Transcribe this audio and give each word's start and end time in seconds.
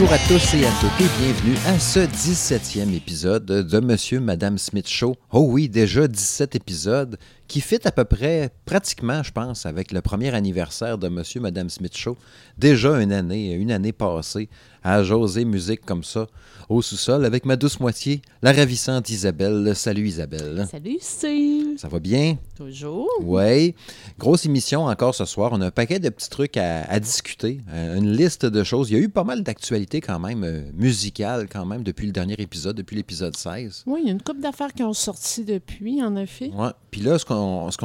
Bonjour 0.00 0.14
à 0.14 0.18
tous 0.28 0.54
et 0.54 0.64
à 0.64 0.70
toutes 0.80 1.00
et 1.00 1.10
bienvenue 1.20 1.56
à 1.66 1.76
ce 1.80 1.98
17e 1.98 2.94
épisode 2.94 3.44
de 3.44 3.80
Monsieur 3.80 4.20
Madame 4.20 4.56
Smith 4.56 4.86
Show. 4.86 5.16
Oh 5.32 5.40
oui, 5.48 5.68
déjà 5.68 6.06
17 6.06 6.54
épisodes 6.54 7.18
qui 7.48 7.62
fit 7.62 7.80
à 7.84 7.90
peu 7.90 8.04
près, 8.04 8.50
pratiquement, 8.66 9.22
je 9.22 9.32
pense, 9.32 9.64
avec 9.64 9.90
le 9.90 10.02
premier 10.02 10.34
anniversaire 10.34 10.98
de 10.98 11.08
Monsieur 11.08 11.40
Madame 11.40 11.70
Smith 11.70 11.96
Show. 11.96 12.16
Déjà 12.58 13.00
une 13.00 13.12
année, 13.12 13.52
une 13.54 13.72
année 13.72 13.92
passée 13.92 14.50
à 14.84 15.02
jaser 15.02 15.44
musique 15.44 15.84
comme 15.84 16.04
ça 16.04 16.26
au 16.68 16.82
sous-sol 16.82 17.24
avec 17.24 17.46
ma 17.46 17.56
douce 17.56 17.80
moitié, 17.80 18.20
la 18.42 18.52
ravissante 18.52 19.08
Isabelle. 19.08 19.72
Salut 19.74 20.06
Isabelle. 20.06 20.66
Salut 20.70 20.98
Steve. 21.00 21.78
Ça 21.78 21.88
va 21.88 21.98
bien? 21.98 22.36
Toujours. 22.56 23.08
Oui. 23.22 23.74
Grosse 24.18 24.44
émission 24.44 24.84
encore 24.84 25.14
ce 25.14 25.24
soir. 25.24 25.50
On 25.54 25.60
a 25.62 25.66
un 25.66 25.70
paquet 25.70 25.98
de 25.98 26.08
petits 26.10 26.28
trucs 26.28 26.56
à, 26.56 27.00
discuter, 27.00 27.60
euh, 27.72 27.96
une 27.96 28.12
liste 28.12 28.44
de 28.44 28.62
choses. 28.64 28.90
Il 28.90 28.98
y 28.98 29.00
a 29.00 29.02
eu 29.02 29.08
pas 29.08 29.24
mal 29.24 29.42
d'actualités 29.42 30.00
quand 30.00 30.18
même, 30.18 30.44
euh, 30.44 30.62
musicales 30.74 31.48
quand 31.50 31.64
même, 31.64 31.82
depuis 31.82 32.06
le 32.06 32.12
dernier 32.12 32.34
épisode, 32.38 32.76
depuis 32.76 32.96
l'épisode 32.96 33.36
16. 33.36 33.84
Oui, 33.86 34.00
il 34.02 34.06
y 34.06 34.10
a 34.10 34.12
une 34.12 34.22
couple 34.22 34.40
d'affaires 34.40 34.72
qui 34.74 34.82
ont 34.82 34.92
sorti 34.92 35.44
depuis, 35.44 36.02
en 36.02 36.16
effet. 36.16 36.50
Oui. 36.54 36.68
Puis 36.90 37.00
là, 37.00 37.18
ce 37.18 37.24
qu'on 37.24 37.37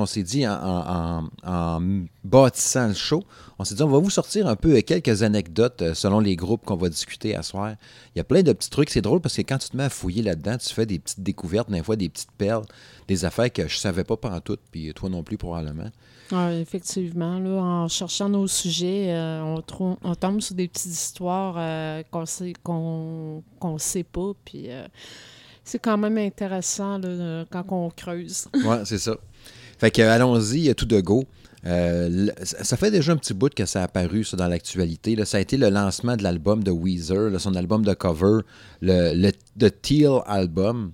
s'est 0.06 0.24
dit 0.24 0.48
en, 0.48 1.30
en, 1.44 1.82
bâtissant 2.24 2.88
le 2.88 2.94
show, 2.94 3.24
on 3.60 3.64
s'est 3.64 3.76
dit, 3.76 3.84
on 3.84 3.90
va 3.90 4.00
vous 4.00 4.10
sortir 4.10 4.48
un 4.48 4.56
peu 4.56 4.80
quelques 4.82 5.24
anecdotes 5.24 5.82
euh, 5.82 5.94
selon 5.94 6.20
les 6.20 6.36
groupes 6.36 6.66
qu'on 6.66 6.76
va 6.76 6.90
discuter 6.90 7.36
à 7.36 7.44
soir. 7.44 7.76
Il 8.14 8.18
y 8.18 8.22
a 8.22 8.24
plein 8.24 8.44
de 8.44 8.52
petits 8.54 8.70
trucs. 8.70 8.90
C'est 8.90 9.02
drôle 9.02 9.22
parce 9.22 9.36
que 9.36 9.42
quand 9.42 9.58
tu 9.58 9.70
te 9.70 9.78
mets 9.78 9.84
à 9.84 9.90
fouiller 9.90 10.22
là-dedans, 10.22 10.58
tu 10.58 10.74
fais 10.74 10.86
des 10.86 11.00
petites 11.00 11.22
découvertes, 11.22 11.70
des 11.70 11.84
fois 11.84 11.96
des 11.96 12.10
petites 12.10 12.32
perles, 12.32 12.66
des 13.08 13.26
affaires 13.26 13.52
que 13.52 13.68
je 13.68 13.78
savais 13.78 14.04
pas 14.04 14.18
pendant 14.18 14.40
tout, 14.40 14.58
puis 14.72 14.94
toi 14.94 15.10
non 15.10 15.24
plus 15.24 15.38
probablement. 15.38 15.90
Oui, 16.32 16.60
effectivement. 16.62 17.40
Là, 17.40 17.62
en 17.62 17.88
cherchant 17.88 18.30
nos 18.30 18.48
sujets, 18.48 19.14
euh, 19.14 19.42
on, 19.42 19.98
on, 20.04 20.16
tombe 20.16 20.42
sur 20.42 20.56
des 20.56 20.68
petites 20.68 20.92
histoires 20.92 21.56
euh, 21.58 22.04
qu'on 22.10 22.26
sait 22.26 22.54
qu'on 22.64 23.44
sait 23.78 24.04
pas. 24.04 24.32
Puis 24.44 24.70
c'est 25.64 25.80
quand 25.80 25.98
même 25.98 26.18
intéressant 26.18 26.98
là, 26.98 27.46
quand 27.50 27.66
on 27.72 27.90
creuse. 27.90 28.48
oui, 28.54 28.78
c'est 28.86 28.98
ça. 28.98 29.16
Fait 29.78 29.92
que 29.92 30.02
allons-y, 30.02 30.74
tout 30.76 30.86
de 30.86 31.00
go. 31.00 31.26
Euh, 31.66 32.28
ça 32.44 32.76
fait 32.76 32.92
déjà 32.92 33.14
un 33.14 33.18
petit 33.18 33.34
bout 33.34 33.54
que 33.54 33.66
ça 33.66 33.82
a 33.82 33.84
apparu 33.86 34.26
dans 34.34 34.48
l'actualité. 34.48 35.18
Ça 35.26 35.38
a 35.38 35.40
été 35.40 35.58
le 35.58 35.70
lancement 35.70 36.18
de 36.18 36.24
l'album 36.24 36.64
de 36.64 36.72
Weezer, 36.72 37.40
son 37.40 37.56
album 37.56 37.86
de 37.86 37.94
cover, 37.94 38.42
le, 38.82 39.14
le 39.14 39.70
Teal 39.70 40.22
Album, 40.26 40.92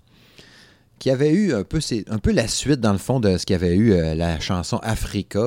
qui 0.99 1.09
avait 1.09 1.31
eu 1.31 1.53
un 1.53 1.63
peu, 1.63 2.31
la 2.31 2.47
suite, 2.47 2.79
dans 2.81 2.91
le 2.91 2.99
fond, 2.99 3.19
de 3.19 3.37
ce 3.37 3.45
qu'il 3.45 3.53
y 3.53 3.55
avait 3.55 3.75
eu 3.75 3.93
euh, 3.93 4.13
la 4.15 4.39
chanson 4.39 4.77
Africa, 4.83 5.39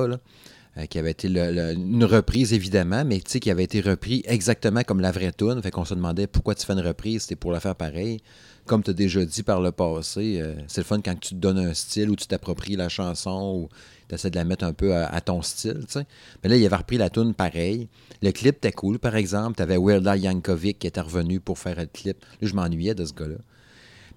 euh, 0.77 0.85
qui 0.87 0.99
avait 0.99 1.11
été 1.11 1.27
une 1.27 2.03
reprise, 2.03 2.51
évidemment, 2.51 3.05
mais 3.05 3.19
qui 3.19 3.49
avait 3.49 3.63
été 3.63 3.79
repris 3.79 4.23
exactement 4.25 4.83
comme 4.83 4.99
la 4.99 5.11
vraie 5.11 5.31
tune. 5.31 5.61
Fait 5.61 5.71
qu'on 5.71 5.85
se 5.85 5.93
demandait 5.93 6.27
pourquoi 6.27 6.55
tu 6.55 6.65
fais 6.65 6.73
une 6.73 6.81
reprise, 6.81 7.23
c'était 7.23 7.35
pour 7.35 7.51
la 7.51 7.59
faire 7.59 7.75
pareil. 7.75 8.19
Comme 8.65 8.81
tu 8.81 8.91
as 8.91 8.93
déjà 8.93 9.25
dit 9.25 9.43
par 9.43 9.61
le 9.61 9.71
passé, 9.71 10.41
c'est 10.67 10.81
le 10.81 10.85
fun 10.85 11.01
quand 11.01 11.19
tu 11.19 11.29
te 11.29 11.39
donnes 11.39 11.59
un 11.59 11.73
style 11.73 12.09
ou 12.09 12.15
tu 12.15 12.27
t'appropries 12.27 12.75
la 12.75 12.87
chanson 12.87 13.55
ou 13.57 13.69
tu 14.07 14.15
essaies 14.15 14.29
de 14.29 14.35
la 14.35 14.45
mettre 14.45 14.63
un 14.63 14.73
peu 14.73 14.95
à, 14.95 15.19
ton 15.21 15.41
style. 15.41 15.81
sais. 15.87 16.05
Mais 16.41 16.49
là, 16.49 16.55
il 16.55 16.65
avait 16.65 16.75
repris 16.75 16.97
la 16.97 17.09
tune 17.09 17.33
pareil. 17.33 17.89
Le 18.21 18.31
clip 18.31 18.57
était 18.57 18.71
cool, 18.71 18.99
par 18.99 19.15
exemple. 19.15 19.57
Tu 19.57 19.63
avais 19.63 19.77
Weird 19.77 20.07
Al 20.07 20.19
Yankovic 20.19 20.79
qui 20.79 20.87
était 20.87 21.01
revenu 21.01 21.39
pour 21.39 21.59
faire 21.59 21.77
le 21.77 21.87
clip. 21.87 22.23
Là, 22.41 22.47
je 22.47 22.53
m'ennuyais 22.53 22.95
de 22.95 23.03
ce 23.05 23.13
gars-là. 23.13 23.35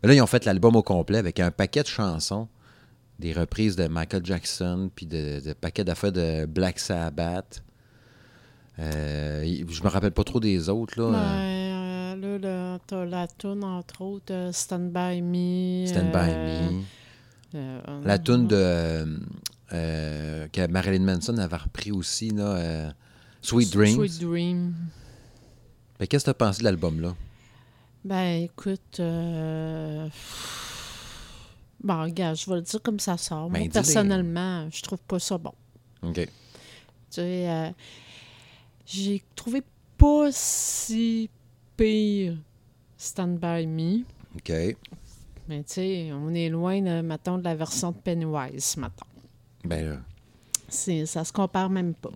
Mais 0.02 0.08
là, 0.08 0.14
ils 0.14 0.20
ont 0.20 0.26
fait 0.26 0.44
l'album 0.44 0.76
au 0.76 0.82
complet 0.82 1.18
avec 1.18 1.40
un 1.40 1.50
paquet 1.50 1.82
de 1.82 1.88
chansons, 1.88 2.48
des 3.18 3.32
reprises 3.32 3.76
de 3.76 3.88
Michael 3.88 4.24
Jackson, 4.24 4.90
puis 4.94 5.06
de, 5.06 5.52
paquets 5.60 5.84
d'affaires 5.84 6.12
de 6.12 6.46
Black 6.46 6.78
Sabbath. 6.78 7.62
Euh, 8.78 9.42
je 9.68 9.82
me 9.82 9.88
rappelle 9.88 10.12
pas 10.12 10.24
trop 10.24 10.38
des 10.38 10.68
autres. 10.68 11.00
Là, 11.00 11.18
euh, 11.18 11.65
là, 12.16 12.78
t'as 12.86 13.04
la 13.04 13.26
tune, 13.26 13.64
entre 13.64 14.02
autres, 14.02 14.32
euh, 14.32 14.52
Stand 14.52 14.90
By 14.90 15.22
Me. 15.22 15.86
Stand 15.86 16.12
By 16.12 16.82
Me. 17.54 18.04
la 18.04 18.18
tune 18.18 18.46
de 18.46 19.20
euh, 19.72 20.46
que 20.48 20.66
Marilyn 20.68 21.04
Manson 21.04 21.36
avait 21.38 21.56
repris 21.56 21.90
aussi, 21.90 22.30
là, 22.30 22.56
euh, 22.56 22.90
Sweet 23.42 23.72
Dreams. 23.72 23.94
Sweet 23.96 24.20
Dream. 24.20 24.74
Qu'est-ce 25.98 26.24
que 26.24 26.24
tu 26.24 26.30
as 26.30 26.34
pensé 26.34 26.60
de 26.60 26.64
l'album-là? 26.64 27.14
Ben, 28.04 28.44
écoute. 28.44 29.00
Euh... 29.00 30.08
Bon, 31.82 32.02
regarde, 32.02 32.36
je 32.36 32.48
vais 32.48 32.56
le 32.56 32.62
dire 32.62 32.82
comme 32.82 33.00
ça 33.00 33.16
sort. 33.16 33.50
Ben, 33.50 33.60
Moi, 33.60 33.68
personnellement, 33.72 34.68
je 34.70 34.82
trouve 34.82 35.00
pas 35.00 35.18
ça 35.18 35.38
bon. 35.38 35.52
OK. 36.02 36.14
Tu 36.14 36.28
sais, 37.10 37.48
euh, 37.48 37.70
j'ai 38.84 39.22
trouvé 39.34 39.62
pas 39.98 40.28
si 40.30 41.30
pire 41.76 42.36
Stand 42.96 43.38
By 43.38 43.66
Me. 43.66 44.04
OK. 44.36 44.76
Mais 45.48 45.62
tu 45.62 45.74
sais, 45.74 46.10
on 46.12 46.34
est 46.34 46.48
loin, 46.48 46.80
de, 46.80 47.02
mettons, 47.02 47.38
de 47.38 47.44
la 47.44 47.54
version 47.54 47.92
de 47.92 47.96
Pennywise, 47.96 48.76
mettons. 48.76 49.06
Ben 49.64 50.02
Ça 50.68 51.24
se 51.24 51.32
compare 51.32 51.70
même 51.70 51.94
pas. 51.94 52.10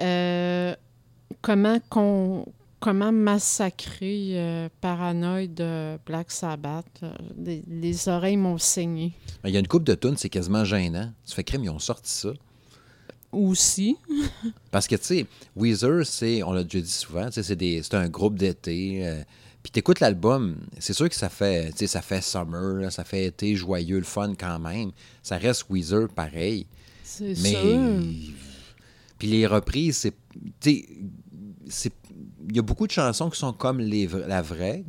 Euh, 0.00 0.74
comment, 1.40 1.78
comment 2.80 3.12
massacrer 3.12 4.30
euh, 4.32 4.68
Paranoid 4.80 5.46
de 5.54 5.96
Black 6.06 6.32
Sabbath? 6.32 6.86
Euh, 7.02 7.12
les, 7.68 8.08
oreilles 8.08 8.36
m'ont 8.36 8.58
saigné. 8.58 9.12
Ben, 9.42 9.50
il 9.50 9.52
y 9.54 9.56
a 9.56 9.60
une 9.60 9.68
coupe 9.68 9.84
de 9.84 9.94
tunes, 9.94 10.16
c'est 10.16 10.28
quasiment 10.28 10.64
gênant. 10.64 11.12
Tu 11.24 11.34
fais 11.34 11.44
crème, 11.44 11.62
ils 11.64 11.70
ont 11.70 11.78
sorti 11.78 12.10
ça. 12.10 12.30
Aussi. 13.34 13.96
Parce 14.70 14.86
que, 14.86 14.96
tu 14.96 15.04
sais, 15.04 15.26
Weezer, 15.56 16.06
c'est, 16.06 16.42
on 16.42 16.52
l'a 16.52 16.64
déjà 16.64 16.80
dit 16.80 16.90
souvent, 16.90 17.28
c'est 17.30 17.94
un 17.94 18.08
groupe 18.08 18.36
d'été. 18.36 19.24
puis 19.62 19.70
t'écoutes 19.70 20.00
l'album, 20.00 20.56
c'est 20.78 20.92
sûr 20.92 21.08
que 21.08 21.14
ça 21.14 21.28
fait, 21.28 21.72
ça 21.86 22.02
fait 22.02 22.22
summer, 22.22 22.90
ça 22.92 23.04
fait 23.04 23.26
été 23.26 23.54
joyeux, 23.56 23.98
le 23.98 24.04
fun 24.04 24.34
quand 24.38 24.58
même 24.58 24.90
ça 25.24 25.38
reste 25.38 25.64
Weezer 25.70 26.08
pareil. 26.08 26.66
C'est 27.02 27.34
mais, 27.42 27.56
Puis 29.18 29.28
les 29.28 29.46
reprises, 29.46 30.10
c'est. 30.60 30.84
Il 32.46 32.54
y 32.54 32.58
a 32.58 32.62
beaucoup 32.62 32.86
de 32.86 32.92
chansons 32.92 33.30
qui 33.30 33.38
sont 33.38 33.54
comme 33.54 33.80
les, 33.80 34.06
la 34.06 34.42
vraie, 34.42 34.84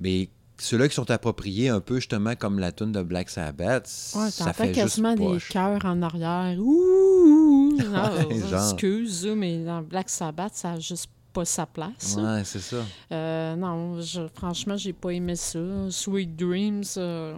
mais 0.00 0.28
ceux-là 0.64 0.88
qui 0.88 0.94
sont 0.94 1.10
appropriés 1.10 1.68
un 1.68 1.80
peu 1.80 1.96
justement 1.96 2.34
comme 2.34 2.58
la 2.58 2.72
tune 2.72 2.92
de 2.92 3.02
Black 3.02 3.30
Sabbath, 3.30 4.12
ouais, 4.14 4.30
ça 4.30 4.52
fait 4.52 4.72
quasiment 4.72 5.14
des 5.14 5.38
cœurs 5.48 5.84
en 5.84 6.02
arrière. 6.02 6.56
Ouh! 6.58 7.78
excuse, 8.52 9.26
mais 9.36 9.64
dans 9.64 9.82
Black 9.82 10.08
Sabbath, 10.08 10.54
ça 10.54 10.72
n'a 10.72 10.80
juste 10.80 11.10
pas 11.32 11.44
sa 11.44 11.66
place. 11.66 12.16
Ouais, 12.18 12.42
c'est 12.44 12.60
ça. 12.60 12.84
Euh, 13.10 13.56
non, 13.56 14.00
je, 14.00 14.22
franchement, 14.34 14.76
j'ai 14.76 14.92
pas 14.92 15.10
aimé 15.10 15.34
ça. 15.36 15.58
Sweet 15.90 16.36
Dreams, 16.36 16.84
euh, 16.98 17.34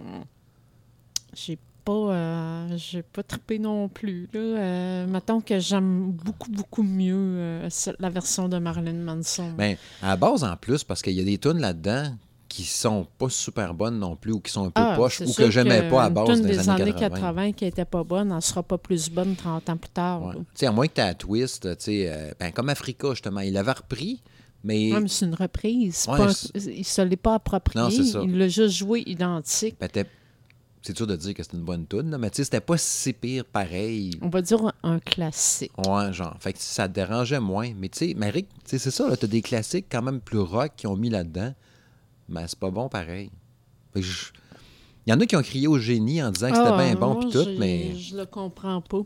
j'ai 1.33 1.57
pas, 1.85 1.91
euh, 1.91 2.77
j'ai 2.77 3.03
pas 3.03 3.23
trippé 3.23 3.59
non 3.59 3.87
plus. 3.87 4.27
Là. 4.33 4.39
Euh, 4.39 5.07
mettons 5.07 5.39
que 5.39 5.59
j'aime 5.59 6.11
beaucoup, 6.11 6.51
beaucoup 6.51 6.83
mieux 6.83 7.15
euh, 7.15 7.69
la 7.99 8.09
version 8.09 8.49
de 8.49 8.57
Marilyn 8.57 9.03
Manson. 9.03 9.51
Bien, 9.57 9.75
à 10.01 10.09
la 10.09 10.17
base, 10.17 10.43
en 10.43 10.57
plus, 10.57 10.83
parce 10.83 11.01
qu'il 11.01 11.13
y 11.13 11.21
a 11.21 11.23
des 11.23 11.37
tunes 11.37 11.59
là-dedans 11.59 12.15
qui 12.55 12.63
sont 12.63 13.05
pas 13.17 13.29
super 13.29 13.73
bonnes 13.73 13.99
non 13.99 14.15
plus 14.15 14.31
ou 14.31 14.39
qui 14.39 14.49
sont 14.49 14.67
un 14.67 14.69
peu 14.69 14.81
ah, 14.81 14.93
poches 14.95 15.19
ou 15.19 15.33
que 15.33 15.51
j'aimais 15.51 15.89
pas 15.89 16.05
à 16.05 16.09
base 16.09 16.41
des, 16.41 16.55
des 16.55 16.69
années 16.69 16.93
80. 16.93 17.51
qui 17.51 17.65
était 17.65 17.83
pas 17.83 18.05
bonne, 18.05 18.31
elle 18.31 18.41
sera 18.41 18.63
pas 18.63 18.77
plus 18.77 19.09
bonne 19.09 19.35
30 19.35 19.69
ans 19.69 19.77
plus 19.77 19.89
tard. 19.89 20.31
Tu 20.33 20.45
sais, 20.53 20.65
à 20.65 20.71
moins 20.71 20.87
que 20.87 20.93
tu 20.93 21.01
aies 21.01 21.13
Twist, 21.15 21.67
ben, 22.39 22.51
comme 22.53 22.69
Africa, 22.69 23.09
justement, 23.09 23.41
il 23.41 23.51
l'avait 23.51 23.73
repris. 23.73 24.21
Mais... 24.63 24.91
c'est 25.07 25.25
une 25.25 25.35
reprise. 25.35 26.07
il 26.55 26.77
ne 26.77 26.83
se 26.83 27.01
l'est 27.01 27.17
pas 27.17 27.35
approprié. 27.35 27.81
Non, 27.83 28.23
il 28.23 28.37
l'a 28.37 28.47
juste 28.47 28.75
joué 28.75 29.03
identique. 29.05 29.75
Ben, 29.77 29.89
c'est 30.81 30.95
sûr 30.95 31.07
de 31.07 31.15
dire 31.17 31.33
que 31.33 31.43
c'est 31.43 31.53
une 31.53 31.63
bonne 31.63 31.85
tune, 31.87 32.15
mais 32.17 32.29
tu 32.29 32.37
sais, 32.37 32.43
c'était 32.45 32.61
pas 32.61 32.77
si 32.77 33.11
pire 33.11 33.43
pareil. 33.43 34.11
On 34.21 34.29
va 34.29 34.41
dire 34.41 34.71
un 34.83 34.99
classique. 34.99 35.71
Ouais, 35.77 36.13
genre. 36.13 36.37
Fait 36.39 36.53
que 36.53 36.59
ça 36.61 36.87
dérangeait 36.87 37.39
moins. 37.39 37.73
Mais 37.75 37.89
tu 37.89 38.07
sais, 38.07 38.13
Marie, 38.13 38.45
c'est 38.63 38.79
ça, 38.79 39.17
t'as 39.17 39.27
des 39.27 39.41
classiques 39.41 39.87
quand 39.91 40.03
même 40.03 40.21
plus 40.21 40.39
rock 40.39 40.71
qui 40.77 40.87
ont 40.87 40.95
mis 40.95 41.09
là-dedans. 41.09 41.53
Mais 42.27 42.45
c'est 42.47 42.59
pas 42.59 42.71
bon 42.71 42.89
pareil. 42.89 43.29
Il 43.95 44.03
y 45.07 45.13
en 45.13 45.19
a 45.19 45.25
qui 45.25 45.35
ont 45.35 45.41
crié 45.41 45.67
au 45.67 45.77
génie 45.77 46.21
en 46.21 46.31
disant 46.31 46.49
que 46.49 46.55
c'était 46.55 46.69
ah, 46.69 46.83
bien 46.83 46.95
bon 46.95 47.15
pis 47.15 47.29
tout, 47.29 47.47
mais. 47.57 47.95
Je 47.95 48.17
le 48.17 48.25
comprends 48.25 48.81
pas. 48.81 49.03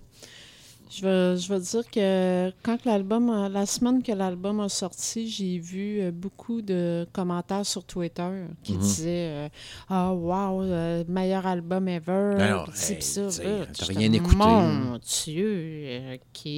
Je 0.89 1.05
veux, 1.05 1.35
je 1.35 1.53
veux 1.53 1.59
dire 1.59 1.91
que 1.91 2.51
quand 2.63 2.83
l'album, 2.83 3.47
la 3.51 3.67
semaine 3.67 4.01
que 4.01 4.11
l'album 4.11 4.59
a 4.59 4.69
sorti, 4.69 5.29
j'ai 5.29 5.59
vu 5.59 6.01
euh, 6.01 6.11
beaucoup 6.11 6.63
de 6.63 7.07
commentaires 7.13 7.65
sur 7.65 7.83
Twitter 7.83 8.27
qui 8.63 8.73
mhm. 8.73 8.79
disaient 8.79 9.29
euh, 9.29 9.49
Ah, 9.87 10.11
wow, 10.11 10.63
euh, 10.63 11.03
meilleur 11.07 11.45
album 11.45 11.87
ever. 11.87 12.37
Alors, 12.39 12.71
t'as 12.73 13.85
rien 13.85 14.11
écouté. 14.11 14.35
Mon 14.35 14.97
Dieu, 14.97 16.15
OK. 16.15 16.51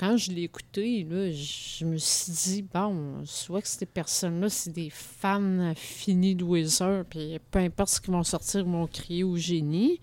Quand 0.00 0.16
je 0.16 0.32
l'ai 0.32 0.44
écouté, 0.44 1.04
là, 1.04 1.30
je 1.30 1.84
me 1.84 1.98
suis 1.98 2.32
dit, 2.32 2.62
bon, 2.62 3.20
soit 3.26 3.60
que 3.60 3.68
ces 3.68 3.84
personnes-là, 3.84 4.48
c'est 4.48 4.72
des 4.72 4.88
fans 4.88 5.74
finis 5.76 6.34
de 6.34 6.42
Wizard, 6.42 7.04
puis 7.04 7.38
peu 7.50 7.58
importe 7.58 7.90
ce 7.90 8.00
qu'ils 8.00 8.14
vont 8.14 8.22
sortir, 8.22 8.60
ils 8.60 8.72
vont 8.72 8.86
crier 8.86 9.24
au 9.24 9.36
génie. 9.36 10.00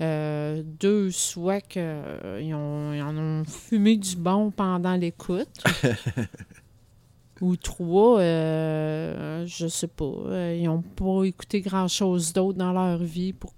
Euh, 0.00 0.64
deux, 0.64 1.12
soit 1.12 1.60
qu'ils 1.60 1.82
euh, 1.84 3.00
en 3.00 3.16
ont 3.16 3.44
fumé 3.44 3.96
du 3.96 4.16
bon 4.16 4.50
pendant 4.50 4.96
l'écoute. 4.96 5.62
ou 7.40 7.54
trois, 7.54 8.18
euh, 8.18 9.46
je 9.46 9.68
sais 9.68 9.86
pas. 9.86 10.04
euh, 10.04 10.56
ils 10.58 10.64
n'ont 10.64 10.82
pas 10.82 11.22
écouté 11.22 11.60
grand-chose 11.60 12.32
d'autre 12.32 12.58
dans 12.58 12.72
leur 12.72 12.98
vie 12.98 13.32
pour, 13.32 13.52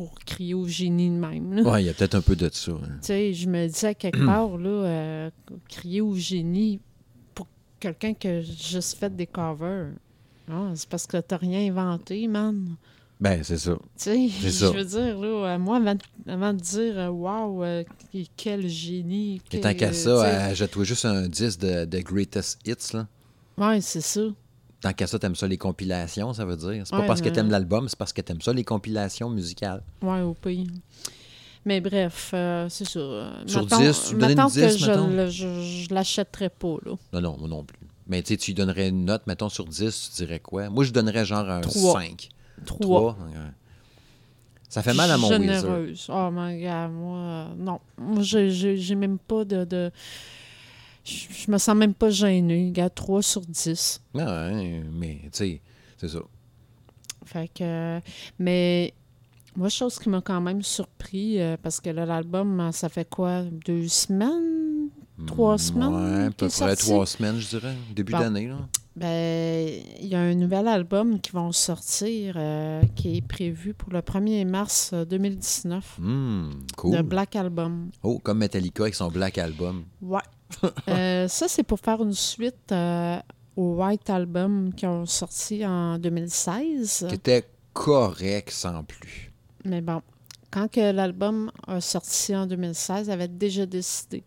pour 0.00 0.14
crier 0.24 0.54
au 0.54 0.66
génie 0.66 1.10
de 1.10 1.14
même. 1.16 1.60
Ouais, 1.66 1.82
il 1.82 1.86
y 1.86 1.88
a 1.90 1.92
peut-être 1.92 2.14
un 2.14 2.22
peu 2.22 2.34
de 2.34 2.48
ça. 2.50 2.72
hein. 2.72 2.78
Tu 3.02 3.06
sais, 3.08 3.34
je 3.34 3.46
me 3.50 3.66
dis 3.66 3.84
à 3.84 3.92
quelque 3.92 4.24
part, 4.24 4.56
là, 4.56 4.70
euh, 4.70 5.30
crier 5.68 6.00
au 6.00 6.14
génie 6.14 6.80
pour 7.34 7.46
quelqu'un 7.78 8.14
qui 8.14 8.28
a 8.28 8.40
juste 8.40 8.96
fait 8.98 9.14
des 9.14 9.26
covers. 9.26 9.88
Ah, 10.50 10.70
c'est 10.74 10.88
parce 10.88 11.06
que 11.06 11.18
t'as 11.18 11.36
rien 11.36 11.70
inventé, 11.70 12.26
man. 12.28 12.76
Ben, 13.20 13.44
c'est 13.44 13.58
ça. 13.58 13.72
Tu 13.74 13.80
sais, 13.96 14.28
je 14.30 14.66
veux 14.78 14.84
dire, 14.86 15.18
là, 15.20 15.26
euh, 15.54 15.58
moi, 15.58 15.76
avant, 15.76 15.94
de- 15.94 16.30
avant 16.30 16.54
de 16.54 16.60
dire, 16.60 16.98
euh, 16.98 17.08
wow, 17.08 17.62
quel 18.38 18.66
génie. 18.68 19.42
Tant 19.60 19.74
qu'à 19.74 19.92
ça, 19.92 20.24
euh, 20.50 20.54
jette-toi 20.54 20.84
juste 20.84 21.04
un 21.04 21.28
10 21.28 21.58
de, 21.58 21.84
de 21.84 21.98
Greatest 22.00 22.58
Hits, 22.66 22.94
là. 22.94 23.06
Ouais, 23.58 23.82
c'est 23.82 24.00
ça. 24.00 24.22
Tant 24.80 24.92
qu'à 24.94 25.06
ça, 25.06 25.18
t'aimes 25.18 25.34
ça 25.34 25.46
les 25.46 25.58
compilations, 25.58 26.32
ça 26.32 26.44
veut 26.44 26.56
dire. 26.56 26.82
C'est 26.84 26.90
pas 26.90 27.00
Ouais, 27.00 27.06
parce 27.06 27.20
que 27.20 27.28
t'aimes 27.28 27.50
l'album, 27.50 27.88
c'est 27.88 27.98
parce 27.98 28.12
que 28.14 28.22
t'aimes 28.22 28.40
ça 28.40 28.52
les 28.52 28.64
compilations 28.64 29.28
musicales. 29.28 29.82
Ouais, 30.02 30.20
au 30.22 30.32
pays. 30.34 30.70
Mais 31.66 31.82
bref, 31.82 32.30
euh, 32.32 32.66
c'est 32.70 32.86
ça. 32.88 32.98
Euh, 32.98 33.42
Sur 33.46 33.62
mettons- 33.64 33.78
10, 33.78 34.04
tu 34.08 34.14
donnais 34.14 34.32
une 34.32 34.38
mettons 34.38 34.48
10, 34.48 34.60
que 34.62 34.68
je, 34.78 34.86
mettons? 34.90 35.30
je, 35.30 35.62
je 35.88 35.94
l'achèterais 35.94 36.48
pas, 36.48 36.76
là. 36.86 36.92
Non, 37.12 37.20
non, 37.20 37.36
moi 37.38 37.48
non 37.48 37.64
plus. 37.64 37.78
Mais 38.06 38.22
tu 38.22 38.28
sais, 38.28 38.36
tu 38.38 38.50
lui 38.52 38.54
donnerais 38.54 38.88
une 38.88 39.04
note, 39.04 39.26
mettons, 39.26 39.50
sur 39.50 39.66
10, 39.66 40.10
tu 40.16 40.24
dirais 40.24 40.40
quoi? 40.40 40.70
Moi, 40.70 40.84
je 40.84 40.92
donnerais 40.92 41.26
genre 41.26 41.48
un 41.50 41.60
Trois. 41.60 42.00
5. 42.00 42.28
Trois. 42.64 43.12
3. 43.14 43.18
Ça 44.70 44.82
fait 44.82 44.94
mal 44.94 45.10
à 45.10 45.18
mon 45.18 45.28
Weezer. 45.28 45.40
Généreuse. 45.60 46.06
Oh, 46.08 46.30
my 46.32 46.62
God, 46.62 46.90
moi, 46.92 47.18
euh, 47.18 47.46
non. 47.58 47.80
Moi, 47.98 48.22
j'ai- 48.22 48.94
même 48.94 49.18
pas 49.18 49.44
de... 49.44 49.64
de... 49.64 49.90
Je 51.10 51.44
je 51.46 51.50
me 51.50 51.58
sens 51.58 51.74
même 51.74 51.94
pas 51.94 52.10
gênée. 52.10 52.68
Regarde, 52.68 52.94
3 52.94 53.22
sur 53.22 53.40
10. 53.40 54.00
Non, 54.14 54.26
hein, 54.28 54.82
mais 54.92 55.20
tu 55.24 55.28
sais, 55.32 55.60
c'est 55.96 56.08
ça. 56.08 56.20
Fait 57.24 57.48
que... 57.52 58.00
Mais... 58.38 58.92
Moi, 59.56 59.68
chose 59.68 59.98
qui 59.98 60.08
m'a 60.08 60.20
quand 60.20 60.40
même 60.40 60.62
surpris, 60.62 61.40
euh, 61.40 61.56
parce 61.60 61.80
que 61.80 61.90
là, 61.90 62.06
l'album, 62.06 62.60
euh, 62.60 62.70
ça 62.72 62.88
fait 62.88 63.08
quoi? 63.08 63.42
Deux 63.66 63.88
semaines? 63.88 64.88
Trois 65.26 65.56
Mm, 65.56 65.58
semaines 65.58 65.88
Ouais, 65.94 66.24
à 66.26 66.30
peu 66.30 66.48
près 66.48 66.76
trois 66.76 67.04
semaines, 67.04 67.36
je 67.38 67.48
dirais. 67.48 67.74
Début 67.94 68.12
Bon. 68.12 68.20
d'année, 68.20 68.46
là. 68.46 68.58
Ben, 68.94 69.68
il 70.00 70.06
y 70.06 70.14
a 70.14 70.20
un 70.20 70.34
nouvel 70.34 70.68
album 70.68 71.20
qui 71.20 71.32
va 71.32 71.48
sortir, 71.52 72.34
euh, 72.36 72.80
qui 72.94 73.16
est 73.16 73.26
prévu 73.26 73.74
pour 73.74 73.92
le 73.92 74.02
1er 74.02 74.44
mars 74.46 74.92
euh, 74.92 75.04
2019. 75.04 75.96
Hmm, 75.98 76.50
cool. 76.76 76.96
Le 76.96 77.02
Black 77.02 77.34
Album. 77.34 77.90
Oh, 78.04 78.18
comme 78.22 78.38
Metallica 78.38 78.84
avec 78.84 78.94
son 78.94 79.08
Black 79.10 79.36
Album. 79.36 79.82
Ouais. 80.00 80.20
Euh, 80.88 81.28
ça, 81.28 81.46
c'est 81.48 81.62
pour 81.62 81.78
faire 81.80 82.02
une 82.02 82.12
suite 82.14 82.72
euh, 82.72 83.18
au 83.56 83.74
White 83.82 84.10
Album 84.10 84.72
qui 84.74 84.86
ont 84.86 85.06
sorti 85.06 85.64
en 85.66 85.98
2016. 85.98 87.06
Qui 87.08 87.14
était 87.14 87.46
correct 87.72 88.50
sans 88.50 88.82
plus. 88.84 89.32
Mais 89.64 89.80
bon, 89.80 90.02
quand 90.50 90.74
l'album 90.76 91.50
a 91.66 91.80
sorti 91.80 92.34
en 92.34 92.46
2016, 92.46 93.08
elle 93.08 93.14
avait 93.14 93.28
déjà 93.28 93.66
décidé 93.66 94.24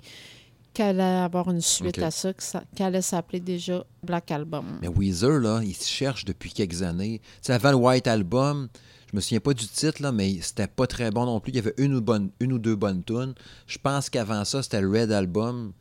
qu'elle 0.73 0.99
allait 1.01 1.19
avoir 1.23 1.49
une 1.51 1.61
suite 1.61 1.99
à 1.99 2.09
ça, 2.09 2.33
que 2.33 2.41
ça- 2.41 2.63
qu'elle 2.75 2.87
allait 2.87 3.01
s'appeler 3.03 3.39
déjà 3.39 3.85
Black 4.03 4.31
Album. 4.31 4.79
Mais 4.81 4.87
Weezer, 4.87 5.39
là, 5.39 5.61
il 5.63 5.75
se 5.75 5.87
cherche 5.87 6.25
depuis 6.25 6.51
quelques 6.51 6.81
années. 6.81 7.21
Avant 7.47 7.69
le 7.71 7.77
White 7.77 8.07
Album, 8.07 8.69
je 9.11 9.15
me 9.15 9.21
souviens 9.21 9.39
pas 9.39 9.53
du 9.53 9.67
titre, 9.67 10.01
là, 10.01 10.11
mais 10.11 10.39
c'était 10.41 10.65
pas 10.65 10.87
très 10.87 11.11
bon 11.11 11.25
non 11.27 11.39
plus. 11.39 11.51
Il 11.51 11.57
y 11.57 11.59
avait 11.59 11.75
une 11.77 11.93
ou, 11.93 12.01
bonne, 12.01 12.31
une 12.39 12.53
ou 12.53 12.57
deux 12.57 12.75
bonnes 12.75 13.03
tunes. 13.03 13.35
Je 13.67 13.77
pense 13.77 14.09
qu'avant 14.09 14.43
ça, 14.45 14.63
c'était 14.63 14.81
le 14.81 14.89
Red 14.89 15.11
Album, 15.11 15.73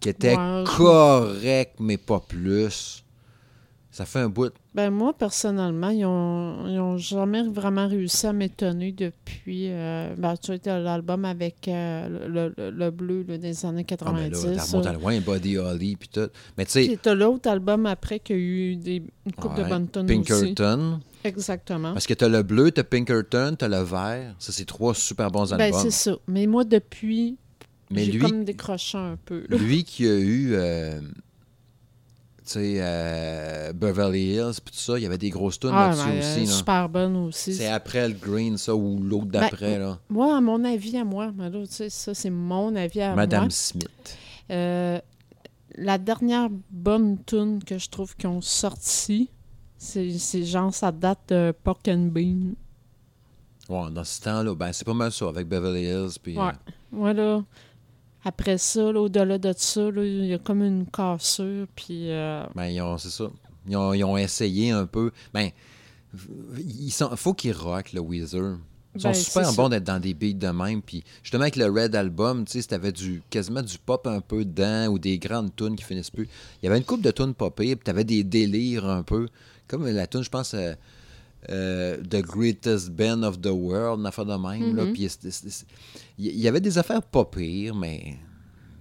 qui 0.00 0.08
était 0.08 0.36
Ouais, 0.36 0.64
correct, 0.76 1.74
mais 1.80 1.96
pas 1.96 2.20
plus. 2.20 3.04
Ça 3.90 4.04
fait 4.04 4.20
un 4.20 4.28
bout. 4.28 4.52
Ben 4.74 4.90
moi, 4.90 5.12
personnellement, 5.12 5.88
ils 5.88 6.04
ont, 6.04 6.68
ils 6.68 6.78
ont 6.78 6.98
jamais 6.98 7.42
vraiment 7.42 7.88
réussi 7.88 8.28
à 8.28 8.32
m'étonner 8.32 8.92
depuis 8.92 9.70
euh, 9.70 10.14
ben, 10.16 10.36
tu 10.36 10.52
sais, 10.52 10.58
t'as 10.60 10.78
l'album 10.78 11.24
avec 11.24 11.66
euh, 11.66 12.28
le, 12.28 12.54
le- 12.56 12.70
le 12.70 12.90
bleu 12.92 13.24
là, 13.26 13.38
des 13.38 13.66
années 13.66 13.84
Ah, 14.00 14.12
mais 14.12 14.30
90. 14.30 14.44
là, 14.44 14.52
t'as 14.54 14.64
remonté 14.66 14.88
à 14.88 14.92
loin, 14.92 15.20
Buddy 15.20 15.56
Holly, 15.58 15.96
puis 15.96 16.08
tout. 16.12 16.28
Mais 16.56 16.64
tu 16.66 16.72
sais, 16.72 16.96
Puis 17.02 17.12
l'autre 17.14 17.48
album 17.50 17.86
après 17.86 18.20
qui 18.20 18.34
a 18.34 18.36
eu 18.36 18.76
des, 18.76 19.02
une 19.26 19.32
couple 19.32 19.64
de 19.64 19.68
bonnes 19.68 19.88
tonnes 19.88 20.08
aussi. 20.12 20.18
Pinkerton. 20.54 21.00
Exactement. 21.24 21.92
Parce 21.94 22.06
que 22.06 22.14
t'as 22.14 22.28
le 22.28 22.44
bleu, 22.44 22.70
t'as 22.70 22.84
Pinkerton, 22.84 23.56
t'as 23.58 23.66
le 23.68 23.82
vert. 23.82 24.32
Ça, 24.38 24.52
c'est 24.52 24.66
trois 24.66 24.94
super 24.94 25.28
bons 25.32 25.50
Ben 25.50 25.60
albums. 25.60 25.80
c'est 25.82 25.90
ça. 25.90 26.14
Mais 26.28 26.46
moi, 26.46 26.62
depuis, 26.62 27.36
mais 27.90 28.04
lui, 28.06 28.18
comme 28.18 28.44
décroché 28.44 28.98
un 28.98 29.16
peu. 29.24 29.44
là. 29.48 29.56
lui 29.56 29.84
qui 29.84 30.06
a 30.06 30.14
eu, 30.14 30.50
euh, 30.54 31.00
tu 31.00 31.06
sais, 32.44 32.76
euh, 32.80 33.72
Beverly 33.72 34.34
Hills, 34.34 34.60
puis 34.64 34.72
tout 34.74 34.80
ça, 34.80 34.98
il 34.98 35.02
y 35.02 35.06
avait 35.06 35.18
des 35.18 35.30
grosses 35.30 35.58
tunes 35.58 35.70
Ah, 35.72 35.88
là-dessus 35.90 36.08
ben, 36.08 36.18
aussi. 36.18 36.46
là. 36.46 36.52
super 36.52 36.88
bonne 36.88 37.16
aussi. 37.16 37.54
C'est 37.54 37.68
après 37.68 38.08
le 38.08 38.14
Green, 38.14 38.56
ça, 38.56 38.74
ou 38.74 39.02
l'autre 39.02 39.26
d'après, 39.26 39.78
là. 39.78 39.98
Moi, 40.08 40.36
à 40.36 40.40
mon 40.40 40.64
avis, 40.64 40.96
à 40.96 41.04
moi, 41.04 41.30
tu 41.52 41.66
sais, 41.66 41.90
ça, 41.90 42.14
c'est 42.14 42.30
mon 42.30 42.74
avis 42.76 43.00
à 43.02 43.14
Madame 43.14 43.42
moi. 43.44 43.50
Smith. 43.50 44.16
Euh, 44.50 44.98
la 45.76 45.98
dernière 45.98 46.48
bonne 46.70 47.18
tune 47.24 47.62
que 47.62 47.78
je 47.78 47.88
trouve 47.90 48.16
qu'ils 48.16 48.28
ont 48.30 48.40
sorti, 48.40 49.28
c'est 49.76 50.10
c'est 50.18 50.42
genre, 50.44 50.74
ça 50.74 50.90
date 50.90 51.20
de 51.28 51.54
Pork 51.62 51.86
and 51.88 52.08
Bean. 52.10 52.54
Ouais, 53.68 53.90
dans 53.90 54.02
ce 54.04 54.22
temps-là, 54.22 54.54
ben, 54.54 54.72
c'est 54.72 54.86
pas 54.86 54.94
mal 54.94 55.12
ça, 55.12 55.28
avec 55.28 55.46
Beverly 55.46 55.82
Hills, 55.84 56.16
puis... 56.22 56.36
Ouais. 56.38 56.44
euh, 56.46 56.52
Voilà. 56.90 57.44
Après 58.28 58.58
ça, 58.58 58.92
là, 58.92 59.00
au-delà 59.00 59.38
de 59.38 59.54
ça, 59.56 59.90
là, 59.90 60.04
il 60.04 60.26
y 60.26 60.34
a 60.34 60.38
comme 60.38 60.62
une 60.62 60.84
cassure, 60.86 61.66
puis... 61.74 62.10
euh, 62.10 62.44
Ben, 62.54 62.66
ils 62.66 62.80
ont, 62.82 62.98
c'est 62.98 63.08
ça. 63.10 63.24
Ils 63.66 63.76
ont, 63.76 63.94
ils 63.94 64.04
ont 64.04 64.18
essayé 64.18 64.70
un 64.70 64.84
peu. 64.84 65.10
Ben, 65.32 65.48
il 66.58 66.92
faut 67.16 67.32
qu'ils 67.34 67.52
rock, 67.52 67.92
le 67.94 68.00
Weezer. 68.00 68.58
Ils 68.94 69.00
sont 69.00 69.08
Ben, 69.08 69.14
super 69.14 69.52
bons 69.54 69.68
d'être 69.68 69.84
dans 69.84 69.98
des 70.00 70.12
beats 70.14 70.32
de 70.34 70.48
même. 70.48 70.82
Puis 70.82 71.04
justement, 71.22 71.42
avec 71.42 71.56
le 71.56 71.66
Red 71.70 71.94
Album, 71.94 72.44
tu 72.44 72.60
sais, 72.60 72.66
t'avais 72.68 72.92
du, 72.92 73.22
quasiment 73.30 73.62
du 73.62 73.78
pop 73.78 74.06
un 74.06 74.20
peu 74.20 74.44
dedans 74.44 74.88
ou 74.88 74.98
des 74.98 75.18
grandes 75.18 75.54
tunes 75.56 75.76
qui 75.76 75.84
finissent 75.84 76.10
plus. 76.10 76.28
Il 76.62 76.66
y 76.66 76.68
avait 76.68 76.78
une 76.78 76.84
coupe 76.84 77.02
de 77.02 77.10
tunes 77.10 77.34
popées, 77.34 77.76
puis 77.76 77.84
t'avais 77.84 78.04
des 78.04 78.24
délires 78.24 78.86
un 78.88 79.02
peu. 79.02 79.28
Comme 79.68 79.86
la 79.86 80.06
tune, 80.06 80.22
je 80.22 80.30
pense, 80.30 80.54
euh, 80.54 80.72
euh, 81.50 81.98
The 81.98 82.22
Greatest 82.22 82.90
Band 82.90 83.22
of 83.22 83.40
the 83.40 83.50
World, 83.52 84.00
une 84.00 84.06
affaire 84.06 84.24
de 84.26 84.34
même. 84.34 84.74
là. 84.76 84.84
Mhm. 84.86 84.92
Puis 84.92 85.08
c'était- 85.08 85.66
il 86.18 86.38
y 86.38 86.48
avait 86.48 86.60
des 86.60 86.78
affaires 86.78 87.02
pas 87.02 87.24
pires, 87.24 87.74
mais 87.74 88.14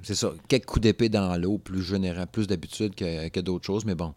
c'est 0.01 0.15
ça. 0.15 0.32
Quelques 0.48 0.65
coups 0.65 0.82
d'épée 0.82 1.10
dans 1.10 1.36
l'eau, 1.39 1.58
plus 1.58 1.82
général, 1.84 2.27
plus 2.27 2.48
d'habitude 2.48 2.96
que, 2.96 3.29
que 3.29 3.39
d'autres 3.39 3.65
choses, 3.65 3.86
mais 3.86 3.96
bon. 3.96 4.13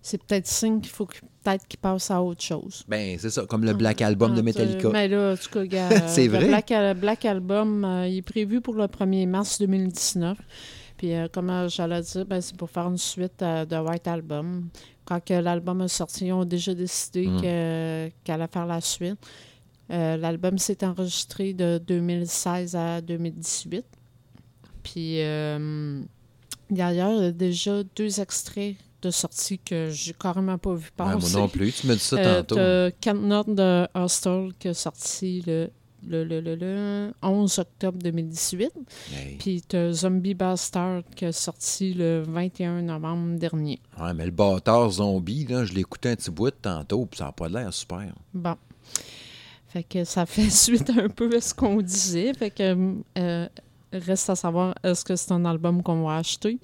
c'est 0.00 0.22
peut-être 0.22 0.46
signe 0.46 0.80
qu'il 0.80 0.92
faut 0.92 1.06
que- 1.06 1.18
peut-être 1.44 1.66
qu'ils 1.66 1.80
passent 1.80 2.10
à 2.10 2.22
autre 2.22 2.42
chose. 2.42 2.84
Ben, 2.88 3.18
c'est 3.18 3.30
ça, 3.30 3.44
comme 3.46 3.64
le 3.64 3.74
Black 3.74 4.00
Album 4.00 4.32
de 4.34 4.40
Ah, 4.40 4.42
Metallica. 4.42 4.88
Mais 4.90 5.08
là, 5.08 5.32
en 5.32 5.36
tout 5.36 5.66
cas, 5.68 5.88
C'est 6.08 6.26
le 6.28 6.30
vrai? 6.36 6.46
Black, 6.48 6.70
Al- 6.70 6.96
Black 6.96 7.24
Album, 7.24 7.84
euh, 7.84 8.06
il 8.08 8.18
est 8.18 8.22
prévu 8.22 8.60
pour 8.60 8.74
le 8.74 8.84
1er 8.86 9.26
mars 9.26 9.58
2019. 9.58 10.38
Puis, 10.96 11.14
euh, 11.14 11.28
comme 11.32 11.50
euh, 11.50 11.68
j'allais 11.68 12.00
dire, 12.00 12.24
ben, 12.24 12.40
c'est 12.40 12.56
pour 12.56 12.70
faire 12.70 12.86
une 12.88 12.96
suite 12.96 13.42
euh, 13.42 13.64
de 13.66 13.76
White 13.76 14.06
Album. 14.08 14.68
Quand 15.04 15.22
que 15.24 15.34
l'album 15.34 15.82
est 15.82 15.88
sorti, 15.88 16.26
ils 16.26 16.32
ont 16.32 16.44
déjà 16.44 16.74
décidé 16.74 17.26
Mm. 17.26 17.40
que- 17.42 18.08
qu'elle 18.24 18.34
allait 18.40 18.50
faire 18.52 18.66
la 18.66 18.80
suite. 18.80 19.18
Euh, 19.90 20.16
L'album 20.16 20.58
s'est 20.58 20.84
enregistré 20.84 21.54
de 21.54 21.78
2016 21.86 22.76
à 22.76 23.00
2018. 23.00 23.84
Puis, 24.82 25.22
euh, 25.22 26.00
d'ailleurs, 26.70 27.12
il 27.12 27.22
y 27.22 27.26
a 27.26 27.32
déjà 27.32 27.82
deux 27.96 28.20
extraits 28.20 28.76
de 29.00 29.10
sortie 29.10 29.58
que 29.58 29.90
j'ai 29.90 30.12
carrément 30.12 30.58
pas 30.58 30.74
vu 30.74 30.90
Ouais, 30.98 31.04
moi 31.06 31.14
passer. 31.14 31.36
non 31.36 31.48
plus, 31.48 31.72
tu 31.72 31.86
me 31.86 31.94
dis 31.94 32.00
ça 32.00 32.16
Euh, 32.16 32.42
tantôt. 32.42 33.14
Not 33.14 33.44
de 33.54 33.86
Hostel 33.94 34.50
qui 34.58 34.68
est 34.68 34.74
sorti 34.74 35.42
le, 35.46 35.70
le, 36.06 36.24
le, 36.24 36.40
le, 36.40 36.54
le 36.56 37.12
11 37.22 37.58
octobre 37.60 37.98
2018. 38.02 38.70
Hey. 39.14 39.36
Puis 39.38 39.62
t'as 39.66 39.92
Zombie 39.92 40.34
Bastard 40.34 41.02
qui 41.14 41.26
est 41.26 41.32
sorti 41.32 41.94
le 41.94 42.24
21 42.26 42.82
novembre 42.82 43.38
dernier. 43.38 43.80
Ouais, 44.00 44.12
mais 44.14 44.24
le 44.24 44.32
bâtard 44.32 44.90
zombie, 44.90 45.46
là, 45.46 45.64
je 45.64 45.72
l'ai 45.74 45.80
écouté 45.82 46.10
un 46.10 46.16
petit 46.16 46.30
bout 46.30 46.50
de 46.50 46.56
tantôt, 46.60 47.06
puis 47.06 47.18
ça 47.18 47.26
n'a 47.26 47.32
pas 47.32 47.48
l'air 47.48 47.72
super. 47.72 48.12
Bon. 48.34 48.56
Fait 49.68 49.82
que 49.82 50.04
ça 50.04 50.24
fait 50.26 50.50
suite 50.50 50.90
un 50.90 51.08
peu 51.08 51.34
à 51.36 51.40
ce 51.40 51.52
qu'on 51.54 51.80
disait. 51.82 52.32
Fait 52.34 52.50
que 52.50 52.94
euh, 53.18 53.46
reste 53.92 54.30
à 54.30 54.36
savoir 54.36 54.74
est-ce 54.82 55.04
que 55.04 55.16
c'est 55.16 55.32
un 55.32 55.44
album 55.44 55.82
qu'on 55.82 56.04
va 56.04 56.16
acheter? 56.16 56.58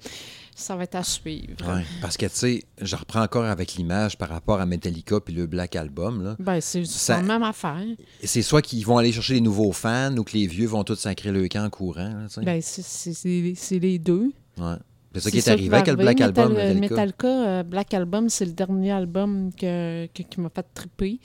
Ça 0.57 0.75
va 0.77 0.83
être 0.83 0.95
à 0.95 1.03
suivre. 1.03 1.47
Ouais, 1.67 1.83
parce 2.01 2.15
que, 2.15 2.25
tu 2.27 2.31
sais, 2.33 2.63
je 2.81 2.95
reprends 2.95 3.21
encore 3.21 3.43
avec 3.43 3.73
l'image 3.75 4.17
par 4.17 4.29
rapport 4.29 4.61
à 4.61 4.65
Metallica 4.65 5.19
puis 5.19 5.33
le 5.33 5.47
Black 5.47 5.75
Album, 5.75 6.23
là. 6.23 6.37
Ben, 6.39 6.61
c'est 6.61 6.85
Ça- 6.85 7.17
la 7.17 7.23
même 7.23 7.43
affaire. 7.43 7.83
C'est 8.23 8.41
soit 8.41 8.61
qu'ils 8.61 8.85
vont 8.85 8.97
aller 8.97 9.11
chercher 9.11 9.33
des 9.33 9.41
nouveaux 9.41 9.73
fans 9.73 10.15
ou 10.15 10.23
que 10.23 10.31
les 10.31 10.47
vieux 10.47 10.67
vont 10.67 10.85
tous 10.85 10.95
sacrer 10.95 11.33
le 11.33 11.45
camp 11.49 11.65
en 11.65 11.69
courant, 11.69 12.07
là. 12.07 12.27
Ben, 12.41 12.61
c'est- 12.61 13.79
les 13.79 13.99
deux. 13.99 14.31
Ouais. 14.57 14.75
C'est 15.13 15.19
ça 15.21 15.31
qui 15.31 15.37
est 15.39 15.47
arrivé 15.49 15.75
avec 15.75 15.87
le 15.87 15.95
Black. 15.95 16.21
Album, 16.21 16.53
Metal- 16.53 16.67
Metallica. 16.75 16.95
Metallica, 16.95 17.27
euh, 17.27 17.63
Black 17.63 17.93
Album, 17.93 18.29
c'est 18.29 18.45
le 18.45 18.51
dernier 18.53 18.91
album 18.91 19.49
que, 19.59 20.07
que- 20.07 20.23
qui 20.23 20.39
m'a 20.41 20.49
fait 20.49 20.65
triper. 20.73 21.19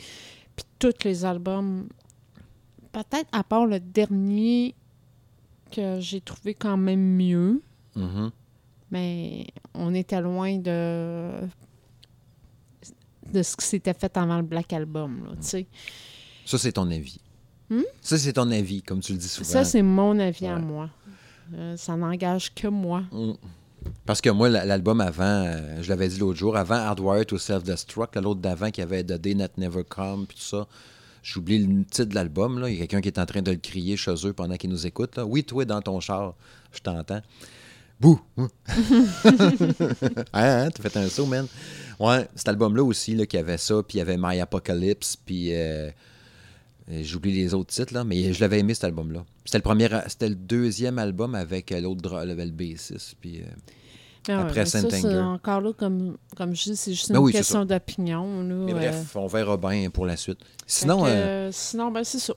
Puis 0.60 0.68
tous 0.78 1.04
les 1.04 1.24
albums, 1.24 1.88
peut-être 2.92 3.28
à 3.32 3.42
part 3.42 3.66
le 3.66 3.80
dernier 3.80 4.74
que 5.70 6.00
j'ai 6.00 6.20
trouvé 6.20 6.54
quand 6.54 6.76
même 6.76 7.00
mieux, 7.16 7.62
Mhm. 7.96 8.30
Mais 8.92 9.46
on 9.74 9.94
était 9.94 10.20
loin 10.20 10.58
de 10.58 11.30
de 13.32 13.42
ce 13.42 13.56
qui 13.56 13.64
s'était 13.64 13.94
fait 13.94 14.16
avant 14.16 14.36
le 14.38 14.42
Black 14.42 14.72
Album. 14.72 15.24
Là, 15.24 15.30
tu 15.36 15.42
sais. 15.46 15.66
Ça, 16.44 16.58
c'est 16.58 16.72
ton 16.72 16.90
avis. 16.90 17.20
Hmm? 17.68 17.82
Ça, 18.00 18.18
c'est 18.18 18.32
ton 18.32 18.50
avis, 18.50 18.82
comme 18.82 19.00
tu 19.00 19.12
le 19.12 19.18
dis 19.18 19.28
souvent. 19.28 19.48
Ça, 19.48 19.64
c'est 19.64 19.82
mon 19.82 20.18
avis 20.18 20.46
à 20.46 20.58
moi. 20.58 20.90
Euh, 21.54 21.76
ça 21.76 21.96
n'engage 21.96 22.52
que 22.54 22.66
moi. 22.66 23.02
Mm. 23.12 23.32
Parce 24.06 24.20
que 24.20 24.30
moi, 24.30 24.48
la- 24.48 24.64
l'album 24.64 25.00
avant, 25.00 25.44
euh, 25.46 25.82
je 25.82 25.88
l'avais 25.88 26.08
dit 26.08 26.18
l'autre 26.18 26.38
jour, 26.38 26.56
avant 26.56 26.74
Hardwired 26.74 27.26
to 27.26 27.38
Self-Destruct, 27.38 28.16
l'autre 28.16 28.40
d'avant 28.40 28.70
qui 28.70 28.82
avait 28.82 29.02
The 29.04 29.14
Day 29.14 29.34
That 29.34 29.50
Never 29.56 29.84
Come, 29.88 30.26
puis 30.26 30.36
tout 30.36 30.42
ça, 30.44 30.66
j'oublie 31.22 31.58
le 31.64 31.84
titre 31.84 32.10
de 32.10 32.14
l'album. 32.14 32.62
Il 32.66 32.74
y 32.74 32.76
a 32.76 32.80
quelqu'un 32.80 33.00
qui 33.00 33.08
est 33.08 33.18
en 33.18 33.26
train 33.26 33.42
de 33.42 33.50
le 33.52 33.56
crier 33.58 33.96
chez 33.96 34.14
eux 34.26 34.32
pendant 34.32 34.56
qu'il 34.56 34.70
nous 34.70 34.86
écoute. 34.86 35.16
là. 35.16 35.24
Oui, 35.24 35.44
toi, 35.44 35.64
dans 35.64 35.80
ton 35.80 36.00
char, 36.00 36.34
je 36.72 36.80
t'entends. 36.80 37.20
Bouh! 38.00 38.20
Hein, 40.32 40.64
hein, 40.66 40.68
t'as 40.70 40.88
fait 40.88 40.96
un 40.98 41.08
saut, 41.08 41.26
man. 41.26 41.46
Ouais, 41.98 42.26
cet 42.34 42.48
album-là 42.48 42.82
aussi, 42.82 43.14
là, 43.14 43.26
qui 43.26 43.36
avait 43.36 43.58
ça, 43.58 43.82
puis 43.86 43.96
il 43.96 43.98
y 43.98 44.00
avait 44.02 44.16
My 44.18 44.40
Apocalypse, 44.40 45.16
puis 45.16 45.48
euh, 45.54 45.90
j'oublie 47.02 47.32
les 47.32 47.54
autres 47.54 47.72
titres, 47.72 47.94
là, 47.94 48.04
mais 48.04 48.32
je 48.32 48.40
l'avais 48.40 48.58
aimé, 48.60 48.74
cet 48.74 48.84
album-là. 48.84 49.24
C'était 49.44 49.58
le 49.58 49.62
premier, 49.62 49.88
c'était 50.08 50.28
le 50.28 50.34
deuxième 50.34 50.98
album 50.98 51.34
avec 51.34 51.72
euh, 51.72 51.80
l'autre 51.80 52.02
dra- 52.02 52.24
le 52.24 52.34
le 52.34 52.50
bassiste, 52.50 53.14
puis... 53.20 53.40
euh, 53.40 53.44
ouais, 54.28 54.34
Après 54.34 54.60
mais 54.60 54.66
ça, 54.66 55.24
encore 55.26 55.60
là, 55.60 55.72
comme, 55.72 56.16
comme 56.36 56.54
je 56.54 56.62
dis, 56.70 56.76
c'est 56.76 56.92
juste 56.92 57.08
une 57.08 57.14
Ben 57.14 57.20
oui, 57.20 57.32
c'est 57.32 57.38
question 57.38 57.64
d'opinion. 57.64 58.42
Mais 58.42 58.72
euh, 58.72 58.76
bref, 58.76 59.16
on 59.16 59.26
verra 59.26 59.56
bien 59.56 59.88
pour 59.90 60.06
la 60.06 60.16
suite. 60.16 60.38
Sinon, 60.66 61.02
que, 61.04 61.08
euh, 61.08 61.12
euh, 61.12 61.48
sinon 61.52 61.90
ben, 61.90 62.04
c'est 62.04 62.18
ça. 62.18 62.34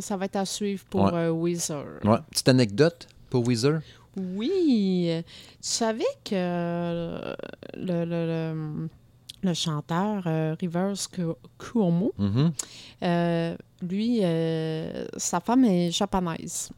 Ça 0.00 0.16
va 0.16 0.24
être 0.24 0.36
à 0.36 0.44
suivre 0.44 0.84
pour 0.90 1.04
Ouais. 1.04 1.12
euh, 1.14 1.30
Weezer. 1.30 1.84
ouais, 2.04 2.16
petite 2.30 2.48
anecdote 2.48 3.06
pour 3.30 3.46
Weezer? 3.46 3.80
Oui. 4.16 5.06
euh, 5.10 5.22
Tu 5.22 5.68
savais 5.68 6.04
que 6.24 6.34
euh, 6.34 7.34
le, 7.76 8.04
le, 8.04 8.26
le, 8.26 8.88
le 9.42 9.54
chanteur 9.54 10.22
euh, 10.26 10.54
Rivers 10.60 10.94
Cuomo, 11.58 12.12
Mhm. 12.18 12.52
euh, 13.02 13.56
lui, 13.82 14.20
euh, 14.22 15.06
sa 15.16 15.40
femme 15.40 15.64
est 15.64 15.90
japonaise. 15.90 16.70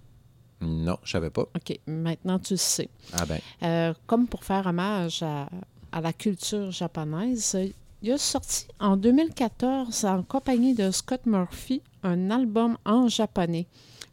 Non, 0.61 0.99
je 1.05 1.11
savais 1.13 1.31
pas. 1.31 1.43
OK, 1.43 1.79
maintenant 1.87 2.39
tu 2.39 2.55
le 2.55 2.59
sais. 2.59 2.89
Ah 3.13 3.25
ben, 3.27 3.95
comme 4.07 4.27
pour 4.27 4.43
faire 4.45 4.67
hommage 4.67 5.23
à, 5.23 5.49
à 5.93 6.01
la 6.01 6.13
culture 6.13 6.71
japonaise, 6.73 7.57
il 8.03 8.13
a 8.13 8.19
sorti 8.19 8.67
en 8.81 8.97
2014, 8.97 10.05
en 10.05 10.23
compagnie 10.25 10.75
de 10.75 10.91
Scott 10.91 11.25
Murphy, 11.27 11.81
un 12.03 12.31
album 12.31 12.77
en 12.85 13.07
japonais. 13.09 13.67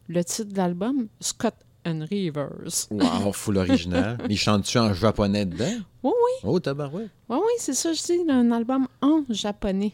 Le 0.07 0.23
titre 0.23 0.51
de 0.51 0.57
l'album, 0.57 1.07
Scott 1.19 1.55
and 1.85 2.05
Rivers. 2.09 2.87
wow, 2.91 3.31
full 3.31 3.57
original. 3.57 4.17
Mais 4.27 4.33
il 4.35 4.37
chante-tu 4.37 4.77
en 4.77 4.93
japonais 4.93 5.45
dedans? 5.45 5.65
Oui, 6.03 6.11
oui, 6.13 6.31
Oh, 6.43 6.59
tabarouette. 6.59 7.09
oui, 7.29 7.37
oui, 7.37 7.51
c'est 7.59 7.73
ça, 7.73 7.93
je 7.93 8.01
dis, 8.03 8.29
un 8.31 8.51
album 8.51 8.87
en 9.01 9.21
japonais. 9.29 9.93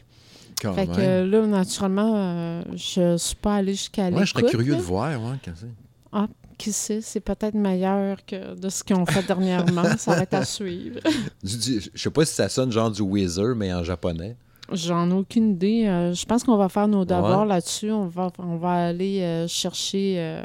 Quand 0.62 0.74
fait 0.74 0.86
même. 0.88 0.96
que 0.96 1.24
là, 1.30 1.48
naturellement, 1.48 2.14
euh, 2.16 2.62
je 2.76 3.18
suis 3.18 3.36
pas 3.36 3.56
allée 3.56 3.74
jusqu'à 3.74 4.10
Ouais, 4.10 4.26
je 4.26 4.32
serais 4.32 4.42
l'écoute, 4.42 4.52
curieux 4.52 4.74
là. 4.74 4.78
de 4.78 4.84
voir, 4.84 5.10
ouais, 5.22 5.38
c'est? 5.56 6.20
Qui 6.58 6.72
sait, 6.72 7.02
c'est 7.02 7.22
peut-être 7.22 7.56
meilleur 7.56 8.24
que 8.24 8.54
de 8.54 8.70
ce 8.70 8.84
qu'ils 8.84 8.96
ont 8.96 9.06
fait 9.08 9.24
dernièrement. 9.26 9.98
Ça 9.98 10.14
va 10.14 10.22
être 10.22 10.36
à 10.36 10.46
suivre. 10.46 11.00
Du- 11.44 11.82
Je 11.94 12.00
sais 12.00 12.12
pas 12.12 12.24
si 12.24 12.36
ça 12.36 12.50
sonne 12.50 12.72
genre 12.72 12.92
du 12.92 13.02
Weezer, 13.02 13.56
mais 13.56 13.74
en 13.74 13.84
japonais. 13.84 14.38
J'en 14.74 15.10
ai 15.10 15.14
aucune 15.14 15.52
idée. 15.52 15.86
Euh, 15.88 16.14
je 16.14 16.26
pense 16.26 16.44
qu'on 16.44 16.58
va 16.58 16.70
faire 16.70 16.88
nos 16.88 17.06
devoirs 17.06 17.42
Ouais. 17.42 17.48
là-dessus. 17.48 17.92
On 17.92 18.08
va, 18.08 18.32
on 18.40 18.58
va 18.58 18.88
aller 18.88 19.22
euh, 19.22 19.48
chercher 19.48 20.16
euh, 20.18 20.42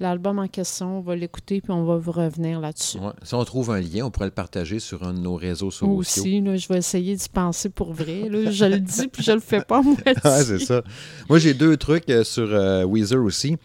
l'album 0.00 0.38
en 0.38 0.46
question, 0.48 0.98
on 0.98 1.00
va 1.00 1.16
l'écouter, 1.16 1.60
puis 1.60 1.72
on 1.72 1.84
va 1.84 1.96
vous 1.96 2.12
revenir 2.12 2.60
là-dessus. 2.60 2.98
Ouais. 2.98 3.12
Si 3.22 3.34
on 3.34 3.44
trouve 3.44 3.70
un 3.70 3.80
lien, 3.80 4.04
on 4.06 4.10
pourrait 4.10 4.26
le 4.26 4.32
partager 4.32 4.78
sur 4.78 5.02
un 5.02 5.12
de 5.12 5.18
nos 5.18 5.34
réseaux 5.36 5.70
sociaux. 5.70 5.86
Moi 5.88 5.96
aussi, 5.98 6.40
là, 6.40 6.56
je 6.56 6.68
vais 6.68 6.78
essayer 6.78 7.14
d'y 7.16 7.28
penser 7.28 7.68
pour 7.68 7.92
vrai. 7.92 8.28
là. 8.28 8.50
Je 8.50 8.64
le 8.64 8.78
dis, 8.80 9.08
puis 9.08 9.22
je 9.22 9.32
le 9.32 9.40
fais 9.40 9.60
pas, 9.62 9.82
moi. 9.82 9.96
Ah, 10.24 10.42
c'est 10.42 10.58
ça. 10.60 10.82
Moi, 11.28 11.38
j'ai 11.38 11.54
deux 11.54 11.76
trucs 11.76 12.04
sur 12.24 12.48
Weezer 12.88 13.22
aussi. 13.22 13.56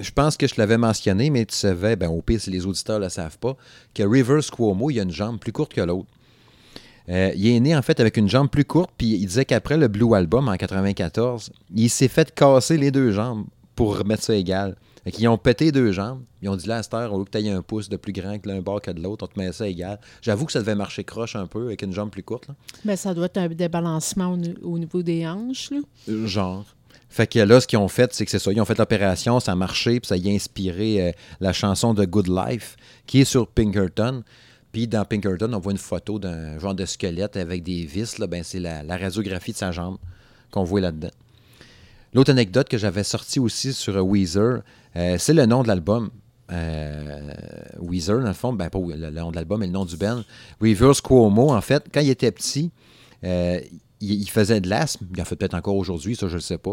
Je 0.00 0.10
pense 0.12 0.36
que 0.36 0.46
je 0.46 0.54
l'avais 0.58 0.78
mentionné, 0.78 1.28
mais 1.28 1.44
tu 1.44 1.56
savais, 1.56 1.96
ben, 1.96 2.08
au 2.08 2.22
pire, 2.22 2.40
si 2.40 2.50
les 2.50 2.64
auditeurs 2.66 3.00
ne 3.00 3.04
le 3.04 3.10
savent 3.10 3.38
pas, 3.38 3.56
que 3.94 4.04
Rivers 4.04 4.48
Cuomo, 4.52 4.90
il 4.90 5.00
a 5.00 5.02
une 5.02 5.10
jambe 5.10 5.38
plus 5.40 5.50
courte 5.52 5.74
que 5.74 5.80
l'autre. 5.80 6.08
Euh, 7.08 7.32
il 7.36 7.46
est 7.48 7.60
né, 7.60 7.76
en 7.76 7.82
fait, 7.82 8.00
avec 8.00 8.16
une 8.16 8.28
jambe 8.28 8.48
plus 8.50 8.64
courte, 8.64 8.90
puis 8.96 9.14
il 9.14 9.26
disait 9.26 9.44
qu'après 9.44 9.76
le 9.76 9.88
Blue 9.88 10.14
Album, 10.14 10.48
en 10.48 10.56
94, 10.56 11.50
il 11.74 11.88
s'est 11.88 12.08
fait 12.08 12.34
casser 12.34 12.76
les 12.76 12.90
deux 12.90 13.12
jambes 13.12 13.44
pour 13.74 13.96
remettre 13.98 14.22
ça 14.22 14.34
égal. 14.34 14.76
Fait 15.04 15.12
qu'ils 15.12 15.28
ont 15.28 15.38
pété 15.38 15.66
les 15.66 15.72
deux 15.72 15.92
jambes. 15.92 16.20
Ils 16.42 16.48
ont 16.48 16.56
dit, 16.56 16.66
là, 16.66 16.76
à 16.76 16.82
cette 16.82 16.92
heure, 16.92 17.14
au 17.14 17.18
lieu 17.18 17.24
que 17.24 17.30
tu 17.30 17.38
aies 17.38 17.50
un 17.50 17.62
pouce 17.62 17.88
de 17.88 17.96
plus 17.96 18.12
grand 18.12 18.38
que 18.38 18.48
l'un 18.48 18.60
bord 18.60 18.82
que 18.82 18.90
de 18.90 19.00
l'autre, 19.00 19.24
on 19.24 19.32
te 19.32 19.38
met 19.38 19.52
ça 19.52 19.66
égal. 19.66 19.98
J'avoue 20.20 20.44
que 20.44 20.52
ça 20.52 20.58
devait 20.60 20.74
marcher 20.74 21.04
croche 21.04 21.36
un 21.36 21.46
peu 21.46 21.66
avec 21.66 21.82
une 21.82 21.92
jambe 21.94 22.10
plus 22.10 22.22
courte. 22.22 22.48
là. 22.48 22.54
Ben, 22.84 22.96
ça 22.96 23.14
doit 23.14 23.26
être 23.26 23.38
un 23.38 23.48
débalancement 23.48 24.36
au 24.62 24.78
niveau 24.78 25.02
des 25.02 25.26
hanches. 25.26 25.70
Là. 25.70 25.78
Euh, 26.10 26.26
Genre. 26.26 26.66
Fait 27.08 27.26
que 27.26 27.38
là, 27.38 27.58
ce 27.60 27.66
qu'ils 27.66 27.78
ont 27.78 27.88
fait, 27.88 28.12
c'est 28.12 28.24
que 28.26 28.30
c'est 28.30 28.38
ça. 28.38 28.52
Ils 28.52 28.60
ont 28.60 28.66
fait 28.66 28.76
l'opération, 28.76 29.40
ça 29.40 29.52
a 29.52 29.54
marché, 29.54 29.98
puis 29.98 30.08
ça 30.08 30.16
y 30.16 30.28
a 30.28 30.34
inspiré 30.34 31.08
euh, 31.08 31.12
la 31.40 31.54
chanson 31.54 31.94
de 31.94 32.04
Good 32.04 32.28
Life, 32.28 32.76
qui 33.06 33.20
est 33.20 33.24
sur 33.24 33.46
Pinkerton. 33.46 34.22
Puis 34.72 34.86
dans 34.86 35.04
Pinkerton, 35.04 35.52
on 35.52 35.58
voit 35.58 35.72
une 35.72 35.78
photo 35.78 36.18
d'un 36.18 36.58
genre 36.58 36.74
de 36.74 36.84
squelette 36.84 37.36
avec 37.36 37.62
des 37.62 37.84
vis. 37.84 38.18
Là, 38.18 38.26
ben, 38.26 38.42
c'est 38.42 38.60
la, 38.60 38.82
radiographie 38.96 39.52
de 39.52 39.56
sa 39.56 39.72
jambe 39.72 39.98
qu'on 40.50 40.64
voit 40.64 40.80
là-dedans. 40.80 41.10
L'autre 42.14 42.30
anecdote 42.30 42.68
que 42.68 42.78
j'avais 42.78 43.04
sortie 43.04 43.38
aussi 43.38 43.72
sur 43.72 43.96
euh, 43.96 44.00
Weezer, 44.00 44.62
euh, 44.96 45.16
c'est 45.18 45.34
le 45.34 45.46
nom 45.46 45.62
de 45.62 45.68
l'album. 45.68 46.10
Euh, 46.50 47.34
Weezer, 47.80 48.20
dans 48.20 48.28
le 48.28 48.32
fond, 48.32 48.52
ben, 48.52 48.70
pas 48.70 48.78
le, 48.78 48.96
le 48.96 49.10
nom 49.10 49.30
de 49.30 49.36
l'album, 49.36 49.60
mais 49.60 49.66
le 49.66 49.72
nom 49.72 49.84
du 49.84 49.96
band. 49.96 50.22
Rivers 50.60 51.02
Cuomo, 51.02 51.50
en 51.52 51.60
fait, 51.60 51.84
quand 51.92 52.00
il 52.00 52.10
était 52.10 52.32
petit, 52.32 52.70
il, 53.22 53.70
il 54.00 54.30
faisait 54.30 54.60
de 54.60 54.68
l'asthme. 54.68 55.06
Il 55.14 55.20
en 55.20 55.24
fait 55.24 55.36
peut-être 55.36 55.54
encore 55.54 55.76
aujourd'hui, 55.76 56.16
ça, 56.16 56.28
je 56.28 56.36
ne 56.36 56.40
sais 56.40 56.58
pas. 56.58 56.72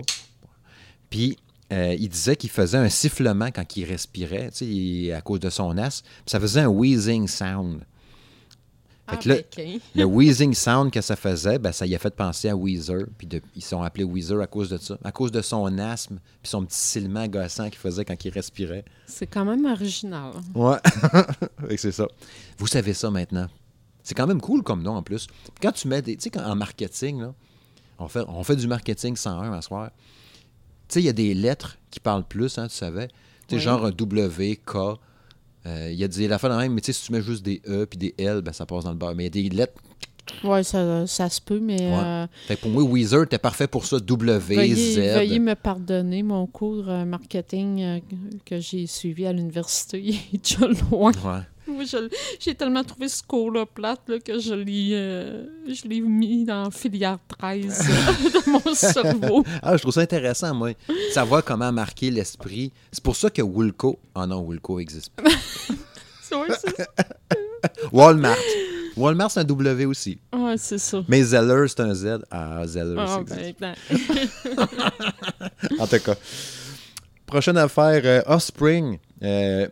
Puis, 1.10 1.38
euh, 1.74 1.96
il 2.00 2.10
disait 2.10 2.36
qu'il 2.36 2.50
faisait 2.50 2.78
un 2.78 2.90
sifflement 2.90 3.50
quand 3.52 3.76
il 3.78 3.86
respirait, 3.86 4.50
tu 4.52 4.58
sais, 4.58 4.66
il- 4.66 5.12
à 5.14 5.22
cause 5.22 5.40
de 5.40 5.50
son 5.50 5.78
asthme. 5.78 6.06
Puis 6.08 6.24
ça 6.32 6.40
faisait 6.40 6.62
un 6.62 6.68
wheezing 6.68 7.28
sound. 7.28 7.82
Fait 9.08 9.18
que 9.20 9.30
là, 9.30 9.36
ben, 9.56 9.80
le 9.94 10.04
wheezing 10.04 10.56
sound 10.56 10.92
que 10.92 11.00
ça 11.00 11.16
faisait, 11.16 11.60
ben, 11.60 11.72
ça 11.72 11.86
y 11.86 11.94
a 11.94 12.00
fait 12.00 12.16
penser 12.16 12.50
à 12.50 12.56
Weezer. 12.56 13.06
Puis 13.20 13.28
de- 13.28 13.42
ils 13.56 13.62
sont 13.64 13.84
appelés 13.84 14.04
Weezer 14.04 14.42
à 14.42 14.48
cause 14.48 14.70
de 14.70 14.78
ça. 14.78 14.98
À 15.04 15.12
cause 15.12 15.32
de 15.32 15.44
son 15.44 15.78
asthme, 15.78 16.18
puis 16.42 16.50
son 16.50 16.66
petit 16.66 16.76
silement 16.80 17.28
gossant 17.28 17.70
qu'il 17.70 17.78
faisait 17.78 18.04
quand 18.04 18.26
il 18.26 18.32
respirait. 18.32 18.84
C'est 19.06 19.28
quand 19.28 19.46
même 19.46 19.64
original. 19.66 20.32
Ouais. 20.56 20.78
C'est 21.78 21.92
ça. 21.92 22.08
Vous 22.58 22.66
savez 22.66 22.96
ça 22.96 23.12
maintenant. 23.12 23.46
C'est 24.02 24.16
quand 24.16 24.26
même 24.26 24.42
cool 24.42 24.64
comme 24.64 24.82
nom 24.82 24.96
en 24.96 25.04
plus. 25.04 25.28
Puis 25.28 25.36
quand 25.62 25.72
tu 25.72 25.88
mets 25.88 26.02
des. 26.02 26.18
Tu 26.18 26.32
sais, 26.32 26.40
en 26.40 26.56
marketing, 26.56 27.22
là, 27.22 27.34
on, 28.00 28.08
fait, 28.08 28.24
on 28.28 28.44
fait 28.44 28.56
du 28.56 28.66
marketing 28.68 29.16
101 29.16 29.54
à 29.54 29.62
soir. 29.62 29.92
Tu 30.88 30.94
sais, 30.96 31.02
il 31.02 31.06
y 31.06 31.10
a 31.10 31.14
des 31.14 31.34
lettres 31.34 31.78
qui 31.92 32.00
parlent 32.00 32.28
plus, 32.28 32.58
hein, 32.58 32.68
tu 32.68 32.76
savais. 32.76 33.08
Tu 33.08 33.14
sais, 33.50 33.56
Oui. 33.56 33.62
genre 33.62 33.86
un 33.86 33.92
W, 33.92 34.56
K. 34.66 34.76
euh, 35.66 35.90
Il 35.92 35.98
y 35.98 36.04
a 36.04 36.08
des 36.08 36.32
affaires 36.32 36.50
de 36.52 36.56
même, 36.58 36.74
mais 36.74 36.82
tu 36.82 36.88
sais, 36.88 36.94
si 37.00 37.06
tu 37.08 37.12
mets 37.12 37.22
juste 37.22 37.44
des 37.44 37.62
E 37.68 37.86
puis 37.86 37.98
des 37.98 38.14
L, 38.18 38.42
ben, 38.42 38.52
ça 38.54 38.66
passe 38.66 38.84
dans 38.84 38.92
le 38.92 38.98
beurre. 38.98 39.16
Mais 39.16 39.26
il 39.28 39.36
y 39.44 39.48
a 39.48 39.50
des 39.50 39.56
lettres. 39.56 39.82
Oui, 40.44 40.64
ça, 40.64 41.06
ça 41.06 41.30
se 41.30 41.40
peut, 41.40 41.60
mais 41.60 41.80
Ouais. 41.80 41.94
euh, 42.04 42.28
Fait 42.48 42.56
que 42.56 42.62
pour 42.62 42.72
moi, 42.72 42.84
Weezer, 42.84 43.24
était 43.24 43.38
parfait 43.38 43.68
pour 43.68 43.86
ça. 43.86 44.00
W, 44.00 44.40
veuillez, 44.40 44.76
Z. 44.76 44.98
veuillez 45.16 45.40
me 45.40 45.54
pardonner. 45.56 46.24
Mon 46.24 46.48
cours 46.48 46.90
euh, 46.90 47.06
marketing 47.06 47.82
euh, 47.82 48.00
que 48.44 48.60
j'ai 48.60 48.88
suivi 48.88 49.26
à 49.28 49.34
l'université 49.34 50.00
il 50.04 50.16
est 50.34 50.44
déjà 50.44 50.68
loin. 50.90 51.12
Ouais. 51.24 51.42
J'ai 52.40 52.56
tellement 52.56 52.84
trouvé 52.84 53.08
ce 53.08 53.22
cours-là 53.24 53.66
plate 53.66 54.02
là, 54.08 54.20
que 54.20 54.40
je 54.40 54.54
l'ai, 54.54 54.90
euh, 54.94 55.46
je 55.68 55.88
l'ai 55.88 56.02
mis 56.02 56.46
dans 56.46 56.72
filière 56.72 57.18
13 57.40 57.80
euh, 57.90 58.30
de 58.30 58.50
mon 58.52 58.74
cerveau. 58.74 59.44
Ah, 59.62 59.76
je 59.78 59.82
trouve 59.82 59.94
ça 59.94 60.02
intéressant, 60.02 60.54
moi. 60.54 60.72
Savoir 61.12 61.44
comment 61.44 61.72
marquer 61.72 62.12
l'esprit. 62.12 62.72
C'est 62.92 63.04
pour 63.04 63.16
ça 63.16 63.30
que 63.30 63.42
Woolco. 63.42 64.00
Ah 64.14 64.26
non, 64.28 64.40
Woolco 64.42 64.80
existe 64.80 65.12
pas. 65.16 65.24
C'est 66.28 66.34
vrai, 66.36 66.48
c'est 66.60 66.88
Walmart. 67.92 68.36
Walmart, 68.98 69.30
c'est 69.30 69.42
un 69.42 69.44
W 69.44 69.86
aussi. 69.86 70.18
ouais, 70.34 70.56
c'est 70.58 70.80
ça. 70.80 71.04
Mais 71.08 71.22
Zeller, 71.22 71.68
c'est 71.68 71.82
un 71.82 71.94
Z. 71.94 72.20
Ah, 72.32 72.66
Zeller 72.66 72.96
ben, 72.96 73.54
ben, 73.60 73.76
En 75.80 75.86
tout 75.86 76.00
cas. 76.00 76.16
Prochaine 77.26 77.58
affaire, 77.58 78.02
euh, 78.06 78.22
Offspring. 78.26 78.98
Euh, 79.22 79.68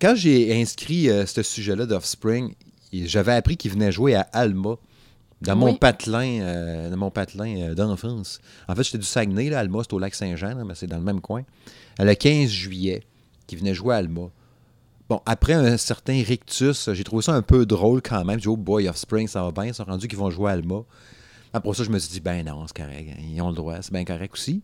quand 0.00 0.14
j'ai 0.14 0.60
inscrit 0.60 1.08
euh, 1.08 1.26
ce 1.26 1.42
sujet-là 1.42 1.86
d'Offspring, 1.86 2.54
j'avais 2.92 3.32
appris 3.32 3.56
qu'il 3.56 3.70
venait 3.72 3.92
jouer 3.92 4.14
à 4.14 4.22
Alma. 4.32 4.76
Dans 5.42 5.54
mon 5.54 5.74
patelin, 5.74 6.40
euh, 6.40 6.88
dans 6.88 6.96
mon 6.96 7.10
patelin 7.10 7.56
euh, 7.58 7.74
d'enfance. 7.74 8.40
En 8.68 8.74
fait, 8.74 8.84
j'étais 8.84 8.98
du 8.98 9.04
Saguenay, 9.04 9.50
là, 9.50 9.58
Alma, 9.58 9.80
c'est 9.82 9.92
au 9.92 9.98
lac 9.98 10.14
Saint-Jean, 10.14 10.64
mais 10.64 10.74
c'est 10.74 10.86
dans 10.86 10.96
le 10.96 11.04
même 11.04 11.20
coin. 11.20 11.42
Le 11.98 12.14
15 12.14 12.48
juillet, 12.48 13.02
qui 13.46 13.54
venait 13.56 13.74
jouer 13.74 13.94
à 13.94 13.98
Alma. 13.98 14.30
Bon, 15.10 15.20
après 15.26 15.52
un 15.52 15.76
certain 15.76 16.22
rictus, 16.22 16.90
j'ai 16.92 17.04
trouvé 17.04 17.22
ça 17.22 17.34
un 17.34 17.42
peu 17.42 17.66
drôle 17.66 18.00
quand 18.00 18.24
même. 18.24 18.38
J'ai 18.38 18.44
dit, 18.44 18.48
oh 18.48 18.56
boy, 18.56 18.88
Offspring, 18.88 19.28
ça 19.28 19.42
va 19.42 19.52
bien. 19.52 19.66
Ils 19.66 19.74
sont 19.74 19.84
rendus 19.84 20.08
qu'ils 20.08 20.18
vont 20.18 20.30
jouer 20.30 20.50
à 20.50 20.54
Alma. 20.54 20.82
Après 21.52 21.74
ça, 21.74 21.84
je 21.84 21.90
me 21.90 21.98
suis 21.98 22.10
dit, 22.10 22.20
ben 22.20 22.44
non, 22.44 22.66
c'est 22.66 22.76
correct. 22.76 23.10
Ils 23.20 23.40
ont 23.40 23.50
le 23.50 23.54
droit, 23.54 23.76
c'est 23.82 23.92
bien 23.92 24.04
correct 24.04 24.32
aussi. 24.32 24.62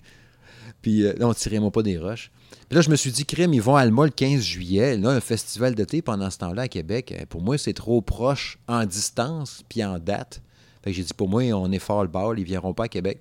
Puis 0.81 1.04
euh, 1.04 1.14
non, 1.21 1.33
tirez-moi 1.33 1.71
pas 1.71 1.83
des 1.83 1.99
roches. 1.99 2.31
Puis 2.73 2.76
là, 2.79 2.81
je 2.81 2.88
me 2.88 2.97
suis 2.97 3.12
dit, 3.12 3.26
crème, 3.26 3.52
ils 3.52 3.61
vont 3.61 3.76
à 3.76 3.83
Alma 3.83 4.07
le 4.07 4.11
15 4.11 4.41
juillet. 4.41 4.97
Là, 4.97 5.11
un 5.11 5.21
festival 5.21 5.75
d'été 5.75 6.00
pendant 6.00 6.31
ce 6.31 6.38
temps-là 6.38 6.62
à 6.62 6.69
Québec. 6.69 7.12
Euh, 7.12 7.26
Pour 7.29 7.43
moi, 7.43 7.59
c'est 7.59 7.75
trop 7.75 8.00
proche 8.00 8.57
en 8.67 8.87
distance 8.87 9.62
puis 9.69 9.85
en 9.85 9.99
date. 9.99 10.41
Fait 10.83 10.91
que 10.91 10.97
j'ai 10.97 11.02
dit, 11.02 11.12
pour 11.12 11.29
moi, 11.29 11.43
on 11.52 11.71
est 11.71 11.79
fort 11.79 12.00
le 12.00 12.09
bord, 12.09 12.35
ils 12.35 12.45
viendront 12.45 12.73
pas 12.73 12.85
à 12.85 12.88
Québec. 12.88 13.21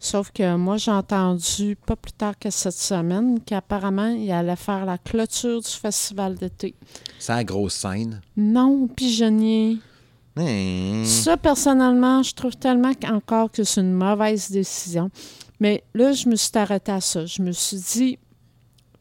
Sauf 0.00 0.32
que 0.32 0.56
moi, 0.56 0.78
j'ai 0.78 0.90
entendu 0.90 1.76
pas 1.86 1.94
plus 1.94 2.10
tard 2.10 2.36
que 2.36 2.50
cette 2.50 2.74
semaine 2.74 3.38
qu'apparemment, 3.38 4.08
il 4.08 4.32
allait 4.32 4.56
faire 4.56 4.84
la 4.84 4.98
clôture 4.98 5.60
du 5.60 5.70
festival 5.70 6.34
d'été. 6.34 6.74
C'est 7.20 7.34
la 7.34 7.44
grosse 7.44 7.74
scène. 7.74 8.20
Non, 8.36 8.88
pigeonnier. 8.88 9.78
Hein? 10.36 11.04
Ça, 11.04 11.36
personnellement, 11.36 12.24
je 12.24 12.34
trouve 12.34 12.56
tellement 12.56 12.90
encore 13.12 13.52
que 13.52 13.62
c'est 13.62 13.80
une 13.80 13.94
mauvaise 13.94 14.50
décision. 14.50 15.08
Mais 15.60 15.84
là, 15.94 16.10
je 16.10 16.28
me 16.28 16.34
suis 16.34 16.50
arrêtée 16.58 16.90
à 16.90 17.00
ça. 17.00 17.26
Je 17.26 17.40
me 17.42 17.52
suis 17.52 17.76
dit, 17.76 18.18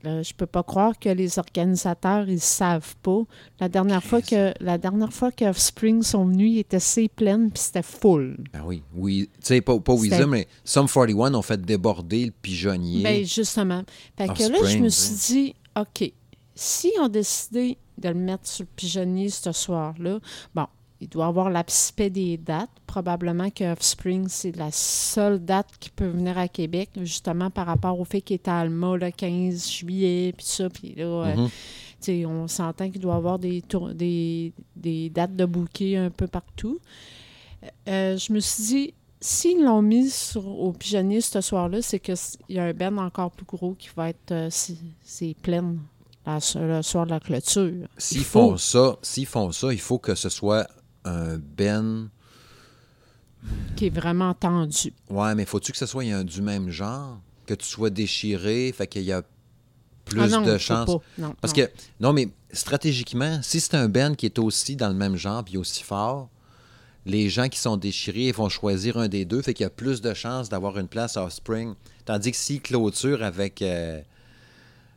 euh, 0.05 0.23
je 0.23 0.33
peux 0.33 0.45
pas 0.45 0.63
croire 0.63 0.97
que 0.97 1.09
les 1.09 1.39
organisateurs, 1.39 2.27
ils 2.27 2.39
savent 2.39 2.95
pas. 3.01 3.21
La 3.59 3.69
dernière 3.69 4.03
fois 4.03 4.21
que 4.21 4.53
la 4.59 4.77
dernière 4.77 5.13
fois 5.13 5.31
que 5.31 5.45
Offspring 5.45 6.03
sont 6.03 6.25
venus, 6.25 6.53
ils 6.53 6.59
étaient 6.59 6.77
assez 6.77 7.07
pleines 7.07 7.51
puis 7.51 7.63
c'était 7.63 7.83
full. 7.83 8.37
Ben 8.53 8.63
oui, 8.65 8.83
oui. 8.95 9.29
Tu 9.39 9.47
sais, 9.47 9.61
pas, 9.61 9.79
pas 9.79 9.93
Weezer, 9.93 10.27
mais 10.27 10.47
Sum 10.63 10.87
41 10.87 11.33
ont 11.33 11.41
fait 11.41 11.61
déborder 11.61 12.25
le 12.25 12.31
pigeonnier. 12.31 13.03
Ben 13.03 13.25
justement. 13.25 13.83
Fait 14.17 14.27
que 14.27 14.51
là, 14.51 14.67
je 14.67 14.77
me 14.77 14.89
suis 14.89 15.15
dit, 15.33 15.55
OK, 15.79 16.11
si 16.55 16.91
on 16.99 17.07
décidé 17.07 17.77
de 17.97 18.09
le 18.09 18.15
mettre 18.15 18.47
sur 18.47 18.63
le 18.63 18.69
pigeonnier 18.75 19.29
ce 19.29 19.51
soir-là, 19.51 20.19
bon, 20.53 20.67
il 21.01 21.09
doit 21.09 21.25
avoir 21.27 21.49
l'aspect 21.49 22.09
des 22.09 22.37
dates. 22.37 22.69
Probablement 22.87 23.49
que 23.49 23.71
Offspring, 23.71 24.27
c'est 24.29 24.55
la 24.55 24.71
seule 24.71 25.43
date 25.43 25.67
qui 25.79 25.89
peut 25.89 26.07
venir 26.07 26.37
à 26.37 26.47
Québec, 26.47 26.89
justement 27.01 27.49
par 27.49 27.65
rapport 27.67 27.99
au 27.99 28.05
fait 28.05 28.21
qu'il 28.21 28.35
est 28.35 28.47
à 28.47 28.59
Alma 28.59 28.95
le 28.95 29.11
15 29.11 29.69
juillet, 29.69 30.33
puis 30.35 30.45
ça, 30.45 30.69
puis 30.69 30.95
là, 30.95 31.03
euh, 31.05 31.35
Mhm. 32.07 32.25
on 32.27 32.47
s'entend 32.47 32.89
qu'il 32.89 33.01
doit 33.01 33.15
avoir 33.15 33.39
des, 33.39 33.61
tour- 33.61 33.93
des, 33.93 34.53
des 34.75 35.09
dates 35.09 35.35
de 35.35 35.45
bouquet 35.45 35.97
un 35.97 36.09
peu 36.09 36.27
partout. 36.27 36.79
Euh, 37.87 38.17
je 38.17 38.31
me 38.31 38.39
suis 38.39 38.63
dit, 38.63 38.93
s'ils 39.19 39.63
l'ont 39.63 39.81
mis 39.81 40.09
sur, 40.09 40.47
au 40.47 40.71
pigeonnier 40.71 41.21
ce 41.21 41.41
soir-là, 41.41 41.81
c'est 41.81 41.99
qu'il 41.99 42.15
y 42.49 42.59
a 42.59 42.63
un 42.65 42.73
ben 42.73 42.97
encore 42.99 43.31
plus 43.31 43.45
gros 43.45 43.73
qui 43.73 43.89
va 43.95 44.09
être 44.09 44.31
euh, 44.31 44.47
si- 44.51 44.77
c'est 45.01 45.35
plein 45.41 45.75
la- 46.25 46.39
le 46.55 46.81
soir 46.81 47.05
de 47.05 47.11
la 47.11 47.19
clôture. 47.19 47.87
S'ils 47.97 48.23
font 48.23 48.57
ça, 48.57 48.97
s'ils 49.01 49.25
font 49.25 49.51
ça, 49.51 49.71
il 49.73 49.79
faut 49.79 49.97
que 49.99 50.15
ce 50.15 50.29
soit 50.29 50.67
un 51.05 51.37
Ben. 51.37 52.09
Qui 53.75 53.87
est 53.87 53.89
vraiment 53.89 54.33
tendu. 54.33 54.93
Ouais, 55.09 55.35
mais 55.35 55.45
faut-tu 55.45 55.71
que 55.71 55.77
ce 55.77 55.85
soit 55.85 56.03
un 56.03 56.23
du 56.23 56.41
même 56.41 56.69
genre? 56.69 57.19
Que 57.45 57.53
tu 57.53 57.65
sois 57.65 57.89
déchiré, 57.91 58.73
fait 58.75 58.87
qu'il 58.87 59.03
y 59.03 59.11
a 59.11 59.21
plus 60.05 60.21
Ah 60.21 60.27
non, 60.27 60.41
de 60.41 60.57
chances. 60.57 60.89
Parce 61.41 61.55
non. 61.55 61.63
que, 61.63 61.69
non, 61.99 62.13
mais 62.13 62.29
stratégiquement, 62.51 63.39
si 63.43 63.59
c'est 63.59 63.75
un 63.75 63.87
band 63.87 64.15
qui 64.15 64.25
est 64.25 64.39
aussi 64.39 64.75
dans 64.75 64.89
le 64.89 64.95
même 64.95 65.15
genre 65.15 65.43
puis 65.43 65.57
aussi 65.57 65.83
fort, 65.83 66.29
les 67.05 67.29
gens 67.29 67.49
qui 67.49 67.59
sont 67.59 67.77
déchirés 67.77 68.31
vont 68.31 68.49
choisir 68.49 68.97
un 68.97 69.07
des 69.07 69.25
deux, 69.25 69.41
fait 69.41 69.53
qu'il 69.53 69.63
y 69.63 69.67
a 69.67 69.71
plus 69.71 70.01
de 70.01 70.13
chances 70.15 70.49
d'avoir 70.49 70.77
une 70.79 70.87
place 70.87 71.17
à 71.17 71.23
Offspring. 71.23 71.75
Tandis 72.05 72.31
que 72.31 72.37
s'ils 72.37 72.61
clôturent 72.61 73.21
avec 73.23 73.61
euh, 73.61 74.01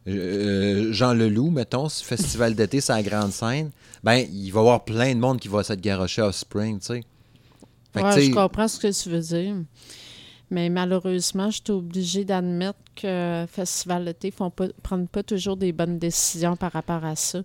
euh, 0.09 0.93
Jean 0.93 1.13
Leloup, 1.15 1.51
mettons, 1.51 1.89
ce 1.89 2.05
festival 2.05 2.55
d'été, 2.55 2.81
c'est 2.81 2.93
la 2.93 3.03
grande 3.03 3.33
scène, 3.33 3.71
ben, 4.03 4.25
il 4.33 4.51
va 4.51 4.61
y 4.61 4.63
avoir 4.63 4.85
plein 4.85 5.15
de 5.15 5.21
monde 5.21 5.39
qui 5.39 5.49
va 5.49 5.63
s'être 5.63 5.81
garoché 5.81 6.23
à 6.23 6.27
Offspring, 6.29 6.79
tu 6.79 6.87
sais. 6.87 7.03
Fait 7.93 8.03
Ouais, 8.03 8.23
je 8.23 8.33
comprends 8.33 8.69
ce 8.69 8.79
que 8.79 9.03
tu 9.03 9.09
veux 9.11 9.21
dire. 9.21 9.57
Mais 10.51 10.71
malheureusement, 10.71 11.51
je 11.51 11.61
suis 11.63 11.73
obligée 11.73 12.25
d'admettre 12.25 12.79
que 12.97 13.45
Festival 13.51 14.07
d'été 14.07 14.33
ne 14.41 14.69
prennent 14.83 15.09
pas 15.09 15.23
toujours 15.23 15.57
des 15.57 15.73
bonnes 15.73 15.99
décisions 15.99 16.57
par 16.57 16.73
rapport 16.73 17.05
à 17.05 17.17
ça. 17.17 17.43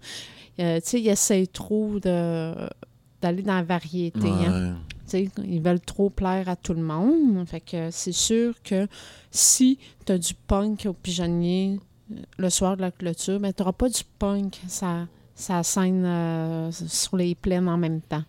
Euh, 0.59 0.79
tu 0.79 0.89
sais, 0.89 1.01
ils 1.01 1.09
essayent 1.09 1.47
trop 1.47 1.99
d'aller 1.99 3.41
dans 3.41 3.55
la 3.55 3.63
variété. 3.63 4.27
hein. 4.27 4.75
ouais. 5.11 5.29
Ils 5.45 5.61
veulent 5.61 5.81
trop 5.81 6.09
plaire 6.09 6.49
à 6.49 6.55
tout 6.55 6.73
le 6.73 6.81
monde. 6.81 7.45
Fait 7.47 7.59
que 7.59 7.89
c'est 7.91 8.13
sûr 8.13 8.55
que 8.63 8.87
si 9.31 9.77
tu 10.05 10.11
as 10.11 10.17
du 10.17 10.33
punk 10.33 10.85
au 10.87 10.93
pigeonnier 10.93 11.73
euh, 11.73 11.92
le 12.37 12.49
soir 12.49 12.75
de 12.77 12.81
la 12.81 12.91
clôture, 12.91 13.39
mais 13.39 13.53
tu 13.53 13.61
n'auras 13.61 13.73
pas 13.73 13.89
du 13.89 14.01
punk 14.19 14.59
ça, 14.67 15.07
ça 15.35 15.63
scène 15.63 16.03
euh, 16.05 16.71
sur 16.71 17.17
les 17.17 17.35
plaines 17.35 17.67
en 17.69 17.77
même 17.77 18.01
temps. 18.01 18.23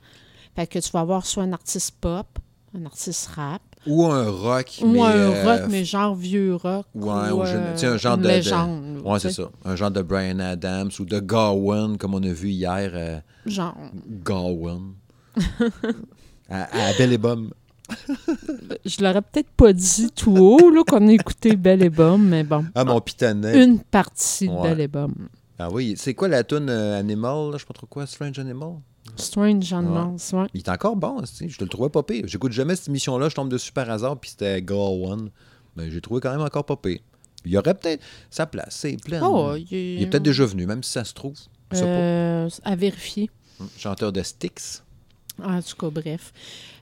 Fait 0.56 0.66
que 0.66 0.78
tu 0.78 0.90
vas 0.92 1.00
avoir 1.00 1.26
soit 1.26 1.42
un 1.42 1.52
artiste 1.52 1.96
pop, 2.00 2.26
un 2.78 2.86
artiste 2.86 3.26
rap, 3.34 3.60
Ou 3.86 4.04
un 4.06 4.30
rock, 4.30 4.78
ou 4.82 4.86
mais, 4.86 5.00
un 5.02 5.04
euh, 5.06 5.44
rock, 5.44 5.62
mais 5.70 5.84
genre 5.84 6.14
vieux 6.14 6.54
rock. 6.54 6.86
Ouais, 6.94 7.30
ou, 7.30 7.42
ou 7.42 7.44
je- 7.44 7.56
euh, 7.56 7.94
un 7.94 7.96
genre 7.98 8.16
de-. 8.18 9.02
Ouais, 9.04 9.18
c'est 9.18 9.32
ça. 9.32 9.50
Un 9.64 9.76
genre 9.76 9.90
de 9.90 10.00
Brian 10.02 10.38
Adams 10.38 10.90
ou 10.98 11.04
de 11.04 11.18
Gowan, 11.20 11.98
comme 11.98 12.14
on 12.14 12.22
a 12.22 12.32
vu 12.32 12.50
hier. 12.50 13.22
Genre. 13.46 13.76
Gowan. 14.24 14.94
à, 16.48 16.88
à 16.88 16.92
Belle 16.94 17.12
et 17.12 17.18
Bomme. 17.18 17.52
Je 18.84 19.02
l'aurais 19.02 19.22
peut-être 19.22 19.50
pas 19.50 19.72
dit 19.72 20.10
tout 20.14 20.36
haut, 20.36 20.70
là, 20.70 20.82
qu'on 20.86 21.06
a 21.08 21.12
écouté 21.12 21.56
Belle 21.56 21.82
et 21.82 21.90
Bomme, 21.90 22.28
mais 22.28 22.44
bon. 22.44 22.64
Ah, 22.74 22.84
mon 22.84 23.00
pitonnet. 23.00 23.62
Une 23.62 23.80
partie 23.80 24.48
de 24.48 24.52
Ouais. 24.52 24.62
Belle 24.62 24.80
et 24.80 24.88
Bomme. 24.88 25.28
Ah 25.58 25.68
oui, 25.70 25.94
c'est 25.96 26.14
quoi 26.14 26.28
la 26.28 26.42
tune 26.44 26.68
euh, 26.68 26.98
Animal, 26.98 27.50
là, 27.50 27.52
je 27.54 27.58
sais 27.58 27.66
pas 27.66 27.74
trop 27.74 27.86
quoi, 27.86 28.06
Strange 28.06 28.38
Animal? 28.38 28.74
Strange 29.16 29.72
Animals, 29.72 30.16
ouais. 30.32 30.46
Il 30.54 30.60
est 30.60 30.68
encore 30.68 30.96
bon, 30.96 31.24
sais, 31.26 31.48
je 31.48 31.58
te 31.58 31.64
le 31.64 31.70
trouvais 31.70 31.90
pas 31.90 32.02
pire. 32.02 32.24
J'écoute 32.26 32.52
jamais 32.52 32.74
cette 32.74 32.88
émission-là, 32.88 33.28
je 33.28 33.34
tombe 33.34 33.48
dessus 33.50 33.70
par 33.72 33.88
hasard, 33.90 34.18
puis 34.18 34.30
c'était 34.30 34.60
Gowan. 34.62 35.30
Mais 35.76 35.90
j'ai 35.90 36.00
trouvé 36.00 36.20
quand 36.20 36.30
même 36.32 36.40
encore 36.40 36.64
pas 36.64 36.76
pire. 36.76 37.00
Il 37.44 37.52
y 37.52 37.58
aurait 37.58 37.74
peut-être 37.74 38.02
sa 38.30 38.46
place, 38.46 38.74
c'est 38.80 38.96
plein. 38.96 39.20
Oh, 39.22 39.54
il 39.56 40.02
est 40.02 40.06
peut-être 40.06 40.22
déjà 40.22 40.46
venu, 40.46 40.66
même 40.66 40.82
si 40.82 40.92
ça 40.92 41.04
se 41.04 41.12
trouve. 41.12 41.34
Pas. 41.68 41.76
Euh, 41.78 42.48
à 42.64 42.74
vérifier. 42.76 43.30
Chanteur 43.76 44.12
de 44.12 44.22
Styx. 44.22 44.83
En 45.42 45.60
tout 45.62 45.76
cas, 45.76 45.90
bref. 45.90 46.32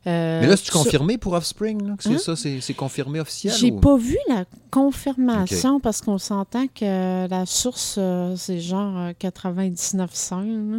Euh, 0.06 0.40
Mais 0.42 0.46
là, 0.48 0.56
c'est-tu 0.56 0.72
ça- 0.72 0.78
confirmé 0.78 1.16
pour 1.16 1.32
Offspring? 1.32 1.86
là, 1.86 1.96
que 1.96 2.02
c'est 2.02 2.10
Hein? 2.14 2.18
ça, 2.18 2.36
c'est 2.36 2.60
c'est 2.60 2.74
confirmé 2.74 3.20
officiel? 3.20 3.54
J'ai 3.54 3.70
ou- 3.70 3.80
pas 3.80 3.96
vu 3.96 4.18
la 4.28 4.44
confirmation 4.70 5.80
parce 5.80 6.00
qu'on 6.00 6.18
s'entend 6.18 6.66
que 6.66 7.28
la 7.28 7.46
source, 7.46 7.96
euh, 7.98 8.34
c'est 8.36 8.60
genre 8.60 8.96
euh, 8.98 9.12
99 9.18 10.14
cents. 10.14 10.40
là. 10.42 10.78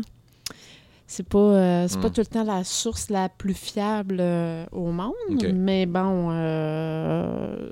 C'est 1.07 1.27
pas, 1.27 1.37
euh, 1.37 1.87
c'est 1.87 1.99
pas 1.99 2.07
Hmm. 2.09 2.11
tout 2.13 2.21
le 2.21 2.25
temps 2.25 2.43
la 2.43 2.63
source 2.63 3.09
la 3.09 3.29
plus 3.29 3.53
fiable 3.53 4.17
euh, 4.19 4.65
au 4.71 4.91
monde, 4.91 5.13
mais 5.53 5.85
bon, 5.85 6.29
euh, 6.31 7.69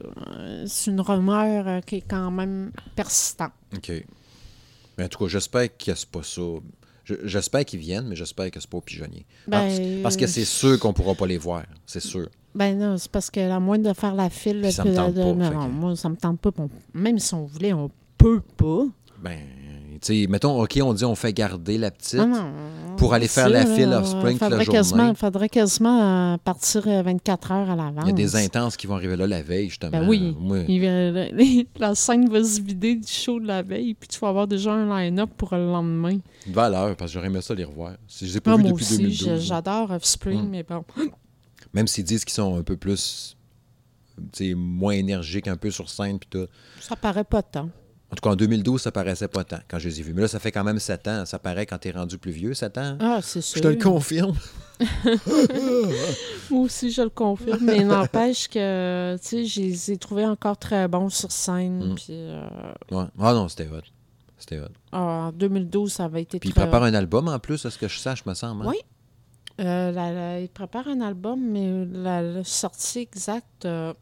c'est 0.68 0.92
une 0.92 1.02
rumeur 1.02 1.68
euh, 1.68 1.82
qui 1.82 1.98
est 1.98 2.04
quand 2.08 2.30
même 2.32 2.72
persistante. 2.96 3.52
OK. 3.76 3.92
Mais 4.98 5.06
en 5.06 5.08
tout 5.08 5.20
cas, 5.20 5.28
j'espère 5.28 5.76
que 5.76 5.94
c'est 5.96 6.10
pas 6.10 6.24
ça. 6.24 6.42
Je- 7.22 7.28
J'espère 7.28 7.66
qu'ils 7.66 7.80
viennent, 7.80 8.08
mais 8.08 8.16
j'espère 8.16 8.50
que 8.52 8.60
c'est 8.60 8.70
pas 8.70 8.78
au 8.78 8.82
pigeonnier. 8.82 9.26
Ben, 9.48 9.60
parce, 9.68 9.80
parce 10.04 10.18
que 10.18 10.28
c'est 10.28 10.46
sûr 10.46 10.80
qu'on 10.80 10.94
pourra 10.94 11.16
pas 11.16 11.28
les 11.28 11.38
voir. 11.38 11.64
C'est 11.86 12.00
sûr. 12.02 12.28
Ben 12.54 12.78
non, 12.78 12.98
c'est 12.98 13.10
parce 13.12 13.30
que 13.30 13.40
à 13.40 13.60
moins 13.60 13.80
de 13.80 13.94
faire 13.94 14.14
la 14.14 14.30
file, 14.30 14.72
ça 14.72 14.84
me 14.84 14.94
tente 14.94 15.14
de- 15.14 15.22
pas, 15.22 15.34
non, 15.34 15.66
que- 15.68 15.72
moi 15.72 15.96
ça 15.96 16.10
me 16.10 16.16
tente 16.18 16.40
pas. 16.42 16.52
même 16.94 17.18
si 17.20 17.34
on 17.34 17.46
voulait, 17.46 17.72
on 17.74 17.90
peut 18.18 18.42
pas. 18.58 18.86
Ben, 19.24 19.40
sais, 20.08 20.28
mettons, 20.28 20.62
OK, 20.62 20.80
on 20.82 20.94
dit 20.94 21.06
on 21.06 21.16
fait 21.16 21.34
garder 21.34 21.78
la 21.78 21.92
petite. 21.92 22.16
Non, 22.20 22.52
Pour 22.98 23.14
aller 23.14 23.28
faire 23.28 23.50
la 23.50 23.66
file 23.66 23.90
là, 23.90 24.00
Offspring 24.00 24.34
toute 24.38 24.42
la 24.42 24.48
faudrait 24.50 24.66
journée. 24.66 24.78
quasiment, 24.80 25.14
faudrait 25.16 25.50
quasiment 25.50 26.34
euh, 26.34 26.38
partir 26.38 26.88
euh, 26.88 27.02
24 27.04 27.52
heures 27.52 27.70
à 27.70 27.76
l'avance. 27.76 28.04
Il 28.06 28.10
y 28.10 28.12
a 28.12 28.14
des 28.14 28.36
intenses 28.36 28.78
qui 28.78 28.88
vont 28.88 28.96
arriver 28.96 29.16
là 29.16 29.28
la 29.28 29.42
veille, 29.42 29.70
justement. 29.70 29.92
Ben 29.92 30.08
oui. 30.08 30.36
Il 30.68 31.68
la 31.80 31.96
scène 31.96 32.30
va 32.30 32.44
se 32.44 32.62
vider 32.62 32.96
du 32.96 33.08
show 33.08 33.40
de 33.40 33.48
la 33.48 33.62
veille, 33.62 33.94
puis 33.94 34.08
tu 34.08 34.20
vas 34.20 34.30
avoir 34.30 34.48
déjà 34.48 34.72
un 34.74 34.88
line-up 35.04 35.30
pour 35.38 35.54
le 35.56 35.66
lendemain. 35.66 36.18
une 36.48 36.54
valeur, 36.54 36.96
parce 36.96 37.12
que 37.12 37.14
j'aurais 37.16 37.28
aimé 37.28 37.42
ça 37.42 37.54
les 37.54 37.64
revoir. 37.66 37.94
Je 38.08 38.26
les 38.26 38.38
ai 38.38 38.40
pas 38.40 38.54
Ah, 38.54 38.58
vus 38.58 38.64
depuis 38.64 38.84
aussi, 38.84 38.98
2012. 38.98 39.20
je- 39.26 39.30
là. 39.32 39.38
j'adore 39.38 39.92
Offspring, 39.92 40.44
Mm. 40.46 40.50
mais 40.50 40.64
bon. 40.64 40.84
Même 41.74 41.88
s'ils 41.88 42.04
disent 42.04 42.26
qu'ils 42.26 42.34
sont 42.34 42.58
un 42.58 42.64
peu 42.64 42.76
plus, 42.76 43.38
moins 44.56 44.94
énergiques 44.94 45.48
un 45.48 45.56
peu 45.58 45.72
sur 45.72 45.90
scène, 45.90 46.20
puis 46.20 46.28
tout. 46.30 46.48
Ça 46.80 46.96
paraît 46.96 47.24
pas 47.24 47.42
tant. 47.42 47.70
En 48.12 48.16
tout 48.16 48.22
cas, 48.22 48.32
en 48.32 48.36
2012, 48.36 48.82
ça 48.82 48.92
paraissait 48.92 49.30
pas 49.30 49.44
tant 49.46 49.60
quand 49.70 49.80
je 49.80 49.88
les 49.88 50.00
ai 50.02 50.04
vus. 50.04 50.14
Mais 50.14 50.22
là, 50.24 50.28
ça 50.28 50.40
fait 50.40 50.52
quand 50.52 50.66
même 50.66 50.80
7 50.80 51.08
ans. 51.08 51.26
Ça 51.26 51.40
paraît 51.40 51.66
quand 51.66 51.78
t'es 51.78 51.92
rendu 51.92 52.18
plus 52.18 52.32
vieux, 52.34 52.54
7 52.54 52.78
ans. 52.78 52.98
Ah, 53.00 53.20
c'est 53.22 53.40
sûr. 53.42 53.58
Je 53.58 53.64
te 53.64 53.68
le 53.70 53.78
confirme. 53.82 54.36
Moi 56.50 56.62
aussi, 56.62 56.92
je 56.92 57.02
le 57.02 57.10
confirme, 57.10 57.60
mais 57.64 57.84
n'empêche 57.84 58.48
que, 58.48 59.16
tu 59.18 59.24
sais, 59.28 59.46
je 59.46 59.62
les 59.62 59.92
ai 59.92 59.98
trouvés 59.98 60.26
encore 60.26 60.58
très 60.58 60.88
bons 60.88 61.10
sur 61.10 61.32
scène. 61.32 61.92
Mm. 61.92 61.96
Puis, 61.96 62.08
euh, 62.12 62.42
Ouais. 62.92 63.06
Ah 63.20 63.34
non, 63.34 63.48
c'était 63.48 63.68
hot. 63.68 63.82
C'était 64.38 64.60
hot. 64.60 64.72
en 64.92 65.32
2012, 65.32 65.92
ça 65.94 66.06
avait 66.06 66.24
été 66.24 66.40
Puis 66.40 66.50
il 66.50 66.54
très 66.54 66.64
prépare 66.64 66.84
un 66.84 66.94
album 66.96 67.28
en 67.28 67.38
plus, 67.40 67.64
à 67.66 67.70
ce 67.70 67.78
que 67.78 67.88
je 67.88 68.00
sache, 68.00 68.26
me 68.26 68.34
semble. 68.34 68.64
hein? 68.66 68.70
Oui. 68.72 68.78
Euh, 69.60 69.92
la- 69.92 70.12
la- 70.12 70.40
il 70.42 70.50
prépare 70.50 70.88
un 70.88 71.00
album, 71.02 71.40
mais 71.40 71.86
la, 71.94 72.22
la 72.24 72.44
sortie 72.44 73.00
exacte, 73.00 73.66
euh, 73.66 73.94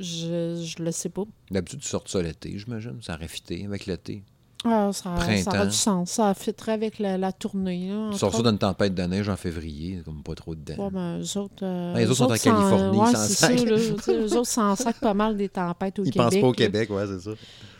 je, 0.00 0.62
je 0.76 0.82
le 0.82 0.90
sais 0.92 1.08
pas. 1.08 1.22
D'habitude, 1.50 1.80
tu 1.80 1.88
sors 1.88 2.02
ça 2.08 2.20
l'été, 2.22 2.56
j'imagine. 2.58 2.98
Ça 3.02 3.14
aurait 3.14 3.28
fité 3.28 3.64
avec 3.64 3.86
l'été. 3.86 4.22
Ah, 4.64 4.90
ça, 4.92 5.02
ça 5.16 5.24
Printemps. 5.24 5.50
a 5.52 5.66
du 5.66 5.72
sens. 5.72 6.10
Ça 6.10 6.34
fitterait 6.34 6.72
avec 6.72 6.98
la, 6.98 7.16
la 7.16 7.32
tournée. 7.32 7.88
Là, 7.88 7.94
entre 8.08 8.18
Sors 8.18 8.32
ça 8.32 8.38
autres. 8.40 8.50
d'une 8.50 8.58
tempête 8.58 8.94
de 8.94 9.02
neige 9.04 9.28
en 9.30 9.36
février, 9.36 10.02
comme 10.04 10.22
pas 10.22 10.34
trop 10.34 10.54
dedans. 10.54 10.84
Ouais, 10.84 10.90
ben, 10.90 11.18
eux 11.20 11.38
autres, 11.38 11.62
euh, 11.64 11.94
Ouais, 11.94 12.00
les 12.00 12.06
autres 12.10 12.18
sont 12.18 12.24
en 12.24 12.36
Californie, 12.36 12.98
ouais, 12.98 13.06
ils 13.10 13.16
c'est 13.16 13.34
ça, 13.34 13.46
sacrent. 13.48 13.64
là. 13.64 13.78
Tu 14.04 14.10
Eux 14.10 14.36
autres 14.36 14.48
s'en 14.50 14.76
sacrent 14.76 15.00
pas 15.00 15.14
mal 15.14 15.36
des 15.38 15.48
tempêtes 15.48 15.98
au 15.98 16.04
Ils 16.04 16.10
Québec. 16.10 16.30
pensent 16.30 16.40
pas 16.40 16.46
au 16.46 16.50
là. 16.50 16.56
Québec, 16.56 16.90
ouais, 16.90 17.06
c'est 17.06 17.20
ça. 17.20 17.30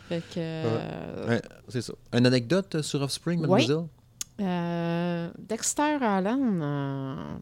Fait 0.09 0.21
que, 0.21 0.39
euh, 0.39 1.29
Ouais, 1.29 1.43
c'est 1.69 1.83
ça. 1.83 1.93
Une 2.15 2.25
anecdote 2.27 2.75
euh, 2.77 2.83
sur 2.83 3.03
Offspring, 3.03 3.41
Oui. 3.41 3.47
mademoiselle? 3.49 3.87
euh, 4.41 5.31
Dexter 5.39 5.99
Allen, 6.01 7.41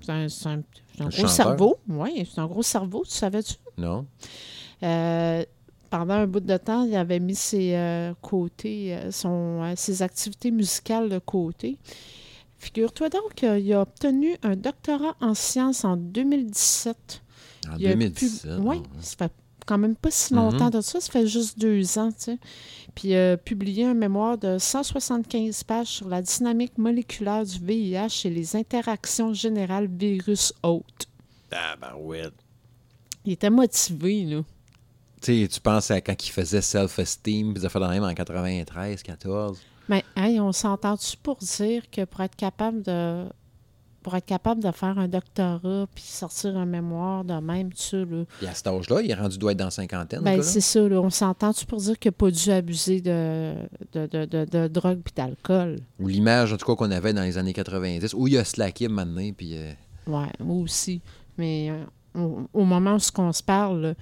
c'est 0.00 0.12
un, 0.12 0.28
c'est 0.28 0.48
un- 0.48 0.62
c'est 0.94 1.02
un 1.02 1.06
Un 1.06 1.08
gros 1.08 1.10
chanteur. 1.16 1.30
cerveau. 1.30 1.76
Oui, 1.88 2.28
c'est 2.32 2.40
un 2.40 2.46
gros 2.46 2.62
cerveau, 2.62 3.02
tu 3.06 3.12
savais-tu? 3.12 3.54
Non? 3.76 4.06
Euh, 4.82 5.44
pendant 5.90 6.14
un 6.14 6.26
bout 6.26 6.40
de 6.40 6.56
temps, 6.56 6.84
il 6.84 6.94
avait 6.96 7.20
mis 7.20 7.34
ses 7.34 7.74
euh, 7.74 8.12
côtés, 8.20 8.94
euh, 8.96 9.10
son, 9.10 9.62
euh, 9.62 9.72
ses 9.76 10.02
activités 10.02 10.50
musicales 10.50 11.08
de 11.08 11.18
côté. 11.18 11.78
Figure-toi 12.58 13.08
donc 13.10 13.34
qu'il 13.34 13.72
a 13.72 13.80
obtenu 13.82 14.36
un 14.42 14.56
doctorat 14.56 15.14
en 15.20 15.34
sciences 15.34 15.84
en 15.84 15.96
2017. 15.96 17.22
En 17.68 17.76
Il 17.78 17.86
a 17.86 17.92
pu- 17.92 17.98
2017. 17.98 18.52
Oui, 18.60 18.82
ça 19.00 19.16
fait 19.28 19.32
quand 19.66 19.78
même 19.78 19.96
pas 19.96 20.10
si 20.10 20.34
Mhm. 20.34 20.40
longtemps 20.40 20.70
de 20.70 20.80
ça, 20.80 21.00
ça 21.00 21.10
fait 21.12 21.26
juste 21.26 21.58
deux 21.58 21.98
ans, 21.98 22.10
tu 22.10 22.16
sais. 22.24 22.38
Puis 22.94 23.08
il 23.08 23.16
a 23.16 23.36
publié 23.36 23.84
un 23.86 23.94
mémoire 23.94 24.36
de 24.38 24.58
175 24.58 25.64
pages 25.64 25.86
sur 25.88 26.08
la 26.08 26.22
dynamique 26.22 26.76
moléculaire 26.78 27.44
du 27.44 27.58
VIH 27.58 28.22
et 28.26 28.30
les 28.30 28.56
interactions 28.56 29.32
générales 29.32 29.88
virus-hôte. 29.88 31.06
Tabarouette. 31.50 32.34
Il 33.24 33.32
était 33.32 33.50
motivé, 33.50 34.24
là. 34.24 34.42
Tu 35.22 35.42
sais, 35.42 35.48
tu 35.48 35.60
penses 35.60 35.90
à 35.90 36.00
quand 36.00 36.26
il 36.26 36.30
faisait 36.30 36.60
Self-Esteem, 36.60 37.54
puis 37.54 37.62
ça 37.62 37.68
fait 37.70 37.80
de 37.80 37.86
même 37.86 38.02
en 38.04 38.12
93, 38.12 39.02
14. 39.02 39.58
Mais 39.88 40.04
hey, 40.16 40.38
on 40.40 40.52
s'entend-tu 40.52 41.16
pour 41.16 41.36
dire 41.38 41.82
que 41.90 42.04
pour 42.04 42.20
être 42.20 42.36
capable 42.36 42.82
de 42.82 43.24
pour 44.02 44.14
être 44.16 44.26
capable 44.26 44.62
de 44.62 44.70
faire 44.70 44.98
un 44.98 45.08
doctorat 45.08 45.86
puis 45.94 46.04
sortir 46.04 46.58
un 46.58 46.66
mémoire 46.66 47.24
de 47.24 47.32
même, 47.40 47.70
ça, 47.74 47.96
là, 47.96 48.24
Puis 48.36 48.46
à 48.46 48.52
cet 48.52 48.66
âge-là, 48.66 49.00
il 49.00 49.10
est 49.10 49.14
rendu 49.14 49.38
doit 49.38 49.52
être 49.52 49.58
dans 49.58 49.64
la 49.64 49.70
cinquantaine. 49.70 50.20
ben, 50.20 50.42
c'est 50.42 50.60
ça, 50.60 50.86
là, 50.86 51.00
on 51.00 51.08
s'entend-tu 51.08 51.64
pour 51.64 51.78
dire 51.80 51.98
qu'il 51.98 52.10
n'a 52.10 52.12
pas 52.12 52.30
dû 52.30 52.50
abuser 52.50 53.00
de, 53.00 53.54
de, 53.94 54.06
de, 54.06 54.26
de, 54.26 54.44
de 54.44 54.68
drogue 54.68 55.00
puis 55.02 55.14
d'alcool? 55.16 55.78
Ou 55.98 56.08
l'image, 56.08 56.52
en 56.52 56.58
tout 56.58 56.66
cas, 56.66 56.74
qu'on 56.76 56.90
avait 56.90 57.14
dans 57.14 57.22
les 57.22 57.38
années 57.38 57.54
90, 57.54 58.12
où 58.12 58.28
il 58.28 58.36
a 58.36 58.44
slacké 58.44 58.88
maintenant, 58.88 59.30
puis... 59.34 59.56
euh, 59.56 59.72
Ouais, 60.06 60.28
moi 60.38 60.56
aussi. 60.58 61.00
Mais 61.38 61.70
euh, 61.70 61.82
au, 62.14 62.48
au 62.52 62.64
moment 62.64 62.96
où 62.96 63.20
on 63.20 63.32
se 63.32 63.42
parle, 63.42 63.94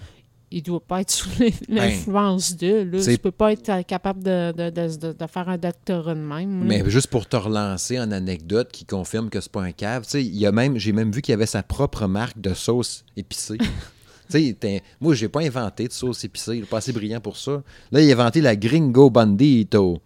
il 0.50 0.62
doit 0.62 0.80
pas 0.80 1.00
être 1.00 1.10
sous 1.12 1.30
l'in- 1.40 1.48
l'influence 1.68 2.56
d'eux. 2.56 2.84
Ben, 2.84 3.02
Tu 3.02 3.18
peux 3.18 3.30
pas 3.30 3.52
être 3.52 3.68
euh, 3.70 3.82
capable 3.82 4.22
de, 4.22 4.52
de, 4.52 5.12
de, 5.12 5.26
faire 5.26 5.48
un 5.48 5.58
doctorat 5.58 6.14
de 6.14 6.20
même. 6.20 6.64
Mais 6.64 6.88
juste 6.90 7.08
pour 7.08 7.26
te 7.26 7.36
relancer 7.36 7.98
en 7.98 8.10
anecdote 8.10 8.70
qui 8.72 8.84
confirme 8.84 9.30
que 9.30 9.40
c'est 9.40 9.52
pas 9.52 9.62
un 9.62 9.72
cave, 9.72 10.04
tu 10.04 10.10
sais, 10.10 10.24
il 10.24 10.36
y 10.36 10.46
a 10.46 10.52
même, 10.52 10.76
j'ai 10.78 10.92
même 10.92 11.10
vu 11.10 11.22
qu'il 11.22 11.32
y 11.32 11.34
avait 11.34 11.46
sa 11.46 11.62
propre 11.62 12.06
marque 12.06 12.40
de 12.40 12.54
sauce 12.54 13.04
épicée. 13.16 13.58
moi, 15.00 15.14
j'ai 15.14 15.28
pas 15.28 15.40
inventé 15.40 15.88
de 15.88 15.92
sauce 15.92 16.24
épicée, 16.24 16.56
il 16.56 16.62
est 16.62 16.66
pas 16.66 16.78
assez 16.78 16.92
brillant 16.92 17.20
pour 17.20 17.36
ça. 17.36 17.62
Là, 17.90 18.00
il 18.00 18.10
a 18.10 18.14
inventé 18.14 18.40
la 18.40 18.56
Gringo 18.56 19.10
Bandito. 19.10 20.00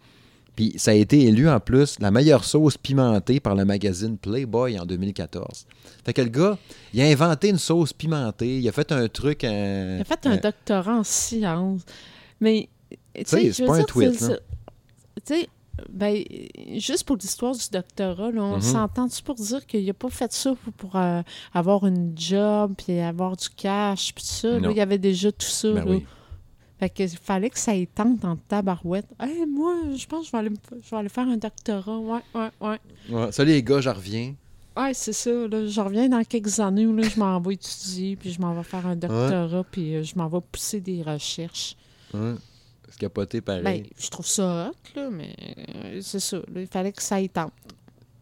Puis 0.56 0.72
ça 0.78 0.90
a 0.92 0.94
été 0.94 1.24
élu 1.24 1.48
en 1.48 1.60
plus 1.60 1.98
la 2.00 2.10
meilleure 2.10 2.44
sauce 2.44 2.76
pimentée 2.78 3.40
par 3.40 3.54
le 3.54 3.64
magazine 3.66 4.16
Playboy 4.16 4.78
en 4.80 4.86
2014. 4.86 5.66
Fait 6.04 6.12
que 6.14 6.22
le 6.22 6.28
gars, 6.30 6.58
il 6.94 7.02
a 7.02 7.04
inventé 7.06 7.50
une 7.50 7.58
sauce 7.58 7.92
pimentée, 7.92 8.58
il 8.58 8.68
a 8.68 8.72
fait 8.72 8.90
un 8.90 9.06
truc. 9.08 9.42
Il 9.42 9.48
a 10.00 10.04
fait 10.04 10.26
un 10.26 10.36
doctorat 10.38 10.94
en 10.98 11.04
sciences. 11.04 11.82
Mais, 12.40 12.68
tu 13.14 13.22
sais, 13.26 13.52
c'est 13.52 13.66
pas 13.66 13.76
un 13.80 13.82
tweet. 13.84 14.18
Tu 14.18 14.24
sais, 15.24 15.48
ben, 15.92 16.22
juste 16.78 17.04
pour 17.04 17.16
l'histoire 17.16 17.54
du 17.54 17.64
doctorat, 17.70 18.30
là, 18.30 18.42
on 18.42 18.56
Mhm. 18.56 18.60
s'entend-tu 18.62 19.22
pour 19.22 19.34
dire 19.34 19.66
qu'il 19.66 19.84
n'a 19.84 19.92
pas 19.92 20.08
fait 20.08 20.32
ça 20.32 20.54
pour, 20.64 20.72
pour, 20.72 20.96
euh, 20.96 21.20
avoir 21.52 21.86
une 21.86 22.12
job, 22.16 22.72
puis 22.78 22.98
avoir 23.00 23.36
du 23.36 23.48
cash, 23.50 24.14
puis 24.14 24.24
tout 24.24 24.30
ça? 24.30 24.58
là. 24.58 24.68
Il 24.70 24.76
y 24.76 24.80
avait 24.80 24.96
déjà 24.98 25.30
tout 25.30 25.46
ça. 25.46 25.68
Ben 25.72 25.84
là. 25.84 25.90
oui. 25.90 26.06
Fait 26.78 26.90
que 26.90 27.02
il 27.04 27.08
fallait 27.16 27.48
que 27.50 27.58
ça 27.58 27.74
y 27.74 27.86
tente 27.86 28.24
en 28.24 28.36
tabarouette. 28.36 29.06
Hey, 29.18 29.46
moi, 29.46 29.74
je 29.96 30.06
pense 30.06 30.20
que 30.22 30.26
je 30.26 30.32
vais 30.32 30.38
aller, 30.38 30.50
je 30.82 30.90
vais 30.90 30.96
aller 30.96 31.08
faire 31.08 31.26
un 31.26 31.36
doctorat. 31.38 31.98
Ouais, 31.98 32.20
ouais, 32.34 32.50
ouais. 32.60 32.78
Ouais, 33.10 33.32
ça, 33.32 33.44
les 33.44 33.62
gars, 33.62 33.80
j'en 33.80 33.94
reviens. 33.94 34.34
Ouais, 34.76 34.92
c'est 34.92 35.14
ça. 35.14 35.30
Là, 35.30 35.66
je 35.66 35.80
reviens 35.80 36.06
dans 36.10 36.22
quelques 36.22 36.60
années 36.60 36.84
où 36.86 36.94
là, 36.94 37.08
je 37.08 37.18
m'en 37.18 37.40
vais 37.40 37.54
étudier, 37.54 38.16
puis 38.16 38.30
je 38.30 38.40
m'en 38.40 38.52
vais 38.54 38.62
faire 38.62 38.86
un 38.86 38.94
doctorat, 38.96 39.64
puis 39.70 39.96
euh, 39.96 40.02
je 40.02 40.14
m'en 40.18 40.28
vais 40.28 40.40
pousser 40.52 40.80
des 40.80 41.02
recherches. 41.02 41.76
Ouais. 42.12 42.34
C'est 42.90 42.98
capoté 42.98 43.40
pareil. 43.40 43.62
Ben, 43.64 43.82
je 43.98 44.08
trouve 44.10 44.26
ça 44.26 44.70
hot, 44.70 44.98
là, 45.00 45.08
mais 45.10 45.34
euh, 45.86 45.98
c'est 46.02 46.20
ça. 46.20 46.36
là, 46.36 46.60
il 46.60 46.66
fallait 46.66 46.92
que 46.92 47.02
ça 47.02 47.18
y 47.20 47.28
tente. 47.30 47.52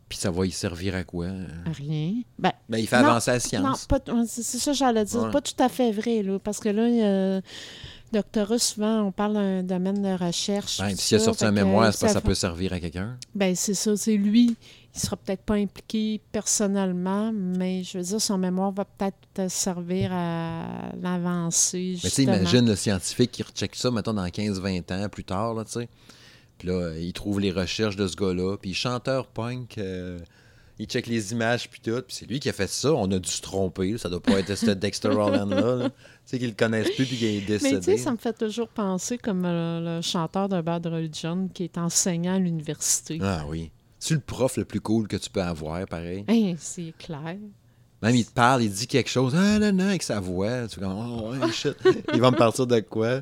Puis 0.08 0.18
ça 0.18 0.30
va 0.30 0.46
y 0.46 0.52
servir 0.52 0.94
à 0.94 1.02
quoi? 1.02 1.26
Rien. 1.66 2.22
Ben, 2.38 2.52
Ben, 2.68 2.78
il 2.78 2.86
fait 2.86 3.00
Non, 3.02 3.08
avancer 3.08 3.30
la 3.32 3.36
non, 3.60 3.74
science. 3.74 3.88
ouais, 3.90 4.24
c'est 4.28 4.58
ça 4.58 4.72
j'allais 4.72 5.04
dire. 5.04 5.22
Ouais. 5.24 5.30
Pas 5.32 5.40
tout 5.40 5.60
à 5.60 5.68
fait 5.68 5.90
vrai, 5.90 6.22
là, 6.22 6.38
parce 6.38 6.60
que 6.60 6.68
là, 6.68 6.88
il 6.88 6.96
y 6.96 7.02
a- 7.02 7.40
doctorat, 8.14 8.58
souvent, 8.58 9.02
on 9.02 9.12
parle 9.12 9.34
d'un 9.34 9.62
domaine 9.62 10.02
de 10.02 10.24
recherche. 10.24 10.78
Ben, 10.78 10.96
s'il 10.96 11.16
a 11.16 11.20
sorti 11.20 11.44
un 11.44 11.52
mémoire, 11.52 11.90
que 11.90 12.08
ça 12.08 12.20
peut 12.20 12.34
servir 12.34 12.72
à 12.72 12.80
quelqu'un. 12.80 13.18
Ben, 13.34 13.54
c'est 13.54 13.74
ça. 13.74 13.96
C'est 13.96 14.16
lui. 14.16 14.56
Il 14.94 15.00
sera 15.00 15.16
peut-être 15.16 15.42
pas 15.42 15.54
impliqué 15.54 16.20
personnellement, 16.30 17.32
mais 17.32 17.82
je 17.82 17.98
veux 17.98 18.04
dire, 18.04 18.20
son 18.20 18.38
mémoire 18.38 18.70
va 18.70 18.84
peut-être 18.84 19.50
servir 19.50 20.10
à 20.12 20.92
l'avancée. 21.02 21.98
Mais 22.02 22.10
tu 22.10 22.22
imagine 22.22 22.68
le 22.68 22.76
scientifique 22.76 23.32
qui 23.32 23.42
recheck 23.42 23.74
ça, 23.74 23.90
mettons, 23.90 24.14
dans 24.14 24.26
15-20 24.26 24.92
ans 24.92 25.08
plus 25.08 25.24
tard, 25.24 25.54
là, 25.54 25.64
tu 25.64 25.72
sais. 25.72 25.88
Puis 26.58 26.68
là, 26.68 26.92
il 26.96 27.12
trouve 27.12 27.40
les 27.40 27.50
recherches 27.50 27.96
de 27.96 28.06
ce 28.06 28.14
gars-là. 28.14 28.56
Puis 28.56 28.74
chanteur 28.74 29.26
punk, 29.26 29.78
euh, 29.78 30.20
il 30.78 30.86
check 30.86 31.06
les 31.06 31.32
images, 31.32 31.68
puis 31.68 31.80
tout. 31.80 32.00
Puis 32.06 32.16
c'est 32.16 32.26
lui 32.26 32.40
qui 32.40 32.48
a 32.48 32.52
fait 32.52 32.70
ça. 32.70 32.92
On 32.92 33.10
a 33.10 33.18
dû 33.18 33.28
se 33.28 33.42
tromper. 33.42 33.98
Ça 33.98 34.08
doit 34.08 34.22
pas 34.22 34.38
être 34.38 34.54
ce 34.54 34.70
Dexter 34.70 35.08
Holland-là. 35.08 35.76
là. 35.76 35.90
Tu 36.24 36.30
sais, 36.30 36.38
qu'ils 36.38 36.48
le 36.48 36.54
connaissent 36.54 36.90
plus, 36.90 37.04
puis 37.04 37.16
qu'il 37.16 37.28
est 37.28 37.40
Mais 37.40 37.58
tu 37.58 37.58
sais, 37.58 37.76
décédé. 37.76 37.98
ça 37.98 38.10
me 38.12 38.16
fait 38.16 38.32
toujours 38.32 38.68
penser 38.68 39.18
comme 39.18 39.44
euh, 39.44 39.98
le 39.98 40.02
chanteur 40.02 40.48
de 40.48 40.60
Bad 40.62 40.86
Religion 40.86 41.48
qui 41.52 41.64
est 41.64 41.76
enseignant 41.76 42.34
à 42.34 42.38
l'université. 42.38 43.18
Ah 43.22 43.44
oui. 43.46 43.70
C'est 43.98 44.14
le 44.14 44.20
prof 44.20 44.56
le 44.56 44.64
plus 44.64 44.80
cool 44.80 45.06
que 45.06 45.16
tu 45.16 45.28
peux 45.30 45.42
avoir, 45.42 45.86
pareil. 45.86 46.24
Hein, 46.28 46.54
c'est 46.58 46.94
clair. 46.98 47.36
Même 48.02 48.14
il 48.16 48.26
te 48.26 48.32
parle, 48.32 48.62
il 48.62 48.70
dit 48.70 48.86
quelque 48.86 49.08
chose, 49.08 49.34
ah 49.34 49.58
non, 49.58 49.72
non, 49.72 49.88
avec 49.88 50.02
sa 50.02 50.20
voix. 50.20 50.66
Tu 50.68 50.74
fais 50.76 50.80
comme, 50.82 50.94
oh 51.42 51.50
shit. 51.50 51.74
il 52.12 52.20
va 52.20 52.30
me 52.30 52.36
partir 52.36 52.66
de 52.66 52.80
quoi? 52.80 53.20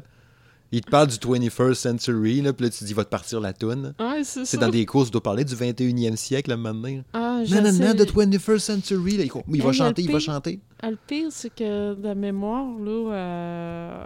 Il 0.75 0.81
te 0.81 0.89
parle 0.91 1.09
du 1.09 1.17
21st 1.17 1.75
century, 1.75 2.41
là, 2.41 2.55
puis 2.55 2.65
là, 2.65 2.71
tu 2.71 2.85
dis, 2.85 2.91
il 2.93 2.95
va 2.97 3.05
te 3.05 3.11
partir 3.11 3.41
la 3.41 3.53
toune. 3.53 3.93
Ouais, 4.01 4.25
c'est 4.25 4.57
dans 4.57 4.71
des 4.71 4.87
courses, 4.87 5.09
il 5.09 5.13
doit 5.13 5.23
parler 5.23 5.45
du 5.45 5.55
21e 5.55 6.17
siècle, 6.17 6.49
là, 6.49 6.57
maintenant. 6.57 7.03
Ah, 7.13 7.43
je 7.45 7.55
Non, 7.55 7.63
non, 7.63 7.73
non, 7.73 7.95
the 7.95 8.09
21st 8.11 8.59
century. 8.59 9.19
Là, 9.19 9.25
il, 9.25 9.31
il 9.55 9.63
va 9.63 9.69
Hey, 9.69 9.75
chanter, 9.75 10.03
il 10.03 10.11
va 10.11 10.19
chanter. 10.19 10.61
Ah, 10.81 10.91
Le 10.91 10.97
pire, 11.07 11.27
c'est 11.31 11.55
que 11.55 11.95
de 11.95 12.15
mémoire, 12.15 12.67
là, 12.79 13.13
euh, 13.15 14.05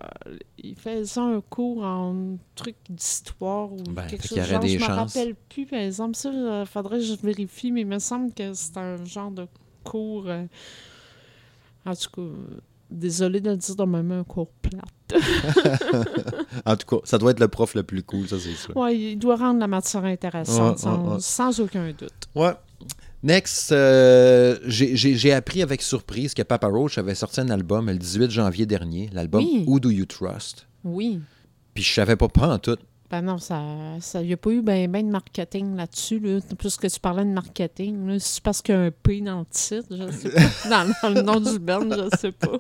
il 0.59 0.74
faisait 0.74 1.20
un 1.20 1.40
cours 1.48 1.85
en 1.85 2.37
truc 2.57 2.74
d'histoire 2.90 3.72
ou 3.72 3.76
Ben, 3.90 4.07
quelque 4.09 4.26
chose 4.26 4.38
y 4.38 4.42
genre. 4.42 4.61
des 4.61 4.79
je 4.79 4.85
me 4.85 4.87
rappelle 4.92 5.35
plus, 5.48 5.66
par 5.66 5.79
exemple. 5.79 6.16
Ça, 6.16 6.31
il 6.33 6.66
faudrait 6.66 6.98
que 6.98 7.05
je 7.05 7.14
vérifie, 7.22 7.70
mais 7.70 7.83
il 7.83 7.87
me 7.87 8.00
semble 8.00 8.33
que 8.35 8.52
c'est 8.55 8.76
un 8.76 9.05
genre 9.05 9.31
de 9.31 9.46
cours. 9.85 10.24
euh, 10.26 10.44
en 11.85 11.94
tout 11.94 12.11
cas, 12.12 12.22
euh, 12.22 12.35
désolé 12.90 13.40
de 13.40 13.51
le 13.51 13.57
dire 13.57 13.77
de 13.77 13.85
même, 13.85 14.12
un 14.12 14.25
cours 14.25 14.51
plate. 14.62 14.85
En 16.64 16.77
tout 16.77 16.87
cas, 16.87 17.03
ça 17.05 17.18
doit 17.18 17.31
être 17.31 17.40
le 17.40 17.49
prof 17.49 17.75
le 17.75 17.83
plus 17.83 18.03
cool, 18.03 18.27
ça, 18.29 18.37
c'est 18.38 18.55
sûr. 18.55 18.77
Ouais, 18.77 18.99
il 18.99 19.16
doit 19.18 19.37
rendre 19.37 19.61
la 19.61 19.66
matière 19.68 20.05
intéressante, 20.05 20.77
Ouais, 20.77 20.83
sans, 20.83 21.03
ouais, 21.05 21.12
ouais. 21.14 21.16
sans 21.20 21.61
aucun 21.61 21.88
doute. 21.88 22.12
Ouais. 22.35 22.53
Next, 23.22 23.72
euh, 23.72 24.59
j'ai- 24.66 25.33
appris 25.33 25.62
avec 25.62 25.83
surprise 25.83 26.35
que 26.35 26.42
Papa 26.42 26.66
Roach 26.68 26.99
avait 26.99 27.14
sorti 27.14 27.40
un 27.40 27.51
album 27.51 27.87
le 27.87 27.96
18 27.99 28.31
janvier 28.31 28.66
dernier, 28.66 29.11
l'album 29.12 29.42
Oui. 29.44 29.64
Who 29.66 29.81
Do 29.81 29.90
You 29.90 30.07
Trust? 30.07 30.66
Oui. 30.85 31.20
Puis 31.75 31.83
je 31.85 31.92
savais 31.92 32.16
pas, 32.16 32.29
pas 32.29 32.49
en 32.49 32.59
tout. 32.59 32.77
Ben 33.09 33.23
non, 33.23 33.38
ça, 33.38 33.62
n'y 34.23 34.33
a 34.33 34.37
pas 34.37 34.51
eu 34.51 34.62
ben, 34.62 34.90
ben 34.90 35.07
de 35.07 35.12
marketing 35.12 35.77
là-dessus. 35.77 36.19
Là. 36.19 36.40
Puisque 36.59 36.90
tu 36.90 36.99
parlais 36.99 37.25
de 37.25 37.31
marketing, 37.31 38.19
c'est 38.19 38.42
parce 38.42 38.62
qu'il 38.62 38.75
y 38.75 38.79
a 38.79 38.81
un 38.81 38.90
P 38.90 39.21
dans 39.21 39.40
le 39.40 39.47
titre, 39.47 39.87
je 39.90 40.11
sais 40.11 40.31
pas. 40.31 40.40
dans, 40.71 40.92
dans 41.03 41.14
le 41.14 41.23
nom 41.23 41.40
du 41.40 41.59
band, 41.59 41.88
je 41.88 42.16
sais 42.19 42.33
pas. 42.33 42.59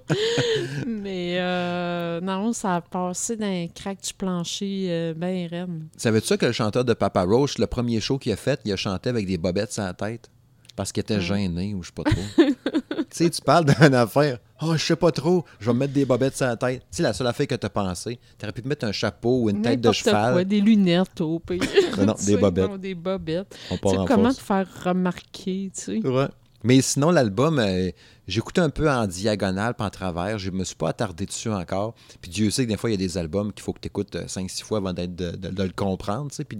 Mais 0.86 1.38
euh, 1.40 2.20
non, 2.20 2.52
ça 2.52 2.76
a 2.76 2.80
passé 2.80 3.36
d'un 3.36 3.66
crack 3.74 4.00
du 4.00 4.14
plancher 4.14 4.86
euh, 4.88 5.14
ben 5.14 5.48
raide. 5.48 5.82
Savais-tu 5.96 6.28
ça 6.28 6.36
que 6.36 6.46
le 6.46 6.52
chanteur 6.52 6.84
de 6.84 6.94
Papa 6.94 7.22
Roach, 7.22 7.58
le 7.58 7.66
premier 7.66 8.00
show 8.00 8.18
qu'il 8.18 8.32
a 8.32 8.36
fait, 8.36 8.60
il 8.64 8.72
a 8.72 8.76
chanté 8.76 9.08
avec 9.08 9.26
des 9.26 9.38
bobettes 9.38 9.72
sur 9.72 9.82
la 9.82 9.94
tête? 9.94 10.30
Parce 10.76 10.92
qu'il 10.92 11.00
était 11.00 11.20
gêné 11.20 11.74
ou 11.74 11.82
je 11.82 11.88
sais 11.88 11.94
pas 11.94 12.04
trop. 12.04 12.44
tu 13.10 13.24
sais, 13.24 13.30
tu 13.30 13.40
parles 13.42 13.64
d'une 13.80 13.94
affaire. 13.94 14.38
Oh, 14.62 14.72
je 14.74 14.82
sais 14.82 14.96
pas 14.96 15.10
trop, 15.12 15.44
je 15.60 15.66
vais 15.66 15.74
me 15.74 15.80
mettre 15.80 15.92
des 15.92 16.04
bobettes 16.06 16.36
sur 16.36 16.46
la 16.46 16.56
tête. 16.56 16.80
Tu 16.90 16.96
sais, 16.96 17.02
la 17.02 17.12
seule 17.12 17.26
affaire 17.26 17.46
que 17.46 17.54
t'as 17.54 17.68
pensé, 17.68 18.18
t'aurais 18.38 18.52
pu 18.52 18.62
te 18.62 18.68
mettre 18.68 18.86
un 18.86 18.92
chapeau 18.92 19.42
ou 19.42 19.50
une 19.50 19.60
tête 19.60 19.80
de 19.82 19.92
cheval. 19.92 20.32
Quoi, 20.32 20.44
des 20.44 20.60
lunettes 20.62 21.20
au 21.20 21.38
pire. 21.38 21.60
Non, 21.98 22.14
des 22.14 22.18
sais, 22.22 22.36
bobettes. 22.38 22.70
non, 22.70 22.76
des 22.78 22.94
bobettes. 22.94 23.54
On 23.70 23.76
part 23.76 24.00
en 24.00 24.04
comment 24.06 24.24
force. 24.24 24.36
te 24.36 24.42
faire 24.42 24.66
remarquer, 24.84 25.70
tu 25.74 26.00
sais? 26.00 26.06
Ouais. 26.06 26.26
Mais 26.64 26.80
sinon, 26.80 27.10
l'album, 27.10 27.58
euh, 27.58 27.90
j'écoutais 28.26 28.62
un 28.62 28.70
peu 28.70 28.90
en 28.90 29.06
diagonale, 29.06 29.74
pas 29.74 29.84
en 29.84 29.90
travers. 29.90 30.38
Je 30.38 30.50
me 30.50 30.64
suis 30.64 30.74
pas 30.74 30.88
attardé 30.88 31.26
dessus 31.26 31.50
encore. 31.50 31.94
Puis 32.22 32.30
Dieu 32.30 32.50
sait 32.50 32.64
que 32.64 32.70
des 32.70 32.76
fois, 32.78 32.88
il 32.90 32.94
y 32.94 32.94
a 32.94 32.98
des 33.06 33.18
albums 33.18 33.52
qu'il 33.52 33.62
faut 33.62 33.72
que 33.74 33.80
tu 33.80 33.88
écoutes 33.88 34.16
5-6 34.16 34.62
fois 34.64 34.78
avant 34.78 34.92
d'être, 34.94 35.14
de, 35.14 35.32
de- 35.32 35.50
de 35.50 35.62
le 35.62 35.70
comprendre, 35.76 36.30
tu 36.30 36.36
sais, 36.36 36.44
puis 36.44 36.58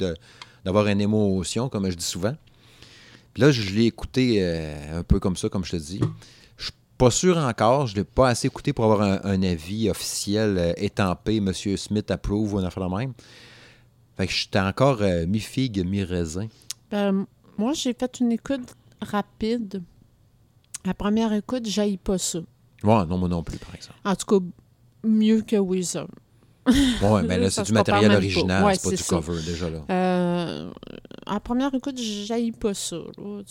d'avoir 0.64 0.87
une 0.87 1.00
émotion, 1.00 1.68
comme 1.70 1.90
je 1.90 1.96
dis 1.96 2.04
souvent. 2.04 2.35
Puis 3.37 3.42
là, 3.42 3.51
je 3.51 3.70
l'ai 3.75 3.85
écouté 3.85 4.38
euh, 4.40 5.01
un 5.01 5.03
peu 5.03 5.20
comme 5.20 5.37
ça, 5.37 5.51
comme 5.51 5.62
je 5.62 5.72
te 5.72 5.77
dis. 5.77 6.01
Je 6.57 6.64
suis 6.64 6.72
pas 6.96 7.11
sûr 7.11 7.37
encore. 7.37 7.87
Je 7.87 7.94
l'ai 7.94 8.05
pas 8.05 8.31
assez 8.31 8.46
écouté 8.46 8.72
pour 8.72 8.87
avoir 8.87 9.03
un, 9.03 9.20
un 9.25 9.42
avis 9.42 9.90
officiel 9.90 10.57
euh, 10.57 10.72
étampé, 10.79 11.40
Monsieur 11.40 11.77
Smith 11.77 12.11
approuve 12.11 12.55
ou 12.55 12.59
un 12.59 12.64
affaire 12.64 12.88
de 12.88 12.96
même. 12.96 13.12
Fait 14.16 14.27
que 14.27 14.33
j'étais 14.33 14.59
encore 14.59 15.03
euh, 15.03 15.27
mi-figue, 15.27 15.85
mi-raisin. 15.87 16.46
Ben, 16.90 17.27
moi, 17.59 17.75
j'ai 17.75 17.92
fait 17.92 18.20
une 18.20 18.33
écoute 18.33 18.75
rapide. 19.03 19.83
La 20.87 20.94
première 20.94 21.35
écoute, 21.35 21.66
j'aille 21.66 21.99
pas 21.99 22.16
ça. 22.16 22.38
Ouais, 22.83 23.05
non, 23.05 23.18
moi 23.18 23.29
non 23.29 23.42
plus, 23.42 23.59
par 23.59 23.75
exemple. 23.75 23.99
En 24.03 24.16
tout 24.16 24.25
cas, 24.40 24.46
mieux 25.05 25.42
que 25.42 25.57
Weezer. 25.57 26.07
Ouais, 26.66 27.22
mais 27.22 27.37
là, 27.37 27.51
c'est 27.51 27.64
du 27.64 27.72
matériel 27.72 28.12
original, 28.12 28.64
Ouais, 28.64 28.77
c'est 28.77 28.83
pas 28.85 28.96
du 28.96 29.03
ça. 29.03 29.14
cover 29.16 29.42
déjà 29.42 29.68
là. 29.68 29.83
Euh, 29.90 30.70
en 31.26 31.40
première 31.40 31.74
écoute, 31.74 31.98
j'aille 31.98 32.52
pas 32.52 32.74
ça. 32.74 32.96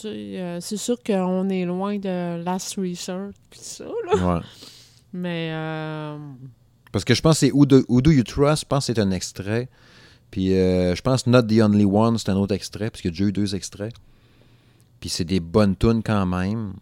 euh, 0.05 0.57
c'est 0.61 0.77
sûr 0.77 0.97
qu'on 1.03 1.49
est 1.49 1.65
loin 1.65 1.97
de 1.97 2.43
Last 2.43 2.75
Resort 2.77 3.29
pis 3.49 3.59
ça, 3.59 3.85
là. 4.05 4.35
Ouais. 4.35 4.41
Mais 5.13 5.49
euh, 5.53 6.17
Parce 6.91 7.05
que 7.05 7.13
je 7.13 7.21
pense 7.21 7.35
que 7.35 7.47
c'est 7.47 7.51
Who 7.51 7.65
Do, 7.65 7.83
Who 7.87 8.01
Do 8.01 8.11
You 8.11 8.23
Trust, 8.23 8.63
je 8.63 8.67
pense 8.67 8.87
que 8.87 8.93
c'est 8.93 8.99
un 9.01 9.11
extrait. 9.11 9.69
Puis 10.31 10.53
euh, 10.53 10.95
je 10.95 11.01
pense 11.01 11.27
Not 11.27 11.43
the 11.43 11.59
Only 11.61 11.85
One, 11.85 12.17
c'est 12.17 12.29
un 12.29 12.35
autre 12.35 12.53
extrait, 12.55 12.89
parce 12.89 13.01
qu'il 13.01 13.11
y 13.11 13.13
a 13.13 13.15
déjà 13.17 13.25
eu 13.25 13.31
deux 13.31 13.55
extraits. 13.55 13.93
Puis 14.99 15.09
c'est 15.09 15.23
des 15.25 15.39
bonnes 15.39 15.75
tunes 15.75 16.01
quand 16.03 16.25
même. 16.25 16.73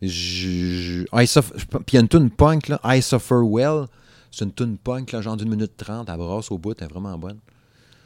Je- 0.00 0.08
je- 0.08 1.04
I 1.12 1.26
Suffer- 1.26 1.54
je- 1.56 1.64
Puis 1.66 1.82
il 1.92 1.94
y 1.94 1.98
a 1.98 2.00
une 2.00 2.08
tune 2.08 2.30
punk, 2.30 2.68
là, 2.68 2.80
I 2.84 3.00
Suffer 3.02 3.40
Well. 3.42 3.86
C'est 4.30 4.44
une 4.44 4.52
tune 4.52 4.78
punk, 4.78 5.12
là, 5.12 5.20
genre 5.20 5.36
d'une 5.36 5.48
minute 5.50 5.76
trente, 5.76 6.08
à 6.10 6.16
brasse 6.16 6.50
au 6.50 6.58
bout, 6.58 6.74
elle 6.78 6.86
est 6.86 6.90
vraiment 6.92 7.16
bonne. 7.18 7.38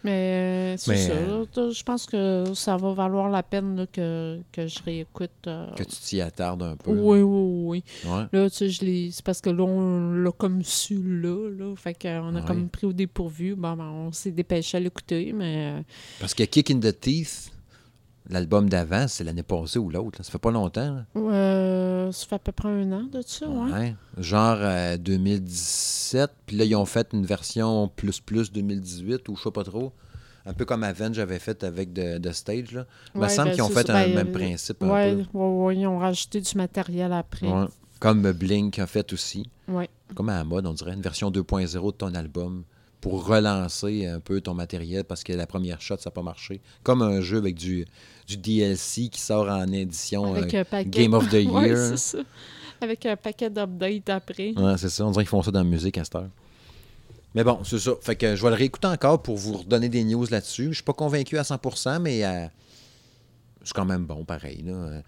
Mais 0.07 0.75
euh, 0.75 0.77
c'est 0.79 0.97
ça. 0.97 1.13
euh. 1.13 1.45
Je 1.73 1.83
pense 1.83 2.07
que 2.07 2.45
ça 2.55 2.77
va 2.77 2.93
valoir 2.93 3.29
la 3.29 3.43
peine 3.43 3.77
là, 3.77 3.87
que, 3.87 4.39
que 4.53 4.67
je 4.69 4.79
réécoute. 4.85 5.31
euh, 5.49 5.67
Que 5.75 5.83
tu 5.83 5.97
t'y 5.97 6.21
attardes 6.21 6.63
un 6.63 6.77
peu. 6.77 6.93
Oui, 6.93 7.21
oui, 7.23 7.83
oui. 8.05 8.11
Ouais. 8.11 8.25
Là, 8.33 8.49
tu 8.49 8.57
sais, 8.57 8.69
je 8.71 8.85
l'ai. 8.85 9.11
C'est 9.11 9.25
parce 9.25 9.41
que 9.41 9.51
là, 9.51 9.65
on 9.65 10.13
l'a 10.13 10.31
comme 10.33 10.63
su 10.63 11.03
là, 11.03 11.49
là. 11.51 11.75
Fait 11.77 11.95
qu'on 11.95 12.37
a 12.37 12.41
Ouais. 12.41 12.47
comme 12.47 12.69
pris 12.69 12.87
au 12.87 12.93
dépourvu. 12.93 13.55
Bon, 13.57 13.75
ben, 13.77 13.85
on 13.85 14.13
s'est 14.13 14.31
dépêché 14.31 14.77
à 14.77 14.81
l'écouter, 14.81 15.33
mais. 15.33 15.73
euh, 15.79 15.83
Parce 16.21 16.35
que 16.35 16.45
Kick 16.45 16.71
in 16.71 16.79
the 16.79 16.99
Teeth, 16.99 17.51
l'album 18.29 18.69
d'avant, 18.69 19.09
c'est 19.09 19.25
l'année 19.25 19.43
passée 19.43 19.79
ou 19.79 19.91
l'autre. 19.91 20.23
Ça 20.23 20.31
fait 20.31 20.39
pas 20.39 20.51
longtemps. 20.51 21.05
euh, 21.17 22.13
ça 22.13 22.27
fait 22.27 22.35
à 22.37 22.39
peu 22.39 22.53
près 22.53 22.69
un 22.69 22.93
an 22.93 23.03
de 23.13 23.23
ça, 23.27 23.49
ouais. 23.49 23.73
Ouais. 23.73 23.95
Genre 24.19 24.57
euh, 24.61 24.97
2017. 24.97 26.31
Puis 26.47 26.57
là, 26.57 26.65
ils 26.65 26.75
ont 26.77 26.87
fait 26.87 27.09
une 27.13 27.27
version 27.27 27.89
plus 27.89 28.21
plus 28.21 28.53
2018 28.53 29.29
ou 29.29 29.37
je 29.37 29.43
sais 29.43 29.51
pas 29.51 29.65
trop. 29.65 29.93
Un 30.49 30.53
peu 30.55 30.65
comme 30.65 30.85
Avenge 30.85 31.19
avait 31.19 31.41
fait 31.41 31.65
avec 31.65 31.93
The, 31.93 32.21
The 32.23 32.33
Stage. 32.33 32.73
Là. 32.73 32.87
Il 33.15 33.21
me 33.21 33.29
semble 33.29 33.49
ben, 33.49 33.55
qu'ils 33.55 33.63
ont 33.65 33.69
fait 33.69 33.87
ça. 33.87 33.97
un 33.97 34.05
Ben, 34.07 34.15
même 34.15 34.29
euh, 34.29 34.33
principe. 34.33 34.83
un 34.83 34.89
Ouais, 34.89 35.75
ils 35.75 35.87
ont 35.87 35.99
rajouté 35.99 36.41
du 36.41 36.57
matériel 36.57 37.13
après. 37.13 37.49
Comme 37.99 38.31
Blink 38.33 38.79
a 38.79 38.87
fait 38.87 39.13
aussi. 39.13 39.49
Comme 40.15 40.29
à 40.29 40.37
la 40.39 40.45
mode, 40.45 40.67
on 40.67 40.73
dirait. 40.73 40.93
Une 40.95 41.01
version 41.01 41.31
2.0 41.31 41.87
de 41.87 41.91
ton 41.97 42.15
album 42.15 42.63
pour 43.01 43.27
relancer 43.27 44.07
un 44.07 44.21
peu 44.21 44.41
ton 44.41 44.55
matériel 44.55 45.03
parce 45.05 45.25
que 45.25 45.33
la 45.33 45.47
première 45.47 45.81
shot, 45.81 45.97
ça 45.99 46.11
n'a 46.11 46.13
pas 46.13 46.23
marché. 46.23 46.61
Comme 46.85 47.03
un 47.03 47.21
jeu 47.21 47.39
avec 47.39 47.57
du, 47.57 47.85
du 48.27 48.37
DLC 48.37 49.09
qui 49.09 49.21
sort 49.21 49.49
en 49.49 49.71
édition 49.73 50.35
Avec 50.35 50.55
euh, 50.55 50.61
un 50.61 50.65
paquet. 50.65 50.91
Game 50.91 51.15
of 51.15 51.29
the 51.29 51.33
Year. 51.43 51.53
Ouais, 51.53 51.77
c'est 51.77 51.97
ça. 51.97 52.19
Avec 52.81 53.07
un 53.07 53.17
paquet 53.17 53.49
d'updates 53.51 54.09
après. 54.11 54.53
Ouais, 54.57 54.75
c'est 54.77 54.89
ça. 54.91 55.05
On 55.07 55.11
dirait 55.11 55.25
qu'ils 55.25 55.31
font 55.31 55.43
ça 55.43 55.51
dans 55.51 55.61
la 55.61 55.65
musique 55.65 55.97
à 55.99 56.05
cette 56.05 56.15
heure. 56.17 56.29
Mais 57.35 57.45
bon, 57.45 57.61
c'est 57.65 57.79
ça. 57.79 57.93
Fait 58.01 58.17
que 58.17 58.35
je 58.35 58.43
vais 58.43 58.51
le 58.51 58.57
réécouter 58.57 58.89
encore 58.89 59.23
pour 59.23 59.37
vous 59.37 59.59
redonner 59.59 59.89
des 59.89 60.05
news 60.05 60.27
là-dessus. 60.31 60.69
Je 60.69 60.75
suis 60.77 60.83
pas 60.85 60.93
convaincu 60.93 61.37
à 61.39 61.43
100%, 61.43 62.01
mais 62.01 62.25
euh, 62.25 62.47
c'est 63.63 63.75
quand 63.75 63.85
même 63.85 64.05
bon, 64.07 64.25
pareil. 64.25 64.65
Ouais, 64.67 65.03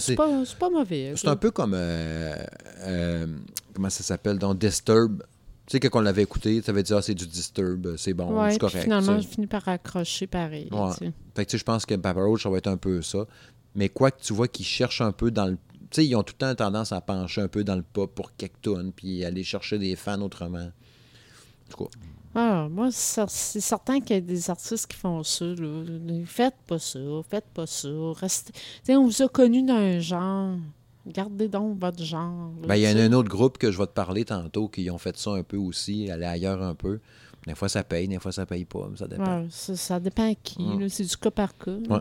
c'est 0.00 0.14
pas, 0.16 0.42
pas 0.58 0.70
mauvais. 0.70 1.12
c'est 1.16 1.28
un 1.28 1.36
peu 1.36 1.50
comme. 1.50 1.72
euh, 1.74 3.26
comment 3.74 3.90
ça 3.90 4.02
s'appelle 4.02 4.38
dans 4.38 4.54
Disturb. 4.54 5.22
Tu 5.66 5.72
sais, 5.72 5.80
quand 5.80 5.98
on 5.98 6.02
l'avait 6.02 6.22
écouté, 6.22 6.62
tu 6.62 6.70
avais 6.70 6.82
dit, 6.84 6.92
ah, 6.94 7.02
c'est 7.02 7.14
du 7.14 7.26
Disturb, 7.26 7.96
c'est 7.96 8.14
bon, 8.14 8.40
Ouais, 8.40 8.52
c'est 8.52 8.58
correct. 8.58 8.84
finalement, 8.84 9.16
tu 9.16 9.22
j'ai 9.22 9.26
sais. 9.28 9.34
fini 9.34 9.46
par 9.48 9.66
accrocher 9.66 10.26
pareil. 10.28 10.68
Ouais. 10.70 10.90
tu 10.92 11.06
sais. 11.06 11.12
Fait 11.34 11.44
que 11.44 11.50
tu 11.50 11.52
sais, 11.56 11.58
je 11.58 11.64
pense 11.64 11.84
que 11.84 11.94
Papa 11.96 12.20
Roach, 12.22 12.44
ça 12.44 12.50
va 12.50 12.58
être 12.58 12.68
un 12.68 12.76
peu 12.76 13.02
ça. 13.02 13.26
Mais 13.74 13.88
quoi 13.88 14.10
que 14.12 14.22
tu 14.22 14.32
vois 14.32 14.46
qu'ils 14.48 14.64
cherchent 14.64 15.00
un 15.00 15.12
peu 15.12 15.30
dans 15.30 15.46
le. 15.46 15.56
Tu 15.90 16.02
sais, 16.02 16.06
ils 16.06 16.14
ont 16.14 16.22
tout 16.22 16.34
le 16.40 16.46
temps 16.46 16.54
tendance 16.54 16.92
à 16.92 17.00
pencher 17.00 17.40
un 17.40 17.48
peu 17.48 17.64
dans 17.64 17.74
le 17.76 17.82
pop 17.82 18.14
pour 18.14 18.34
quelques 18.36 18.60
tonnes, 18.62 18.92
puis 18.92 19.24
aller 19.24 19.42
chercher 19.44 19.78
des 19.78 19.96
fans 19.96 20.20
autrement. 20.22 20.58
En 20.68 21.70
tout 21.76 21.84
cas. 21.84 21.90
Ah, 22.38 22.68
moi, 22.70 22.90
c'est 22.92 23.28
certain 23.60 24.00
qu'il 24.00 24.14
y 24.16 24.18
a 24.18 24.20
des 24.22 24.50
artistes 24.50 24.86
qui 24.86 24.96
font 24.96 25.22
ça. 25.24 25.46
Là. 25.46 25.84
Faites 26.26 26.54
pas 26.66 26.78
ça, 26.78 26.98
faites 27.28 27.46
pas 27.54 27.66
ça. 27.66 27.88
Restez... 28.14 28.52
Tu 28.52 28.60
sais, 28.84 28.96
on 28.96 29.04
vous 29.06 29.22
a 29.22 29.28
connu 29.28 29.62
d'un 29.64 29.98
genre. 30.00 30.56
Gardez 31.06 31.48
donc 31.48 31.78
votre 31.78 32.02
genre. 32.02 32.50
Ben, 32.66 32.74
il 32.76 32.82
y 32.82 32.86
a 32.86 32.92
tu 32.92 32.98
sais. 32.98 33.04
un 33.04 33.12
autre 33.12 33.28
groupe 33.28 33.58
que 33.58 33.70
je 33.70 33.78
vais 33.78 33.86
te 33.86 33.92
parler 33.92 34.24
tantôt 34.24 34.68
qui 34.68 34.90
ont 34.90 34.98
fait 34.98 35.16
ça 35.16 35.30
un 35.30 35.42
peu 35.42 35.56
aussi, 35.56 36.10
aller 36.10 36.24
ailleurs 36.26 36.62
un 36.62 36.74
peu. 36.74 37.00
Des 37.46 37.54
fois, 37.54 37.68
ça 37.68 37.84
paye, 37.84 38.08
des 38.08 38.18
fois, 38.18 38.32
ça 38.32 38.44
paye 38.44 38.64
pas, 38.64 38.88
mais 38.90 38.96
ça 38.96 39.06
dépend. 39.06 39.42
Ouais, 39.42 39.46
ça, 39.50 39.76
ça 39.76 40.00
dépend 40.00 40.30
à 40.30 40.34
qui. 40.34 40.58
Là, 40.64 40.88
C'est 40.88 41.04
du 41.04 41.16
cas 41.16 41.30
par 41.30 41.56
cas. 41.56 41.70
Ouais. 41.88 42.00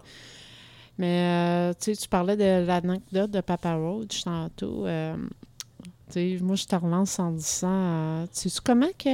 Mais 0.98 1.72
euh, 1.72 1.74
tu 1.80 2.08
parlais 2.10 2.38
de 2.38 2.65
l'anecdote 2.65 3.30
de 3.30 3.41
Papa 3.41 3.76
Roach 3.76 4.24
tantôt. 4.24 4.88
euh, 4.88 5.15
moi, 6.41 6.56
je 6.56 6.65
te 6.65 6.76
relance 6.76 7.20
en 7.20 7.32
disant 7.32 7.68
euh, 7.70 8.26
Tu 8.34 8.50
comment 8.63 8.88
qu'ils 8.98 9.12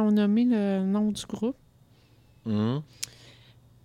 ont 0.00 0.10
nommé 0.12 0.44
le 0.44 0.84
nom 0.84 1.10
du 1.10 1.24
groupe? 1.26 1.56
Hum. 2.44 2.82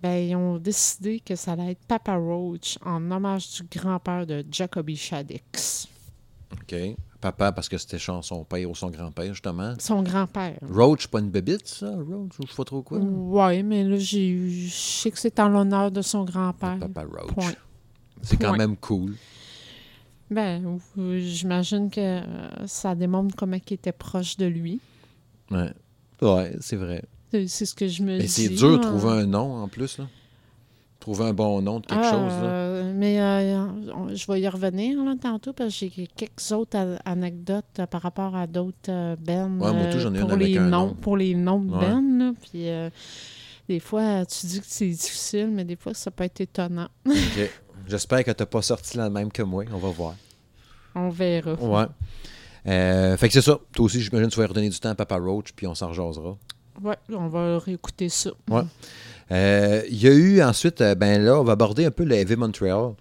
Ben, 0.02 0.16
ils 0.16 0.36
ont 0.36 0.58
décidé 0.58 1.20
que 1.20 1.36
ça 1.36 1.52
allait 1.52 1.72
être 1.72 1.86
Papa 1.88 2.16
Roach 2.16 2.78
en 2.84 3.12
hommage 3.12 3.52
du 3.52 3.80
grand-père 3.80 4.26
de 4.26 4.44
Jacoby 4.50 4.96
Shaddix. 4.96 5.88
OK. 6.54 6.76
Papa, 7.20 7.52
parce 7.52 7.70
que 7.70 7.78
c'était 7.78 8.00
son 8.00 8.24
son 8.24 8.44
père 8.44 8.68
ou 8.68 8.74
son 8.74 8.90
grand-père, 8.90 9.32
justement. 9.32 9.76
Son 9.78 10.02
grand-père. 10.02 10.58
Roach, 10.68 11.06
pas 11.08 11.20
une 11.20 11.30
bébite, 11.30 11.68
ça? 11.68 11.92
Roach, 11.92 12.40
ou 12.40 12.44
je 12.44 12.50
sais 12.50 12.56
pas 12.58 12.64
trop 12.64 12.82
quoi? 12.82 12.98
Ouais, 12.98 13.62
mais 13.62 13.84
là, 13.84 13.98
je 13.98 14.68
sais 14.72 15.12
que 15.12 15.20
c'est 15.20 15.40
en 15.40 15.50
l'honneur 15.50 15.92
de 15.92 16.02
son 16.02 16.24
grand-père. 16.24 16.80
Papa 16.80 17.04
Roach. 17.04 17.56
C'est 18.24 18.38
quand 18.38 18.58
même 18.58 18.76
cool. 18.78 19.16
Ben, 20.32 20.80
j'imagine 21.18 21.90
que 21.92 22.00
euh, 22.00 22.66
ça 22.66 22.96
démontre 22.96 23.36
comment 23.36 23.58
il 23.58 23.74
était 23.74 23.92
proche 23.92 24.38
de 24.38 24.46
lui. 24.46 24.80
Ouais. 25.52 25.74
Ouais, 26.22 26.56
c'est 26.60 26.78
vrai. 26.78 27.04
C'est 27.32 27.65
ce 27.65 27.74
que 27.74 27.88
je 27.88 28.02
me 28.04 28.17
Mais 28.17 28.24
dis. 28.24 28.28
c'est 28.28 28.50
dur 28.50 28.78
de 28.78 28.84
trouver 28.84 29.10
un 29.22 29.26
nom 29.26 29.56
en 29.63 29.67
plus, 29.67 29.98
là. 29.98 30.08
Trouver 31.00 31.26
un 31.26 31.34
bon 31.34 31.62
nom 31.63 31.80
de 31.80 31.86
quelque 31.88 32.00
Ah, 32.04 32.12
chose, 32.12 32.32
là. 32.44 32.44
euh, 32.44 32.94
mais 32.96 33.20
euh, 33.20 34.13
je 34.13 34.32
vais 34.32 34.41
y 34.41 34.48
revenir 34.48 35.04
là, 35.04 35.15
tantôt 35.20 35.52
parce 35.52 35.72
que 35.80 35.88
j'ai 35.96 36.08
quelques 36.08 36.52
autres 36.52 36.78
anecdotes 37.06 37.65
euh, 37.80 37.88
par 37.88 38.02
rapport 38.04 38.36
à 38.36 38.46
d'autres 38.46 38.78
euh, 38.89 39.15
bands. 39.20 39.50
Ouais, 39.60 39.74
moi, 39.74 39.86
tout, 39.91 39.98
j'en 39.98 40.13
ai 40.13 40.20
une 40.20 40.26
pour 40.26 40.34
avec 40.34 40.48
les 40.48 40.58
un 40.60 40.67
noms, 40.67 40.88
nom. 40.88 40.94
Pour 40.94 41.17
les 41.17 41.34
noms 41.34 41.60
de 41.62 41.74
Ouais. 41.74 41.80
bands. 41.89 42.04
là, 42.20 42.34
puis 42.39 42.70
euh, 42.70 42.89
des 43.67 43.80
fois, 43.80 44.26
tu 44.28 44.46
dis 44.46 44.60
que 44.60 44.65
c'est 44.67 44.89
difficile, 44.89 45.50
mais 45.52 45.63
des 45.65 45.76
fois, 45.76 45.96
ça 45.96 46.12
peut 46.12 46.24
être 46.24 46.39
étonnant. 46.41 46.89
OK. 47.08 47.50
J'espère 47.88 48.24
que 48.24 48.32
t'as 48.32 48.46
pas 48.46 48.62
sorti 48.62 48.98
la 48.98 49.10
même 49.10 49.32
que 49.32 49.41
moi. 49.41 49.63
On 49.74 49.78
va 49.80 49.89
voir. 49.89 50.15
On 50.94 51.10
verra. 51.10 51.54
Ouais. 51.56 51.86
Euh, 52.67 53.17
fait 53.17 53.28
que 53.28 53.34
c'est 53.34 53.41
ça. 53.41 53.58
Toi 53.74 53.86
aussi, 53.86 54.02
j'imagine 54.02 54.28
que 54.30 54.34
tu 54.36 54.39
vas 54.39 54.46
redonner 54.46 54.70
du 54.70 54.80
temps 54.80 54.89
à 54.89 54.96
Papa 54.96 55.17
Roach, 55.17 55.48
puis 55.56 55.65
on 55.65 55.74
s'en 55.74 55.88
rejasera. 55.88 56.38
Ouais, 56.84 56.98
on 57.10 57.28
va 57.28 57.60
réécouter 57.60 58.10
ça. 58.10 58.32
Ouais. 58.50 58.62
Euh, 59.32 59.82
Il 59.89 60.02
y 60.02 60.08
a 60.08 60.12
eu 60.13 60.41
ensuite, 60.41 60.82
euh, 60.82 60.96
ben 60.96 61.22
là, 61.24 61.39
on 61.39 61.44
va 61.44 61.54
aborder 61.54 61.86
un 61.86 61.91
peu 61.91 62.04
le 62.04 62.15
Heavy 62.15 62.36
Montreal. 62.36 62.94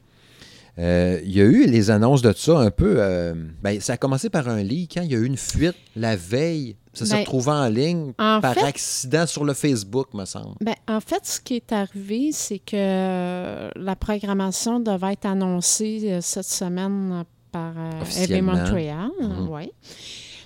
Euh, 0.78 1.20
Il 1.24 1.32
y 1.36 1.40
a 1.40 1.44
eu 1.44 1.66
les 1.66 1.90
annonces 1.90 2.22
de 2.22 2.32
ça 2.32 2.58
un 2.58 2.70
peu. 2.70 2.94
euh, 2.98 3.34
ben, 3.62 3.80
ça 3.80 3.94
a 3.94 3.96
commencé 3.96 4.30
par 4.30 4.48
un 4.48 4.62
leak. 4.62 4.92
Quand 4.94 5.02
il 5.02 5.10
y 5.12 5.14
a 5.14 5.18
eu 5.18 5.24
une 5.26 5.36
fuite 5.36 5.74
la 5.96 6.14
veille, 6.16 6.76
ça 6.92 7.04
s'est 7.04 7.14
Ben, 7.14 7.20
retrouvé 7.20 7.50
en 7.50 7.68
ligne 7.68 8.12
En 8.18 8.40
par 8.40 8.54
fait, 8.54 8.62
accident 8.64 9.26
sur 9.26 9.44
le 9.44 9.52
Facebook, 9.54 10.14
me 10.14 10.24
semble. 10.24 10.54
Ben, 10.60 10.74
en 10.88 11.00
fait, 11.00 11.24
ce 11.26 11.40
qui 11.40 11.56
est 11.56 11.72
arrivé, 11.72 12.30
c'est 12.32 12.60
que 12.60 13.68
la 13.78 13.96
programmation 13.96 14.78
devait 14.80 15.12
être 15.14 15.26
annoncée 15.26 16.18
cette 16.22 16.44
semaine 16.44 17.24
par 17.52 17.72
euh, 17.76 17.90
Heavy 17.90 18.02
Officiellement. 18.02 18.52
Montreal. 18.56 19.08
Mhm. 19.20 19.48
ouais. 19.48 19.72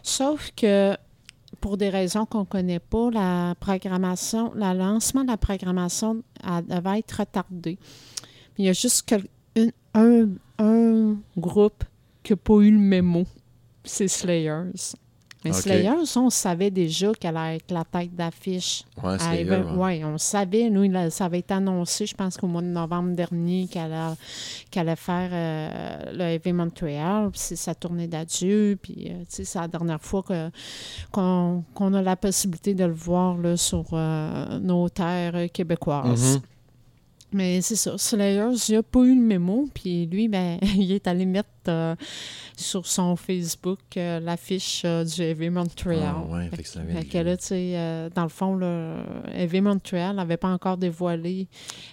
Sauf 0.02 0.50
que, 0.56 0.96
pour 1.64 1.78
des 1.78 1.88
raisons 1.88 2.26
qu'on 2.26 2.40
ne 2.40 2.44
connaît 2.44 2.78
pas, 2.78 3.10
la 3.10 3.54
programmation, 3.58 4.52
le 4.54 4.76
lancement 4.76 5.22
de 5.22 5.30
la 5.30 5.38
programmation 5.38 6.22
devait 6.44 6.98
être 6.98 7.20
retardé. 7.20 7.78
Il 8.58 8.66
y 8.66 8.68
a 8.68 8.74
juste 8.74 9.14
un, 9.94 10.28
un 10.58 11.16
groupe 11.38 11.84
qui 12.22 12.34
n'a 12.34 12.36
pas 12.36 12.58
eu 12.60 12.70
le 12.70 12.78
mémo. 12.78 13.24
C'est 13.82 14.08
Slayers. 14.08 14.92
Mais 15.44 15.50
Ok. 15.50 15.56
Slayer, 15.56 16.06
ça, 16.06 16.20
on 16.20 16.30
savait 16.30 16.70
déjà 16.70 17.12
qu'elle 17.12 17.36
allait 17.36 17.56
être 17.56 17.70
la 17.70 17.84
tête 17.84 18.14
d'affiche. 18.16 18.84
Elle 19.02 19.20
Slayer, 19.20 19.50
avait- 19.52 19.64
ouais. 19.72 19.76
ouais, 20.00 20.04
on 20.04 20.16
savait, 20.16 20.70
nous, 20.70 20.90
ça 21.10 21.26
avait 21.26 21.40
été 21.40 21.52
annoncé, 21.54 22.06
je 22.06 22.14
pense 22.14 22.36
qu'au 22.36 22.46
mois 22.46 22.62
de 22.62 22.66
novembre 22.68 23.14
dernier, 23.14 23.66
qu'elle 23.70 23.92
allait 23.92 24.96
faire 24.96 25.28
euh, 25.32 26.12
le 26.12 26.22
Heavy 26.24 26.52
Montreal, 26.52 27.30
puis 27.30 27.40
c'est 27.40 27.56
sa 27.56 27.74
tournée 27.74 28.06
d'adieu, 28.08 28.78
puis 28.80 29.08
euh, 29.10 29.18
tu 29.20 29.26
sais, 29.28 29.44
c'est 29.44 29.58
la 29.58 29.68
dernière 29.68 30.00
fois 30.00 30.22
que- 30.22 30.50
qu'on 31.12 31.94
a 31.94 32.02
la 32.02 32.16
possibilité 32.16 32.74
de 32.74 32.84
le 32.84 32.92
voir 32.92 33.36
là, 33.36 33.56
sur 33.56 33.84
euh, 33.92 34.58
nos 34.60 34.88
terres 34.88 35.50
québécoises. 35.52 36.36
Mhm. 36.36 36.42
Mais 37.34 37.60
c'est 37.62 37.74
ça, 37.74 37.98
Slayers, 37.98 38.54
il 38.68 38.76
n'a 38.76 38.82
pas 38.84 39.00
eu 39.00 39.12
le 39.16 39.20
mémo, 39.20 39.68
puis 39.74 40.06
lui, 40.06 40.28
ben, 40.28 40.56
il 40.76 40.92
est 40.92 41.08
allé 41.08 41.26
mettre 41.26 41.48
euh, 41.66 41.96
sur 42.56 42.86
son 42.86 43.16
Facebook 43.16 43.80
euh, 43.96 44.20
l'affiche 44.20 44.82
euh, 44.84 45.02
du 45.04 45.20
Heavy 45.20 45.50
Montreal. 45.50 46.14
Ah 46.16 46.24
ouais, 46.32 46.48
fait 46.50 46.62
que 46.62 46.68
ça 46.68 46.80
vient 46.82 46.94
Fait 46.94 47.04
de 47.04 47.12
que 47.12 47.18
lui. 47.18 47.24
là, 47.24 47.36
tu 47.36 47.44
sais, 47.46 48.10
dans 48.14 48.22
le 48.22 48.28
fond, 48.28 48.54
le 48.54 49.02
Heavy 49.34 49.60
Montreal 49.60 50.14
n'avait 50.14 50.36
pas 50.36 50.48
encore 50.48 50.76
dévoilé 50.76 51.48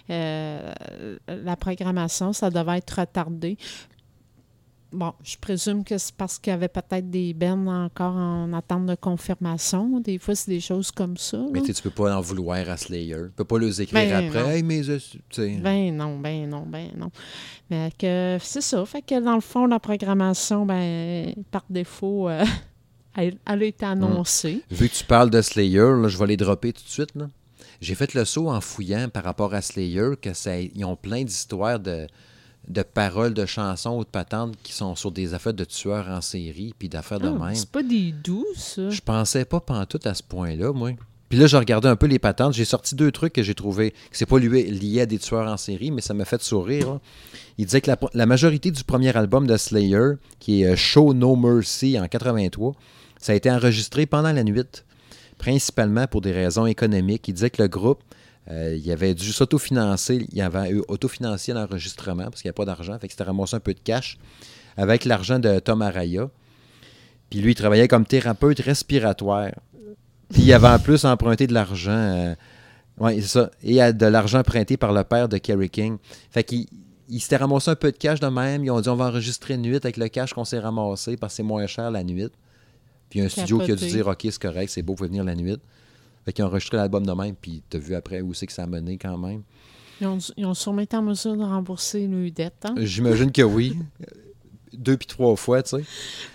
la 0.08 1.56
programmation. 1.58 2.32
Ça 2.32 2.48
devait 2.48 2.78
être 2.78 3.00
retardé. 3.00 3.58
Bon, 4.92 5.12
je 5.24 5.36
présume 5.38 5.84
que 5.84 5.96
c'est 5.96 6.14
parce 6.14 6.38
qu'il 6.38 6.50
y 6.50 6.54
avait 6.54 6.68
peut-être 6.68 7.08
des 7.08 7.32
bennes 7.32 7.68
encore 7.68 8.14
en 8.14 8.52
attente 8.52 8.86
de 8.86 8.94
confirmation. 8.94 10.00
Des 10.00 10.18
fois, 10.18 10.34
c'est 10.34 10.50
des 10.50 10.60
choses 10.60 10.90
comme 10.90 11.16
ça. 11.16 11.38
là. 11.38 11.46
Mais 11.50 11.62
tu 11.62 11.72
peux 11.82 11.90
pas 11.90 12.14
en 12.16 12.20
vouloir 12.20 12.68
à 12.68 12.76
Slayer. 12.76 13.16
Tu 13.26 13.30
peux 13.36 13.44
pas 13.44 13.58
les 13.58 13.80
écrire 13.80 14.00
Ben, 14.00 14.26
après. 14.28 14.56
Hey, 14.56 14.62
mais 14.62 14.82
je-. 14.82 15.18
Ben 15.60 15.96
non, 15.96 16.18
ben 16.18 16.48
non, 16.48 16.66
ben 16.66 16.88
non. 16.96 17.10
Mais 17.70 17.90
que 17.98 18.36
c'est 18.40 18.60
ça. 18.60 18.84
Fait 18.84 19.02
que 19.02 19.18
dans 19.18 19.34
le 19.34 19.40
fond, 19.40 19.66
la 19.66 19.80
programmation, 19.80 20.66
ben, 20.66 21.34
par 21.50 21.64
défaut, 21.70 22.28
euh, 22.28 22.44
elle, 23.16 23.36
elle 23.46 23.62
a 23.62 23.64
été 23.64 23.86
annoncée. 23.86 24.62
Vu 24.70 24.88
que 24.88 24.94
tu 24.94 25.04
parles 25.04 25.30
de 25.30 25.40
Slayer, 25.40 25.78
là, 26.02 26.08
je 26.08 26.18
vais 26.18 26.26
les 26.26 26.36
dropper 26.36 26.72
tout 26.72 26.84
de 26.84 26.88
suite. 26.90 27.14
là. 27.14 27.28
J'ai 27.80 27.94
fait 27.94 28.14
le 28.14 28.24
saut 28.24 28.48
en 28.48 28.60
fouillant 28.60 29.08
par 29.08 29.24
rapport 29.24 29.54
à 29.54 29.62
Slayer, 29.62 30.10
que 30.20 30.34
ça, 30.34 30.56
ils 30.60 30.84
ont 30.84 30.94
plein 30.96 31.24
d'histoires 31.24 31.80
de, 31.80 32.06
de 32.68 32.82
paroles 32.82 33.34
de 33.34 33.44
chansons 33.46 33.96
ou 33.98 34.04
de 34.04 34.08
patentes 34.08 34.54
qui 34.62 34.72
sont 34.72 34.94
sur 34.94 35.10
des 35.10 35.34
affaires 35.34 35.54
de 35.54 35.64
tueurs 35.64 36.08
en 36.08 36.20
série, 36.20 36.74
puis 36.78 36.88
d'affaires 36.88 37.20
de 37.20 37.28
Ah, 37.28 37.46
même. 37.46 37.54
c'est 37.54 37.70
pas 37.70 37.82
des 37.82 38.12
doux, 38.12 38.46
ça. 38.56 38.88
Je 38.90 39.00
pensais 39.00 39.44
pas 39.44 39.60
pantoute 39.60 40.06
à 40.06 40.14
ce 40.14 40.22
point-là, 40.22 40.72
moi. 40.72 40.90
Puis 41.28 41.38
là, 41.40 41.46
j'ai 41.46 41.56
regardé 41.56 41.88
un 41.88 41.96
peu 41.96 42.06
les 42.06 42.18
patentes. 42.18 42.52
J'ai 42.52 42.66
sorti 42.66 42.94
deux 42.94 43.10
trucs 43.10 43.32
que 43.32 43.42
j'ai 43.42 43.54
trouvé 43.54 43.92
que 43.92 43.96
c'est 44.12 44.26
pas 44.26 44.38
lié, 44.38 45.00
à 45.00 45.06
des 45.06 45.18
tueurs 45.18 45.50
en 45.50 45.56
série, 45.56 45.90
mais 45.90 46.02
ça 46.02 46.12
m'a 46.12 46.26
fait 46.26 46.42
sourire. 46.42 46.86
là. 46.94 47.00
Il 47.58 47.64
disait 47.64 47.80
que 47.80 47.90
la, 47.90 47.98
la 48.12 48.26
majorité 48.26 48.70
du 48.70 48.84
premier 48.84 49.16
album 49.16 49.46
de 49.46 49.56
Slayer, 49.56 50.12
qui 50.40 50.62
est 50.62 50.66
euh, 50.72 50.76
Show 50.76 51.14
No 51.14 51.34
Mercy 51.34 51.98
en 51.98 52.06
83, 52.06 52.74
ça 53.18 53.32
a 53.32 53.34
été 53.34 53.50
enregistré 53.50 54.04
pendant 54.04 54.30
la 54.32 54.44
nuit, 54.44 54.60
principalement 55.38 56.06
pour 56.06 56.20
des 56.20 56.32
raisons 56.32 56.66
économiques. 56.66 57.26
Il 57.28 57.34
disait 57.34 57.50
que 57.50 57.62
le 57.62 57.68
groupe, 57.68 58.00
euh, 58.50 58.76
il 58.76 58.90
avait 58.90 59.14
dû 59.14 59.32
s'autofinancer, 59.32 60.26
il 60.32 60.40
avait 60.40 60.74
autofinancé 60.88 61.52
l'enregistrement 61.52 62.24
parce 62.24 62.42
qu'il 62.42 62.48
n'y 62.48 62.54
a 62.54 62.54
pas 62.54 62.64
d'argent, 62.64 62.98
fait 62.98 63.06
que 63.06 63.12
c'était 63.12 63.24
ramassé 63.24 63.56
un 63.56 63.60
peu 63.60 63.74
de 63.74 63.80
cash 63.80 64.18
avec 64.76 65.04
l'argent 65.04 65.38
de 65.38 65.58
Tom 65.58 65.82
Araya. 65.82 66.28
Puis 67.30 67.40
lui, 67.40 67.52
il 67.52 67.54
travaillait 67.54 67.88
comme 67.88 68.04
thérapeute 68.04 68.60
respiratoire. 68.60 69.50
Puis 70.30 70.42
il 70.42 70.52
avait 70.52 70.68
en 70.68 70.78
plus 70.78 71.04
emprunté 71.04 71.46
de 71.46 71.54
l'argent. 71.54 71.92
euh, 71.92 72.34
ouais, 72.98 73.20
c'est 73.20 73.28
ça. 73.28 73.50
Et 73.62 73.76
de 73.92 74.06
l'argent 74.06 74.40
emprunté 74.40 74.76
par 74.76 74.92
le 74.92 75.04
père 75.04 75.28
de 75.28 75.38
Kerry 75.38 75.70
King. 75.70 75.98
Fait 76.30 76.44
qu'il 76.44 76.66
il 77.08 77.20
s'était 77.20 77.36
ramassé 77.36 77.70
un 77.70 77.74
peu 77.74 77.92
de 77.92 77.96
cash 77.96 78.20
de 78.20 78.26
même. 78.26 78.64
Ils 78.64 78.70
ont 78.70 78.80
dit 78.80 78.88
on 78.88 78.96
va 78.96 79.06
enregistrer 79.06 79.54
une 79.54 79.62
nuit 79.62 79.76
avec 79.76 79.96
le 79.96 80.08
cash 80.08 80.32
qu'on 80.32 80.44
s'est 80.44 80.58
ramassé 80.58 81.16
parce 81.16 81.34
que 81.34 81.36
c'est 81.36 81.42
moins 81.42 81.66
cher 81.66 81.90
la 81.90 82.02
nuit. 82.02 82.30
Puis 83.10 83.18
il 83.18 83.20
y 83.20 83.22
a 83.22 83.26
un 83.26 83.28
studio 83.28 83.58
qui 83.58 83.72
a 83.72 83.76
dû 83.76 83.86
dire 83.86 84.06
ok, 84.06 84.18
c'est 84.22 84.38
correct, 84.40 84.70
c'est 84.70 84.82
beau, 84.82 84.92
vous 84.92 84.98
pouvez 84.98 85.08
venir 85.08 85.24
la 85.24 85.34
nuit. 85.34 85.58
Fait 86.24 86.32
qu'ils 86.32 86.44
ont 86.44 86.48
enregistré 86.48 86.76
l'album 86.76 87.04
de 87.06 87.12
même. 87.12 87.34
Puis 87.34 87.62
t'as 87.68 87.78
vu 87.78 87.94
après 87.94 88.20
où 88.20 88.32
c'est 88.34 88.46
que 88.46 88.52
ça 88.52 88.62
a 88.62 88.66
mené 88.66 88.98
quand 88.98 89.18
même. 89.18 89.42
Ils 90.00 90.06
ont, 90.06 90.18
ils 90.36 90.46
ont 90.46 90.54
sûrement 90.54 90.80
été 90.80 90.96
en 90.96 91.02
mesure 91.02 91.36
de 91.36 91.42
rembourser 91.42 92.06
nos 92.08 92.28
dettes, 92.30 92.64
hein? 92.64 92.74
J'imagine 92.78 93.30
que 93.30 93.42
oui. 93.42 93.78
Deux 94.72 94.96
puis 94.96 95.06
trois 95.06 95.36
fois, 95.36 95.62
tu 95.62 95.76
sais. 95.76 95.84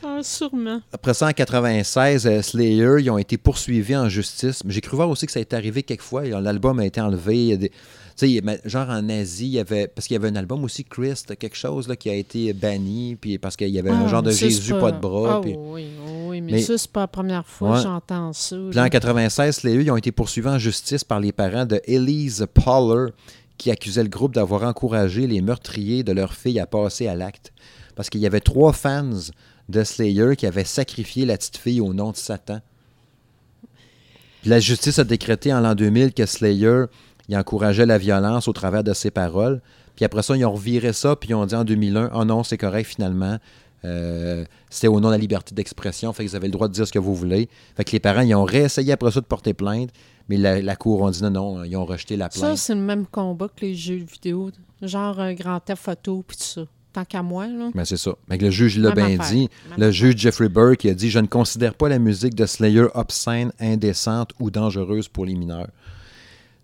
Ah, 0.04 0.20
sûrement. 0.22 0.80
Après 0.94 1.16
ça, 1.16 1.28
en 1.28 1.32
96, 1.34 2.28
euh, 2.28 2.42
Slayer, 2.44 2.98
ils 3.00 3.10
ont 3.10 3.18
été 3.18 3.36
poursuivis 3.36 3.96
en 3.96 4.10
justice. 4.10 4.64
Mais 4.64 4.74
j'ai 4.74 4.82
cru 4.82 4.96
voir 4.96 5.10
aussi 5.10 5.26
que 5.26 5.32
ça 5.32 5.40
a 5.40 5.42
été 5.42 5.56
arrivé 5.56 5.82
quelquefois. 5.82 6.24
L'album 6.24 6.78
a 6.80 6.86
été 6.86 7.02
enlevé. 7.02 7.36
Il 7.36 7.48
y 7.48 7.54
a 7.54 7.58
des- 7.58 7.72
sais, 8.26 8.60
genre 8.66 8.90
en 8.90 9.08
Asie, 9.10 9.46
il 9.48 9.52
y 9.52 9.60
avait. 9.60 9.88
Parce 9.88 10.08
qu'il 10.08 10.16
y 10.16 10.18
avait 10.18 10.30
un 10.30 10.36
album 10.36 10.64
aussi, 10.64 10.84
Christ, 10.84 11.36
quelque 11.38 11.56
chose 11.56 11.88
là, 11.88 11.96
qui 11.96 12.10
a 12.10 12.14
été 12.16 12.52
banni. 12.54 13.16
Puis 13.20 13.38
parce 13.38 13.56
qu'il 13.56 13.70
y 13.70 13.80
avait 13.80 13.90
un 13.92 14.06
Ah, 14.06 14.08
genre 14.08 14.24
de 14.24 14.32
Jésus, 14.32 14.74
pas... 14.74 14.92
de 14.92 15.00
bras. 15.00 15.36
Ah, 15.38 15.42
puis... 15.42 15.56
oui, 15.58 15.88
oui, 16.28 16.42
mais, 16.42 16.54
Mais- 16.54 16.62
ça, 16.62 16.78
c'est 16.78 16.92
pas 16.92 17.02
la 17.02 17.08
première 17.08 17.46
fois 17.46 17.72
Ouais. 17.72 17.78
que 17.78 17.84
j'entends 17.84 18.34
ça. 18.34 18.56
Puis 18.72 18.80
en 18.80 18.88
96, 18.90 19.56
Slayer, 19.58 19.82
ils 19.82 19.92
ont 19.92 19.98
été 19.98 20.12
poursuivis 20.12 20.50
en 20.50 20.58
justice 20.60 21.04
par 21.04 21.20
les 21.20 21.32
parents 21.32 21.66
de 21.66 21.80
Elise 21.86 22.48
Poller, 22.54 23.12
qui 23.58 23.72
accusait 23.72 24.04
le 24.04 24.10
groupe 24.10 24.34
d'avoir 24.36 24.64
encouragé 24.64 25.26
les 25.28 25.42
meurtriers 25.42 26.04
de 26.04 26.12
leur 26.12 26.34
fille 26.34 26.60
à 26.60 26.66
passer 26.68 27.08
à 27.08 27.16
l'acte. 27.16 27.52
Parce 27.96 28.10
qu'il 28.10 28.22
y 28.22 28.26
avait 28.28 28.40
trois 28.40 28.72
fans 28.74 29.10
de 29.70 29.84
Slayer 29.84 30.36
qui 30.36 30.46
avaient 30.46 30.64
sacrifié 30.64 31.26
la 31.26 31.38
petite 31.38 31.58
fille 31.58 31.82
au 31.82 31.94
nom 31.94 32.12
de 32.12 32.16
Satan. 32.18 32.60
Puis 34.42 34.50
la 34.50 34.60
justice 34.60 35.00
a 35.00 35.04
décrété 35.04 35.54
en 35.54 35.60
l'an 35.60 35.76
2000 35.76 36.14
que 36.14 36.26
Slayer 36.26 36.84
il 37.30 37.38
encourageait 37.38 37.86
la 37.86 37.98
violence 37.98 38.48
au 38.48 38.54
travers 38.54 38.84
de 38.84 38.94
ses 38.94 39.12
paroles. 39.12 39.62
Puis 39.96 40.06
après 40.06 40.22
ça, 40.24 40.36
ils 40.38 40.46
ont 40.46 40.54
reviré 40.54 40.94
ça, 40.94 41.16
puis 41.16 41.30
ils 41.30 41.36
ont 41.36 41.46
dit 41.46 41.56
en 41.56 41.64
2001, 41.64 42.12
oh 42.14 42.26
non, 42.26 42.44
c'est 42.44 42.58
correct 42.58 42.86
finalement. 42.88 43.38
Euh, 43.86 44.44
c'était 44.70 44.88
au 44.88 45.00
nom 45.00 45.08
de 45.10 45.14
la 45.14 45.18
liberté 45.20 45.54
d'expression, 45.54 46.12
fait 46.14 46.24
que 46.26 46.30
vous 46.30 46.36
avez 46.36 46.48
le 46.48 46.52
droit 46.52 46.68
de 46.68 46.74
dire 46.74 46.88
ce 46.88 46.92
que 46.92 47.00
vous 47.00 47.16
voulez. 47.16 47.48
Fait 47.76 47.84
que 47.84 47.92
les 47.92 48.00
parents, 48.00 48.22
ils 48.22 48.34
ont 48.36 48.44
réessayé 48.44 48.92
après 48.92 49.12
ça 49.12 49.22
de 49.22 49.26
porter 49.26 49.54
plainte, 49.54 49.90
mais 50.30 50.38
la, 50.38 50.62
la 50.62 50.76
cour 50.76 51.02
ont 51.02 51.10
dit 51.10 51.22
non, 51.24 51.30
non, 51.30 51.64
ils 51.64 51.76
ont 51.78 51.86
rejeté 51.86 52.16
la 52.18 52.30
Ça, 52.32 52.40
plainte. 52.40 52.58
c'est 52.58 52.76
le 52.76 52.82
même 52.82 53.06
combat 53.06 53.48
que 53.48 53.66
les 53.66 53.76
jeux 53.76 54.04
vidéo, 54.12 54.52
genre 54.82 55.20
un 55.20 55.34
grand 55.34 55.60
Theft 55.60 55.84
photo 55.84 56.24
puis 56.28 56.38
tout 56.38 56.44
ça. 56.44 56.62
Tant 56.94 57.06
qu'à 57.06 57.22
moi, 57.22 57.46
là. 57.48 57.70
Mais 57.76 57.86
c'est 57.86 57.98
ça. 57.98 58.12
Mais 58.28 58.38
que 58.40 58.46
le 58.46 58.50
juge 58.52 58.80
l'a 58.80 58.92
bien 58.92 59.18
dit. 59.30 59.50
Même 59.70 59.80
Le 59.80 59.92
juge 59.92 60.18
Jeffrey 60.18 60.50
Burke 60.50 60.84
il 60.86 60.90
a 60.90 60.94
dit 60.96 61.12
Je 61.12 61.20
ne 61.20 61.28
considère 61.28 61.76
pas 61.76 61.90
la 61.90 62.00
musique 62.00 62.34
de 62.34 62.46
Slayer 62.48 62.88
obscène, 62.96 63.52
indécente 63.60 64.32
ou 64.40 64.50
dangereuse 64.50 65.08
pour 65.08 65.26
les 65.26 65.36
mineurs. 65.36 65.68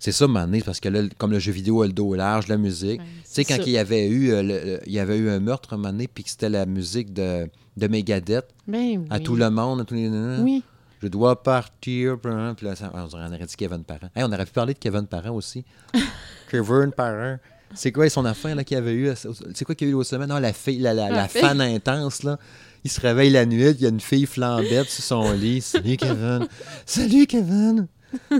C'est 0.03 0.11
ça, 0.11 0.27
Mané, 0.27 0.61
parce 0.61 0.81
que 0.81 0.89
là, 0.89 1.01
comme 1.17 1.31
le 1.31 1.39
jeu 1.39 1.53
vidéo 1.53 1.81
a 1.81 1.87
le 1.87 1.93
dos 1.93 2.13
large, 2.13 2.49
la 2.49 2.57
musique. 2.57 2.99
Tu 2.99 3.05
sais, 3.23 3.45
quand 3.45 3.55
il 3.65 3.69
y 3.71 3.77
avait 3.77 4.05
eu, 4.09 4.31
euh, 4.33 4.43
le- 4.43 4.59
le- 4.65 4.79
il 4.85 4.91
y 4.91 4.99
avait 4.99 5.17
eu 5.17 5.29
un 5.29 5.39
meurtre, 5.39 5.77
Mané, 5.77 6.09
puis 6.09 6.25
que 6.25 6.29
c'était 6.29 6.49
la 6.49 6.65
musique 6.65 7.13
de, 7.13 7.47
de 7.77 7.87
Megadeth 7.87 8.47
Ben 8.67 8.99
oui. 8.99 9.07
à 9.09 9.21
tout 9.21 9.37
le 9.37 9.49
monde, 9.49 9.79
à 9.79 9.85
tous 9.85 9.93
les. 9.93 10.09
Oui. 10.09 10.61
Je 11.01 11.07
dois 11.07 11.41
partir. 11.41 12.17
Puis 12.19 12.31
là, 12.33 12.53
on 12.93 13.27
aurait 13.33 13.45
dit 13.45 13.55
Kevin 13.55 13.85
Parent. 13.85 14.09
Hey, 14.13 14.25
on 14.25 14.31
aurait 14.33 14.45
pu 14.45 14.51
parler 14.51 14.73
de 14.73 14.79
Kevin 14.79 15.07
Parent 15.07 15.31
aussi. 15.33 15.63
Kevin 16.51 16.91
Parent. 16.91 17.37
C'est 17.73 17.93
quoi 17.93 18.09
son 18.09 18.25
affaire 18.25 18.57
qu'il 18.65 18.75
y 18.75 18.77
avait 18.77 18.93
eu? 18.95 19.09
C'est 19.53 19.63
quoi 19.63 19.73
qu'il 19.73 19.87
y 19.87 19.89
a 19.89 19.91
eu 19.91 19.93
l'autre 19.93 20.09
semaine? 20.09 20.27
Non, 20.27 20.37
la 20.39 20.51
fille, 20.51 20.79
la, 20.79 20.93
la, 20.93 21.09
La 21.09 21.15
la 21.15 21.27
fille. 21.29 21.39
fan 21.39 21.61
intense, 21.61 22.23
là. 22.23 22.37
Il 22.83 22.91
se 22.91 22.99
réveille 22.99 23.29
la 23.31 23.45
nuit, 23.45 23.69
il 23.71 23.81
y 23.81 23.85
a 23.85 23.89
une 23.89 24.01
fille 24.01 24.25
flambette 24.25 24.89
sur 24.89 25.01
son 25.03 25.31
lit. 25.31 25.61
Salut 25.61 25.95
Kevin. 25.95 26.45
Salut 26.85 27.25
Kevin. 27.25 27.87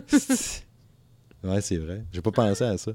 ouais, 1.43 1.61
c'est 1.61 1.77
vrai. 1.77 2.03
J'ai 2.11 2.21
pas 2.21 2.31
pensé 2.31 2.63
à 2.63 2.77
ça. 2.77 2.91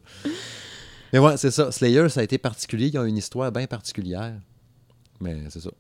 Mais 1.13 1.19
ouais, 1.19 1.37
c'est 1.37 1.51
ça. 1.51 1.73
Slayer, 1.73 2.09
ça 2.09 2.21
a 2.21 2.23
été 2.23 2.39
particulier. 2.39 2.91
Ils 2.93 2.99
ont 2.99 3.05
une 3.05 3.17
histoire 3.17 3.51
bien 3.53 3.67
particulière. 3.67 4.35
Mais 5.21 5.37
c'est 5.49 5.61
ça. 5.61 5.71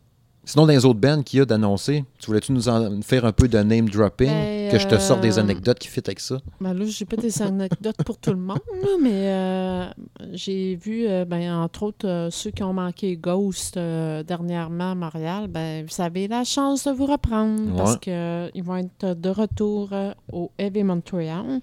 Sinon, 0.44 0.64
dans 0.64 0.72
les 0.72 0.86
autres 0.86 0.98
bands 0.98 1.22
qu'il 1.22 1.40
y 1.40 1.42
a 1.42 1.44
d'annoncer, 1.44 2.06
tu 2.18 2.26
voulais-tu 2.28 2.52
nous 2.52 2.70
en 2.70 3.02
faire 3.02 3.26
un 3.26 3.32
peu 3.32 3.48
de 3.48 3.58
name 3.58 3.90
dropping? 3.90 4.28
Ben, 4.28 4.70
que 4.70 4.78
je 4.78 4.86
te 4.86 4.98
sorte 4.98 5.20
des 5.20 5.38
euh, 5.38 5.42
anecdotes 5.42 5.78
qui 5.78 5.88
fit 5.88 6.00
avec 6.06 6.20
ça? 6.20 6.38
Ben 6.58 6.72
là, 6.72 6.86
j'ai 6.86 7.04
pas 7.04 7.16
des 7.16 7.42
anecdotes 7.42 8.02
pour 8.02 8.16
tout 8.16 8.30
le 8.30 8.38
monde, 8.38 8.58
là, 8.80 8.88
mais 9.02 9.10
euh, 9.12 9.84
j'ai 10.32 10.76
vu, 10.76 11.06
euh, 11.06 11.26
ben, 11.26 11.52
entre 11.52 11.82
autres, 11.82 12.08
euh, 12.08 12.30
ceux 12.30 12.50
qui 12.50 12.62
ont 12.62 12.72
manqué 12.72 13.18
Ghost 13.18 13.76
euh, 13.76 14.22
dernièrement 14.22 14.92
à 14.92 14.94
Montréal, 14.94 15.48
ben, 15.48 15.84
vous 15.84 16.02
avez 16.02 16.28
la 16.28 16.44
chance 16.44 16.84
de 16.84 16.92
vous 16.92 17.06
reprendre 17.06 17.76
parce 17.76 17.98
qu'ils 17.98 18.64
vont 18.64 18.76
être 18.78 19.20
de 19.20 19.28
retour 19.28 19.90
euh, 19.92 20.12
au 20.32 20.50
Heavy 20.58 20.82
Montreal. 20.82 21.60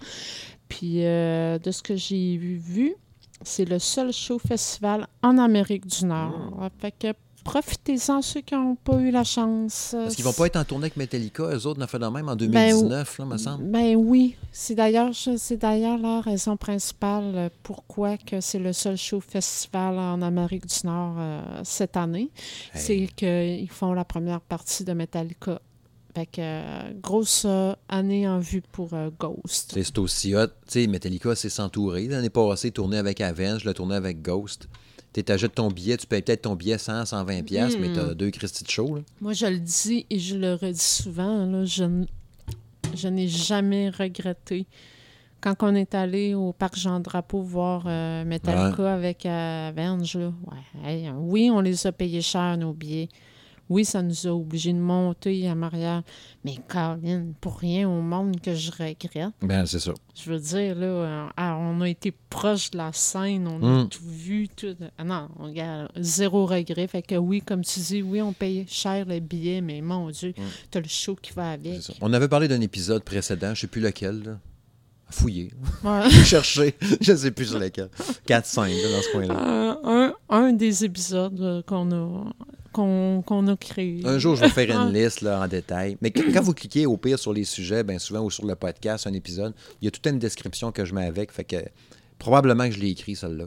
Puis, 0.67 1.05
euh, 1.05 1.59
de 1.59 1.71
ce 1.71 1.81
que 1.81 1.95
j'ai 1.95 2.37
vu, 2.37 2.95
c'est 3.43 3.65
le 3.65 3.79
seul 3.79 4.11
show 4.11 4.39
festival 4.39 5.07
en 5.21 5.37
Amérique 5.37 5.85
du 5.85 6.05
Nord. 6.05 6.57
Mm. 6.57 6.69
Fait 6.79 6.91
que 6.91 7.13
profitez-en, 7.45 8.21
ceux 8.21 8.41
qui 8.41 8.55
n'ont 8.55 8.75
pas 8.75 8.97
eu 8.97 9.11
la 9.11 9.23
chance. 9.23 9.95
Parce 9.97 10.15
qu'ils 10.15 10.25
vont 10.25 10.33
pas 10.33 10.47
être 10.47 10.55
en 10.57 10.65
tournée 10.65 10.85
avec 10.85 10.97
Metallica, 10.97 11.43
eux 11.43 11.67
autres, 11.67 11.79
on 11.79 11.83
a 11.83 11.87
fait 11.87 11.99
de 11.99 12.07
même 12.07 12.27
en 12.27 12.35
Ben, 12.35 12.49
2019, 12.49 13.19
là, 13.19 13.25
me 13.25 13.37
semble. 13.37 13.63
Ben 13.65 13.95
oui, 13.95 14.35
c'est 14.51 14.75
d'ailleurs 14.75 15.11
c'est 15.13 15.57
d'ailleurs 15.57 15.99
la 15.99 16.21
raison 16.21 16.57
principale 16.57 17.31
euh, 17.35 17.49
pourquoi 17.63 18.17
que 18.17 18.41
c'est 18.41 18.59
le 18.59 18.73
seul 18.73 18.97
show 18.97 19.21
festival 19.21 19.97
en 19.97 20.21
Amérique 20.21 20.65
du 20.65 20.87
Nord 20.87 21.15
euh, 21.17 21.61
cette 21.63 21.95
année. 21.95 22.31
Hey. 22.73 22.81
C'est 22.81 23.09
qu'ils 23.15 23.69
font 23.69 23.93
la 23.93 24.03
première 24.05 24.41
partie 24.41 24.83
de 24.83 24.93
Metallica. 24.93 25.61
Fait 26.15 26.25
que 26.25 26.39
euh, 26.39 26.93
grosse 27.01 27.43
euh, 27.45 27.73
année 27.89 28.25
en 28.27 28.39
vue 28.39 28.61
pour 28.71 28.93
euh, 28.93 29.09
Ghost. 29.19 29.71
C'est 29.73 29.97
aussi 29.97 30.33
hot. 30.33 30.47
Tu 30.47 30.53
sais, 30.67 30.87
Metallica, 30.87 31.35
c'est 31.35 31.49
s'entourer. 31.49 32.07
L'année 32.07 32.29
passée, 32.29 32.71
tourné 32.71 32.97
avec 32.97 33.19
Avenge, 33.19 33.65
le 33.65 33.73
tourné 33.73 33.95
avec 33.95 34.21
Ghost. 34.21 34.69
Tu 35.13 35.23
achètes 35.29 35.55
ton 35.55 35.69
billet, 35.69 35.97
tu 35.97 36.07
payes 36.07 36.21
peut-être 36.21 36.43
ton 36.43 36.55
billet 36.55 36.77
100, 36.77 37.05
120 37.05 37.43
pièces, 37.43 37.77
mais 37.79 37.91
tu 37.93 37.99
as 37.99 38.13
deux 38.13 38.31
Christy 38.31 38.63
de 38.63 38.69
show. 38.69 38.95
Là. 38.95 39.01
Moi, 39.21 39.33
je 39.33 39.45
le 39.45 39.59
dis 39.59 40.05
et 40.09 40.19
je 40.19 40.35
le 40.37 40.53
redis 40.55 40.79
souvent, 40.79 41.45
là, 41.45 41.63
je, 41.65 41.83
n- 41.83 42.05
je 42.93 43.07
n'ai 43.09 43.27
jamais 43.27 43.89
regretté. 43.89 44.67
Quand 45.41 45.55
on 45.61 45.75
est 45.75 45.95
allé 45.95 46.33
au 46.33 46.51
parc 46.53 46.77
Jean-Drapeau 46.77 47.41
voir 47.41 47.83
euh, 47.87 48.23
Metallica 48.25 48.93
avec 48.93 49.25
Avenge, 49.25 50.15
là, 50.17 50.33
ouais, 50.47 50.89
hey, 50.89 51.09
oui, 51.17 51.49
on 51.51 51.59
les 51.61 51.87
a 51.87 51.91
payés 51.91 52.21
cher, 52.21 52.57
nos 52.57 52.73
billets. 52.73 53.09
Oui, 53.69 53.83
ça 53.83 54.01
nous 54.03 54.27
a 54.27 54.29
obligés 54.31 54.73
de 54.73 54.77
monter 54.79 55.47
à 55.47 55.55
Marielle. 55.55 56.03
Mais 56.43 56.55
Colin, 56.67 57.27
pour 57.41 57.57
rien 57.57 57.89
au 57.89 58.01
monde 58.01 58.39
que 58.39 58.53
je 58.53 58.69
regrette. 58.71 59.33
Ben, 59.41 59.65
c'est 59.65 59.79
ça. 59.79 59.91
Je 60.15 60.31
veux 60.31 60.39
dire, 60.39 60.75
là, 60.75 60.85
euh, 60.85 61.27
ah, 61.35 61.57
on 61.59 61.81
a 61.81 61.89
été 61.89 62.13
proche 62.29 62.69
de 62.71 62.77
la 62.77 62.93
scène, 62.93 63.47
on 63.47 63.63
a 63.63 63.83
Mm. 63.83 63.89
tout 63.89 64.03
vu, 64.05 64.47
tout. 64.49 64.75
Ah 64.99 65.03
non, 65.03 65.29
on 65.39 65.45
regarde, 65.45 65.89
zéro 65.97 66.45
regret. 66.45 66.87
Fait 66.87 67.01
que 67.01 67.15
oui, 67.15 67.41
comme 67.41 67.63
tu 67.63 67.79
dis, 67.79 68.01
oui, 68.03 68.21
on 68.21 68.33
paye 68.33 68.65
cher 68.67 69.05
les 69.05 69.19
billets, 69.19 69.61
mais 69.61 69.81
mon 69.81 70.11
Dieu, 70.11 70.33
Mm. 70.37 70.41
t'as 70.69 70.79
le 70.81 70.87
show 70.87 71.15
qui 71.15 71.33
va 71.33 71.55
c'est 71.61 71.67
avec. 71.69 71.81
ça. 71.81 71.93
On 72.01 72.13
avait 72.13 72.27
parlé 72.27 72.47
d'un 72.47 72.61
épisode 72.61 73.03
précédent, 73.03 73.55
je 73.55 73.61
sais 73.61 73.67
plus 73.67 73.81
lequel. 73.81 74.21
Là. 74.23 74.39
Fouiller. 75.09 75.51
Ouais. 75.83 76.09
Chercher. 76.23 76.75
Je 77.01 77.15
sais 77.15 77.31
plus 77.31 77.45
sur 77.47 77.59
lequel. 77.59 77.89
4-5 78.27 78.67
là, 78.69 78.91
dans 78.91 79.01
ce 79.01 79.11
coin-là. 79.11 79.47
Euh, 79.47 79.75
un, 79.83 80.13
un 80.29 80.53
des 80.53 80.83
épisodes 80.83 81.39
euh, 81.41 81.61
qu'on 81.61 81.91
a, 81.91 82.31
qu'on, 82.75 83.47
a 83.47 83.55
créé. 83.55 84.01
Un 84.05 84.17
jour, 84.19 84.35
je 84.35 84.41
vais 84.41 84.49
faire 84.49 84.69
une 84.87 84.93
liste 84.93 85.21
là, 85.21 85.41
en 85.41 85.47
détail. 85.47 85.97
Mais 86.01 86.11
qu- 86.11 86.31
quand 86.33 86.41
vous 86.41 86.53
cliquez 86.53 86.85
au 86.85 86.97
pire 86.97 87.17
sur 87.17 87.31
les 87.33 87.43
sujets, 87.45 87.83
bien 87.83 87.99
souvent, 87.99 88.21
ou 88.21 88.29
sur 88.31 88.45
le 88.45 88.55
podcast, 88.55 89.07
un 89.07 89.13
épisode, 89.13 89.53
il 89.81 89.85
y 89.85 89.87
a 89.87 89.91
toute 89.91 90.05
une 90.07 90.19
description 90.19 90.71
que 90.71 90.83
je 90.85 90.93
mets 90.93 91.05
avec. 91.05 91.31
Fait 91.31 91.43
que 91.45 91.57
probablement 92.19 92.65
que 92.67 92.71
je 92.75 92.79
l'ai 92.79 92.89
écrit, 92.89 93.15
celle-là. 93.15 93.45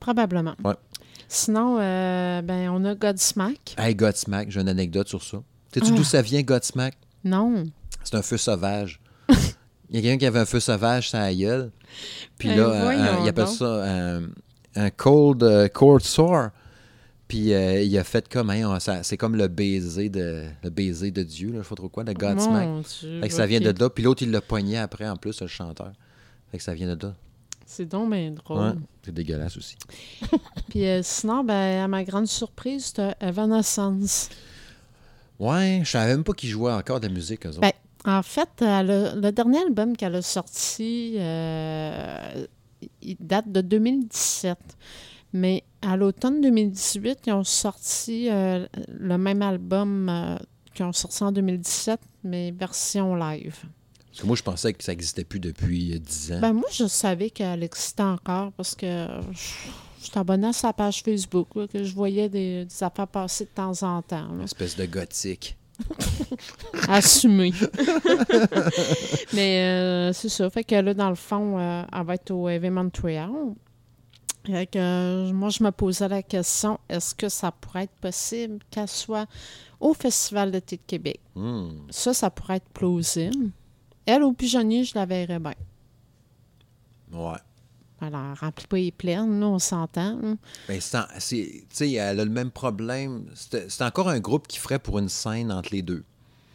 Probablement. 0.00 0.54
Ouais. 0.64 0.74
Sinon, 1.28 1.78
euh, 1.80 2.40
ben, 2.42 2.70
on 2.70 2.84
a 2.84 2.94
Godsmack. 2.94 3.74
Hey, 3.76 3.94
Godsmack, 3.94 4.50
j'ai 4.50 4.60
une 4.60 4.68
anecdote 4.68 5.08
sur 5.08 5.22
ça. 5.22 5.38
Sais-tu 5.74 5.88
Ah. 5.92 5.96
d'où 5.96 6.04
ça 6.04 6.22
vient, 6.22 6.42
Godsmack? 6.42 6.94
Non. 7.24 7.64
C'est 8.04 8.14
un 8.14 8.22
feu 8.22 8.36
sauvage. 8.38 9.00
Il 9.90 9.96
y 9.96 9.98
a 9.98 10.02
quelqu'un 10.02 10.18
qui 10.18 10.26
avait 10.26 10.38
un 10.40 10.44
feu 10.46 10.60
sauvage 10.60 11.08
sur 11.10 11.18
la 11.18 11.34
gueule. 11.34 11.70
Puis 12.38 12.48
Ben, 12.48 12.56
là, 12.58 12.64
euh, 12.64 12.88
euh, 12.90 13.16
il 13.22 13.28
appelle 13.28 13.44
donc. 13.46 13.54
ça 13.54 13.84
un, 13.84 14.22
un 14.76 14.90
cold 14.90 15.42
euh, 15.42 15.68
cold 15.68 16.02
sore. 16.02 16.48
Puis 17.28 17.52
euh, 17.52 17.82
il 17.82 17.96
a 17.98 18.04
fait 18.04 18.26
comme, 18.26 18.48
hein, 18.48 18.78
c'est 19.02 19.18
comme 19.18 19.36
le 19.36 19.48
baiser 19.48 20.08
de 20.08 20.46
le 20.64 20.70
baiser 20.70 21.10
de 21.10 21.22
Dieu, 21.22 21.52
là, 21.52 21.58
je 21.58 21.62
sais 21.62 21.68
pas 21.68 21.74
trop 21.74 21.90
quoi, 21.90 22.02
le 22.02 22.14
Godsmack. 22.14 22.66
Mon 22.66 22.80
Dieu, 22.80 23.20
Fait 23.20 23.28
que 23.28 23.34
ça 23.34 23.46
vient 23.46 23.60
de 23.60 23.70
là. 23.70 23.90
Puis 23.90 24.02
l'autre, 24.02 24.22
il 24.22 24.30
l'a 24.30 24.40
pogné 24.40 24.78
après, 24.78 25.06
en 25.06 25.16
plus, 25.16 25.38
le 25.42 25.46
chanteur. 25.46 25.92
Fait 26.50 26.56
que 26.56 26.64
ça 26.64 26.72
vient 26.72 26.94
de 26.94 27.06
là. 27.06 27.14
C'est 27.66 27.84
donc 27.84 28.10
bien 28.10 28.30
drôle. 28.30 28.58
Ouais, 28.58 28.72
c'est 29.04 29.12
dégueulasse 29.12 29.58
aussi. 29.58 29.76
Puis 30.70 30.86
euh, 30.86 31.00
sinon, 31.02 31.44
ben, 31.44 31.84
à 31.84 31.86
ma 31.86 32.02
grande 32.02 32.26
surprise, 32.26 32.94
t'as 32.94 33.12
Evanescence. 33.20 34.30
Ouais, 35.38 35.82
je 35.84 35.90
savais 35.90 36.12
même 36.12 36.24
pas 36.24 36.32
qu'il 36.32 36.48
jouait 36.48 36.72
encore 36.72 36.98
de 36.98 37.08
la 37.08 37.12
musique, 37.12 37.44
eux 37.44 37.50
autres. 37.50 37.60
Ben, 37.60 37.72
en 38.06 38.22
fait, 38.22 38.48
euh, 38.62 38.82
le, 39.14 39.20
le 39.20 39.32
dernier 39.32 39.58
album 39.60 39.94
qu'elle 39.98 40.14
a 40.14 40.22
sorti, 40.22 41.16
il 43.02 43.16
date 43.20 43.52
de 43.52 43.60
2017. 43.60 44.56
Mais 45.32 45.64
à 45.82 45.96
l'automne 45.96 46.40
2018, 46.40 47.20
ils 47.26 47.32
ont 47.32 47.44
sorti 47.44 48.28
euh, 48.30 48.66
le 48.88 49.18
même 49.18 49.42
album 49.42 50.08
euh, 50.08 50.36
qu'ils 50.74 50.84
ont 50.84 50.92
sorti 50.92 51.22
en 51.22 51.32
2017, 51.32 52.00
mais 52.24 52.50
version 52.50 53.14
live. 53.14 53.56
Parce 54.06 54.20
que 54.22 54.26
moi, 54.26 54.36
je 54.36 54.42
pensais 54.42 54.72
que 54.72 54.82
ça 54.82 54.92
n'existait 54.92 55.24
plus 55.24 55.40
depuis 55.40 55.94
euh, 55.94 55.98
10 55.98 56.32
ans. 56.32 56.40
Ben, 56.40 56.52
moi, 56.52 56.68
je 56.72 56.86
savais 56.86 57.30
qu'elle 57.30 57.62
existait 57.62 58.02
encore 58.02 58.52
parce 58.52 58.74
que 58.74 59.06
je 59.32 60.04
suis 60.06 60.18
abonnée 60.18 60.48
à 60.48 60.52
sa 60.52 60.72
page 60.72 61.02
Facebook, 61.02 61.48
là, 61.54 61.68
que 61.68 61.84
je 61.84 61.94
voyais 61.94 62.28
des, 62.28 62.64
des 62.64 62.82
affaires 62.82 63.08
passer 63.08 63.44
de 63.44 63.50
temps 63.50 63.82
en 63.82 64.02
temps. 64.02 64.34
Une 64.34 64.42
espèce 64.42 64.76
de 64.76 64.86
gothique. 64.86 65.56
Assumé. 66.88 67.52
Mais 69.32 69.62
euh, 69.62 70.12
c'est 70.12 70.28
ça. 70.28 70.48
Fait 70.50 70.64
que 70.64 70.74
là, 70.74 70.94
dans 70.94 71.08
le 71.08 71.14
fond, 71.14 71.58
euh, 71.58 71.82
elle 71.92 72.04
va 72.04 72.14
être 72.14 72.30
au 72.30 72.48
Heavy 72.48 72.70
Montreal. 72.70 73.30
Fait 74.50 74.66
que, 74.66 74.78
euh, 74.78 75.32
moi, 75.32 75.50
je 75.50 75.62
me 75.62 75.70
posais 75.70 76.08
la 76.08 76.22
question 76.22 76.78
est-ce 76.88 77.14
que 77.14 77.28
ça 77.28 77.52
pourrait 77.52 77.84
être 77.84 77.94
possible 78.00 78.58
qu'elle 78.70 78.88
soit 78.88 79.26
au 79.78 79.92
Festival 79.94 80.50
d'été 80.50 80.76
de 80.76 80.82
Québec? 80.86 81.20
Hmm. 81.34 81.68
Ça, 81.90 82.14
ça 82.14 82.30
pourrait 82.30 82.56
être 82.56 82.68
plausible. 82.70 83.50
Elle, 84.06 84.22
au 84.22 84.32
pigeonnier, 84.32 84.84
je 84.84 84.94
la 84.94 85.04
verrais 85.04 85.38
bien. 85.38 85.54
Ouais. 87.12 87.36
Alors, 88.00 88.20
elle 88.32 88.38
remplit 88.38 88.66
pas 88.66 88.76
les 88.76 88.92
plaines, 88.92 89.40
là, 89.40 89.46
on 89.46 89.58
s'entend. 89.58 90.18
hein. 90.22 90.38
Ben, 90.68 90.80
c'est 90.80 90.98
c'est- 91.18 91.52
tu 91.68 91.76
sais, 91.76 91.92
elle 91.92 92.20
a 92.20 92.24
le 92.24 92.30
même 92.30 92.50
problème. 92.50 93.26
C'est 93.34 93.70
c'est 93.70 93.82
encore 93.84 94.08
un 94.08 94.20
groupe 94.20 94.46
qui 94.46 94.58
ferait 94.58 94.78
pour 94.78 94.98
une 94.98 95.08
scène 95.08 95.50
entre 95.50 95.70
les 95.72 95.82
deux. 95.82 96.04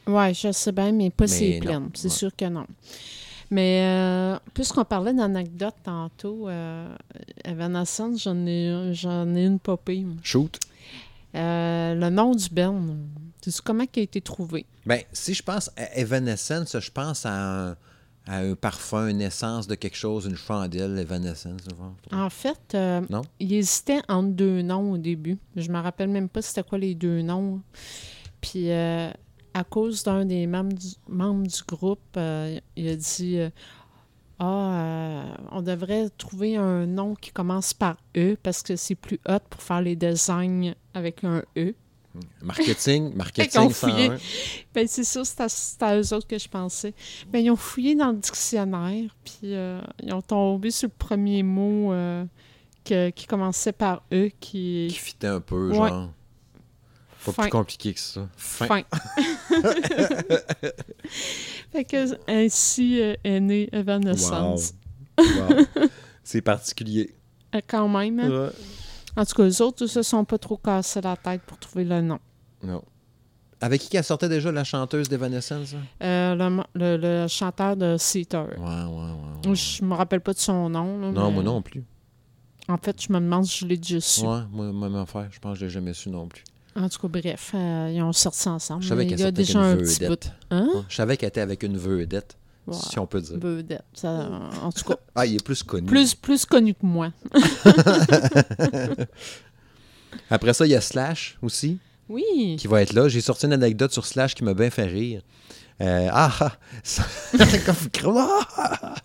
Oui, 0.07 0.33
je 0.33 0.51
sais 0.51 0.71
bien, 0.71 0.91
mais 0.93 1.09
pas 1.09 1.25
Mais 1.29 1.59
non, 1.59 1.65
pleine. 1.65 1.89
C'est 1.93 2.07
ouais. 2.07 2.09
sûr 2.13 2.35
que 2.35 2.45
non. 2.45 2.65
Mais 3.51 3.81
euh, 3.83 4.37
puisqu'on 4.53 4.85
parlait 4.85 5.13
d'anecdotes 5.13 5.75
tantôt, 5.83 6.47
euh, 6.49 6.93
Evanescence, 7.43 8.23
j'en 8.23 8.45
ai, 8.45 8.91
j'en 8.93 9.33
ai 9.35 9.45
une 9.45 9.59
popée. 9.59 10.05
Shoot. 10.23 10.59
Euh, 11.35 11.95
le 11.95 12.09
nom 12.09 12.35
du 12.35 12.47
band, 12.49 12.81
sais 13.41 13.51
comment 13.63 13.85
il 13.95 13.99
a 13.99 14.03
été 14.03 14.21
trouvé? 14.21 14.65
Ben, 14.85 15.01
si 15.11 15.33
je 15.33 15.41
pense 15.43 15.71
à 15.77 15.97
Evanescence, 15.97 16.77
je 16.79 16.91
pense 16.91 17.25
à 17.25 17.33
un, 17.33 17.71
à 18.27 18.37
un 18.37 18.53
parfum, 18.55 19.07
une 19.07 19.21
essence 19.21 19.67
de 19.67 19.75
quelque 19.75 19.97
chose, 19.97 20.25
une 20.25 20.35
chandelle, 20.35 20.97
Evanescence. 20.99 21.61
En 22.11 22.29
fait, 22.29 22.75
euh, 22.75 23.01
Non? 23.09 23.23
il 23.39 23.51
hésitait 23.53 24.01
entre 24.07 24.29
deux 24.29 24.61
noms 24.61 24.91
au 24.91 24.97
début. 24.97 25.37
Je 25.55 25.69
me 25.71 25.79
rappelle 25.79 26.09
même 26.09 26.29
pas 26.29 26.41
c'était 26.41 26.63
quoi 26.63 26.77
les 26.77 26.93
deux 26.95 27.21
noms. 27.21 27.61
Puis, 28.39 28.69
euh, 28.71 29.09
à 29.53 29.63
cause 29.63 30.03
d'un 30.03 30.25
des 30.25 30.47
membres 30.47 30.73
du, 30.73 30.87
membres 31.07 31.47
du 31.47 31.61
groupe, 31.67 31.99
euh, 32.17 32.59
il 32.75 32.87
a 32.87 32.95
dit 32.95 33.37
euh, 33.39 33.49
Ah, 34.39 34.45
euh, 34.45 35.23
on 35.51 35.61
devrait 35.61 36.09
trouver 36.17 36.55
un 36.57 36.85
nom 36.85 37.15
qui 37.15 37.31
commence 37.31 37.73
par 37.73 37.97
E 38.17 38.35
parce 38.41 38.61
que 38.63 38.75
c'est 38.75 38.95
plus 38.95 39.19
hot 39.27 39.39
pour 39.49 39.61
faire 39.61 39.81
les 39.81 39.95
designs 39.95 40.73
avec 40.93 41.23
un 41.23 41.43
E. 41.57 41.73
Marketing, 42.41 43.09
Fait 43.09 43.15
marketing. 43.17 43.71
101. 43.71 44.17
Ben, 44.75 44.87
c'est 44.87 45.03
ça, 45.03 45.23
c'est 45.25 45.81
à, 45.81 45.87
à 45.87 45.97
eux 45.97 46.13
autres 46.13 46.27
que 46.27 46.37
je 46.37 46.47
pensais. 46.47 46.93
Ben, 47.31 47.39
ils 47.43 47.49
ont 47.49 47.55
fouillé 47.55 47.95
dans 47.95 48.11
le 48.11 48.17
dictionnaire, 48.17 49.15
puis 49.23 49.53
euh, 49.55 49.81
ils 50.03 50.13
ont 50.13 50.21
tombé 50.21 50.69
sur 50.71 50.89
le 50.89 50.93
premier 50.97 51.41
mot 51.41 51.91
que- 52.85 53.09
qui 53.11 53.25
commençait 53.25 53.71
par 53.71 54.03
E, 54.13 54.29
qui 54.39 54.87
Qui 54.89 54.95
fitait 54.95 55.27
un 55.27 55.39
peu, 55.39 55.69
Ouais. 55.69 55.75
genre. 55.75 56.09
Pas 57.25 57.31
Fin. 57.31 57.41
plus 57.43 57.51
compliqué 57.51 57.93
que 57.93 57.99
ça. 57.99 58.27
Fin. 58.37 58.67
Fin. 58.67 58.81
fait 61.71 61.83
que 61.85 62.29
ainsi 62.29 63.01
euh, 63.01 63.15
est 63.23 63.39
née 63.39 63.69
Evanescence. 63.71 64.73
Wow. 65.17 65.85
C'est 66.23 66.41
particulier. 66.41 67.13
Euh, 67.55 67.61
quand 67.67 67.87
même. 67.87 68.19
hein. 68.19 68.29
Ouais. 68.29 68.49
En 69.15 69.25
tout 69.25 69.35
cas, 69.35 69.43
les 69.43 69.61
autres, 69.61 69.83
ils 69.85 69.89
se 69.89 70.01
sont 70.01 70.25
pas 70.25 70.37
trop 70.37 70.57
cassés 70.57 71.01
la 71.01 71.15
tête 71.15 71.41
pour 71.43 71.57
trouver 71.59 71.83
le 71.85 72.01
nom. 72.01 72.19
Non. 72.63 72.83
Avec 73.61 73.81
qui 73.81 73.89
qu'elle 73.89 74.03
sortait 74.03 74.27
déjà 74.29 74.51
la 74.51 74.63
chanteuse 74.63 75.07
d'Evanescence? 75.07 75.73
hein? 75.75 75.83
Euh, 76.05 76.35
le, 76.35 76.49
mo- 76.49 76.63
le- 76.73 76.97
le 76.97 77.27
chanteur 77.27 77.77
de 77.77 77.95
Seater. 77.97 78.47
Ouais, 78.57 78.57
ouais, 78.57 78.85
ouais. 78.87 79.49
ouais. 79.49 79.55
Je 79.55 79.83
me 79.85 79.93
rappelle 79.93 80.21
pas 80.21 80.33
de 80.33 80.39
son 80.39 80.69
nom. 80.69 80.99
là, 80.99 81.11
Non, 81.11 81.27
mais 81.29 81.35
moi 81.35 81.43
non 81.43 81.61
plus. 81.61 81.83
En 82.67 82.77
fait, 82.77 83.01
je 83.01 83.11
me 83.13 83.19
demande 83.19 83.45
si 83.45 83.59
je 83.59 83.65
l'ai 83.67 83.77
déjà 83.77 84.01
su. 84.01 84.21
Ouais, 84.25 84.39
moi, 84.51 84.71
même 84.73 84.95
affaire. 84.95 85.27
Je 85.31 85.39
pense 85.39 85.53
que 85.53 85.59
je 85.59 85.65
l'ai 85.65 85.71
jamais 85.71 85.93
su 85.93 86.09
non 86.09 86.27
plus. 86.27 86.43
En 86.75 86.89
tout 86.89 86.99
cas, 86.99 87.07
bref, 87.21 87.51
euh, 87.53 87.91
ils 87.93 88.01
ont 88.01 88.13
sorti 88.13 88.47
ensemble. 88.49 88.83
Je 88.83 88.89
savais 88.89 89.05
qu'elle 89.05 89.19
il 89.19 89.21
y 89.21 89.23
a 89.23 89.27
sortait 89.27 89.37
avec 89.39 89.47
déjà 89.47 89.59
une 89.59 89.65
un 89.65 89.75
petit 89.77 89.99
bout. 89.99 90.05
vedette. 90.05 90.31
Hein? 90.51 90.69
Je 90.89 90.95
savais 90.95 91.17
qu'elle 91.17 91.29
était 91.29 91.41
avec 91.41 91.63
une 91.63 91.77
vedette, 91.77 92.35
si 92.71 92.97
on 92.99 93.05
peut 93.05 93.21
dire. 93.21 93.37
vedette. 93.39 93.83
Ça, 93.93 94.29
en 94.63 94.71
tout 94.71 94.83
cas, 94.83 94.95
Ah, 95.15 95.25
il 95.25 95.35
est 95.35 95.43
plus 95.43 95.61
connu. 95.63 95.85
plus, 95.85 96.15
plus 96.15 96.45
connu 96.45 96.73
que 96.73 96.85
moi. 96.85 97.11
Après 100.29 100.53
ça, 100.53 100.65
il 100.65 100.69
y 100.71 100.75
a 100.75 100.81
Slash 100.81 101.37
aussi, 101.41 101.79
Oui. 102.09 102.55
qui 102.59 102.67
va 102.67 102.81
être 102.81 102.93
là. 102.93 103.07
J'ai 103.07 103.21
sorti 103.21 103.45
une 103.45 103.53
anecdote 103.53 103.91
sur 103.91 104.05
Slash 104.05 104.35
qui 104.35 104.43
m'a 104.43 104.53
bien 104.53 104.69
fait 104.69 104.85
rire. 104.85 105.21
Euh, 105.81 106.07
ah, 106.11 106.31
ah, 106.39 106.51
ça- 106.83 107.03
comme- 107.99 108.17
ah! 108.57 108.95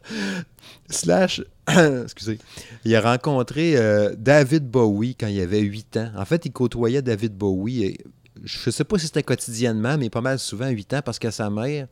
Slash, 0.91 1.43
excusez, 2.03 2.39
il 2.85 2.95
a 2.97 3.01
rencontré 3.01 3.77
euh, 3.77 4.15
David 4.17 4.69
Bowie 4.71 5.15
quand 5.15 5.27
il 5.27 5.41
avait 5.41 5.61
8 5.61 5.97
ans. 5.99 6.13
En 6.17 6.25
fait, 6.25 6.47
il 6.47 6.53
côtoyait 6.53 7.03
David 7.03 7.35
Bowie. 7.35 7.99
je 8.43 8.59
ne 8.67 8.71
sais 8.71 8.85
pas 8.85 8.99
si 8.99 9.07
c'était 9.07 9.23
quotidiennement, 9.23 9.99
mais 9.99 10.09
pas 10.09 10.23
mal 10.23 10.39
souvent, 10.39 10.69
8 10.69 10.95
ans, 10.95 11.01
parce 11.05 11.19
que 11.19 11.31
sa 11.31 11.51
mère 11.51 11.87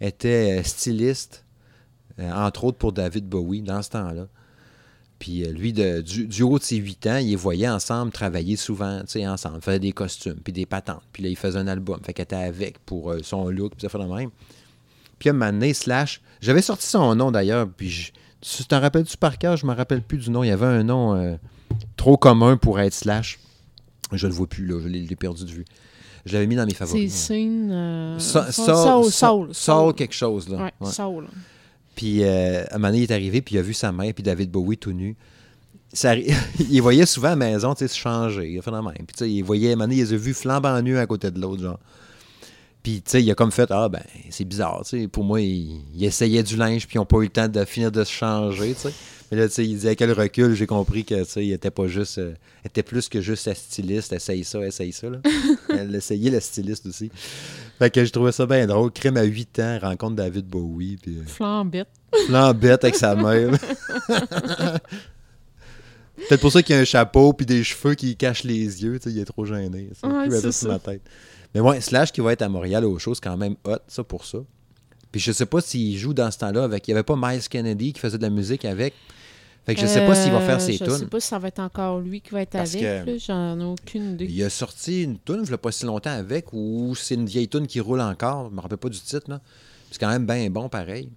était 0.00 0.58
euh, 0.58 0.62
styliste, 0.62 1.44
euh, 2.18 2.30
entre 2.32 2.64
autres 2.64 2.76
pour 2.78 2.92
David 2.92 3.26
Bowie, 3.26 3.62
dans 3.62 3.80
ce 3.80 3.90
temps-là. 3.90 4.28
Puis 5.18 5.44
lui, 5.44 5.72
du, 5.72 6.42
haut 6.42 6.58
de 6.58 6.64
ses 6.64 6.76
8 6.76 7.06
ans, 7.06 7.16
il 7.16 7.30
les 7.30 7.36
voyait 7.36 7.68
ensemble 7.68 8.12
travailler 8.12 8.56
souvent, 8.56 9.00
tu 9.02 9.12
sais, 9.12 9.26
ensemble. 9.26 9.62
Faisait 9.62 9.78
des 9.78 9.92
costumes, 9.92 10.38
puis 10.42 10.52
des 10.52 10.66
patentes. 10.66 11.02
Puis 11.12 11.22
là, 11.22 11.30
il 11.30 11.36
faisait 11.36 11.58
un 11.58 11.68
album. 11.68 11.98
Fait 12.04 12.12
qu'elle 12.12 12.24
était 12.24 12.36
avec 12.36 12.78
pour 12.80 13.14
son 13.22 13.48
look, 13.48 13.72
puis 13.72 13.82
ça 13.82 13.88
fait 13.88 13.96
de 13.96 14.12
même. 14.12 14.30
Puis 15.18 15.30
à 15.30 15.32
un 15.32 15.36
moment 15.36 15.52
donné, 15.52 15.72
Slash, 15.72 16.20
j'avais 16.42 16.60
sorti 16.60 16.86
son 16.86 17.14
nom 17.14 17.30
d'ailleurs, 17.30 17.66
puis 17.74 17.88
je- 17.88 18.12
tu 18.44 18.64
t'en 18.64 18.80
rappelles-tu 18.80 19.16
par 19.16 19.38
cœur? 19.38 19.56
Je 19.56 19.66
me 19.66 19.72
rappelle 19.74 20.02
plus 20.02 20.18
du 20.18 20.30
nom. 20.30 20.44
Il 20.44 20.48
y 20.48 20.50
avait 20.52 20.66
un 20.66 20.82
nom, 20.82 21.14
euh, 21.14 21.36
trop 21.96 22.16
commun 22.16 22.56
pour 22.56 22.78
être 22.78 22.94
Slash. 22.94 23.38
Je 24.12 24.26
le 24.26 24.32
vois 24.32 24.46
plus, 24.46 24.66
là. 24.66 24.80
Je 24.82 24.88
l'ai 24.88 25.16
perdu 25.16 25.44
de 25.44 25.50
vue. 25.50 25.64
Je 26.26 26.32
l'avais 26.34 26.46
mis 26.46 26.56
dans 26.56 26.64
mes 26.64 26.70
C'est 26.72 26.76
favoris. 26.76 27.30
Euh, 27.30 28.18
Soul, 28.18 28.44
Saul, 28.50 28.76
Soul, 28.76 29.12
Soul. 29.12 29.48
Saul 29.54 29.94
quelque 29.94 30.14
chose, 30.14 30.48
là. 30.48 30.58
Ouais, 30.64 30.72
Ouais. 30.80 30.90
Soul. 30.90 31.26
Puis 31.94 32.22
euh, 32.24 32.64
à 32.70 32.74
un 32.74 32.78
moment 32.78 32.88
donné, 32.88 33.00
il 33.00 33.04
est 33.04 33.12
arrivé, 33.12 33.40
puis 33.40 33.54
il 33.54 33.58
a 33.58 33.62
vu 33.62 33.74
sa 33.74 33.92
mère, 33.92 34.12
puis 34.12 34.22
David 34.22 34.50
Bowie 34.50 34.76
tout 34.78 34.92
nu. 34.92 35.16
Ça, 35.92 36.14
il 36.70 36.80
voyait 36.80 37.06
souvent 37.06 37.28
à 37.28 37.30
la 37.30 37.36
maison, 37.36 37.74
tu 37.74 37.80
sais, 37.80 37.88
se 37.88 37.96
changer. 37.96 38.50
Il 38.50 38.58
a 38.58 38.62
fait 38.62 38.70
de 38.70 38.76
même. 38.76 38.92
Puis 38.92 39.06
tu 39.06 39.18
sais, 39.18 39.30
il 39.30 39.42
voyait, 39.42 39.70
à 39.70 39.72
un 39.72 39.76
moment 39.76 39.84
donné, 39.84 39.96
il 39.96 40.04
les 40.04 40.12
a 40.12 40.16
vus 40.16 40.34
flambant 40.34 40.80
nus 40.82 40.98
à 40.98 41.06
côté 41.06 41.30
de 41.30 41.40
l'autre, 41.40 41.62
genre. 41.62 41.78
Puis 42.84 42.96
tu 43.02 43.10
sais, 43.12 43.22
il 43.22 43.30
a 43.30 43.34
comme 43.34 43.50
fait, 43.50 43.70
ah 43.70 43.88
ben, 43.88 44.02
c'est 44.28 44.44
bizarre, 44.44 44.82
tu 44.84 45.00
sais. 45.00 45.08
Pour 45.08 45.24
moi, 45.24 45.40
il, 45.40 45.80
il 45.94 46.04
essayait 46.04 46.42
du 46.42 46.54
linge, 46.56 46.86
puis 46.86 46.96
ils 46.96 46.98
n'ont 46.98 47.06
pas 47.06 47.16
eu 47.16 47.22
le 47.22 47.28
temps 47.30 47.48
de 47.48 47.64
finir 47.64 47.90
de 47.90 48.04
se 48.04 48.12
changer, 48.12 48.74
tu 48.74 48.80
sais. 48.82 48.92
Mais 49.32 49.38
là, 49.38 49.48
tu 49.48 49.54
sais, 49.54 49.64
il 49.64 49.74
disait, 49.74 49.96
le 49.98 50.12
recul, 50.12 50.54
j'ai 50.54 50.66
compris 50.66 51.02
que, 51.02 51.24
tu 51.24 51.30
sais, 51.30 51.46
il 51.46 51.52
était 51.52 51.70
pas 51.70 51.86
juste, 51.86 52.18
euh, 52.18 52.34
était 52.62 52.82
plus 52.82 53.08
que 53.08 53.22
juste 53.22 53.46
la 53.46 53.54
styliste, 53.54 54.12
essaye 54.12 54.44
ça, 54.44 54.60
essaye 54.60 54.92
ça, 54.92 55.08
là. 55.08 55.18
Elle 55.70 55.94
essayait 55.94 56.30
la 56.30 56.40
styliste 56.40 56.84
aussi. 56.84 57.10
Fait 57.78 57.88
que 57.90 58.04
je 58.04 58.12
trouvais 58.12 58.32
ça 58.32 58.44
bien 58.44 58.66
drôle. 58.66 58.92
Crème 58.92 59.16
à 59.16 59.22
8 59.22 59.58
ans, 59.60 59.78
rencontre 59.80 60.16
David 60.16 60.46
Bowie, 60.46 60.98
puis... 61.00 61.16
euh, 61.16 61.24
Flambette. 61.26 61.88
flambette 62.26 62.84
avec 62.84 62.96
sa 62.96 63.16
mère. 63.16 63.50
Peut-être 66.16 66.40
pour 66.40 66.52
ça 66.52 66.62
qu'il 66.62 66.74
a 66.76 66.78
un 66.78 66.84
chapeau 66.84 67.32
puis 67.32 67.44
des 67.46 67.64
cheveux 67.64 67.94
qui 67.94 68.16
cachent 68.16 68.44
les 68.44 68.82
yeux. 68.82 68.98
tu 68.98 69.04
sais, 69.08 69.14
Il 69.14 69.18
est 69.20 69.24
trop 69.24 69.44
gêné. 69.44 69.90
Ouais, 70.02 70.28
Plus 70.28 70.36
c'est 70.36 70.40
sur 70.40 70.52
ça. 70.52 70.68
ma 70.68 70.78
tête. 70.78 71.02
Mais 71.54 71.60
ouais, 71.60 71.80
Slash 71.80 72.12
qui 72.12 72.20
va 72.20 72.32
être 72.32 72.42
à 72.42 72.48
Montréal 72.48 72.84
au 72.84 72.98
show, 72.98 73.14
c'est 73.14 73.22
quand 73.22 73.36
même 73.36 73.56
hot, 73.64 73.76
ça, 73.88 74.02
pour 74.04 74.24
ça. 74.24 74.38
Puis 75.12 75.20
je 75.20 75.30
sais 75.32 75.46
pas 75.46 75.60
s'il 75.60 75.96
joue 75.96 76.12
dans 76.14 76.30
ce 76.30 76.38
temps-là 76.38 76.64
avec. 76.64 76.86
Il 76.88 76.90
y 76.90 76.94
avait 76.94 77.02
pas 77.04 77.14
Miles 77.16 77.48
Kennedy 77.48 77.92
qui 77.92 78.00
faisait 78.00 78.18
de 78.18 78.22
la 78.22 78.30
musique 78.30 78.64
avec. 78.64 78.94
Fait 79.66 79.74
que 79.74 79.80
je 79.80 79.86
sais 79.86 80.04
pas 80.06 80.14
s'il 80.14 80.30
va 80.32 80.40
faire 80.40 80.60
ses 80.60 80.72
Euh, 80.82 80.84
Je 80.86 80.90
sais 80.90 80.98
tunes. 81.00 81.08
pas 81.08 81.20
si 81.20 81.28
ça 81.28 81.38
va 81.38 81.48
être 81.48 81.60
encore 81.60 81.98
lui 82.00 82.20
qui 82.20 82.30
va 82.32 82.42
être 82.42 82.50
Parce 82.50 82.74
avec. 82.74 83.18
J'en 83.24 83.58
ai 83.58 83.64
aucune 83.64 84.12
idée. 84.12 84.26
Il 84.28 84.42
a 84.44 84.50
sorti 84.50 85.04
une 85.04 85.18
tune, 85.18 85.40
il 85.44 85.50
y 85.50 85.54
a 85.54 85.58
pas 85.58 85.72
si 85.72 85.86
longtemps 85.86 86.10
avec, 86.10 86.52
ou 86.52 86.94
c'est 86.96 87.14
une 87.14 87.24
vieille 87.26 87.48
tune 87.48 87.66
qui 87.66 87.80
roule 87.80 88.00
encore. 88.00 88.50
Je 88.50 88.54
me 88.56 88.60
rappelle 88.60 88.76
pas 88.78 88.88
du 88.90 89.00
titre, 89.00 89.30
là. 89.30 89.40
C'est 89.90 89.98
quand 89.98 90.08
même 90.10 90.26
bien 90.26 90.50
bon, 90.50 90.68
pareil. 90.68 91.08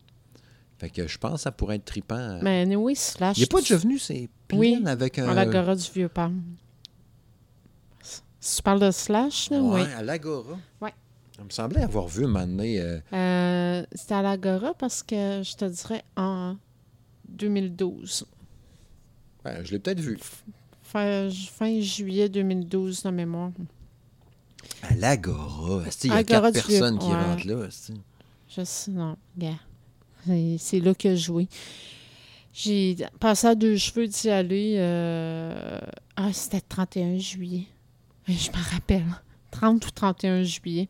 Fait 0.79 0.89
que 0.91 1.07
je 1.07 1.17
pense 1.17 1.33
que 1.33 1.39
ça 1.39 1.51
pourrait 1.51 1.77
être 1.77 1.85
trippant. 1.85 2.39
Mais 2.43 2.61
anyway, 2.61 2.93
Slash. 2.95 3.37
Il 3.37 3.41
n'est 3.41 3.45
pas 3.47 3.59
déjà 3.61 3.77
venu, 3.77 3.97
c'est 3.97 4.29
plein 4.47 4.57
Oui, 4.59 4.83
avec 4.85 5.17
un. 5.19 5.27
À 5.29 5.33
l'Agora 5.33 5.75
du 5.75 5.89
Vieux-Port. 5.93 6.31
Si 8.39 8.57
tu 8.57 8.61
parles 8.63 8.79
de 8.79 8.91
Slash, 8.91 9.49
là, 9.49 9.59
Ouais, 9.61 9.81
oui. 9.81 9.87
à 9.97 10.03
l'Agora. 10.03 10.55
Ouais. 10.81 10.93
Il 11.39 11.45
me 11.45 11.49
semblait 11.49 11.81
avoir 11.81 12.07
vu 12.07 12.23
un 12.23 12.27
moment 12.27 12.47
donné, 12.47 12.79
euh, 12.79 12.99
Euh, 13.13 13.85
C'était 13.93 14.13
à 14.15 14.21
l'Agora 14.21 14.73
parce 14.73 15.03
que 15.03 15.41
je 15.43 15.55
te 15.55 15.65
dirais 15.65 16.03
en 16.15 16.55
2012. 17.27 18.25
ouais, 19.45 19.65
je 19.65 19.71
l'ai 19.71 19.79
peut-être 19.79 19.99
vu. 19.99 20.17
Fin, 20.83 21.29
fin 21.31 21.79
juillet 21.81 22.29
2012, 22.29 23.03
de 23.03 23.09
mémoire. 23.09 23.51
À 24.83 24.95
l'Agora. 24.95 25.83
Il 26.03 26.09
y 26.09 26.11
a 26.11 26.15
Agora 26.17 26.51
quatre 26.51 26.67
Vieux- 26.67 26.77
personnes 26.79 26.99
qui 26.99 27.07
ouais. 27.07 27.13
rentrent 27.23 27.47
là. 27.47 27.67
Je 28.49 28.63
sais, 28.63 28.91
non, 28.91 29.17
gars. 29.37 29.59
C'est- 30.27 30.57
C'est 30.59 30.79
là 30.79 30.93
que 30.93 31.15
je 31.15 31.23
jouais. 31.23 31.47
J'ai 32.53 32.95
passé 33.19 33.47
à 33.47 33.55
deux 33.55 33.77
cheveux 33.77 34.07
d'y 34.07 34.29
aller. 34.29 34.75
euh, 34.77 35.79
Ah, 36.15 36.33
c'était 36.33 36.57
le 36.57 36.63
31 36.67 37.17
juillet. 37.17 37.63
Je 38.27 38.49
me 38.49 38.71
rappelle. 38.73 39.05
30 39.51 39.85
ou 39.85 39.91
31 39.91 40.43
juillet. 40.43 40.89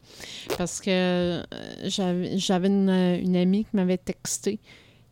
Parce 0.57 0.79
que 0.81 0.89
euh, 0.89 1.43
j'avais 1.85 2.37
j'avais 2.37 2.67
une, 2.67 2.89
une 2.89 3.35
amie 3.35 3.63
qui 3.65 3.75
m'avait 3.75 3.97
texté 3.97 4.59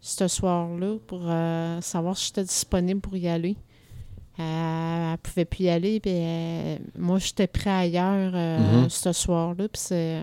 ce 0.01 0.28
soir-là 0.28 0.97
pour 1.07 1.21
euh, 1.26 1.80
savoir 1.82 2.17
si 2.17 2.28
j'étais 2.28 2.43
disponible 2.43 3.01
pour 3.01 3.15
y 3.17 3.28
aller. 3.28 3.55
Euh, 4.39 5.11
elle 5.13 5.17
pouvait 5.19 5.45
plus 5.45 5.65
y 5.65 5.69
aller. 5.69 5.99
Puis 5.99 6.11
euh, 6.13 6.78
moi, 6.97 7.19
j'étais 7.19 7.47
prêt 7.47 7.69
ailleurs 7.69 8.32
euh, 8.34 8.82
Mhm. 8.84 8.89
ce 8.89 9.11
soir-là. 9.13 9.67
Puis 9.69 9.82
c'est. 9.82 10.21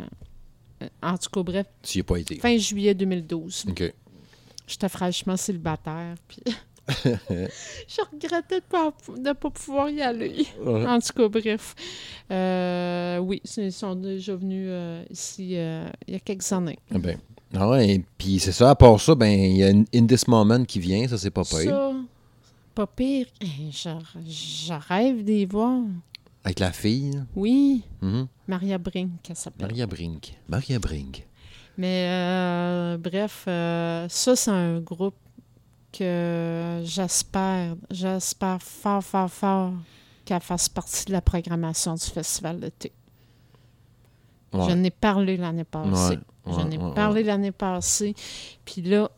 Euh, 0.82 0.88
En 1.02 1.16
tout 1.16 1.30
cas, 1.30 1.42
bref, 1.42 1.66
Tu 1.82 1.98
n'y 1.98 2.00
as 2.00 2.04
pas 2.04 2.16
été. 2.18 2.36
fin 2.36 2.56
juillet 2.58 2.94
2012. 2.94 3.66
OK. 3.70 3.92
J'étais 4.66 4.88
fraîchement 4.88 5.36
célibataire. 5.36 6.14
Puis 6.28 6.42
je 7.04 8.00
regrettais 8.12 8.60
de 8.60 9.18
ne 9.18 9.32
pas, 9.32 9.50
pouvoir 9.50 9.90
y 9.90 10.02
aller. 10.02 10.46
En 10.64 10.98
tout 10.98 11.12
cas, 11.14 11.28
bref. 11.28 11.74
Euh, 12.30 13.18
oui, 13.18 13.40
ils 13.56 13.72
sont 13.72 13.94
déjà 13.94 14.34
venus 14.34 14.66
euh, 14.68 15.04
ici 15.10 15.56
euh, 15.56 15.88
il 16.06 16.14
y 16.14 16.16
a 16.16 16.20
quelques 16.20 16.50
années. 16.52 16.78
Ah 16.92 16.98
Ben. 16.98 17.18
Ah 17.54 17.68
ouais, 17.68 17.96
et 17.96 18.04
puis 18.16 18.38
c'est 18.38 18.52
ça. 18.52 18.70
À 18.70 18.74
part 18.74 18.98
ça, 18.98 19.14
ben 19.14 19.28
il 19.28 19.58
y 19.58 19.62
a 19.62 19.68
une 19.68 19.84
In 19.94 20.06
This 20.06 20.26
Moment 20.26 20.64
qui 20.64 20.80
vient. 20.80 21.06
Ça, 21.06 21.18
c'est 21.18 21.30
pas 21.30 21.44
pire. 21.44 21.70
Ça, 21.70 21.92
pas 22.74 22.86
pire. 22.86 23.26
Je, 23.42 23.90
je 24.26 24.88
rêve 24.88 25.22
d'y 25.22 25.44
voir. 25.44 25.82
Avec 26.44 26.58
la 26.58 26.72
fille. 26.72 27.22
Oui, 27.36 27.84
Mhm. 28.00 28.26
Maria 28.48 28.78
Brink, 28.78 29.10
elle 29.28 29.36
s'appelle. 29.36 29.66
Maria 29.68 29.86
Brink. 29.86 30.34
Maria 30.48 30.78
Brink. 30.78 31.26
Mais 31.78 32.06
euh, 32.10 32.98
bref, 32.98 33.44
euh, 33.48 34.06
ça, 34.08 34.34
c'est 34.36 34.50
un 34.50 34.80
groupe 34.80 35.14
que 35.92 36.80
j'espère, 36.84 37.76
j'espère 37.90 38.60
fort, 38.62 39.02
fort, 39.04 39.30
fort 39.30 39.72
qu'elle 40.24 40.40
fasse 40.40 40.68
partie 40.68 41.04
de 41.06 41.12
la 41.12 41.20
programmation 41.20 41.94
du 41.94 42.04
Festival 42.04 42.60
d'été. 42.60 42.92
Ouais. 44.52 44.66
J'en 44.68 44.82
ai 44.82 44.90
parlé 44.90 45.36
l'année 45.36 45.64
passée. 45.64 46.18
Ouais, 46.46 46.52
J'en 46.52 46.70
ai 46.70 46.76
ouais, 46.76 46.84
ouais, 46.84 46.94
parlé 46.94 47.22
l'année 47.22 47.52
passée. 47.52 48.14
Puis 48.64 48.82
là, 48.82 49.10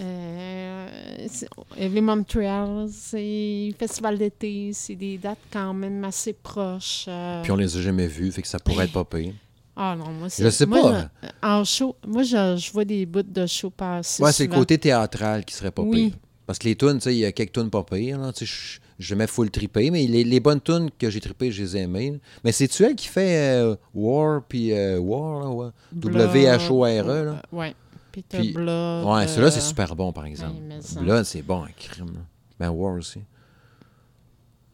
euh, 0.00 0.86
c'est- 1.28 1.48
Heavy 1.76 2.00
Montreal, 2.00 2.86
c'est 2.90 3.70
Festival 3.78 4.18
d'été, 4.18 4.70
c'est 4.72 4.94
des 4.94 5.18
dates 5.18 5.38
quand 5.52 5.72
même 5.74 6.04
assez 6.04 6.32
proches. 6.32 7.06
euh. 7.08 7.42
Puis 7.42 7.52
on 7.52 7.56
les 7.56 7.76
a 7.76 7.80
jamais 7.80 8.06
vus, 8.06 8.32
fait 8.32 8.42
que 8.42 8.48
ça 8.48 8.58
pourrait 8.58 8.84
être 8.86 8.92
pas 8.92 9.04
pire. 9.04 9.32
Ah 9.76 9.94
non, 9.98 10.10
moi, 10.10 10.28
c'est. 10.30 10.42
Je 10.44 10.48
sais 10.50 10.64
moi, 10.66 10.80
pas. 10.82 11.10
je- 11.22 11.28
en 11.46 11.64
show, 11.64 11.96
moi, 12.06 12.22
je, 12.22 12.56
je 12.56 12.72
vois 12.72 12.84
des 12.84 13.04
bouts 13.04 13.22
de 13.22 13.46
show 13.46 13.70
passer. 13.70 14.22
Ouais, 14.22 14.32
c'est 14.32 14.46
le 14.46 14.54
côté 14.54 14.78
théâtral 14.78 15.44
qui 15.44 15.54
serait 15.54 15.70
pas 15.70 15.82
Oui. 15.82 16.08
pire. 16.10 16.18
Parce 16.46 16.58
que 16.60 16.68
les 16.68 16.76
tunes, 16.76 16.94
tu 16.94 17.00
sais, 17.00 17.14
il 17.14 17.18
y 17.18 17.24
a 17.24 17.32
quelques 17.32 17.52
tunes 17.52 17.70
pas 17.70 17.82
pires. 17.82 18.18
là, 18.18 18.32
Je 18.38 18.44
je 18.44 18.78
jamais 18.98 19.26
full 19.26 19.50
trippé, 19.50 19.90
mais 19.90 20.06
les, 20.06 20.24
les 20.24 20.40
bonnes 20.40 20.60
tunes 20.62 20.88
que 20.98 21.10
j'ai 21.10 21.20
trippées, 21.20 21.50
je 21.52 21.60
les 21.62 21.76
ai 21.76 21.80
aimées. 21.80 22.12
là. 22.12 22.18
Mais 22.44 22.52
c'est-tu 22.52 22.84
elle 22.84 22.94
qui 22.94 23.08
fait 23.08 23.36
euh, 23.60 23.76
War, 23.92 24.42
puis 24.48 24.72
euh, 24.72 24.98
War, 24.98 25.40
là, 25.40 25.50
ouais? 25.50 25.68
W-H-O-R-E, 25.92 27.24
là? 27.24 27.42
Ouais. 27.52 27.74
Peter 28.22 28.38
Puis- 28.38 28.52
Blood. 28.52 29.04
Ouais, 29.04 29.26
celui-là, 29.28 29.50
c'est 29.50 29.58
euh, 29.58 29.62
super 29.62 29.94
bon, 29.94 30.10
par 30.12 30.24
exemple. 30.24 30.54
ouais. 30.70 31.02
Blood, 31.02 31.24
c'est 31.24 31.42
bon, 31.42 31.64
un 31.64 31.70
crime. 31.76 32.06
là. 32.14 32.20
Ben, 32.58 32.70
War 32.70 32.94
aussi. 32.94 33.20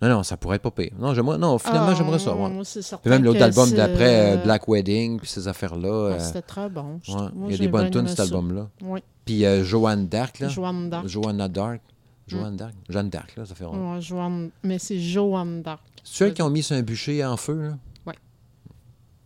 Non, 0.01 0.09
non, 0.09 0.22
ça 0.22 0.36
pourrait 0.36 0.57
être 0.57 0.62
pas 0.62 0.70
pire. 0.70 0.93
Non, 0.99 1.12
j'aimerais, 1.14 1.38
non 1.38 1.59
finalement, 1.59 1.88
ah, 1.90 1.95
j'aimerais 1.97 2.18
ça. 2.18 2.34
ouais. 2.34 2.51
Moi, 2.51 2.64
c'est 2.64 2.82
certain 2.82 3.03
Puis 3.03 3.11
même 3.11 3.24
l'autre 3.24 3.43
album 3.43 3.68
c'est, 3.68 3.76
d'après, 3.76 4.32
euh, 4.32 4.36
euh, 4.36 4.43
Black 4.45 4.66
Wedding, 4.68 5.18
puis 5.18 5.28
ces 5.28 5.47
affaires-là. 5.49 5.88
ouais, 6.09 6.12
euh, 6.14 6.18
C'était 6.20 6.43
très 6.43 6.68
bon. 6.68 6.99
je 7.03 7.11
ouais, 7.12 7.16
trouve. 7.18 7.30
Moi, 7.34 7.49
il 7.49 7.53
y 7.53 7.55
a 7.55 7.59
des 7.59 7.68
bonnes 7.68 7.90
tunes, 7.90 8.09
cet 8.09 8.20
album-là. 8.20 8.68
Oui. 8.82 9.01
Puis 9.24 9.45
euh, 9.45 9.62
Joanne 9.64 10.07
Dark, 10.09 10.38
là. 10.40 10.49
Joanne 10.49 10.90
d'Arc. 10.90 11.07
Joanna 11.09 11.49
Dark. 11.49 11.80
Joanne 12.28 12.57
Dark. 12.57 12.72
Jeanne 12.88 13.11
Dark, 13.11 13.36
là, 13.36 13.45
ça 13.45 13.55
fait 13.55 13.64
rond. 13.64 13.95
Ouais, 13.95 14.01
Joanne- 14.01 14.51
Mais 14.62 14.78
c'est 14.78 14.99
Joanne 14.99 15.62
d'Arc. 15.62 15.82
C'est 16.05 16.28
eux 16.28 16.30
qui 16.30 16.43
ont 16.43 16.51
mis 16.51 16.62
sur 16.62 16.74
un 16.76 16.82
bûcher 16.82 17.24
en 17.24 17.36
feu, 17.36 17.62
là? 17.62 17.78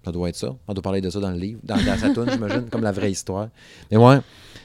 Ça 0.07 0.13
doit 0.13 0.29
être 0.29 0.37
ça. 0.37 0.55
On 0.69 0.73
doit 0.73 0.83
parler 0.83 1.01
de 1.01 1.11
ça 1.11 1.19
dans 1.19 1.31
le 1.33 1.37
livre, 1.37 1.59
dans, 1.65 1.75
dans 1.77 1.99
sa 1.99 2.11
tune, 2.11 2.27
j'imagine, 2.31 2.69
comme 2.71 2.83
la 2.85 2.93
vraie 2.93 3.11
histoire. 3.11 3.49
Mais 3.91 3.97
ouais. 3.97 4.21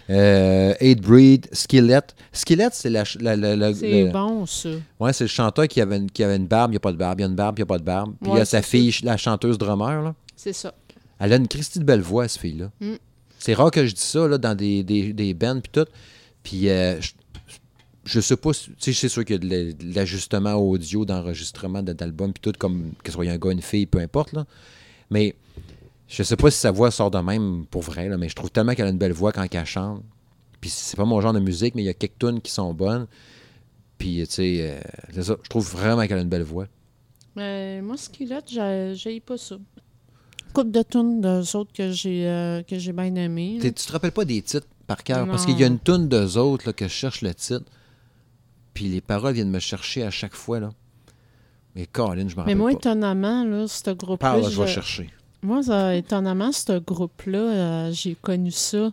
Euh, 0.10 0.74
Eight 0.80 1.02
Breed, 1.02 1.48
Skillet. 1.52 2.00
Skillet, 2.32 2.68
c'est 2.74 2.92
la, 2.92 3.04
la- 3.20 3.36
la- 3.36 3.56
la- 3.56 3.74
C'est 3.74 4.04
le- 4.06 4.12
bon, 4.12 4.46
ça. 4.46 4.70
Ouais, 5.00 5.14
c'est 5.14 5.24
le 5.24 5.30
chanteur 5.30 5.68
qui 5.68 5.82
avait, 5.82 5.98
une, 5.98 6.12
qui 6.12 6.24
avait 6.24 6.36
une 6.36 6.46
barbe, 6.46 6.70
il 6.72 6.74
n'y 6.74 6.78
a 6.78 6.80
pas 6.80 6.92
de 6.92 6.98
barbe, 6.98 7.20
il 7.20 7.24
y 7.24 7.26
a 7.26 7.30
une 7.30 7.36
barbe, 7.36 7.58
il 7.58 7.62
n'y 7.62 7.64
a 7.64 7.66
pas 7.66 7.80
de 7.80 7.84
barbe. 7.84 8.14
Puis 8.22 8.32
il 8.32 8.38
y 8.38 8.42
a 8.42 8.46
sa 8.46 8.62
fille, 8.62 8.94
la 9.04 9.18
chanteuse 9.18 9.58
drummer, 9.58 10.02
là. 10.04 10.14
C'est 10.36 10.54
ça. 10.54 10.74
Elle 11.20 11.34
a 11.34 11.38
une 11.38 11.48
Christie 11.48 11.80
de 11.80 11.84
belle 11.86 12.02
voix, 12.02 12.28
cette 12.28 12.42
fille-là. 12.42 12.70
Mm. 12.82 12.94
C'est 13.39 13.56
rare 13.56 13.72
que 13.72 13.84
je 13.88 13.94
dis 13.96 14.02
ça 14.02 14.28
là, 14.28 14.38
dans 14.38 14.54
des, 14.56 14.84
des, 14.84 15.12
des 15.14 15.34
bands 15.34 15.60
puis 15.60 15.72
tout. 15.72 15.89
Puis 16.44 16.70
euh, 16.70 17.00
je, 17.02 17.12
je 18.04 18.20
sais 18.20 18.36
pas, 18.38 18.52
tu 18.54 18.72
sais, 18.80 18.94
c'est 18.94 19.10
sûr 19.10 19.24
qu'il 19.26 19.36
y 19.36 19.39
a 19.39 19.39
de 19.39 19.50
la- 19.50 19.74
de 19.74 19.96
l'ajustement 19.96 20.54
audio, 20.56 21.06
d'enregistrement 21.06 21.82
de- 21.84 21.94
d'albums 21.94 22.34
puis 22.34 22.42
tout, 22.42 22.54
comme 22.60 22.92
que 23.04 23.10
ce 23.12 23.14
soit 23.14 23.26
un 23.30 23.38
gars, 23.38 23.52
une 23.52 23.62
fille, 23.62 23.86
peu 23.86 24.00
importe. 24.00 24.34
Là. 24.34 24.46
Mais 25.12 25.36
je 26.07 26.24
sais 26.24 26.36
pas 26.36 26.49
si 26.49 26.57
sa 26.57 26.72
voix 26.72 26.89
sort 26.89 27.12
de 27.12 27.20
même 27.20 27.66
pour 27.70 27.84
vrai, 27.84 28.09
là, 28.09 28.18
mais 28.18 28.30
je 28.30 28.36
trouve 28.36 28.49
tellement 28.49 28.74
qu'elle 28.74 28.88
a 28.88 28.89
une 28.89 28.97
belle 28.97 29.14
voix 29.14 29.32
quand 29.32 29.45
elle 29.53 29.66
chante. 29.66 30.03
Puis 30.59 30.70
c'est 30.70 30.97
pas 30.97 31.05
mon 31.05 31.22
genre 31.22 31.34
de 31.34 31.39
musique, 31.39 31.76
mais 31.76 31.84
il 31.84 31.86
y 31.86 31.89
a 31.89 31.93
quelques 31.93 32.20
tunes 32.20 32.41
qui 32.41 32.51
sont 32.51 32.74
bonnes. 32.74 33.07
Puis, 33.97 34.24
tu 34.28 34.34
sais, 34.34 34.80
euh, 35.14 35.22
ça. 35.22 35.36
Je 35.43 35.49
trouve 35.49 35.70
vraiment 35.70 36.07
qu'elle 36.07 36.18
a 36.18 36.22
une 36.22 36.30
belle 36.30 36.43
voix. 36.43 36.68
Mais 37.36 37.82
moi, 37.82 37.97
Skillet, 37.97 38.39
j'ai 38.47 38.93
j'ai 38.95 39.20
pas 39.20 39.38
ça. 39.38 39.57
Coupe 40.53 40.72
de 40.72 40.82
tunes 40.82 41.22
d'eux 41.22 41.55
autres 41.55 41.72
que 41.72 41.91
j'ai 41.91 42.28
euh, 42.28 42.64
que 42.64 42.80
j'ai 42.80 42.93
bien 42.93 43.14
aimé. 43.16 43.59
Tu 43.62 43.72
te 43.72 43.91
rappelles 43.91 44.12
pas 44.12 44.26
des 44.26 44.41
titres 44.41 44.68
par 44.88 45.03
cœur? 45.03 45.28
Parce 45.28 45.45
qu'il 45.45 45.59
y 45.59 45.64
a 45.64 45.68
une 45.68 45.80
toune 45.80 46.09
d'eux 46.09 46.38
autres 46.38 46.68
là, 46.68 46.74
que 46.74 46.88
je 46.88 46.93
cherche 46.93 47.22
le 47.22 47.34
titre. 47.34 47.66
Puis 48.74 48.86
les 48.86 49.01
paroles 49.01 49.34
viennent 49.34 49.51
me 49.51 49.59
chercher 49.59 50.03
à 50.03 50.12
chaque 50.12 50.36
fois. 50.36 50.59
Là. 50.59 50.72
Mais 51.76 51.86
Colin, 51.86 52.28
je 52.28 52.36
me 52.36 52.36
Mais 52.36 52.42
rappelle 52.42 52.58
moi, 52.58 52.72
pas. 52.72 52.78
étonnamment, 52.78 53.44
là, 53.46 53.68
ce 53.68 53.90
groupe-là. 53.92 54.18
Parle, 54.18 54.50
je 54.50 54.62
vais 54.62 54.68
chercher. 54.68 55.10
Moi, 55.42 55.64
ça, 55.64 55.96
étonnamment, 55.96 56.52
ce 56.52 56.78
groupe-là, 56.80 57.40
euh, 57.40 57.92
j'ai 57.92 58.16
connu 58.16 58.52
ça 58.52 58.92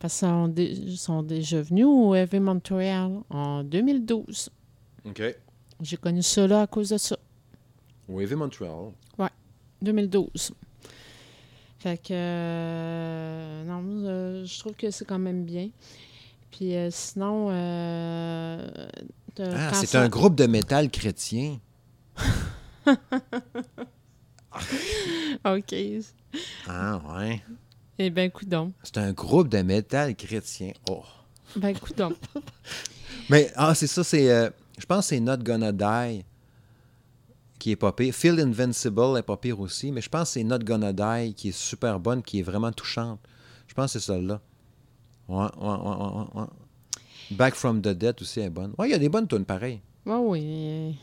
parce 0.00 0.18
qu'ils 0.18 0.28
sont, 0.28 0.48
dé- 0.48 0.72
ils 0.72 0.98
sont 0.98 1.22
déjà 1.22 1.62
venus 1.62 1.86
au 1.86 2.14
Heavy 2.14 2.38
Montreal 2.40 3.20
en 3.30 3.62
2012. 3.64 4.50
OK. 5.06 5.22
J'ai 5.80 5.96
connu 5.96 6.22
ça 6.22 6.46
là 6.46 6.62
à 6.62 6.66
cause 6.66 6.90
de 6.90 6.98
ça. 6.98 7.16
Wavy 8.08 8.34
Montreal. 8.34 8.92
2012. 9.82 10.52
Fait 11.78 11.98
que. 11.98 12.08
euh, 12.12 13.64
non, 13.64 13.82
euh, 14.06 14.44
je 14.46 14.58
trouve 14.58 14.72
que 14.72 14.90
c'est 14.90 15.04
quand 15.04 15.18
même 15.18 15.44
bien. 15.44 15.68
Puis 16.50 16.74
euh, 16.74 16.88
sinon. 16.90 17.48
Euh, 19.40 19.54
Ah, 19.70 19.74
c'est 19.74 19.96
un 19.96 20.08
groupe 20.08 20.34
de 20.34 20.46
métal 20.46 20.90
chrétien. 20.90 21.58
OK. 25.44 25.74
Ah, 26.68 27.00
ouais. 27.18 27.42
Eh 27.98 28.10
bien, 28.10 28.28
coudon. 28.28 28.72
C'est 28.82 28.98
un 28.98 29.12
groupe 29.12 29.48
de 29.48 29.62
métal 29.62 30.14
chrétien. 30.16 30.72
Oh. 30.90 31.02
Ben, 31.56 31.76
coudon. 31.78 32.14
Mais, 33.30 33.50
ah, 33.56 33.74
c'est 33.74 33.86
ça, 33.86 34.04
c'est. 34.04 34.30
euh, 34.30 34.50
je 34.78 34.84
pense 34.86 35.06
que 35.06 35.08
c'est 35.10 35.20
Not 35.20 35.38
Gonna 35.38 35.72
Die 35.72 36.24
qui 37.58 37.70
est 37.70 37.76
pas 37.76 37.92
pire. 37.92 38.14
Feel 38.14 38.38
Invincible 38.40 39.16
est 39.18 39.22
pas 39.22 39.36
pire 39.38 39.58
aussi, 39.60 39.90
mais 39.90 40.02
je 40.02 40.10
pense 40.10 40.28
que 40.28 40.34
c'est 40.34 40.44
Not 40.44 40.58
Gonna 40.58 40.92
Die 40.92 41.32
qui 41.34 41.48
est 41.48 41.56
super 41.56 41.98
bonne, 41.98 42.22
qui 42.22 42.40
est 42.40 42.42
vraiment 42.42 42.70
touchante. 42.70 43.18
Je 43.66 43.72
pense 43.74 43.94
que 43.94 43.98
c'est 43.98 44.06
celle-là. 44.06 44.40
Ouais, 45.28 45.46
ouais, 45.56 45.68
ouais, 45.68 45.96
ouais, 45.96 46.40
ouais. 46.42 46.46
Back 47.30 47.54
from 47.54 47.80
the 47.82 47.88
Dead 47.88 48.16
aussi 48.20 48.40
est 48.40 48.50
bonne. 48.50 48.72
Ouais, 48.78 48.88
il 48.88 48.92
y 48.92 48.94
a 48.94 48.98
des 48.98 49.08
bonnes 49.08 49.26
tunes 49.26 49.44
pareilles. 49.44 49.80
Ouais, 50.04 50.16
oui. 50.16 50.98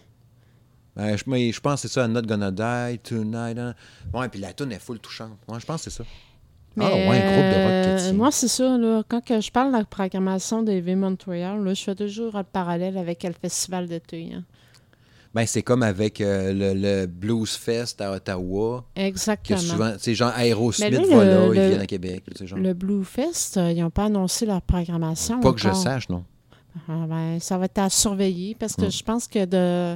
Ben, 0.95 1.17
je, 1.17 1.23
mais 1.27 1.51
je 1.51 1.59
pense 1.59 1.81
que 1.81 1.87
c'est 1.87 1.93
ça, 1.93 2.07
Not 2.07 2.21
Gonna 2.21 2.51
Die, 2.51 2.99
Tonight. 2.99 3.57
hein. 3.57 3.73
Ouais, 4.13 4.29
puis 4.29 4.39
la 4.39 4.53
tune 4.53 4.71
est 4.71 4.79
full 4.79 4.99
touchante. 4.99 5.37
Ouais, 5.47 5.59
je 5.59 5.65
pense 5.65 5.83
que 5.83 5.89
c'est 5.89 5.97
ça. 5.97 6.03
Mais, 6.75 6.85
ah, 6.85 6.93
ouais, 6.95 7.21
un 7.21 7.33
groupe 7.33 7.51
de 7.51 7.63
rock 7.63 7.71
euh, 7.71 7.95
chrétien. 7.97 8.13
Moi, 8.13 8.31
c'est 8.31 8.47
ça, 8.47 8.77
là. 8.77 9.03
Quand 9.07 9.23
que 9.23 9.41
je 9.41 9.51
parle 9.51 9.71
de 9.73 9.77
la 9.77 9.85
programmation 9.85 10.63
des 10.63 10.81
V 10.81 10.95
Montréal, 10.95 11.63
là, 11.63 11.73
je 11.73 11.83
fais 11.83 11.95
toujours 11.95 12.35
le 12.37 12.43
parallèle 12.43 12.97
avec 12.97 13.23
le 13.23 13.33
festival 13.33 13.87
d'été. 13.87 14.31
Hein. 14.33 14.43
Ben, 15.33 15.45
c'est 15.47 15.63
comme 15.63 15.81
avec 15.81 16.21
euh, 16.21 16.53
le, 16.53 16.79
le 16.79 17.05
Blues 17.07 17.55
Fest 17.55 17.99
à 18.01 18.11
Ottawa. 18.11 18.85
Que 18.95 19.01
Exactement. 19.01 19.59
souvent, 19.59 19.91
tu 19.93 19.99
sais, 19.99 20.15
genre 20.15 20.31
Aerosmith 20.37 20.91
le- 20.91 21.55
ils 21.55 21.59
viennent 21.69 21.79
à 21.81 21.87
Québec. 21.87 22.23
genre. 22.43 22.59
Le 22.59 22.73
Blue 22.73 23.03
Fest, 23.03 23.57
euh, 23.57 23.71
ils 23.71 23.81
n'ont 23.81 23.89
pas 23.89 24.05
annoncé 24.05 24.45
leur 24.45 24.61
programmation. 24.61 25.39
Pas 25.39 25.53
que 25.53 25.59
je 25.59 25.73
sache, 25.73 26.07
non. 26.09 26.23
Ah, 26.87 27.05
ben, 27.07 27.39
ça 27.39 27.57
va 27.57 27.65
être 27.65 27.77
à 27.79 27.89
surveiller 27.89 28.55
parce 28.59 28.75
que 28.75 28.85
Mm. 28.85 28.91
je 28.91 29.03
pense 29.03 29.27
que 29.27 29.45
de, 29.45 29.95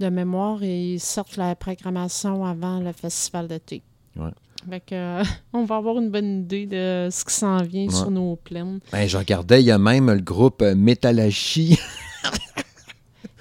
de 0.00 0.08
mémoire, 0.10 0.62
ils 0.62 1.00
sortent 1.00 1.36
la 1.36 1.54
programmation 1.54 2.44
avant 2.44 2.80
le 2.80 2.92
festival 2.92 3.48
d'été. 3.48 3.82
Ouais. 4.16 4.30
Fait 4.68 4.80
que, 4.80 4.94
euh, 4.94 5.22
on 5.52 5.64
va 5.64 5.76
avoir 5.76 5.98
une 5.98 6.10
bonne 6.10 6.40
idée 6.40 6.66
de 6.66 7.08
ce 7.10 7.24
qui 7.24 7.32
s'en 7.34 7.58
vient 7.62 7.86
Ouais. 7.86 7.94
sur 7.94 8.10
nos 8.10 8.36
plaines. 8.36 8.80
Ben, 8.92 9.06
je 9.08 9.16
regardais, 9.18 9.62
il 9.62 9.66
y 9.66 9.70
a 9.70 9.78
même 9.78 10.10
le 10.10 10.20
groupe 10.20 10.62
Metalachi. 10.62 11.78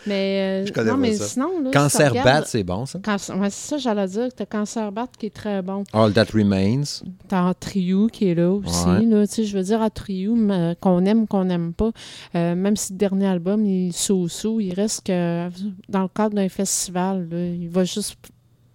Mais, 0.08 0.64
euh, 0.64 0.66
Je 0.66 0.72
connais 0.74 0.90
non, 0.90 0.96
pas 0.96 1.02
mais 1.02 1.14
ça. 1.16 1.26
sinon, 1.26 1.62
là, 1.62 1.72
Cancer 1.72 2.14
Bat, 2.14 2.44
c'est 2.46 2.64
bon, 2.64 2.86
ça? 2.86 3.00
Cancer- 3.00 3.38
ouais, 3.38 3.50
c'est 3.50 3.70
ça, 3.70 3.78
j'allais 3.78 4.08
dire. 4.08 4.28
Tu 4.36 4.44
as 4.44 4.46
Cancer 4.46 4.92
Bat 4.92 5.08
qui 5.20 5.26
est 5.28 5.34
très 5.36 5.62
bon. 5.62 5.84
All 5.94 6.14
That 6.14 6.26
Remains. 6.34 6.84
T'as 7.28 7.54
Triou 7.54 8.08
qui 8.08 8.28
est 8.30 8.36
là 8.36 8.52
aussi. 8.52 8.86
Ouais. 8.86 9.02
Là, 9.06 9.28
Tu 9.28 9.34
sais, 9.36 9.44
je 9.46 9.58
veux 9.58 9.64
dire, 9.64 9.82
à 9.82 9.90
Triou, 9.90 10.36
mais, 10.36 10.76
qu'on 10.80 11.04
aime 11.06 11.24
ou 11.24 11.26
qu'on 11.26 11.46
n'aime 11.46 11.74
pas, 11.74 11.92
euh, 12.36 12.56
même 12.56 12.76
si 12.76 12.94
le 12.94 12.98
dernier 12.98 13.28
album 13.28 13.66
il 13.66 13.90
est 13.90 13.92
sous-sous, 13.92 14.60
il 14.62 14.74
reste 14.74 15.06
que 15.06 15.50
dans 15.90 16.04
le 16.04 16.08
cadre 16.08 16.36
d'un 16.36 16.50
festival, 16.50 17.28
là, 17.30 17.46
il 17.48 17.70
va 17.70 17.84
juste. 17.84 18.16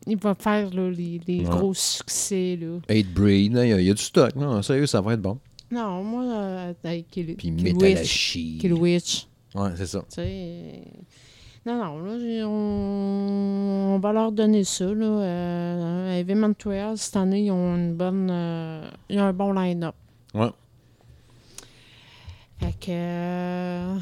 Il 0.07 0.17
va 0.19 0.35
faire 0.35 0.69
là, 0.75 0.91
les, 0.91 1.21
les 1.29 1.39
Ouais. 1.41 1.45
gros 1.49 1.73
succès. 1.75 2.59
Là. 2.61 2.79
Eight 2.89 3.15
Breed, 3.15 3.53
il 3.53 3.69
y, 3.69 3.73
a- 3.73 3.81
il 3.81 3.87
y 3.87 3.91
a 3.91 3.95
du 3.95 4.03
stock. 4.03 4.35
Non, 4.35 4.61
sérieux, 4.61 4.87
ça 4.87 5.01
va 5.01 5.15
être 5.15 5.23
bon. 5.23 5.39
Non, 5.71 6.03
moi, 6.03 6.25
euh, 6.25 6.73
avec 6.83 7.09
Kill, 7.09 7.35
Puis 7.37 7.55
Kill 7.55 7.77
Witch. 7.77 8.33
Kill 8.61 8.73
Witch. 8.75 9.29
Ouais, 9.55 9.71
c'est 9.77 9.87
ça. 9.87 10.01
Tu 10.01 10.17
sais, 10.17 10.23
euh, 10.27 10.73
Non, 11.65 11.77
non, 11.79 11.99
là, 12.01 12.47
on, 12.49 13.95
on 13.95 13.99
va 14.01 14.13
leur 14.13 14.33
donner 14.33 14.65
ça. 14.65 14.85
Là. 14.87 15.07
Euh, 15.07 16.19
Heavy 16.19 16.35
Montreal, 16.35 16.99
cette 16.99 17.17
année, 17.17 17.43
ils 17.45 17.51
ont 17.53 17.77
une 17.77 17.95
bonne. 17.95 18.29
euh, 18.31 18.91
ils 19.09 19.21
ont 19.21 19.25
un 19.25 19.33
bon 19.33 19.53
line-up. 19.53 19.95
Ouais. 20.35 20.51
Fait 22.59 22.73
que. 22.81 22.91
euh, 22.91 23.97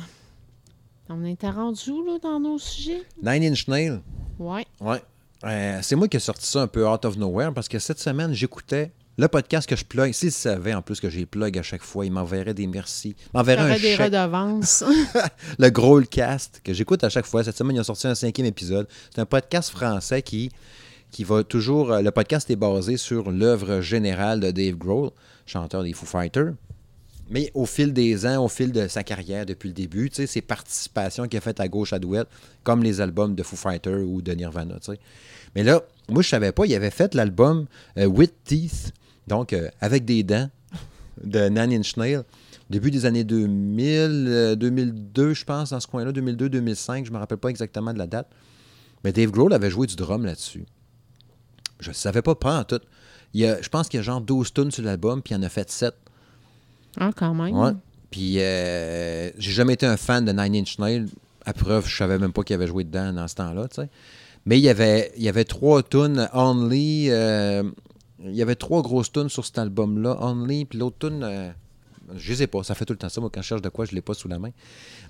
on 1.11 1.25
était 1.25 1.51
rendu 1.51 1.91
là, 2.07 2.19
dans 2.23 2.41
nos 2.41 2.59
sujets? 2.59 3.03
Nine 3.23 3.45
Inch 3.53 3.69
Nails. 3.69 4.01
Ouais. 4.39 4.65
Ouais. 4.81 5.03
Euh, 5.45 5.79
c'est 5.83 5.97
moi 5.97 6.09
qui 6.09 6.17
ai 6.17 6.21
sorti 6.21 6.47
ça 6.47 6.63
un 6.63 6.67
peu 6.67 6.87
out 6.89 7.05
of 7.05 7.17
nowhere 7.19 7.53
parce 7.53 7.69
que 7.69 7.79
cette 7.79 7.99
semaine, 7.99 8.33
j'écoutais 8.33 8.93
le 9.21 9.29
podcast 9.29 9.69
que 9.69 9.77
je 9.77 9.85
plug. 9.85 10.13
S'ils 10.13 10.33
savaient 10.33 10.73
en 10.73 10.81
plus 10.81 10.99
que 10.99 11.11
j'ai 11.11 11.27
plug 11.27 11.59
à 11.59 11.63
chaque 11.63 11.83
fois, 11.83 12.07
ils 12.07 12.11
m'enverraient 12.11 12.55
des 12.55 12.67
merci. 12.67 13.15
Ils 13.19 13.37
m'enverraient 13.37 13.73
un 13.73 13.79
des 13.79 13.95
chèque. 13.97 14.01
redevances. 14.01 14.83
le 15.59 15.69
Gros 15.69 16.01
Cast, 16.01 16.63
que 16.65 16.73
j'écoute 16.73 17.05
à 17.05 17.11
chaque 17.11 17.27
fois. 17.27 17.45
Cette 17.45 17.57
semaine, 17.57 17.77
ils 17.77 17.81
ont 17.81 17.85
sorti 17.85 18.07
un 18.07 18.15
cinquième 18.15 18.47
épisode. 18.47 18.89
C'est 19.15 19.21
un 19.21 19.27
podcast 19.27 19.71
français 19.71 20.23
qui, 20.23 20.51
qui 21.11 21.25
va 21.25 21.45
toujours. 21.45 21.93
euh, 21.93 22.01
Le 22.01 22.11
podcast 22.11 22.51
est 22.51 22.57
basé 22.57 22.97
sur 22.97 23.31
l'œuvre 23.31 23.83
générale 23.83 24.41
de 24.41 24.51
Dave 24.51 24.77
Grohl, 24.77 25.11
chanteur 25.45 25.83
des 25.83 25.93
Foo 25.93 26.07
Fighters. 26.07 26.55
Mais 27.29 27.51
au 27.55 27.67
fil 27.67 27.93
des 27.93 28.27
ans, 28.27 28.43
au 28.45 28.49
fil 28.49 28.73
de 28.73 28.89
sa 28.89 29.05
carrière 29.05 29.45
depuis 29.47 29.69
le 29.69 29.75
début, 29.75 30.11
ses 30.13 30.41
participations 30.41 31.29
qu'il 31.29 31.37
a 31.37 31.41
faites 31.43 31.61
à 31.61 31.69
gauche 31.69 31.93
à 31.93 31.99
douette, 31.99 32.27
comme 32.65 32.83
les 32.83 33.01
albums 33.03 33.35
de 33.35 33.43
Foo 33.43 33.55
Fighters 33.57 34.01
ou 34.01 34.23
de 34.23 34.33
Nirvana. 34.33 34.79
Mais 35.55 35.63
là, 35.63 35.83
moi, 36.09 36.23
je 36.23 36.29
savais 36.29 36.53
pas, 36.53 36.65
il 36.65 36.75
avait 36.75 36.91
fait 36.91 37.15
l'album 37.15 37.67
euh, 37.99 38.07
With 38.07 38.33
Teeth, 38.45 38.93
donc 39.27 39.53
euh, 39.53 39.69
avec 39.81 40.05
des 40.05 40.23
dents, 40.23 40.51
de 41.23 41.49
Nine 41.49 41.73
Inch 41.81 41.97
Nails, 41.97 42.19
au 42.19 42.73
début 42.73 42.91
des 42.91 43.05
années 43.07 43.25
2000, 43.25 43.87
euh, 44.29 44.55
2002, 44.57 45.35
je 45.35 45.45
pense, 45.45 45.71
dans 45.71 45.81
ce 45.81 45.87
coin-là, 45.87 46.13
2002-2005, 46.13 47.05
je 47.05 47.11
me 47.13 47.19
rappelle 47.19 47.39
pas 47.39 47.49
exactement 47.49 47.93
de 47.93 47.99
la 47.99 48.07
date. 48.07 48.29
Mais 49.05 49.13
Dave 49.13 49.31
Grohl 49.31 49.53
avait 49.53 49.71
joué 49.71 49.87
du 49.87 49.97
drum 49.97 50.25
là-dessus. 50.25 50.65
Je 51.81 51.89
ne 51.91 51.95
savais 51.95 52.23
pas, 52.23 52.35
pas 52.35 52.61
en 52.61 52.65
tout. 52.65 52.81
Il 53.33 53.41
y 53.41 53.47
a, 53.47 53.61
je 53.63 53.69
pense 53.69 53.89
qu'il 53.89 53.99
y 53.99 54.01
a 54.01 54.03
genre 54.03 54.21
12 54.21 54.53
tunes 54.53 54.71
sur 54.71 54.83
l'album, 54.85 55.23
puis 55.23 55.35
il 55.35 55.39
en 55.39 55.43
a 55.43 55.49
fait 55.49 55.71
7. 55.71 55.95
ah, 56.99 57.11
quand 57.17 57.35
même. 57.35 57.57
Ouais. 57.57 57.73
Puis 58.11 58.37
euh, 58.41 59.31
j'ai 59.39 59.53
jamais 59.53 59.75
été 59.75 59.87
un 59.87 59.97
fan 59.97 60.25
de 60.25 60.33
Nine 60.33 60.57
Inch 60.57 60.79
Nails. 60.79 61.07
À 61.47 61.53
preuve, 61.55 61.87
je 61.89 61.97
savais 61.97 62.19
même 62.19 62.33
pas 62.33 62.43
qu'il 62.43 62.55
avait 62.55 62.67
joué 62.67 62.85
dedans 62.85 63.13
dans 63.13 63.27
ce 63.29 63.37
temps-là, 63.37 63.69
tu 63.69 63.77
sais. 63.83 63.89
Mais 64.47 64.59
il 64.59 64.63
y 64.63 64.69
avait, 64.69 65.13
il 65.17 65.23
y 65.23 65.29
avait 65.29 65.45
trois 65.45 65.83
tunes, 65.83 66.29
Only. 66.35 67.07
euh, 67.11 67.63
il 68.25 68.35
y 68.35 68.43
avait 68.43 68.55
trois 68.57 68.83
grosses 68.83 69.13
tunes 69.13 69.29
sur 69.29 69.45
cet 69.45 69.59
album-là, 69.59 70.17
Only, 70.21 70.65
puis 70.67 70.79
l'autre 70.79 71.09
tune, 71.09 71.23
euh, 71.23 71.51
je 72.17 72.35
sais 72.35 72.47
pas, 72.47 72.63
ça 72.65 72.75
fait 72.75 72.85
tout 72.85 72.93
le 72.93 72.99
temps 72.99 73.09
ça. 73.09 73.21
Moi, 73.21 73.31
quand 73.33 73.41
je 73.41 73.47
cherche 73.47 73.63
de 73.63 73.69
quoi, 73.69 73.85
je 73.85 73.95
l'ai 73.95 74.01
pas 74.01 74.15
sous 74.15 74.27
la 74.29 74.39
main. 74.39 74.51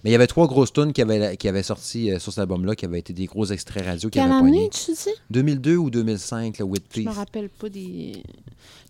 Mais 0.04 0.10
il 0.10 0.12
y 0.12 0.14
avait 0.14 0.26
trois 0.26 0.46
grosses 0.46 0.72
tunes 0.72 0.92
qui 0.92 1.00
avaient, 1.02 1.36
qui 1.36 1.48
avaient 1.48 1.62
sorti 1.62 2.10
euh, 2.10 2.18
sur 2.18 2.32
cet 2.32 2.40
album-là, 2.40 2.74
qui 2.76 2.84
avaient 2.84 2.98
été 2.98 3.12
des 3.12 3.26
gros 3.26 3.46
extraits 3.46 3.84
radio 3.84 4.10
qui 4.10 4.18
Quelle 4.18 4.30
avaient 4.30 4.46
année, 4.48 4.68
tu 4.70 4.92
dis? 4.92 5.08
2002 5.30 5.76
ou 5.76 5.90
2005, 5.90 6.58
le 6.58 6.64
With 6.66 6.84
Je 6.94 7.00
me 7.02 7.10
rappelle 7.10 7.48
pas 7.48 7.68
des. 7.68 8.22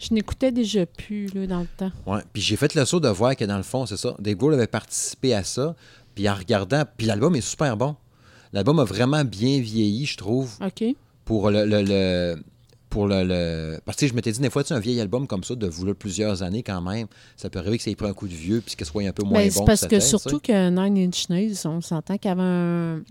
Je 0.00 0.12
n'écoutais 0.12 0.50
déjà 0.52 0.86
plus 0.86 1.28
là, 1.34 1.46
dans 1.46 1.60
le 1.60 1.66
temps. 1.76 1.92
Ouais. 2.06 2.20
Puis 2.32 2.42
j'ai 2.42 2.56
fait 2.56 2.74
le 2.74 2.84
saut 2.84 3.00
de 3.00 3.08
voir 3.08 3.36
que 3.36 3.44
dans 3.44 3.56
le 3.58 3.62
fond, 3.62 3.86
c'est 3.86 3.96
ça. 3.96 4.14
Dave 4.18 4.34
Grohl 4.36 4.54
avait 4.54 4.66
participé 4.66 5.34
à 5.34 5.44
ça. 5.44 5.74
Puis 6.14 6.28
en 6.28 6.34
regardant, 6.34 6.82
puis 6.96 7.06
l'album 7.06 7.36
est 7.36 7.40
super 7.40 7.76
bon. 7.76 7.94
L'album 8.52 8.80
a 8.80 8.84
vraiment 8.84 9.24
bien 9.24 9.60
vieilli, 9.60 10.06
je 10.06 10.16
trouve, 10.16 10.50
OK. 10.64 10.84
pour 11.24 11.50
le. 11.50 11.64
le- 11.64 11.82
le- 11.82 12.42
pour 12.90 13.06
le, 13.06 13.22
le- 13.24 13.80
Parce 13.84 13.96
que 13.96 14.06
je 14.06 14.12
m'étais 14.14 14.32
dit, 14.32 14.40
des 14.40 14.50
fois, 14.50 14.62
tu 14.64 14.68
sais, 14.68 14.74
un 14.74 14.80
vieil 14.80 15.00
album 15.00 15.26
comme 15.26 15.42
ça, 15.44 15.54
de 15.54 15.66
vouloir 15.68 15.96
plusieurs 15.96 16.42
années 16.42 16.62
quand 16.62 16.82
même, 16.82 17.06
ça 17.36 17.48
peut 17.48 17.60
arriver 17.60 17.78
que 17.78 17.84
ça 17.84 17.90
ait 17.90 17.94
pris 17.94 18.08
un 18.08 18.12
coup 18.12 18.28
de 18.28 18.34
vieux, 18.34 18.60
puis 18.60 18.76
que 18.76 18.84
soit 18.84 19.04
un 19.04 19.12
peu 19.12 19.22
moins 19.24 19.38
Ben, 19.40 19.48
bon. 19.52 19.60
c'est 19.60 19.64
parce 19.64 19.86
que 19.86 20.00
surtout 20.00 20.40
que 20.40 20.68
Nine 20.68 21.06
Inch 21.08 21.28
Nails, 21.30 21.54
on 21.64 21.80
s'entend 21.80 22.18
qu'il 22.18 22.28
y 22.28 22.32
avait 22.32 22.42
un, 22.42 23.02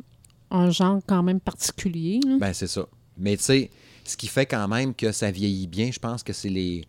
un 0.51 0.69
genre 0.69 0.99
quand 1.07 1.23
même 1.23 1.39
particulier. 1.39 2.19
là. 2.27 2.37
Ben, 2.39 2.53
c'est 2.53 2.67
ça. 2.67 2.85
Mais 3.17 3.37
tu 3.37 3.43
sais, 3.43 3.69
ce 4.05 4.15
qui 4.17 4.27
fait 4.27 4.45
quand 4.45 4.67
même 4.67 4.93
que 4.93 5.11
ça 5.11 5.31
vieillit 5.31 5.67
bien, 5.67 5.89
je 5.91 5.99
pense 5.99 6.21
que 6.23 6.33
c'est 6.33 6.49
les. 6.49 6.85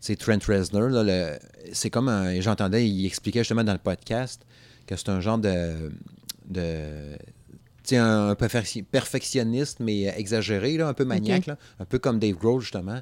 C'est 0.00 0.16
Trent 0.16 0.38
Reznor. 0.46 0.88
là, 0.90 1.02
le- 1.02 1.38
C'est 1.72 1.88
comme 1.88 2.08
un. 2.08 2.38
J'entendais, 2.40 2.86
il 2.88 3.06
expliquait 3.06 3.40
justement 3.40 3.64
dans 3.64 3.72
le 3.72 3.78
podcast 3.78 4.44
que 4.86 4.96
c'est 4.96 5.08
un 5.08 5.20
genre 5.20 5.38
de. 5.38 5.90
Un, 7.92 8.28
un 8.30 8.32
perfec- 8.34 8.84
perfectionniste, 8.84 9.80
mais 9.80 10.04
exagéré, 10.18 10.76
là, 10.76 10.88
un 10.88 10.94
peu 10.94 11.04
maniaque, 11.04 11.46
là, 11.46 11.58
un 11.80 11.84
peu 11.84 11.98
comme 11.98 12.18
Dave 12.18 12.36
Grohl, 12.36 12.60
justement. 12.60 13.00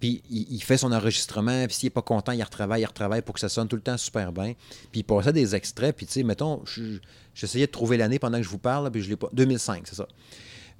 Puis 0.00 0.22
il, 0.30 0.46
il 0.54 0.62
fait 0.62 0.76
son 0.78 0.90
enregistrement, 0.92 1.64
puis 1.66 1.74
s'il 1.76 1.86
n'est 1.86 1.90
pas 1.90 2.02
content, 2.02 2.32
il 2.32 2.42
retravaille, 2.42 2.82
il 2.82 2.86
retravaille 2.86 3.22
pour 3.22 3.34
que 3.34 3.40
ça 3.40 3.48
sonne 3.48 3.68
tout 3.68 3.76
le 3.76 3.82
temps 3.82 3.96
super 3.96 4.32
bien. 4.32 4.54
Puis 4.90 5.00
il 5.00 5.04
passait 5.04 5.32
des 5.32 5.54
extraits, 5.54 5.96
puis 5.96 6.06
tu 6.06 6.12
sais, 6.14 6.22
mettons, 6.24 6.62
je- 6.64 6.98
j'essayais 7.34 7.66
de 7.66 7.70
trouver 7.72 7.96
l'année 7.96 8.18
pendant 8.18 8.38
que 8.38 8.44
je 8.44 8.48
vous 8.48 8.58
parle, 8.58 8.90
puis 8.90 9.00
je 9.02 9.08
l'ai 9.08 9.16
pas. 9.16 9.28
2005, 9.32 9.86
c'est 9.86 9.94
ça. 9.94 10.08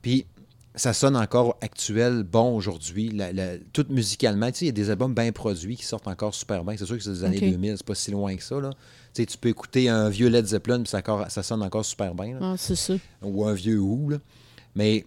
Puis 0.03 0.27
ça 0.75 0.93
sonne 0.93 1.17
encore 1.17 1.57
actuel, 1.61 2.23
bon 2.25 2.57
aujourd'hui, 2.57 3.17
tout 3.73 3.87
musicalement. 3.91 4.51
Tu 4.51 4.59
sais, 4.59 4.65
il 4.65 4.69
y 4.69 4.71
a 4.71 4.73
des 4.73 4.91
albums 4.91 5.15
bien 5.15 5.31
produits 5.31 5.77
qui 5.77 5.85
sortent 5.85 6.09
encore 6.09 6.35
super 6.35 6.65
bien. 6.65 6.77
C'est 6.77 6.87
sûr 6.87 6.97
que 6.97 7.03
c'est 7.05 7.11
des 7.13 7.25
années 7.25 7.37
Ok. 7.37 7.45
2000, 7.51 7.77
c'est 7.77 7.87
pas 7.87 7.95
si 7.95 8.11
loin 8.11 8.35
que 8.35 8.43
ça. 8.43 8.59
Là. 8.59 8.71
Tu 9.15 9.23
sais, 9.23 9.27
tu 9.27 9.37
peux 9.37 9.49
écouter 9.51 9.89
un 9.89 10.09
vieux 10.09 10.29
Led 10.29 10.47
Zeppelin, 10.47 10.79
puis 10.81 10.89
ça, 10.89 10.99
encore- 10.99 11.31
ça 11.31 11.43
sonne 11.43 11.63
encore 11.63 11.85
super 11.85 12.15
bien. 12.15 12.39
Ah, 12.41 12.55
c'est 12.57 12.77
ça. 12.77 12.95
Ou 13.23 13.45
un 13.47 13.53
vieux 13.55 13.79
Who. 13.79 14.11
là. 14.11 14.19
Mais 14.75 15.05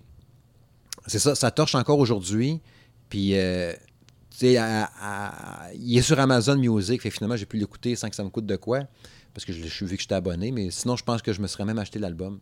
c'est 1.07 1.19
ça, 1.19 1.33
ça 1.35 1.49
torche 1.51 1.73
encore 1.75 1.97
aujourd'hui. 1.99 2.59
Puis, 3.09 3.35
euh, 3.37 3.73
tu 4.29 4.37
sais, 4.37 4.59
il 5.75 5.97
est 5.97 6.01
sur 6.01 6.19
Amazon 6.19 6.55
Music. 6.57 7.01
Fait 7.01 7.09
que 7.09 7.15
finalement, 7.15 7.35
j'ai 7.37 7.45
pu 7.45 7.57
l'écouter 7.57 7.95
sans 7.95 8.09
que 8.09 8.15
ça 8.15 8.23
me 8.23 8.29
coûte 8.29 8.45
de 8.45 8.55
quoi. 8.55 8.81
Parce 9.33 9.43
que 9.45 9.53
je, 9.53 9.61
je 9.63 9.67
suis 9.73 9.85
vu 9.85 9.95
que 9.95 10.01
j'étais 10.01 10.15
abonné. 10.15 10.51
Mais 10.51 10.69
sinon, 10.71 10.95
je 10.95 11.03
pense 11.03 11.21
que 11.21 11.33
je 11.33 11.41
me 11.41 11.47
serais 11.47 11.65
même 11.65 11.79
acheté 11.79 11.99
l'album. 11.99 12.39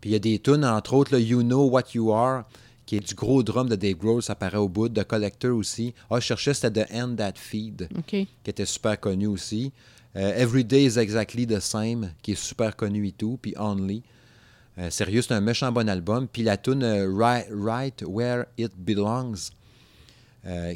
Puis 0.00 0.10
il 0.10 0.12
y 0.14 0.16
a 0.16 0.18
des 0.18 0.38
tunes, 0.38 0.64
entre 0.64 0.94
autres, 0.94 1.12
là, 1.12 1.18
You 1.20 1.42
Know 1.42 1.68
What 1.68 1.92
You 1.94 2.12
Are, 2.12 2.44
qui 2.86 2.96
est 2.96 3.00
du 3.08 3.14
gros 3.14 3.42
drum 3.42 3.68
de 3.68 3.76
Dave 3.76 3.94
Grohl, 3.96 4.22
ça 4.22 4.34
paraît 4.34 4.58
au 4.58 4.68
bout, 4.68 4.88
de 4.88 5.02
Collector 5.02 5.56
aussi. 5.56 5.94
Ah, 6.10 6.20
je 6.20 6.26
cherchais, 6.26 6.52
c'était 6.54 6.84
The 6.84 6.92
End 6.94 7.14
That 7.16 7.34
Feed, 7.36 7.88
qui 8.42 8.50
était 8.50 8.66
super 8.66 8.98
connu 9.00 9.26
aussi. 9.26 9.72
Euh, 10.16 10.32
Every 10.36 10.64
Day 10.64 10.84
is 10.84 10.98
Exactly 10.98 11.46
the 11.46 11.60
Same, 11.60 12.12
qui 12.22 12.32
est 12.32 12.40
super 12.40 12.76
connu 12.76 13.08
et 13.08 13.12
tout. 13.12 13.38
Puis 13.40 13.54
Only. 13.58 14.02
Euh, 14.78 14.90
sérieux, 14.90 15.22
c'est 15.22 15.34
un 15.34 15.40
méchant 15.40 15.72
bon 15.72 15.88
album. 15.88 16.28
Puis 16.28 16.42
la 16.42 16.56
tune 16.56 16.82
euh, 16.82 17.10
right, 17.12 17.46
Right 17.50 18.04
Where 18.06 18.46
It 18.58 18.72
Belongs, 18.76 19.50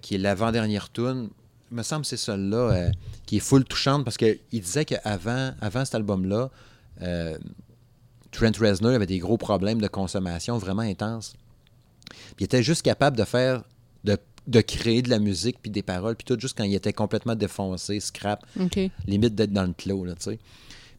qui 0.02 0.14
est 0.14 0.18
l'avant-dernière 0.18 0.90
tune, 0.90 1.28
me 1.70 1.82
semble 1.82 2.02
que 2.02 2.08
c'est 2.08 2.16
celle-là, 2.16 2.90
qui 3.26 3.36
est 3.36 3.40
full 3.40 3.64
touchante 3.64 4.02
parce 4.02 4.16
qu'il 4.16 4.38
disait 4.50 4.86
qu'avant 4.86 5.52
avant 5.60 5.84
cet 5.84 5.94
album-là, 5.94 6.50
Trent 8.30 8.52
Reznor 8.58 8.92
avait 8.92 9.06
des 9.06 9.18
gros 9.18 9.36
problèmes 9.36 9.80
de 9.80 9.88
consommation 9.88 10.56
vraiment 10.56 10.82
intenses. 10.82 11.34
Puis 12.08 12.36
il 12.40 12.44
était 12.44 12.62
juste 12.62 12.80
capable 12.80 13.18
de 13.18 13.24
faire, 13.24 13.62
de, 14.04 14.16
de 14.48 14.60
créer 14.60 15.02
de 15.02 15.10
la 15.10 15.20
musique, 15.20 15.58
puis 15.62 15.70
des 15.70 15.82
paroles, 15.82 16.16
puis 16.16 16.24
tout, 16.24 16.40
juste 16.40 16.56
quand 16.56 16.64
il 16.64 16.74
était 16.74 16.92
complètement 16.92 17.36
défoncé, 17.36 18.00
scrap, 18.00 18.44
limite 19.06 19.34
d'être 19.34 19.52
dans 19.52 19.64
le 19.64 19.74
clos, 19.74 20.04
là, 20.04 20.14
tu 20.14 20.22
sais. 20.22 20.38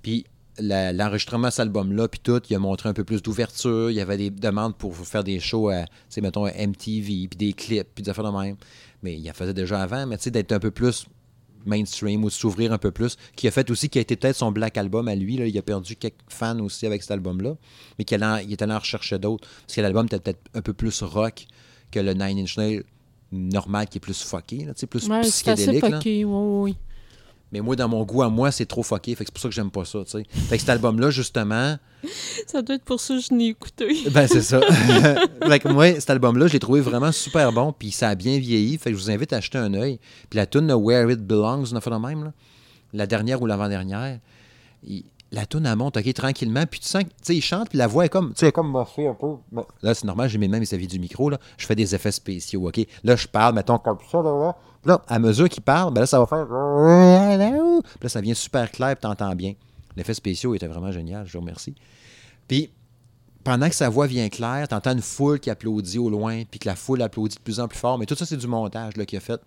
Puis 0.02 0.26
l'enregistrement 0.62 1.48
de 1.48 1.54
cet 1.54 1.62
album-là, 1.62 2.08
puis 2.08 2.20
tout, 2.22 2.42
il 2.50 2.56
a 2.56 2.60
montré 2.60 2.90
un 2.90 2.94
peu 2.94 3.04
plus 3.04 3.22
d'ouverture. 3.22 3.90
Il 3.92 3.96
y 3.96 4.02
avait 4.02 4.18
des 4.18 4.30
demandes 4.30 4.76
pour 4.76 4.96
faire 4.96 5.24
des 5.24 5.40
shows 5.40 5.70
à, 5.70 5.84
tu 5.84 5.90
sais, 6.10 6.22
mettons, 6.22 6.46
à 6.46 6.52
MTV, 6.52 7.28
puis 7.28 7.38
des 7.38 7.54
clips, 7.54 7.88
puis 7.96 8.04
des 8.04 8.10
affaires 8.10 8.32
de 8.32 8.38
même. 8.38 8.56
Mais 9.02 9.18
il 9.18 9.30
en 9.30 9.34
faisait 9.34 9.54
déjà 9.54 9.82
avant, 9.82 10.06
mais 10.06 10.18
tu 10.18 10.24
sais, 10.24 10.32
d'être 10.32 10.52
un 10.52 10.60
peu 10.60 10.72
plus 10.72 11.08
mainstream 11.66 12.24
ou 12.24 12.28
de 12.28 12.34
s'ouvrir 12.34 12.72
un 12.72 12.78
peu 12.78 12.92
plus, 12.92 13.18
qui 13.36 13.48
a 13.48 13.52
fait 13.52 13.70
aussi, 13.72 13.90
qui 13.90 13.98
a 13.98 14.02
été 14.02 14.16
peut-être 14.16 14.36
son 14.36 14.52
Black 14.52 14.78
Album 14.78 15.08
à 15.08 15.16
lui. 15.16 15.38
Là. 15.38 15.48
Il 15.48 15.58
a 15.58 15.62
perdu 15.62 15.96
quelques 15.96 16.16
fans 16.28 16.60
aussi 16.60 16.86
avec 16.86 17.02
cet 17.02 17.12
album-là, 17.12 17.56
mais 17.98 18.06
qu'il 18.06 18.22
est 18.22 18.62
allé 18.62 18.74
en 18.74 18.80
rechercher 18.80 19.18
d'autres, 19.18 19.48
parce 19.62 19.76
que 19.76 19.82
l'album 19.82 20.06
était 20.06 20.20
peut-être 20.20 20.42
un 20.54 20.62
peu 20.62 20.74
plus 20.74 21.02
rock 21.04 21.48
que 21.92 22.00
le 22.00 22.14
Nine 22.14 22.40
Inch 22.40 22.58
Nails 22.58 22.84
normal, 23.32 23.88
qui 23.88 23.98
est 23.98 24.02
plus 24.02 24.22
fucké, 24.24 24.66
là, 24.66 24.74
plus 24.90 25.08
Ouais, 25.08 25.18
assez 25.20 25.30
psychédélique. 25.32 25.82
là. 25.84 25.98
fucké, 25.98 26.26
oui, 26.26 26.34
oui. 26.72 26.76
Mais 27.52 27.62
moi, 27.62 27.76
dans 27.76 27.88
mon 27.90 28.04
goût 28.04 28.22
à 28.22 28.30
moi, 28.30 28.52
c'est 28.52 28.68
trop 28.68 28.84
fucké. 28.84 29.16
Fait 29.16 29.24
que 29.24 29.30
c'est 29.30 29.34
pour 29.34 29.42
ça 29.42 29.50
que 29.50 29.56
j'aime 29.56 29.72
pas 29.72 29.84
ça. 29.84 30.00
Fait 30.06 30.24
que 30.24 30.60
cet 30.60 30.70
album-là, 30.70 31.10
justement, 31.10 31.78
Ça 32.46 32.62
doit 32.62 32.76
être 32.76 32.84
pour 32.86 33.00
ça 33.00 33.16
que 33.16 33.22
je 33.22 33.34
n'ai 33.34 33.48
écouté. 33.48 33.88
ben 34.12 34.28
c'est 34.28 34.44
ça. 34.44 34.62
fait 35.48 35.60
que 35.60 35.68
moi, 35.68 36.00
cet 36.00 36.12
album-là, 36.12 36.46
je 36.48 36.54
l'ai 36.54 36.60
trouvé 36.60 36.80
vraiment 36.80 37.12
super 37.12 37.52
bon, 37.52 37.74
puis 37.74 37.90
ça 37.92 38.10
a 38.10 38.16
bien 38.16 38.38
vieilli. 38.38 38.78
Fait 38.78 38.92
que 38.92 38.98
je 38.98 39.02
vous 39.02 39.10
invite 39.10 39.34
à 39.34 39.38
acheter 39.38 39.58
un 39.58 39.74
œil. 39.74 40.00
Puis 40.30 40.38
la 40.38 40.46
tune 40.46 40.68
de 40.68 40.74
Where 40.76 41.10
It 41.12 41.20
Belongs, 41.26 41.66
on 41.72 41.76
a 41.76 41.82
fait 41.82 41.90
de 41.90 41.96
même, 41.96 42.24
là. 42.26 42.34
La 42.94 43.08
dernière 43.08 43.42
ou 43.42 43.46
l'avant-dernière. 43.48 44.20
il- 44.88 45.04
La 45.32 45.46
tune, 45.46 45.66
elle 45.66 45.76
monte, 45.76 45.98
OK, 45.98 46.14
tranquillement. 46.14 46.66
Puis 46.66 46.80
tu 46.80 46.88
sens 46.88 47.04
que, 47.04 47.10
tu 47.10 47.16
sais, 47.22 47.36
il 47.36 47.42
chante, 47.42 47.70
puis 47.70 47.78
la 47.78 47.86
voix 47.86 48.06
est 48.06 48.10
comme, 48.10 48.34
tu 48.34 48.40
sais, 48.40 48.52
comme 48.52 48.70
moffée 48.70 49.08
un 49.08 49.14
peu. 49.14 49.36
Là, 49.84 49.94
c'est 49.94 50.06
normal, 50.06 50.28
j'ai 50.28 50.40
mes 50.40 50.48
mains 50.48 50.60
vis-à-vis 50.60 50.88
du 50.88 51.00
micro, 51.00 51.30
là. 51.30 51.38
Je 51.58 51.66
fais 51.66 51.76
des 51.76 51.94
effets 51.94 52.12
spéciaux, 52.12 52.68
OK? 52.68 52.80
Là, 53.04 53.16
je 53.16 53.28
parle, 53.28 53.54
mettons, 53.54 53.78
comme 53.78 54.00
ça, 54.12 54.22
là, 54.24 54.56
là. 54.86 55.02
À 55.08 55.20
mesure 55.20 55.48
qu'il 55.50 55.62
parle, 55.62 55.94
ben 55.94 56.02
là, 56.02 56.08
ça 56.08 56.20
va 56.20 56.26
faire. 56.26 56.48
Puis 56.48 58.04
là, 58.04 58.10
ça 58.10 58.22
devient 58.22 58.36
super 58.36 58.72
clair, 58.72 58.96
puis 58.96 59.02
t'entends 59.02 59.36
bien. 59.36 59.54
L'effet 59.96 60.14
spéciaux 60.14 60.56
était 60.56 60.68
vraiment 60.68 60.92
génial, 60.92 61.28
je 61.28 61.34
vous 61.34 61.42
remercie. 61.42 61.76
Puis, 62.48 62.72
pendant 63.44 63.70
que 63.70 63.76
sa 63.76 63.90
voix 63.90 64.08
vient 64.08 64.30
claire, 64.30 64.68
t'entends 64.68 64.94
une 64.94 65.02
foule 65.02 65.40
qui 65.40 65.50
applaudit 65.50 66.00
au 66.00 66.10
loin, 66.10 66.44
puis 66.50 66.60
que 66.60 66.68
la 66.68 66.76
foule 66.76 67.02
applaudit 67.02 67.36
de 67.36 67.42
plus 67.42 67.60
en 67.60 67.68
plus 67.68 67.78
fort. 67.78 67.98
Mais 68.00 68.06
tout 68.06 68.16
ça, 68.16 68.26
c'est 68.26 68.38
du 68.38 68.48
montage 68.48 68.98
là, 68.98 69.06
qu'il 69.06 69.18
a 69.18 69.22
fait. 69.22 69.40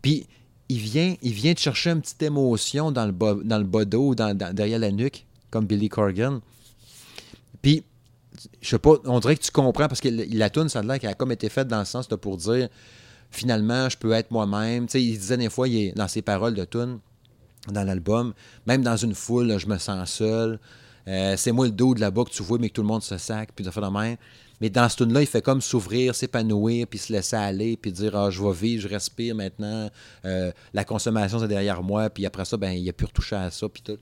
Puis, 0.00 0.26
il 0.70 0.78
vient, 0.78 1.16
il 1.20 1.32
vient 1.32 1.52
de 1.52 1.58
chercher 1.58 1.90
une 1.90 2.00
petite 2.00 2.22
émotion 2.22 2.92
dans 2.92 3.04
le 3.04 3.10
bas, 3.10 3.34
dans 3.42 3.58
le 3.58 3.64
bas 3.64 3.84
dos, 3.84 4.14
derrière 4.14 4.78
la 4.78 4.92
nuque, 4.92 5.26
comme 5.50 5.66
Billy 5.66 5.88
Corgan. 5.88 6.40
Puis, 7.60 7.82
je 8.62 8.68
sais 8.68 8.78
pas, 8.78 8.94
on 9.04 9.18
dirait 9.18 9.34
que 9.34 9.42
tu 9.42 9.50
comprends, 9.50 9.88
parce 9.88 10.00
que 10.00 10.08
la 10.08 10.48
tune 10.48 10.68
ça 10.68 10.78
a 10.78 10.82
l'air 10.82 11.00
qu'elle 11.00 11.10
a 11.10 11.14
comme 11.14 11.32
été 11.32 11.48
faite 11.48 11.66
dans 11.66 11.80
le 11.80 11.84
sens 11.84 12.06
de 12.06 12.14
pour 12.14 12.36
dire, 12.36 12.68
finalement, 13.32 13.88
je 13.88 13.98
peux 13.98 14.12
être 14.12 14.30
moi-même. 14.30 14.86
Tu 14.86 14.92
sais, 14.92 15.02
il 15.02 15.18
disait 15.18 15.36
des 15.36 15.50
fois, 15.50 15.66
dans 15.96 16.06
ses 16.06 16.22
paroles 16.22 16.54
de 16.54 16.64
tune, 16.64 17.00
dans 17.66 17.82
l'album, 17.82 18.32
même 18.64 18.82
dans 18.82 18.96
une 18.96 19.14
foule, 19.14 19.58
je 19.58 19.66
me 19.66 19.76
sens 19.76 20.08
seul. 20.08 20.60
Euh, 21.08 21.34
c'est 21.36 21.50
moi 21.50 21.66
le 21.66 21.72
dos 21.72 21.94
de 21.96 22.00
là-bas 22.00 22.24
que 22.24 22.30
tu 22.30 22.44
vois, 22.44 22.58
mais 22.58 22.68
que 22.68 22.74
tout 22.74 22.82
le 22.82 22.88
monde 22.88 23.02
se 23.02 23.18
sac, 23.18 23.50
puis 23.56 23.64
de 23.64 23.72
faire 23.72 23.90
de 23.90 23.98
même. 23.98 24.16
Mais 24.60 24.68
dans 24.70 24.88
ce 24.88 24.96
tune 24.96 25.12
là 25.12 25.20
il 25.22 25.26
fait 25.26 25.42
comme 25.42 25.60
s'ouvrir, 25.60 26.14
s'épanouir, 26.14 26.86
puis 26.86 26.98
se 26.98 27.12
laisser 27.12 27.36
aller, 27.36 27.76
puis 27.76 27.92
dire 27.92 28.14
ah, 28.16 28.30
je 28.30 28.42
vais 28.42 28.52
vivre, 28.52 28.82
je 28.82 28.88
respire 28.88 29.34
maintenant, 29.34 29.88
Euh, 30.24 30.52
la 30.74 30.84
consommation 30.84 31.38
c'est 31.38 31.48
derrière 31.48 31.82
moi, 31.82 32.10
puis 32.10 32.26
après 32.26 32.44
ça, 32.44 32.56
ben 32.56 32.72
il 32.72 32.88
a 32.88 32.92
pu 32.92 33.04
retoucher 33.06 33.36
à 33.36 33.50
ça, 33.50 33.68
puis 33.68 33.82
tout. 33.82 33.96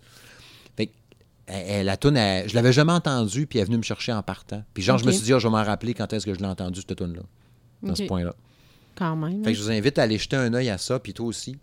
Fait 0.77 0.87
que, 0.87 0.93
elle- 1.47 1.65
elle- 1.69 1.87
la 1.87 1.97
tune, 1.97 2.17
je 2.17 2.55
l'avais 2.55 2.73
jamais 2.73 2.93
entendue, 2.93 3.47
puis 3.47 3.59
elle 3.59 3.63
est 3.63 3.67
venue 3.67 3.79
me 3.79 3.83
chercher 3.83 4.13
en 4.13 4.23
partant. 4.23 4.63
Puis 4.75 4.83
genre, 4.83 4.99
je 4.99 5.05
me 5.07 5.13
suis 5.13 5.23
dit, 5.23 5.33
ah, 5.33 5.39
je 5.39 5.47
vais 5.47 5.53
m'en 5.53 5.63
rappeler 5.65 5.95
quand 5.95 6.13
est-ce 6.13 6.27
que 6.27 6.35
je 6.35 6.41
l'ai 6.41 6.47
entendue, 6.47 6.81
cette 6.87 6.97
tune 6.97 7.15
là 7.15 7.23
dans 7.83 7.95
ce 7.95 8.03
point-là. 8.05 8.35
Quand 8.97 9.15
même. 9.15 9.45
Fait 9.45 9.53
que 9.53 9.57
je 9.59 9.63
vous 9.63 9.71
invite 9.71 9.97
à 10.01 10.03
aller 10.03 10.19
jeter 10.19 10.35
un 10.35 10.53
œil 10.55 10.71
à 10.71 10.77
ça, 10.79 10.99
puis 10.99 11.15
toi 11.15 11.27
aussi. 11.27 11.57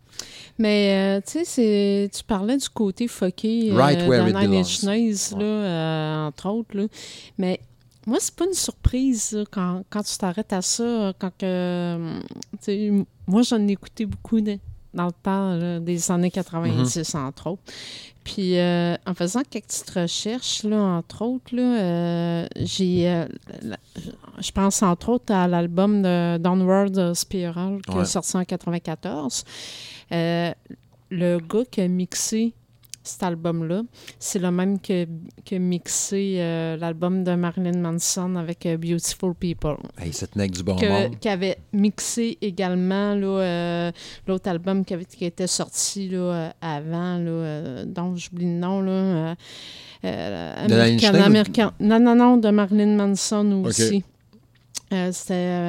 Mais, 0.58 1.18
euh, 1.18 1.22
tu 1.30 1.44
sais, 1.44 2.10
tu 2.16 2.24
parlais 2.24 2.56
du 2.56 2.70
côté 2.70 3.10
fucké 3.10 3.72
euh, 3.72 3.76
Right 3.76 4.08
where 4.08 4.22
dans 4.22 4.28
it 4.30 4.36
Nine 4.36 4.48
belongs. 4.52 4.60
Inch 4.62 4.84
Nails, 4.84 5.38
là, 5.38 5.44
euh, 5.46 6.28
entre 6.28 6.46
autres. 6.50 6.78
Là. 6.78 6.88
Mais 7.38 7.60
moi, 8.06 8.18
c'est 8.20 8.36
pas 8.36 8.46
une 8.46 8.54
surprise 8.54 9.32
là, 9.32 9.44
quand, 9.50 9.84
quand 9.90 10.04
tu 10.04 10.18
t'arrêtes 10.18 10.54
à 10.54 10.62
ça. 10.62 11.14
Quand 11.20 11.44
euh, 11.44 12.20
moi, 13.28 13.42
j'en 13.42 13.68
ai 13.68 13.72
écouté 13.72 14.06
beaucoup 14.06 14.42
de- 14.42 14.60
dans 14.94 15.08
le 15.08 15.12
temps 15.24 15.56
là, 15.56 15.80
des 15.80 16.12
années 16.12 16.32
90, 16.32 16.98
Mm-hmm. 16.98 17.18
entre 17.18 17.48
autres. 17.52 17.62
Puis, 18.24 18.58
euh, 18.58 18.96
en 19.06 19.14
faisant 19.14 19.42
quelques 19.48 19.66
petites 19.68 19.90
recherches, 19.92 20.64
là, 20.64 20.78
entre 20.78 21.22
autres, 21.24 21.54
euh, 21.56 22.48
j'ai... 22.56 23.08
euh, 23.10 23.26
je 24.40 24.52
pense, 24.52 24.82
entre 24.82 25.10
autres, 25.10 25.32
à 25.34 25.48
l'album 25.48 26.02
de 26.02 26.38
Downward 26.38 27.14
Spiral 27.14 27.82
qui 27.84 27.96
Ouais. 27.96 28.02
est 28.02 28.06
sorti 28.06 28.36
en 28.38 28.44
94. 28.46 29.44
Euh, 30.12 30.52
le 31.12 31.38
gars 31.40 31.66
qui 31.70 31.82
a 31.82 31.88
mixé 31.88 32.54
cet 33.08 33.24
album-là, 33.24 33.84
c'est 34.20 34.40
le 34.40 34.52
même 34.52 34.80
que, 34.80 35.08
qui 35.44 35.56
a 35.56 35.60
mixé 35.60 36.36
euh, 36.40 36.76
l'album 36.78 37.24
de 37.24 37.36
Marilyn 37.36 37.78
Manson 37.80 38.36
avec 38.36 38.66
euh, 38.66 38.78
Beautiful 38.78 39.34
People. 39.36 39.78
Hey, 39.98 40.12
cette 40.12 40.36
nec 40.36 40.52
du. 40.52 40.64
Que- 40.64 41.16
qui 41.16 41.30
avait 41.30 41.58
mixé 41.72 42.38
également 42.42 43.14
euh, 43.16 43.92
l'autre 44.28 44.50
album 44.50 44.84
qui, 44.84 44.94
avait, 44.96 45.06
qui 45.06 45.26
était 45.26 45.48
sorti 45.48 46.10
là, 46.10 46.54
avant, 46.62 47.18
là, 47.20 47.86
dont 47.86 48.16
j'oublie 48.16 48.46
le 48.46 48.60
nom. 48.60 48.82
Là, 48.82 49.36
De 50.04 51.18
American- 51.26 51.72
Non, 51.80 52.00
non, 52.00 52.16
non, 52.16 52.38
de 52.38 52.50
Marilyn 52.50 52.96
Manson 52.96 53.64
aussi. 53.66 54.04
C'était 55.12 55.60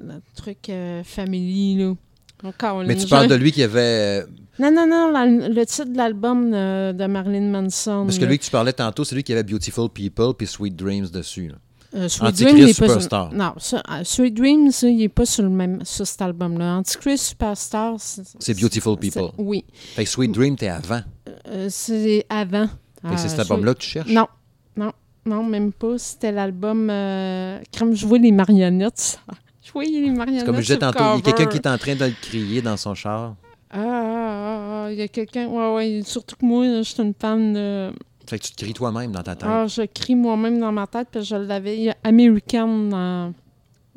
le 0.00 0.20
truc 0.34 0.70
Family. 1.04 1.76
Là. 1.76 1.94
Encore, 2.42 2.82
Mais 2.84 2.96
tu 2.96 3.06
parles 3.06 3.28
de 3.28 3.34
lui 3.34 3.52
qui 3.52 3.62
avait. 3.62 4.24
Euh, 4.60 4.70
Non, 4.70 4.70
non, 4.72 4.86
non, 4.86 5.10
la- 5.10 5.26
le 5.48 5.66
titre 5.66 5.88
de 5.90 5.96
l'album 5.96 6.50
de, 6.50 6.92
de 6.92 7.06
Marilyn 7.06 7.48
Manson. 7.50 8.04
Parce 8.06 8.18
que 8.18 8.24
lui 8.24 8.38
que 8.38 8.44
tu 8.44 8.50
parlais 8.50 8.72
tantôt, 8.72 9.04
c'est 9.04 9.14
lui 9.14 9.22
qui 9.22 9.32
avait 9.32 9.42
Beautiful 9.42 9.88
People 9.88 10.34
puis 10.36 10.46
Sweet 10.46 10.76
Dreams 10.76 11.06
dessus. 11.08 11.48
là. 11.48 11.54
Euh, 11.92 12.08
Sweet 12.08 12.22
Antichrist 12.28 12.56
Dream, 12.56 12.68
Superstar. 12.72 13.28
Sur... 13.30 13.38
Non, 13.38 13.52
ça, 13.58 13.82
euh, 13.90 14.04
Sweet 14.04 14.34
Dream, 14.34 14.70
ça, 14.70 14.88
il 14.88 14.98
n'est 14.98 15.08
pas 15.08 15.26
sur, 15.26 15.42
le 15.42 15.48
même, 15.50 15.84
sur 15.84 16.06
cet 16.06 16.22
album-là. 16.22 16.76
Antichrist 16.76 17.24
Superstar, 17.30 17.94
C'est 17.98 18.54
Beautiful 18.60 18.96
People. 18.96 19.30
Oui. 19.38 19.64
Fait 19.74 20.04
que 20.04 20.10
Sweet 20.10 20.30
Dream, 20.30 20.54
t'es 20.56 20.68
avant. 20.68 21.00
Euh, 21.48 21.66
c'est 21.68 22.24
avant. 22.28 22.68
Fait 23.02 23.08
que 23.14 23.16
c'est 23.16 23.26
Euh, 23.26 23.28
cet 23.30 23.38
album-là 23.40 23.74
que 23.74 23.80
tu 23.80 23.88
cherches? 23.88 24.08
Non, 24.08 24.28
non, 24.76 24.92
non, 25.26 25.42
même 25.42 25.72
pas. 25.72 25.98
C'était 25.98 26.30
l'album. 26.30 26.88
Euh... 26.90 27.58
Je 27.92 28.06
vois 28.06 28.18
les 28.18 28.30
marionnettes. 28.30 29.18
je 29.62 29.72
voyais 29.72 30.00
les 30.00 30.10
marionnettes. 30.10 30.46
Comme 30.46 30.56
je 30.56 30.60
disais 30.60 30.78
tantôt, 30.78 31.02
il 31.18 31.26
y 31.26 31.28
a 31.28 31.32
quelqu'un 31.32 31.46
qui 31.50 31.56
est 31.56 31.66
en 31.66 31.76
train 31.78 31.96
de 31.96 32.04
le 32.04 32.12
crier 32.22 32.62
dans 32.62 32.76
son 32.76 32.94
char. 32.94 33.34
Ah, 33.72 33.78
ah, 33.78 33.82
ah, 33.82 34.84
ah, 34.86 34.92
il 34.92 34.98
y 34.98 35.02
a 35.02 35.08
quelqu'un. 35.08 35.46
Ouais, 35.46 35.74
ouais. 35.74 36.02
Surtout 36.04 36.36
que 36.36 36.44
moi, 36.44 36.64
je 36.66 36.82
suis 36.82 37.02
une 37.02 37.14
fan 37.18 37.52
de. 37.52 37.92
Fait 38.26 38.38
que 38.38 38.44
tu 38.44 38.52
te 38.52 38.64
cries 38.64 38.74
toi-même 38.74 39.12
dans 39.12 39.22
ta 39.22 39.34
tête. 39.36 39.48
Ah, 39.50 39.66
je 39.66 39.82
crie 39.82 40.14
moi-même 40.16 40.58
dans 40.60 40.72
ma 40.72 40.86
tête, 40.86 41.08
parce 41.12 41.28
que 41.28 41.36
je 41.36 41.40
l'avais. 41.40 41.76
Il 41.76 41.82
y 41.84 41.90
a 41.90 41.96
American. 42.04 43.32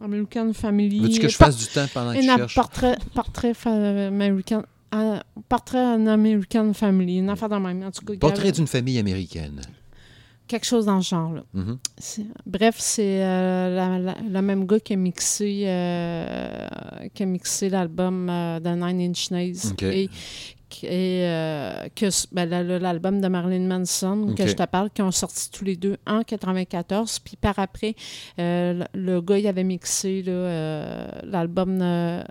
American 0.01 0.53
Family. 0.53 0.99
Veux-tu 0.99 1.19
que 1.19 1.29
je 1.29 1.35
fasse 1.37 1.57
du 1.57 1.65
temps 1.67 1.85
pendant 1.93 2.11
que 2.13 2.17
Une 2.17 2.23
je 2.23 2.29
a- 2.29 2.37
cherche? 2.37 2.55
portrait, 2.55 2.97
portrait 3.13 3.53
American. 3.65 4.63
portrait 5.49 5.79
en 5.85 6.05
American 6.07 6.73
Family. 6.73 7.17
Une 7.19 7.29
affaire 7.29 7.49
de 7.49 7.55
même. 7.55 7.83
En 7.83 7.91
tout 7.91 8.03
cas, 8.05 8.13
Portrait 8.19 8.51
d'une 8.51 8.67
famille 8.67 8.97
américaine. 8.99 9.61
Quelque 10.53 10.65
chose 10.65 10.85
dans 10.85 11.01
ce 11.01 11.09
genre-là. 11.09 11.43
Mhm. 11.53 11.77
C'est- 11.97 12.25
Bref, 12.45 12.75
c'est 12.79 13.23
euh, 13.23 14.13
le 14.31 14.41
même 14.41 14.65
gars 14.65 14.79
qui 14.79 14.93
a 14.93 14.95
mixé, 14.95 15.63
euh, 15.65 16.67
qui 17.13 17.23
a 17.23 17.25
mixé 17.25 17.69
l'album 17.69 18.29
euh, 18.29 18.59
de 18.59 18.69
Nine 18.69 19.09
Inch 19.09 19.31
Nails 19.31 19.55
et, 19.93 20.09
euh, 21.23 21.87
que 21.95 22.05
ben, 22.33 22.49
la- 22.49 22.63
la- 22.63 22.79
l'album 22.79 23.21
de 23.21 23.27
Marilyn 23.27 23.67
Manson 23.67 24.33
que 24.35 24.43
je 24.47 24.53
te 24.55 24.63
parle, 24.65 24.89
qui 24.89 25.01
ont 25.01 25.11
sorti 25.11 25.49
tous 25.51 25.63
les 25.65 25.75
deux 25.75 25.97
en 26.07 26.23
94. 26.23 27.19
Puis 27.19 27.35
par 27.37 27.59
après, 27.59 27.95
euh, 28.39 28.83
le, 28.93 29.13
le 29.15 29.21
gars 29.21 29.37
il 29.37 29.47
avait 29.47 29.63
mixé 29.63 30.23
là, 30.23 30.31
euh, 30.31 31.07
l'album 31.23 31.77
de 31.77 32.23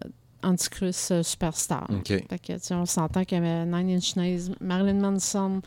Antichrist 0.42 1.10
euh, 1.10 1.22
Superstar. 1.22 1.86
Fait 2.06 2.38
que, 2.38 2.74
on 2.74 2.86
s'entend 2.86 3.24
que 3.24 3.34
euh, 3.34 3.64
Nine 3.64 3.96
Inch 3.96 4.16
Nails, 4.16 4.54
Marilyn 4.60 5.00
Manson, 5.00 5.60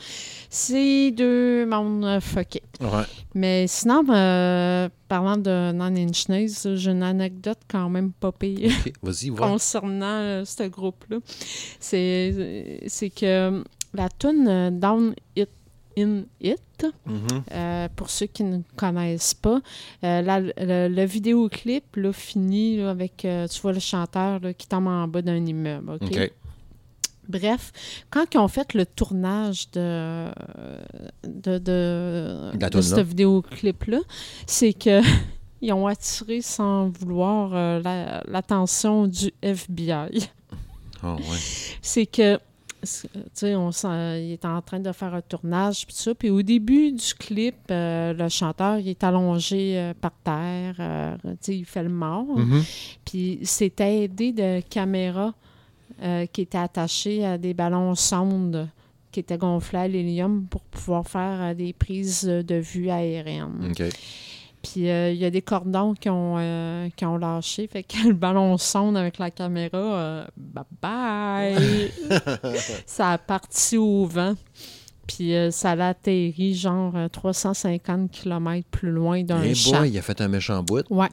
c'est 0.49 1.11
deux 1.11 1.65
mondes 1.65 2.05
euh, 2.05 2.19
fuckés. 2.19 2.63
Ouais. 2.79 3.03
Mais 3.33 3.67
sinon, 3.67 4.03
euh, 4.09 4.89
parlant 5.07 5.37
de 5.37 5.71
Nine 5.71 6.09
Inch 6.09 6.29
Nails, 6.29 6.75
j'ai 6.75 6.91
une 6.91 7.03
anecdote 7.03 7.59
quand 7.67 7.89
même 7.89 8.11
pas 8.11 8.31
pire 8.31 8.71
concernant 9.37 10.05
euh, 10.05 10.45
ce 10.45 10.63
groupe-là. 10.63 11.17
C'est 11.79 13.09
que 13.15 13.63
la 13.93 14.09
tune 14.09 14.79
Down 14.79 15.15
It 15.35 15.49
In 15.97 16.23
It, 16.41 16.85
Mhm. 17.05 17.27
euh, 17.51 17.87
pour 17.95 18.09
ceux 18.09 18.25
qui 18.25 18.43
ne 18.43 18.59
connaissent 18.75 19.33
pas, 19.33 19.61
euh, 20.03 20.21
la- 20.21 20.39
le, 20.41 20.87
le 20.89 21.05
vidéoclip 21.05 21.95
là, 21.95 22.11
finit 22.11 22.77
là, 22.77 22.89
avec, 22.89 23.23
euh, 23.25 23.47
tu 23.47 23.61
vois, 23.61 23.71
le 23.73 23.79
chanteur 23.79 24.39
là, 24.41 24.53
qui 24.53 24.67
tombe 24.67 24.87
en 24.87 25.07
bas 25.07 25.21
d'un 25.21 25.45
immeuble. 25.45 25.91
OK? 26.01 26.31
Bref, 27.27 27.71
quand 28.11 28.25
ils 28.35 28.37
ont 28.37 28.47
fait 28.47 28.73
le 28.75 28.85
tournage 28.85 29.71
de, 29.71 30.27
de, 31.23 31.57
de, 31.57 32.51
de 32.53 32.67
toune, 32.69 32.81
ce 32.83 32.95
là. 32.97 33.01
vidéoclip-là, 33.03 33.99
c'est 34.45 34.73
que 34.73 35.01
ils 35.61 35.73
ont 35.73 35.87
attiré 35.87 36.41
sans 36.41 36.89
vouloir 36.89 37.49
la- 37.81 38.21
l'attention 38.27 39.07
du 39.07 39.31
FBI. 39.41 40.29
Ah, 41.01 41.15
ouais. 41.15 41.21
C'est 41.81 42.05
que, 42.05 42.37
on 43.43 43.71
sent- 43.71 44.21
il 44.23 44.31
est 44.33 44.45
en 44.45 44.61
train 44.61 44.79
de 44.79 44.91
faire 44.91 45.13
un 45.13 45.21
tournage, 45.21 45.85
puis 45.85 45.95
ça. 45.95 46.13
Puis 46.15 46.29
au 46.29 46.41
début 46.41 46.91
du 46.91 47.13
clip, 47.13 47.55
euh, 47.71 48.13
le 48.13 48.29
chanteur, 48.29 48.79
il 48.79 48.89
est 48.89 49.03
allongé 49.03 49.77
euh, 49.77 49.93
par 49.99 50.11
terre, 50.23 50.75
euh, 50.79 51.15
il 51.47 51.65
fait 51.65 51.83
le 51.83 51.89
mort. 51.89 52.25
Mhm. 52.37 52.63
Puis 53.05 53.39
c'était 53.43 54.03
aidé 54.03 54.31
de 54.31 54.61
caméras 54.61 55.33
euh, 56.01 56.25
qui 56.25 56.41
étaient 56.41 56.57
attachées 56.57 57.25
à 57.25 57.37
des 57.37 57.53
ballons 57.53 57.95
sondes 57.95 58.67
qui 59.11 59.21
étaient 59.21 59.37
gonflés 59.37 59.79
à 59.79 59.87
l'hélium 59.87 60.45
pour 60.49 60.61
pouvoir 60.63 61.07
faire 61.07 61.41
euh, 61.41 61.53
des 61.53 61.71
prises 61.71 62.23
de 62.25 62.55
vue 62.55 62.89
aériennes. 62.89 63.71
Puis 64.65 64.89
euh, 64.89 65.11
il 65.11 65.17
y 65.17 65.25
a 65.25 65.29
des 65.29 65.43
cordons 65.43 65.93
qui 65.93 66.09
ont, 66.09 66.37
euh, 66.39 66.89
qui 66.95 67.05
ont 67.05 67.17
lâché. 67.17 67.67
Fait 67.67 67.83
que 67.83 67.97
le 68.07 68.13
ballon 68.13 68.57
sonde 68.57 68.97
avec 68.97 69.19
la 69.19 69.29
caméra, 69.29 69.77
euh, 69.77 70.25
bye 70.35 70.63
bye! 70.81 71.91
ça 72.87 73.11
a 73.11 73.17
parti 73.19 73.77
au 73.77 74.05
vent. 74.05 74.33
Puis 75.07 75.33
ça 75.51 75.73
a 75.73 75.89
atterri 75.89 76.55
genre 76.55 76.93
euh, 76.95 77.07
350 77.09 78.09
km 78.09 78.67
plus 78.71 78.89
loin 78.89 79.21
d'un 79.23 79.43
Eh 79.43 79.53
champ. 79.53 79.77
boy, 79.81 79.91
il 79.91 79.97
a 79.99 80.01
fait 80.01 80.19
un 80.19 80.27
méchant 80.27 80.63
bout. 80.63 80.83
Ouais. 80.89 81.09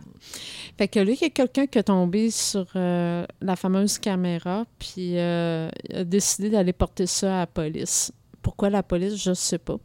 Fait 0.78 0.88
que 0.88 1.00
là, 1.00 1.12
il 1.12 1.20
y 1.20 1.24
a 1.26 1.28
quelqu'un 1.28 1.66
qui 1.66 1.78
est 1.78 1.82
tombé 1.82 2.30
sur 2.30 2.64
la 2.74 3.56
fameuse 3.56 3.98
caméra, 3.98 4.64
puis 4.78 5.12
il 5.12 5.18
a 5.18 5.70
décidé 6.04 6.48
d'aller 6.48 6.72
porter 6.72 7.06
ça 7.06 7.34
à 7.36 7.38
la 7.40 7.46
police. 7.46 8.12
Pourquoi 8.42 8.70
la 8.70 8.82
police, 8.82 9.14
je 9.22 9.30
ne 9.30 9.34
sais 9.34 9.58
pas. 9.58 9.76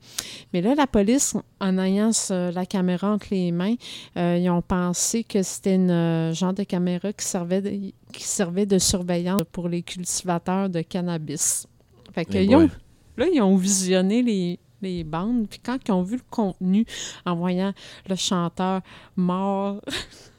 Mais 0.52 0.62
là, 0.62 0.74
la 0.76 0.88
police, 0.88 1.36
en 1.60 1.78
ayant 1.78 2.12
ce- 2.12 2.52
la 2.52 2.66
caméra 2.66 3.12
entre 3.12 3.28
les 3.32 3.52
mains, 3.52 3.76
euh, 4.18 4.38
ils 4.42 4.50
ont 4.50 4.62
pensé 4.64 5.24
que 5.24 5.44
c'était 5.44 5.76
une 5.76 5.92
euh, 5.92 6.34
genre 6.34 6.54
de 6.54 6.64
caméra 6.64 7.14
qui 7.14 7.26
servait 7.26 7.62
de, 7.62 7.70
qui 8.12 8.24
servait 8.24 8.66
de 8.66 8.80
surveillance 8.80 9.44
pour 9.52 9.70
les 9.70 9.84
cultivateurs 9.84 10.70
de 10.70 10.82
cannabis. 10.82 11.68
Fait 12.14 12.26
que 12.26 12.38
Eh 12.38 12.46
ils 12.46 12.56
ont- 12.56 12.60
boy. 12.62 12.70
là, 13.18 13.26
ils 13.32 13.42
ont 13.42 13.56
visionné 13.58 14.24
les, 14.24 14.60
les 14.82 15.04
bandes, 15.04 15.48
puis 15.48 15.60
quand 15.64 15.78
ils 15.88 15.92
ont 15.92 16.02
vu 16.04 16.16
le 16.18 16.24
contenu 16.30 16.86
en 17.26 17.36
voyant 17.36 17.74
le 18.10 18.16
chanteur 18.16 18.82
mort, 19.16 19.82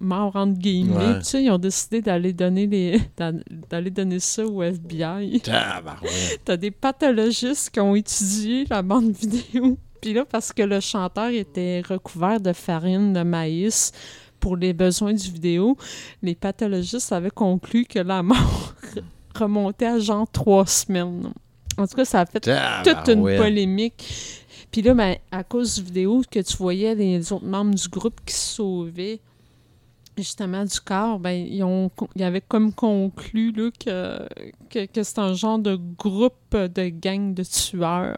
mort 0.00 0.34
entre 0.36 0.58
guillemets, 0.58 0.94
Ouais. 0.96 1.18
tu 1.18 1.24
sais, 1.24 1.42
ils 1.44 1.50
ont 1.50 1.58
décidé 1.58 2.00
d'aller 2.02 2.32
donner 2.32 2.66
les 2.66 3.00
d'a- 3.16 3.32
d'aller 3.70 3.90
donner 3.90 4.18
ça 4.20 4.44
au 4.46 4.62
FBI. 4.62 5.42
T'as 6.44 6.56
des 6.56 6.70
pathologistes 6.70 7.70
qui 7.70 7.80
ont 7.80 7.94
étudié 7.94 8.64
la 8.70 8.82
bande 8.82 9.12
vidéo. 9.12 9.76
Puis 10.00 10.14
là, 10.14 10.24
parce 10.24 10.52
que 10.52 10.62
le 10.62 10.80
chanteur 10.80 11.28
était 11.30 11.82
recouvert 11.88 12.40
de 12.40 12.52
farine 12.54 13.12
de 13.12 13.22
maïs 13.22 13.92
pour 14.38 14.56
les 14.56 14.72
besoins 14.72 15.12
du 15.12 15.30
vidéo, 15.30 15.76
les 16.22 16.34
pathologistes 16.34 17.12
avaient 17.12 17.28
conclu 17.30 17.84
que 17.84 17.98
la 17.98 18.22
mort 18.22 18.74
remontait 19.34 19.86
à 19.86 19.98
genre 19.98 20.26
trois 20.30 20.64
semaines. 20.66 21.32
En 21.76 21.86
tout 21.86 21.94
cas, 21.96 22.04
ça 22.06 22.20
a 22.20 22.26
fait 22.26 22.40
toute 22.40 23.08
une 23.08 23.36
polémique. 23.36 24.02
Puis 24.72 24.82
là, 24.82 24.94
ben, 24.94 25.16
à 25.30 25.44
cause 25.44 25.74
du 25.76 25.82
vidéo 25.82 26.22
que 26.30 26.40
tu 26.40 26.56
voyais 26.56 26.94
les 26.94 27.32
autres 27.32 27.44
membres 27.44 27.74
du 27.74 27.88
groupe 27.88 28.20
qui 28.24 28.34
se 28.34 28.54
sauvaient 28.56 29.20
justement 30.16 30.64
du 30.64 30.80
corps, 30.80 31.18
ben, 31.18 31.30
ils, 31.30 31.62
ont, 31.62 31.90
ils 32.16 32.22
avaient 32.22 32.40
comme 32.40 32.72
conclu 32.72 33.52
là, 33.52 33.70
que, 33.78 34.28
que, 34.68 34.86
que 34.86 35.02
c'est 35.02 35.18
un 35.18 35.32
genre 35.34 35.58
de 35.58 35.76
groupe 35.98 36.34
de 36.54 36.88
gang 36.88 37.32
de 37.34 37.42
tueurs. 37.42 38.16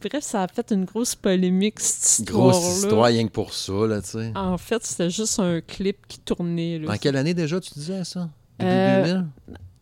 Bref, 0.00 0.22
ça 0.24 0.42
a 0.42 0.48
fait 0.48 0.70
une 0.72 0.84
grosse 0.84 1.14
polémique, 1.14 1.80
cette 1.80 2.20
histoire-là. 2.26 2.52
Grosse 2.52 2.76
histoire, 2.76 3.06
rien 3.06 3.26
que 3.26 3.32
pour 3.32 3.52
ça, 3.52 3.72
là, 3.86 4.00
tu 4.00 4.08
sais. 4.08 4.32
En 4.34 4.58
fait, 4.58 4.84
c'était 4.84 5.10
juste 5.10 5.38
un 5.40 5.60
clip 5.60 6.06
qui 6.06 6.18
tournait. 6.20 6.78
Là. 6.78 6.92
En 6.92 6.96
quelle 6.96 7.16
année 7.16 7.34
déjà, 7.34 7.60
tu 7.60 7.72
disais 7.74 8.04
ça? 8.04 8.28
Début 8.58 8.70
Euh, 8.70 9.02
2000? 9.04 9.24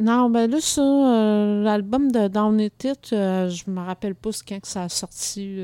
Non, 0.01 0.31
ben 0.31 0.51
là, 0.51 0.57
ça, 0.61 0.81
euh, 0.83 1.63
l'album 1.63 2.11
de 2.11 2.27
Down 2.27 2.59
It 2.59 2.85
It, 2.85 3.13
euh, 3.13 3.49
je 3.49 3.71
me 3.71 3.81
rappelle 3.81 4.17
pas 4.17 4.33
c'est 4.33 4.45
quand 4.49 4.59
que 4.61 4.67
ça 4.67 4.83
a 4.85 4.89
sorti. 4.89 5.59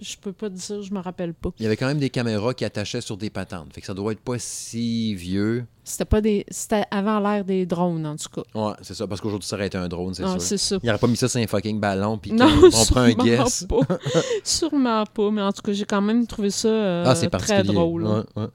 Je 0.00 0.16
peux 0.20 0.32
pas 0.32 0.48
dire, 0.48 0.82
je 0.82 0.92
me 0.92 1.00
rappelle 1.00 1.34
pas. 1.34 1.50
Il 1.58 1.62
y 1.62 1.66
avait 1.66 1.76
quand 1.76 1.86
même 1.86 1.98
des 1.98 2.10
caméras 2.10 2.54
qui 2.54 2.64
attachaient 2.64 3.00
sur 3.00 3.16
des 3.16 3.30
patentes. 3.30 3.72
Fait 3.72 3.80
que 3.80 3.86
ça 3.86 3.94
doit 3.94 4.12
être 4.12 4.20
pas 4.20 4.38
si 4.38 5.14
vieux. 5.14 5.64
C'était 5.84 6.04
pas 6.04 6.20
des. 6.20 6.44
C'était 6.50 6.84
avant 6.90 7.18
l'ère 7.20 7.44
des 7.44 7.66
drones, 7.66 8.06
en 8.06 8.16
tout 8.16 8.28
cas. 8.30 8.42
Ouais, 8.58 8.72
c'est 8.82 8.94
ça. 8.94 9.06
Parce 9.06 9.20
qu'aujourd'hui, 9.20 9.48
ça 9.48 9.56
aurait 9.56 9.66
été 9.66 9.76
un 9.78 9.88
drone, 9.88 10.14
c'est 10.14 10.22
sûr. 10.26 10.40
c'est 10.40 10.58
ça. 10.58 10.78
Il 10.82 10.86
n'aurait 10.86 10.98
pas 10.98 11.06
mis 11.08 11.16
ça 11.16 11.28
sur 11.28 11.40
un 11.40 11.46
fucking 11.46 11.80
ballon, 11.80 12.18
puis 12.18 12.32
on 12.32 12.36
prend 12.36 13.00
un 13.00 13.10
sûrement 13.10 13.24
guess. 13.24 13.64
pas. 13.68 13.80
sûrement 14.44 15.04
pas, 15.06 15.30
mais 15.30 15.42
en 15.42 15.52
tout 15.52 15.62
cas, 15.62 15.72
j'ai 15.72 15.84
quand 15.84 16.00
même 16.02 16.26
trouvé 16.26 16.50
ça 16.50 16.68
euh, 16.68 17.04
ah, 17.06 17.14
c'est 17.14 17.30
très 17.30 17.62
drôle. 17.62 18.04
Ouais, 18.04 18.22
ouais. 18.36 18.46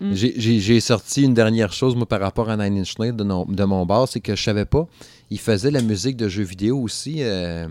Mm. 0.00 0.12
J'ai- 0.14 0.80
sorti 0.80 1.22
une 1.22 1.34
dernière 1.34 1.72
chose, 1.72 1.94
moi, 1.94 2.06
par 2.06 2.20
rapport 2.20 2.50
à 2.50 2.56
Nine 2.56 2.80
Inch 2.80 2.98
Nails 2.98 3.14
de, 3.14 3.22
non- 3.24 3.44
de 3.46 3.64
mon 3.64 3.86
bar, 3.86 4.08
c'est 4.08 4.20
que 4.20 4.34
je 4.34 4.42
savais 4.42 4.64
pas. 4.64 4.86
Il 5.30 5.38
faisait 5.38 5.70
la 5.70 5.80
musique 5.82 6.16
de 6.16 6.28
jeux 6.28 6.42
vidéo 6.42 6.78
aussi. 6.80 7.18
euh, 7.22 7.68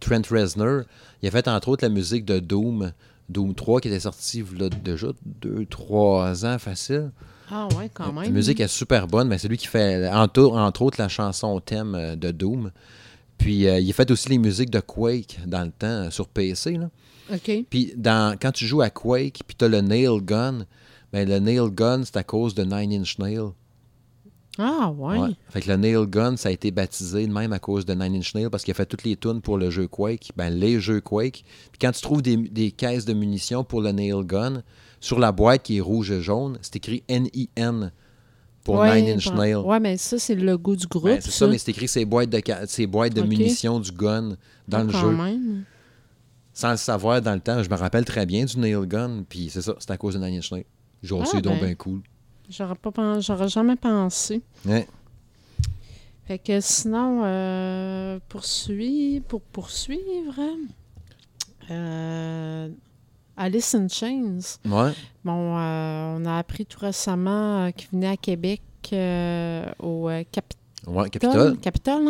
Trent 0.00 0.22
Reznor. 0.30 0.82
Il 1.22 1.28
a 1.28 1.30
fait, 1.30 1.48
entre 1.48 1.68
autres, 1.68 1.84
la 1.84 1.88
musique 1.88 2.24
de 2.24 2.38
Doom. 2.38 2.92
Doom 3.28 3.54
3 3.54 3.80
qui 3.80 3.88
était 3.88 4.00
sorti 4.00 4.44
là, 4.58 4.68
déjà 4.68 5.08
2-3 5.40 6.44
ans 6.46 6.58
facile. 6.58 7.10
Ah, 7.50 7.68
ouais, 7.76 7.90
quand 7.92 8.12
La 8.12 8.22
même. 8.22 8.32
musique 8.32 8.60
est 8.60 8.68
super 8.68 9.06
bonne, 9.06 9.28
mais 9.28 9.38
c'est 9.38 9.48
lui 9.48 9.56
qui 9.56 9.66
fait, 9.66 10.08
entre, 10.08 10.42
entre 10.44 10.82
autres, 10.82 11.00
la 11.00 11.08
chanson 11.08 11.60
thème 11.60 11.94
euh, 11.94 12.16
de 12.16 12.30
Doom. 12.30 12.70
Puis 13.38 13.66
euh, 13.68 13.78
il 13.78 13.88
a 13.90 13.92
fait 13.92 14.10
aussi 14.10 14.28
les 14.28 14.38
musiques 14.38 14.70
de 14.70 14.80
Quake 14.80 15.38
dans 15.46 15.62
le 15.64 15.70
temps 15.70 16.10
sur 16.10 16.28
PC. 16.28 16.72
Là. 16.78 16.90
OK. 17.32 17.50
Puis 17.68 17.92
dans, 17.96 18.36
quand 18.40 18.52
tu 18.52 18.66
joues 18.66 18.82
à 18.82 18.90
Quake, 18.90 19.40
puis 19.46 19.56
tu 19.56 19.64
as 19.64 19.68
le 19.68 19.80
nail 19.80 20.20
gun, 20.22 20.66
ben, 21.12 21.28
le 21.28 21.38
nail 21.38 21.70
gun, 21.70 22.02
c'est 22.04 22.16
à 22.16 22.24
cause 22.24 22.54
de 22.54 22.64
Nine 22.64 23.00
Inch 23.00 23.18
Nails. 23.18 23.52
Ah, 24.58 24.90
ouais. 24.96 25.18
Ouais. 25.18 25.30
Fait 25.48 25.60
que 25.62 25.70
le 25.70 25.76
nail 25.76 26.06
gun, 26.06 26.36
ça 26.36 26.50
a 26.50 26.52
été 26.52 26.70
baptisé 26.70 27.26
de 27.26 27.32
même 27.32 27.52
à 27.54 27.58
cause 27.58 27.86
de 27.86 27.94
Nine 27.94 28.16
Inch 28.16 28.34
Nails 28.34 28.50
parce 28.50 28.64
qu'il 28.64 28.72
a 28.72 28.74
fait 28.74 28.84
toutes 28.86 29.04
les 29.04 29.16
tunes 29.16 29.40
pour 29.40 29.56
le 29.56 29.70
jeu 29.70 29.88
Quake, 29.88 30.30
ben, 30.36 30.50
les 30.50 30.78
jeux 30.78 31.00
Quake. 31.00 31.44
Puis 31.70 31.78
quand 31.80 31.92
tu 31.92 32.02
trouves 32.02 32.20
des, 32.22 32.36
des 32.36 32.70
caisses 32.70 33.04
de 33.06 33.14
munitions 33.14 33.64
pour 33.64 33.80
le 33.80 33.92
nail 33.92 34.12
gun, 34.24 34.62
sur 35.00 35.18
la 35.18 35.32
boîte 35.32 35.62
qui 35.62 35.78
est 35.78 35.80
rouge 35.80 36.10
et 36.10 36.20
jaune, 36.20 36.58
c'est 36.60 36.76
écrit 36.76 37.02
N-I-N 37.08 37.92
pour 38.62 38.76
Ouais, 38.76 39.00
Nine 39.00 39.16
Inch 39.16 39.28
bon. 39.30 39.34
Nails. 39.36 39.54
Ouais, 39.56 39.80
mais 39.80 39.96
ça, 39.96 40.18
c'est 40.18 40.34
le 40.34 40.44
logo 40.44 40.76
du 40.76 40.86
groupe. 40.86 41.04
Ben, 41.06 41.20
c'est 41.20 41.30
ça, 41.30 41.46
mais 41.48 41.56
c'est 41.58 41.70
écrit 41.70 41.88
ces 41.88 42.04
boîtes 42.04 42.28
de, 42.30 42.40
ces 42.66 42.86
boîtes 42.86 43.14
de 43.14 43.22
munitions 43.22 43.80
du 43.80 43.90
gun 43.90 44.36
dans 44.68 44.78
Ah, 44.78 44.84
le 44.84 44.92
quand 44.92 45.00
jeu. 45.00 45.10
même. 45.10 45.64
Sans 46.52 46.72
le 46.72 46.76
savoir 46.76 47.22
dans 47.22 47.32
le 47.34 47.40
temps, 47.40 47.62
je 47.62 47.70
me 47.70 47.74
rappelle 47.74 48.04
très 48.04 48.26
bien 48.26 48.44
du 48.44 48.58
nail 48.58 48.86
gun, 48.86 49.24
puis 49.26 49.48
c'est 49.50 49.62
ça, 49.62 49.74
c'est 49.78 49.90
à 49.90 49.96
cause 49.96 50.14
de 50.14 50.18
Nine 50.24 50.36
Inch 50.38 50.52
Nails. 50.52 50.66
J'ai 51.02 51.16
Ah, 51.18 51.22
aussi 51.22 51.40
donc 51.40 51.58
ben. 51.58 51.64
bien 51.68 51.74
cool. 51.74 52.02
J'aurais 52.50 52.74
pas 52.74 53.20
j'aurais 53.20 53.48
jamais 53.48 53.76
pensé. 53.76 54.42
Ouais. 54.66 54.86
Fait 56.26 56.38
que 56.38 56.60
sinon, 56.60 57.22
euh, 57.24 58.18
poursuivre, 58.28 59.24
pour 59.24 59.40
poursuivre, 59.40 60.40
euh, 61.70 62.68
Alice 63.36 63.74
in 63.74 63.88
Chains. 63.88 64.38
Ouais. 64.64 64.92
Bon, 65.24 65.58
euh, 65.58 66.16
on 66.16 66.24
a 66.24 66.38
appris 66.38 66.64
tout 66.64 66.78
récemment 66.80 67.70
qu'il 67.72 67.88
venait 67.90 68.08
à 68.08 68.16
Québec 68.16 68.62
au 69.80 70.08
Capitole. 70.30 70.58
Ouais, 70.86 71.10
Capitole. 71.10 71.58
Capitole, 71.58 72.08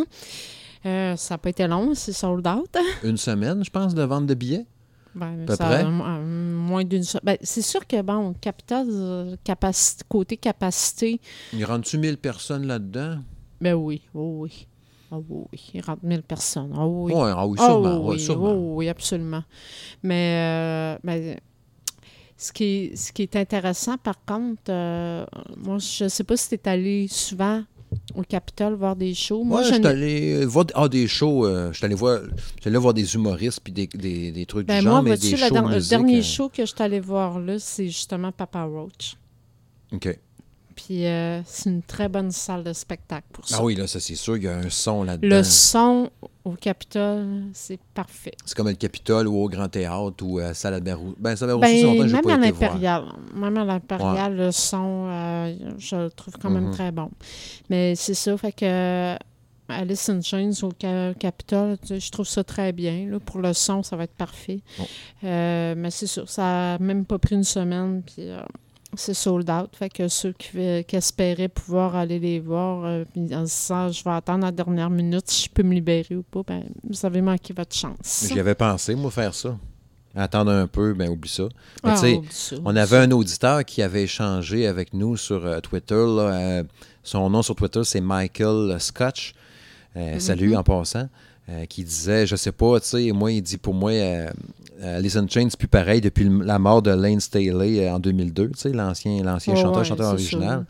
hein? 0.84 1.16
Ça 1.16 1.34
n'a 1.34 1.38
pas 1.38 1.50
été 1.50 1.66
long, 1.66 1.94
c'est 1.94 2.12
sold 2.12 2.46
out. 2.46 2.76
Une 3.04 3.16
semaine, 3.16 3.64
je 3.64 3.70
pense, 3.70 3.94
de 3.94 4.02
vente 4.02 4.26
de 4.26 4.34
billets. 4.34 4.66
Ben, 5.14 5.46
ça 5.56 5.66
près? 5.66 5.84
euh, 5.84 6.56
moins 6.56 6.84
d'une 6.84 7.02
ben, 7.22 7.36
c'est 7.42 7.62
sûr 7.62 7.86
que, 7.86 8.00
bon, 8.02 8.34
Capitole, 8.40 8.86
euh, 8.90 9.36
capacité, 9.44 10.04
côté 10.08 10.36
capacité, 10.36 11.20
Il 11.52 11.64
rentre-tu 11.64 11.98
1000 11.98 12.16
personnes 12.16 12.66
là-dedans? 12.66 13.18
ben 13.60 13.74
oui, 13.74 14.02
oui, 14.14 14.26
oui. 14.40 14.66
Ah 15.10 15.18
oui, 15.28 15.44
il 15.74 15.82
rentre 15.82 16.04
1000 16.04 16.22
personnes. 16.22 16.72
Ah 16.74 16.86
oui. 16.86 17.12
Ouais, 17.12 17.30
ah 17.36 17.46
oui, 17.46 17.58
sûrement. 17.58 18.00
oui, 18.00 18.14
oui, 18.14 18.18
sûrement. 18.20 18.52
oui, 18.54 18.72
oui, 18.76 18.88
absolument. 18.88 19.44
Mais, 20.02 20.94
euh, 20.96 20.98
mais 21.04 21.38
Ce 22.38 22.50
qui 22.52 22.64
est, 22.64 22.96
ce 22.96 23.12
qui 23.12 23.22
est 23.22 23.36
intéressant, 23.36 23.98
par 23.98 24.24
contre, 24.24 24.72
moi, 25.58 25.78
je 25.78 26.08
sais 26.08 26.24
pas 26.24 26.36
si 26.36 26.48
tu 26.48 26.54
es 26.54 26.68
allé 26.68 27.06
souvent 27.08 27.62
au 28.14 28.22
Capitole 28.22 28.74
voir 28.74 28.96
des 28.96 29.14
shows. 29.14 29.44
Moi, 29.44 29.60
Moi, 29.60 29.62
je 29.62 29.68
je 29.70 29.74
suis 29.74 29.86
allé 29.86 30.44
voir 30.46 30.66
ah, 30.74 30.88
des 30.88 31.06
shows. 31.06 31.46
euh, 31.46 31.72
je 31.72 31.76
suis 31.78 31.84
allé 31.86 31.94
voir, 31.94 32.20
allé 32.64 32.76
des 32.94 33.14
humoristes 33.14 33.60
puis 33.62 33.72
des, 33.72 33.86
des, 33.86 34.32
des 34.32 34.46
trucs 34.46 34.66
Ben, 34.66 34.78
du 34.78 34.84
genre, 34.84 34.94
moi, 34.94 35.02
mais 35.02 35.10
vois-tu, 35.10 35.30
des 35.30 35.36
le, 35.36 35.48
shows 35.48 35.68
le 35.68 35.88
dernier 35.88 36.18
euh, 36.18 36.22
show 36.22 36.48
que 36.48 36.62
je 36.62 36.72
suis 36.72 36.82
allée 36.82 37.00
voir 37.00 37.40
là, 37.40 37.58
c'est 37.58 37.86
justement 37.86 38.32
Papa 38.32 38.64
Roach. 38.64 39.16
OK. 39.92 40.18
Puis 40.84 41.06
euh, 41.06 41.42
c'est 41.44 41.70
une 41.70 41.82
très 41.82 42.08
bonne 42.08 42.30
salle 42.32 42.64
de 42.64 42.72
spectacle 42.72 43.26
pour 43.32 43.46
ça. 43.46 43.56
Ah 43.60 43.64
oui, 43.64 43.74
là, 43.76 43.86
ça, 43.86 44.00
c'est 44.00 44.14
sûr, 44.16 44.36
il 44.36 44.44
y 44.44 44.48
a 44.48 44.56
un 44.56 44.68
son 44.70 45.04
là-dedans. 45.04 45.36
Le 45.36 45.42
son 45.44 46.10
au 46.44 46.52
Capitole, 46.52 47.44
c'est 47.52 47.78
parfait. 47.94 48.32
C'est 48.44 48.56
comme 48.56 48.68
le 48.68 48.74
Capitole 48.74 49.28
ou 49.28 49.36
au 49.44 49.48
Grand 49.48 49.68
Théâtre 49.68 50.24
ou 50.24 50.38
à 50.40 50.54
Salle 50.54 50.74
Albert 50.74 50.98
Rousseau. 50.98 51.16
Ben, 51.20 51.30
Rousseau, 51.30 51.46
ça 51.46 51.56
Ben, 51.56 52.06
j'ai 52.08 52.12
même 52.14 52.22
pas 52.22 52.34
à 52.34 52.36
l'Impérial, 52.38 53.04
même 53.34 53.56
à 53.58 53.64
l'Impérial, 53.64 54.36
le 54.36 54.50
son, 54.50 55.06
euh, 55.08 55.54
je 55.78 55.94
le 55.96 56.10
trouve 56.10 56.34
quand 56.40 56.50
même 56.50 56.66
Mhm. 56.66 56.72
très 56.72 56.90
bon. 56.90 57.10
Mais 57.70 57.94
c'est 57.94 58.14
ça, 58.14 58.36
fait 58.36 58.52
que 58.52 58.64
euh, 58.64 59.16
Alice 59.68 60.08
in 60.08 60.20
Chains 60.20 60.50
au 60.62 60.70
Ca- 60.80 61.14
Capitole, 61.14 61.76
je 61.88 62.10
trouve 62.10 62.26
ça 62.26 62.42
très 62.42 62.72
bien. 62.72 63.06
là. 63.08 63.20
Pour 63.20 63.38
le 63.40 63.52
son, 63.52 63.82
ça 63.84 63.94
va 63.96 64.04
être 64.04 64.14
parfait. 64.14 64.60
Bon. 64.78 64.86
Euh, 65.24 65.74
mais 65.76 65.90
c'est 65.92 66.08
sûr, 66.08 66.28
ça 66.28 66.74
a 66.74 66.78
même 66.78 67.04
pas 67.04 67.18
pris 67.18 67.36
une 67.36 67.44
semaine, 67.44 68.02
puis 68.02 68.28
euh, 68.28 68.40
c'est 68.94 69.14
sold 69.14 69.48
out. 69.50 69.70
Fait 69.76 69.88
que 69.88 70.08
ceux 70.08 70.32
qui, 70.32 70.84
qui 70.86 70.96
espéraient 70.96 71.48
pouvoir 71.48 71.96
aller 71.96 72.18
les 72.18 72.40
voir, 72.40 72.84
euh, 72.84 73.04
en 73.32 73.46
se 73.46 73.62
disant, 73.62 73.88
je 73.90 74.04
vais 74.04 74.10
attendre 74.10 74.44
la 74.44 74.52
dernière 74.52 74.90
minute 74.90 75.30
si 75.30 75.44
je 75.46 75.50
peux 75.50 75.62
me 75.62 75.74
libérer 75.74 76.16
ou 76.16 76.22
pas, 76.22 76.42
ben, 76.46 76.64
vous 76.88 77.06
avez 77.06 77.20
manqué 77.22 77.54
votre 77.56 77.74
chance. 77.74 78.26
J'y 78.30 78.38
avais 78.38 78.54
pensé, 78.54 78.94
moi, 78.94 79.10
faire 79.10 79.34
ça. 79.34 79.56
Attendre 80.14 80.50
un 80.52 80.66
peu, 80.66 80.92
ben 80.92 81.08
oublie 81.08 81.30
ça. 81.30 81.44
Mais 81.82 81.90
Ah, 81.94 81.98
oublie 82.18 82.28
ça, 82.30 82.56
on 82.66 82.76
avait 82.76 82.96
ça. 82.96 83.02
un 83.02 83.10
auditeur 83.12 83.64
qui 83.64 83.80
avait 83.80 84.02
échangé 84.02 84.66
avec 84.66 84.92
nous 84.92 85.16
sur 85.16 85.46
euh, 85.46 85.60
Twitter. 85.60 85.94
là, 85.94 86.22
euh, 86.34 86.64
son 87.02 87.30
nom 87.30 87.40
sur 87.40 87.54
Twitter, 87.54 87.80
c'est 87.84 88.02
Michael 88.02 88.78
Scotch. 88.78 89.32
Euh. 89.96 90.18
Salut 90.18 90.54
en 90.54 90.62
passant. 90.62 91.08
euh, 91.48 91.64
qui 91.64 91.82
disait, 91.82 92.26
je 92.26 92.36
sais 92.36 92.52
pas, 92.52 92.78
tu 92.80 92.86
sais, 92.88 93.10
moi, 93.12 93.32
il 93.32 93.42
dit 93.42 93.56
pour 93.56 93.72
moi, 93.74 93.90
euh, 94.82 95.00
in 95.02 95.26
Chains, 95.28 95.48
c'est 95.50 95.58
plus 95.58 95.68
pareil 95.68 96.00
depuis 96.00 96.24
le- 96.24 96.44
la 96.44 96.58
mort 96.58 96.82
de 96.82 96.90
Lane 96.90 97.20
Staley 97.20 97.86
euh, 97.86 97.94
en 97.94 97.98
2002, 97.98 98.48
tu 98.48 98.58
sais, 98.58 98.72
l'ancien, 98.72 99.22
l'ancien 99.22 99.54
Ouais, 99.54 99.60
chanteur, 99.60 99.78
ouais, 99.78 99.84
chanteur 99.84 100.12
original. 100.12 100.58
ça. 100.60 100.64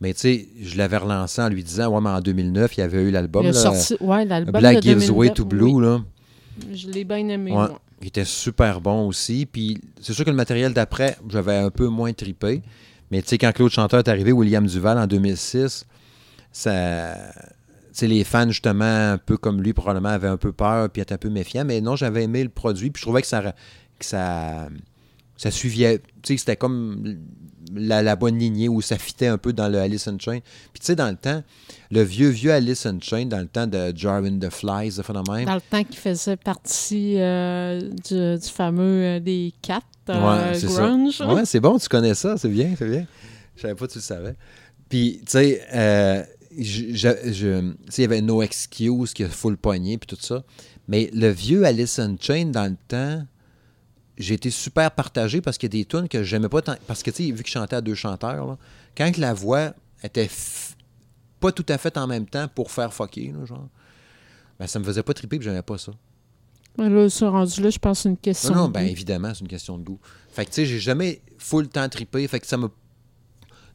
Mais 0.00 0.14
tu 0.14 0.20
sais, 0.20 0.46
je 0.62 0.76
l'avais 0.78 0.98
relancé 0.98 1.42
en 1.42 1.48
lui 1.48 1.64
disant, 1.64 1.88
ouais, 1.92 2.00
mais 2.00 2.10
en 2.10 2.20
2009, 2.20 2.76
il 2.76 2.80
y 2.80 2.82
avait 2.84 3.02
eu 3.02 3.10
l'album, 3.10 3.42
Il 3.44 3.48
là, 3.48 3.52
sorti, 3.54 3.96
ouais, 4.00 4.24
l'album 4.24 4.60
Black 4.60 4.80
Gives 4.82 5.10
Way 5.10 5.28
2009, 5.30 5.34
to 5.34 5.44
Blue, 5.44 5.64
oui. 5.72 5.82
là. 5.84 6.00
Je 6.72 6.88
l'ai 6.88 7.04
bien 7.04 7.28
aimé, 7.28 7.50
Ouais. 7.50 7.56
moi. 7.56 7.80
qui 8.00 8.06
était 8.08 8.24
super 8.24 8.80
bon 8.80 9.08
aussi. 9.08 9.44
Puis 9.44 9.80
c'est 10.00 10.12
sûr 10.12 10.24
que 10.24 10.30
le 10.30 10.36
matériel 10.36 10.72
d'après, 10.72 11.16
j'avais 11.28 11.56
un 11.56 11.70
peu 11.70 11.88
moins 11.88 12.12
tripé. 12.12 12.62
Mais 13.10 13.22
tu 13.22 13.28
sais, 13.28 13.38
quand 13.38 13.50
Claude 13.52 13.72
Chanteur 13.72 13.98
est 13.98 14.08
arrivé, 14.08 14.30
William 14.30 14.64
Duval 14.66 14.98
en 14.98 15.06
2006, 15.08 15.84
ça. 16.52 17.14
Les 18.02 18.24
fans, 18.24 18.48
justement, 18.48 19.12
un 19.12 19.18
peu 19.18 19.36
comme 19.36 19.62
lui, 19.62 19.72
probablement, 19.72 20.10
avaient 20.10 20.28
un 20.28 20.36
peu 20.36 20.52
peur 20.52 20.88
puis 20.90 21.02
étaient 21.02 21.14
un 21.14 21.18
peu 21.18 21.30
méfiants. 21.30 21.64
Mais 21.64 21.80
non, 21.80 21.96
j'avais 21.96 22.24
aimé 22.24 22.42
le 22.42 22.50
produit. 22.50 22.90
Puis 22.90 23.00
je 23.00 23.06
trouvais 23.06 23.22
que 23.22 23.28
ça. 23.28 23.54
Que 23.98 24.04
ça 24.04 24.68
ça 25.38 25.52
suivait, 25.52 26.00
tu 26.22 26.32
sais, 26.32 26.36
c'était 26.36 26.56
comme 26.56 27.16
la, 27.72 28.02
la 28.02 28.16
bonne 28.16 28.36
lignée 28.38 28.68
où 28.68 28.82
ça 28.82 28.98
fitait 28.98 29.28
un 29.28 29.38
peu 29.38 29.52
dans 29.52 29.68
le 29.68 29.78
Alice 29.78 30.08
in 30.08 30.18
Chain. 30.18 30.40
Puis 30.72 30.80
tu 30.80 30.86
sais, 30.86 30.96
dans 30.96 31.08
le 31.08 31.16
temps, 31.16 31.44
le 31.92 32.02
vieux, 32.02 32.28
vieux 32.28 32.52
Alice 32.52 32.84
in 32.86 32.98
Chain, 33.00 33.26
dans 33.26 33.38
le 33.38 33.46
temps 33.46 33.68
de 33.68 33.92
Jarvin 33.96 34.36
the 34.40 34.50
Flies, 34.50 34.90
ce 34.90 35.02
phénomène, 35.02 35.46
Dans 35.46 35.54
le 35.54 35.60
temps 35.60 35.84
qu'il 35.84 35.96
faisait 35.96 36.36
partie 36.36 37.20
euh, 37.20 37.80
du, 37.80 38.40
du 38.40 38.48
fameux 38.50 39.04
euh, 39.04 39.20
des 39.20 39.54
quatre 39.62 39.86
Ouais, 40.08 40.14
euh, 40.16 40.60
grunge. 40.60 41.20
Ouais, 41.20 41.44
c'est 41.44 41.60
bon, 41.60 41.78
tu 41.78 41.88
connais 41.88 42.14
ça, 42.14 42.36
c'est 42.36 42.48
bien, 42.48 42.74
c'est 42.76 42.88
bien. 42.88 43.06
Je 43.54 43.62
savais 43.62 43.74
pas 43.76 43.86
que 43.86 43.92
tu 43.92 43.98
le 43.98 44.02
savais. 44.02 44.34
Puis, 44.88 45.20
tu 45.20 45.32
sais, 45.32 45.62
euh, 45.72 46.22
je- 46.58 46.92
je- 46.94 47.32
je- 47.32 47.74
il 47.96 48.00
y 48.00 48.04
avait 48.04 48.20
No 48.20 48.42
Excuse 48.42 49.12
qui 49.14 49.24
a 49.24 49.28
full 49.28 49.56
poignet, 49.56 49.98
puis 49.98 50.06
tout 50.06 50.20
ça. 50.22 50.44
Mais 50.88 51.10
le 51.12 51.28
vieux 51.28 51.64
Alice 51.64 51.98
in 51.98 52.16
Chain, 52.20 52.46
dans 52.46 52.66
le 52.70 52.76
temps, 52.88 53.26
j'ai 54.16 54.34
été 54.34 54.50
super 54.50 54.90
partagé 54.90 55.40
parce 55.40 55.58
qu'il 55.58 55.72
y 55.72 55.78
a 55.78 55.80
des 55.80 55.84
tunes 55.84 56.08
que 56.08 56.22
j'aimais 56.22 56.48
pas 56.48 56.62
tant. 56.62 56.76
Parce 56.86 57.02
que, 57.02 57.10
tu 57.10 57.24
sais, 57.26 57.30
vu 57.30 57.42
qu'il 57.42 57.52
chantait 57.52 57.76
à 57.76 57.80
deux 57.80 57.94
chanteurs, 57.94 58.46
là, 58.46 58.58
quand 58.96 59.16
la 59.18 59.34
voix 59.34 59.72
était 60.02 60.26
f- 60.26 60.74
pas 61.40 61.52
tout 61.52 61.66
à 61.68 61.78
fait 61.78 61.96
en 61.96 62.06
même 62.06 62.26
temps 62.26 62.48
pour 62.48 62.70
faire 62.70 62.92
fucker, 62.92 63.32
là, 63.38 63.44
genre, 63.44 63.68
ben, 64.58 64.66
ça 64.66 64.78
me 64.78 64.84
faisait 64.84 65.02
pas 65.04 65.14
triper, 65.14 65.38
puis 65.38 65.44
j'aimais 65.46 65.62
pas 65.62 65.78
ça. 65.78 65.92
Mais 66.78 66.88
Là, 66.88 67.08
ce 67.10 67.24
rendu 67.24 67.60
là, 67.60 67.70
je 67.70 67.78
pense 67.78 67.98
que 67.98 68.02
c'est 68.04 68.08
une 68.08 68.16
question. 68.16 68.50
Non, 68.54 68.62
non, 68.62 68.68
de 68.68 68.72
ben 68.72 68.84
goût. 68.84 68.90
évidemment, 68.90 69.32
c'est 69.34 69.40
une 69.40 69.48
question 69.48 69.78
de 69.78 69.84
goût. 69.84 69.98
Fait 70.30 70.44
que, 70.44 70.50
tu 70.50 70.54
sais, 70.56 70.66
j'ai 70.66 70.78
jamais 70.78 71.20
full 71.36 71.68
temps 71.68 71.88
trippé. 71.88 72.26
Fait 72.28 72.38
que 72.40 72.46
ça 72.46 72.56
me. 72.56 72.68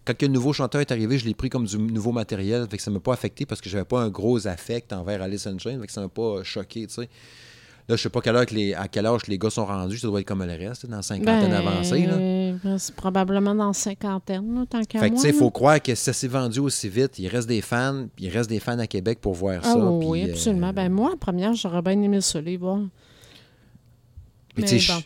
Quand 0.06 0.22
le 0.22 0.28
nouveau 0.28 0.52
chanteur 0.54 0.82
est 0.82 0.92
arrivé, 0.92 1.18
je 1.18 1.26
l'ai 1.26 1.34
pris 1.34 1.50
comme 1.50 1.66
du 1.66 1.78
nouveau 1.78 2.12
matériel. 2.12 2.68
Fait 2.70 2.78
que 2.78 2.84
ça 2.84 2.92
m'a 2.92 3.00
pas 3.00 3.14
affecté 3.14 3.46
parce 3.46 3.62
que 3.62 3.70
j'avais 3.70 3.86
pas 3.86 4.02
un 4.02 4.10
gros 4.10 4.46
affect 4.48 4.92
envers 4.92 5.22
Alice 5.22 5.48
in 5.48 5.58
Chains. 5.58 5.80
Fait 5.80 5.88
que 5.88 5.94
ça 5.94 6.02
m'a 6.02 6.10
pas 6.10 6.44
choqué, 6.44 6.88
tu 6.88 6.94
sais. 6.96 7.10
Là, 7.90 7.98
je 7.98 8.02
sais 8.02 8.10
pas 8.10 8.22
quelle 8.22 8.36
heure 8.38 8.46
que 8.46 8.56
les, 8.56 8.74
à 8.74 8.88
quel 8.88 9.06
âge 9.06 9.22
les 9.28 9.38
gars 9.38 9.50
sont 9.50 9.66
rendus. 9.66 9.98
Ça 9.98 10.08
doit 10.08 10.22
être 10.22 10.26
comme 10.28 10.42
le 10.44 10.54
reste, 10.54 10.86
dans 10.86 10.96
la 10.98 11.02
cinquantaine 11.02 11.50
Ben, 11.50 11.68
avancée. 11.68 12.06
Là. 12.06 12.16
ben, 12.64 12.78
c'est 12.78 12.96
probablement 12.96 13.54
dans 13.54 13.68
la 13.68 13.74
cinquantaine, 13.74 14.56
là, 14.56 14.66
tant 14.70 14.82
qu'à 14.84 15.00
Fait 15.00 15.08
que, 15.10 15.14
moi. 15.16 15.22
tu 15.22 15.28
sais, 15.30 15.36
il 15.36 15.38
faut 15.40 15.52
croire 15.52 15.82
que 15.82 15.94
ça 15.94 16.14
s'est 16.14 16.30
vendu 16.30 16.60
aussi 16.60 16.88
vite. 16.88 17.20
Il 17.20 17.28
reste 17.28 17.48
des 17.50 17.60
fans, 17.62 18.08
puis 18.16 18.26
il 18.26 18.30
reste 18.30 18.50
des 18.50 18.62
fans 18.62 18.80
à 18.80 18.88
Québec 18.88 19.20
pour 19.22 19.34
voir 19.34 19.60
Ah 19.64 19.74
ça. 19.74 19.78
oui, 19.78 20.24
euh, 20.28 20.32
absolument. 20.32 20.72
Ben, 20.72 20.90
moi, 20.90 21.12
en 21.14 21.18
première, 21.18 21.54
j'aurais 21.56 21.82
bien 21.82 22.02
aimé 22.02 22.22
ça, 22.22 22.40
les 22.40 22.56
voir. 22.56 22.78
Mais 22.78 22.88
Mais 24.58 24.64
tu 24.64 24.80
sais, 24.80 24.94
bon. 24.94 25.00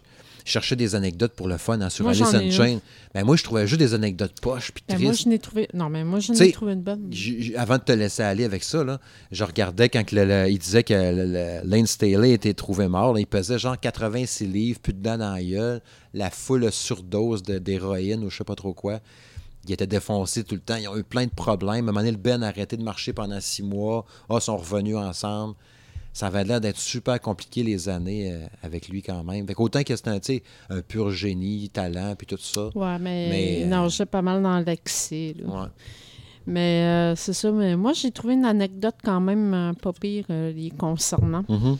Cherchais 0.49 0.75
des 0.75 0.95
anecdotes 0.95 1.33
pour 1.33 1.47
le 1.47 1.57
fun 1.57 1.79
hein, 1.81 1.89
sur 1.89 2.03
Moi, 2.03 2.11
Alice 2.13 2.33
in. 2.33 2.49
Chains. 2.51 2.79
Ben, 3.13 3.23
moi, 3.25 3.35
je 3.35 3.43
trouvais 3.43 3.67
juste 3.67 3.79
des 3.79 3.93
anecdotes 3.93 4.39
poches 4.41 4.71
puis 4.71 4.83
Ben, 4.87 4.99
moi, 5.01 5.13
je 5.13 5.27
n'ai 5.29 5.39
trouvé. 5.39 5.67
Non, 5.73 5.89
mais 5.89 6.03
moi, 6.03 6.19
je 6.19 6.31
n'ai 6.33 6.51
trouvé 6.51 6.73
une 6.73 6.81
bonne. 6.81 7.11
Avant 7.55 7.77
de 7.77 7.83
te 7.83 7.91
laisser 7.91 8.23
aller 8.23 8.43
avec 8.43 8.63
ça, 8.63 8.83
là, 8.83 8.99
je 9.31 9.43
regardais 9.43 9.89
quand 9.89 10.11
le- 10.11 10.25
le- 10.25 10.49
il 10.49 10.57
disait 10.59 10.83
que 10.83 10.93
le- 10.93 11.67
Lane 11.67 11.87
Staley 11.87 12.31
était 12.31 12.53
trouvé 12.53 12.87
mort. 12.87 13.13
là, 13.13 13.19
il 13.19 13.27
pesait 13.27 13.59
genre 13.59 13.79
86 13.79 14.47
livres, 14.47 14.79
plus 14.79 14.93
de 14.93 14.99
dents 15.01 15.17
dans 15.17 15.33
la 15.33 15.43
gueule, 15.43 15.81
la 16.13 16.29
foule 16.29 16.71
surdose 16.71 17.43
d'héroïne 17.43 18.23
ou 18.23 18.29
je 18.29 18.37
sais 18.37 18.43
pas 18.43 18.55
trop 18.55 18.73
quoi. 18.73 18.99
Il 19.65 19.73
était 19.73 19.87
défoncé 19.87 20.43
tout 20.45 20.55
le 20.55 20.61
temps. 20.61 20.77
Ils 20.77 20.87
ont 20.87 20.95
eu 20.95 21.03
plein 21.03 21.25
de 21.25 21.31
problèmes. 21.31 21.71
À 21.87 21.89
un 21.89 21.91
moment 21.91 21.99
donné, 21.99 22.11
le 22.11 22.17
Ben 22.17 22.41
a 22.41 22.47
arrêté 22.47 22.77
de 22.77 22.83
marcher 22.83 23.11
pendant 23.11 23.41
six 23.41 23.63
mois. 23.63 24.05
Ah, 24.29 24.35
ils 24.37 24.41
sont 24.41 24.55
revenus 24.55 24.95
ensemble. 24.95 25.55
Ça 26.17 26.25
avait 26.25 26.43
l'air 26.43 26.59
d'être 26.59 26.79
super 26.79 27.21
compliqué 27.21 27.61
les 27.61 27.89
années 27.89 28.31
euh, 28.31 28.47
avec 28.63 28.89
lui 28.89 29.03
quand 29.03 29.23
même. 29.23 29.45
Fait 29.45 29.53
qu'autant 29.53 29.83
que 29.83 29.95
c'était 29.95 30.41
un, 30.71 30.81
pur 30.81 31.11
génie, 31.11 31.69
talent, 31.69 32.15
puis 32.17 32.25
tout 32.25 32.39
ça. 32.39 32.71
Ouais, 32.73 32.97
mais, 32.97 33.27
Mais, 33.29 33.61
euh, 33.61 33.67
non, 33.67 33.87
j'ai 33.87 34.07
pas 34.07 34.23
mal 34.23 34.41
dans 34.41 34.57
l'excès. 34.57 35.35
Ouais. 35.45 35.67
Mais 36.47 37.11
euh, 37.11 37.15
c'est 37.15 37.33
ça. 37.33 37.51
Mais 37.51 37.75
moi, 37.75 37.93
j'ai 37.93 38.09
trouvé 38.09 38.33
une 38.33 38.45
anecdote 38.45 38.95
quand 39.03 39.21
même 39.21 39.53
euh, 39.53 39.73
pas 39.73 39.93
pire 39.93 40.25
euh, 40.31 40.51
les 40.51 40.71
concernant. 40.71 41.45
Mhm. 41.47 41.77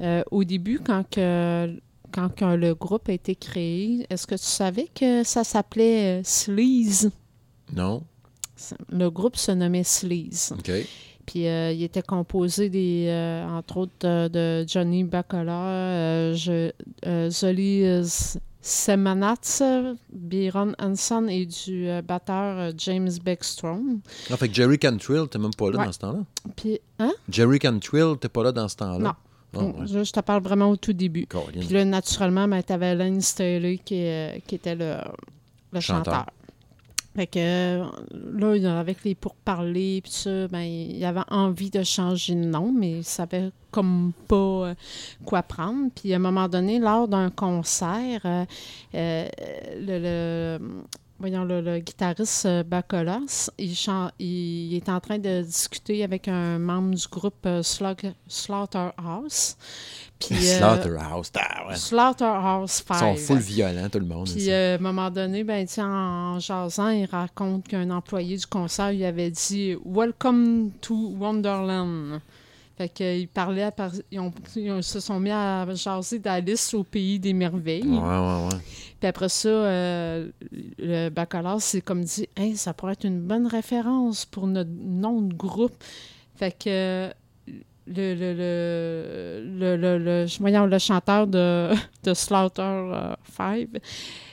Euh, 0.00 0.24
au 0.32 0.42
début, 0.42 0.80
quand, 0.80 1.08
que, 1.08 1.80
quand 2.10 2.34
que 2.34 2.56
le 2.56 2.74
groupe 2.74 3.08
a 3.08 3.12
été 3.12 3.36
créé, 3.36 4.04
est-ce 4.10 4.26
que 4.26 4.34
tu 4.34 4.46
savais 4.46 4.88
que 4.92 5.22
ça 5.22 5.44
s'appelait 5.44 6.18
euh, 6.18 6.22
Sleaze? 6.24 7.12
Non? 7.72 8.02
Le 8.88 9.10
groupe 9.10 9.36
se 9.36 9.52
nommait 9.52 9.84
Sleaze. 9.84 10.54
OK. 10.58 10.72
Puis 11.26 11.46
euh, 11.48 11.72
il 11.72 11.82
était 11.82 12.02
composé 12.02 12.68
des, 12.70 13.06
euh, 13.08 13.44
entre 13.48 13.78
autres 13.78 13.92
euh, 14.06 14.28
de 14.28 14.64
Johnny 14.68 15.02
Bacala, 15.04 16.32
je- 16.34 16.70
Zoli 17.30 17.84
Semanatz, 18.62 19.62
Byron 20.12 20.74
Hanson 20.80 21.26
et 21.28 21.46
du 21.46 21.88
batteur 22.06 22.72
James 22.78 23.10
Beckstrom. 23.24 24.00
Ah, 24.30 24.36
fait 24.36 24.48
que 24.48 24.54
Jerry 24.54 24.78
Cantrill, 24.78 25.26
t'es 25.30 25.38
même 25.38 25.54
pas 25.56 25.70
là 25.70 25.78
Ouais. 25.78 25.84
dans 25.86 25.92
ce 25.92 25.98
temps-là? 26.00 26.20
Puis, 26.56 26.80
hein? 26.98 27.12
Jerry 27.28 27.58
Cantrill, 27.60 28.16
t'es 28.20 28.28
pas 28.28 28.42
là 28.42 28.52
dans 28.52 28.66
ce 28.68 28.76
temps-là? 28.76 28.98
Non. 28.98 29.12
Ah, 29.54 29.64
ouais. 29.64 29.86
Je, 29.86 30.02
je 30.04 30.12
te 30.12 30.20
parle 30.20 30.42
vraiment 30.42 30.68
au 30.70 30.76
tout 30.76 30.92
début. 30.92 31.26
Puis 31.26 31.68
là, 31.70 31.84
naturellement, 31.84 32.48
ben, 32.48 32.62
tu 32.62 32.72
avais 32.72 32.94
Lane 32.94 33.20
Staley 33.20 33.78
qui, 33.78 34.04
qui 34.46 34.54
était 34.56 34.74
le, 34.74 34.96
le 35.72 35.80
Chanteur. 35.80 36.14
chanteur. 36.14 36.26
Fait 37.16 37.26
que 37.26 37.82
là, 38.12 38.78
avec 38.78 39.02
les 39.02 39.14
pourparlers 39.14 40.02
puis 40.02 40.12
ça, 40.12 40.48
ben, 40.48 40.60
il 40.60 41.02
avait 41.02 41.24
envie 41.30 41.70
de 41.70 41.82
changer 41.82 42.34
de 42.34 42.44
nom, 42.44 42.70
mais 42.70 42.98
il 42.98 43.04
savait 43.04 43.52
comme 43.70 44.12
pas 44.28 44.36
euh, 44.36 44.74
quoi 45.24 45.42
prendre. 45.42 45.90
Puis 45.94 46.12
à 46.12 46.16
un 46.16 46.18
moment 46.18 46.46
donné, 46.46 46.78
lors 46.78 47.08
d'un 47.08 47.30
concert, 47.30 48.20
euh, 48.26 48.44
euh, 48.94 49.28
le, 49.80 50.58
voyons, 51.18 51.44
le, 51.44 51.78
guitariste 51.78 52.46
Bacolas, 52.66 53.48
il, 53.56 53.74
chan- 53.74 54.10
il 54.18 54.74
est 54.74 54.90
en 54.90 55.00
train 55.00 55.18
de 55.18 55.40
discuter 55.40 56.04
avec 56.04 56.28
un 56.28 56.58
membre 56.58 56.96
du 56.96 57.08
groupe 57.08 57.48
Slaughterhouse. 58.28 59.56
Puis, 60.18 60.34
Slaughterhouse. 60.40 61.30
ah, 61.38 61.68
ouais. 61.68 61.76
Slaughterhouse 61.76 62.82
Ils 62.90 62.94
5. 62.94 62.98
sont 62.98 63.14
full 63.16 63.38
violents, 63.38 63.88
tout 63.90 63.98
le 63.98 64.06
monde. 64.06 64.28
Puis 64.28 64.50
euh, 64.50 64.72
à 64.72 64.78
un 64.78 64.82
moment 64.82 65.10
donné, 65.10 65.44
ben, 65.44 65.66
en 65.78 66.38
jasant, 66.38 66.88
il 66.88 67.04
raconte 67.06 67.68
qu'un 67.68 67.90
employé 67.90 68.36
du 68.36 68.46
concert 68.46 68.92
lui 68.92 69.04
avait 69.04 69.30
dit 69.30 69.74
Welcome 69.84 70.70
to 70.80 70.94
Wonderland. 71.18 72.20
Fait 72.78 72.90
qu'ils 72.90 73.28
parlaient, 73.28 73.62
à 73.62 73.70
par- 73.72 73.90
ils, 74.10 74.20
ont- 74.20 74.32
ils 74.54 74.70
ont- 74.70 74.82
se 74.82 75.00
sont 75.00 75.18
mis 75.18 75.30
à 75.30 75.66
jaser 75.74 76.18
d'Alice 76.18 76.74
au 76.74 76.84
pays 76.84 77.18
des 77.18 77.32
merveilles. 77.32 77.82
Ouais, 77.86 77.98
ouais, 77.98 78.48
ouais. 78.52 78.60
Puis 79.00 79.08
après 79.08 79.30
ça, 79.30 79.48
euh, 79.48 80.28
le 80.78 81.08
baccalauréat 81.08 81.60
s'est 81.60 81.80
comme 81.80 82.04
dit 82.04 82.28
Hey, 82.36 82.54
ça 82.56 82.74
pourrait 82.74 82.92
être 82.92 83.04
une 83.06 83.20
bonne 83.20 83.46
référence 83.46 84.26
pour 84.26 84.46
notre 84.46 84.70
nom 84.78 85.22
de 85.22 85.32
groupe. 85.34 85.72
Fait 86.34 86.52
que 86.52 87.10
le, 87.86 88.14
le, 88.14 88.32
le, 89.58 89.76
le, 89.76 89.98
le, 89.98 90.66
le- 90.68 90.78
chanteur 90.78 91.26
de, 91.26 91.70
de 92.04 92.14
Slaughter 92.14 93.14
5, 93.36 93.68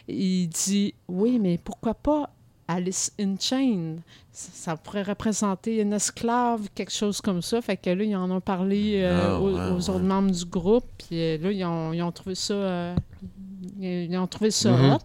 il 0.08 0.47
dit 0.47 0.93
Oui, 1.08 1.39
mais 1.39 1.58
pourquoi 1.64 1.93
pas 1.93 2.30
Alice 2.68 3.12
in 3.20 3.36
Chain 3.39 3.95
ça, 4.32 4.49
ça 4.54 4.78
pourrait 4.78 5.04
représenter 5.04 5.80
une 5.82 5.93
esclave, 5.93 6.62
quelque 6.74 6.91
chose 6.91 7.22
comme 7.22 7.41
ça. 7.43 7.62
Fait 7.62 7.78
que 7.78 7.89
là, 7.91 8.04
ils 8.04 8.16
en 8.16 8.32
ont 8.32 8.41
parlé 8.41 9.01
euh, 9.04 9.36
Ah, 9.36 9.39
aux, 9.39 9.51
ouais, 9.51 9.54
aux 9.54 9.76
ouais. 9.76 9.89
autres 9.89 9.99
membres 9.99 10.32
du 10.32 10.45
groupe. 10.45 10.86
Puis 10.97 11.20
euh, 11.22 11.38
là, 11.38 11.51
ils 11.51 11.64
ont, 11.66 11.93
ils 11.93 12.01
ont 12.01 12.12
trouvé 12.12 12.34
ça. 12.34 12.54
euh, 12.54 12.95
ils 13.80 14.18
ont 14.18 14.26
trouvé 14.28 14.49
ça 14.49 14.72
Mhm. 14.72 14.93
hot. 14.93 14.97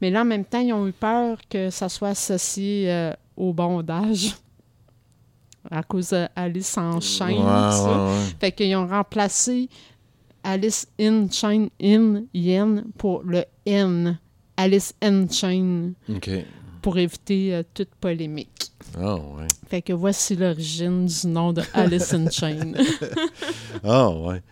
Mais 0.00 0.10
là, 0.10 0.22
en 0.22 0.24
même 0.24 0.44
temps, 0.46 0.60
ils 0.60 0.72
ont 0.72 0.86
eu 0.86 0.92
peur 0.92 1.36
que 1.50 1.68
ça 1.68 1.88
soit 1.90 2.08
associé 2.10 2.90
euh, 2.90 3.12
au 3.36 3.52
bondage. 3.52 4.34
À 5.70 5.82
cause 5.82 6.10
d'Alice 6.10 6.78
en 6.78 7.00
chaîne. 7.00 7.42
Ouais. 7.42 8.16
Fait 8.40 8.52
qu'ils 8.52 8.74
ont 8.76 8.86
remplacé 8.86 9.68
Alice 10.42 10.86
in 10.98 11.28
Chain 11.30 11.66
in 11.82 12.22
yen 12.32 12.84
pour 12.96 13.22
le 13.24 13.44
N. 13.66 14.18
Alice 14.56 14.94
in 15.02 15.26
Chain 15.28 15.92
pour 16.82 16.98
éviter 16.98 17.54
euh, 17.54 17.62
toute 17.74 17.94
polémique. 18.00 18.72
Ah, 18.98 19.16
ouais. 19.16 19.46
Fait 19.68 19.82
que 19.82 19.92
voici 19.92 20.36
l'origine 20.36 21.06
du 21.06 21.26
nom 21.26 21.52
de 21.52 21.62
Alice 21.74 22.12
in 22.14 22.28
Chain. 22.30 22.72
Ah, 23.84 24.10
ouais. 24.10 24.42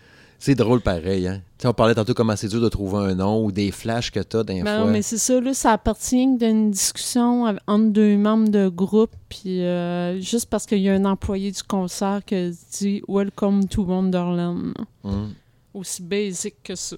C'est 0.41 0.55
drôle 0.55 0.81
pareil, 0.81 1.27
hein. 1.27 1.43
On 1.65 1.73
parlait 1.73 1.95
tantôt 1.97 2.15
comment 2.15 2.37
c'est 2.37 2.47
dur 2.47 2.61
de 2.61 2.69
trouver 2.69 3.11
un 3.11 3.15
nom 3.17 3.45
ou 3.45 3.51
des 3.51 3.73
flashs 3.73 4.13
que 4.13 4.21
t'as 4.21 4.45
d'un 4.45 4.63
Ben 4.63 4.85
non, 4.85 4.87
mais 4.91 5.03
c'est 5.03 5.19
ça, 5.19 5.41
là, 5.41 5.53
ça 5.53 5.73
appartient 5.73 6.37
d'une 6.37 6.71
discussion 6.71 7.47
entre 7.67 7.87
deux 7.91 8.17
membres 8.17 8.49
de 8.49 8.69
groupe, 8.69 9.11
puis 9.29 9.65
euh, 9.65 10.21
juste 10.21 10.49
parce 10.49 10.65
qu'il 10.67 10.79
y 10.79 10.89
a 10.89 10.95
un 10.95 11.05
employé 11.05 11.51
du 11.51 11.63
concert 11.65 12.21
qui 12.25 12.57
dit 12.79 13.03
«Welcome 13.09 13.67
to 13.67 13.83
Wonderland 13.83 14.75
Hum.». 15.03 15.35
Aussi 15.75 16.03
basic 16.03 16.55
que 16.63 16.77
ça. 16.77 16.97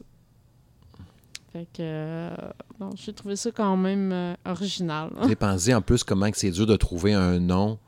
Fait 1.53 1.67
que, 1.73 1.81
euh, 1.81 2.31
bon, 2.79 2.91
j'ai 2.95 3.13
trouvé 3.13 3.37
ça 3.37 3.51
quand 3.51 3.77
même 3.77 4.13
euh, 4.13 4.35
original. 4.45 5.11
J'ai 5.27 5.35
pensé 5.35 5.75
en 5.75 5.81
plus 5.81 6.05
comment 6.05 6.29
c'est 6.35 6.51
dur 6.51 6.67
de 6.67 6.77
trouver 6.77 7.15
un 7.15 7.41
nom 7.41 7.79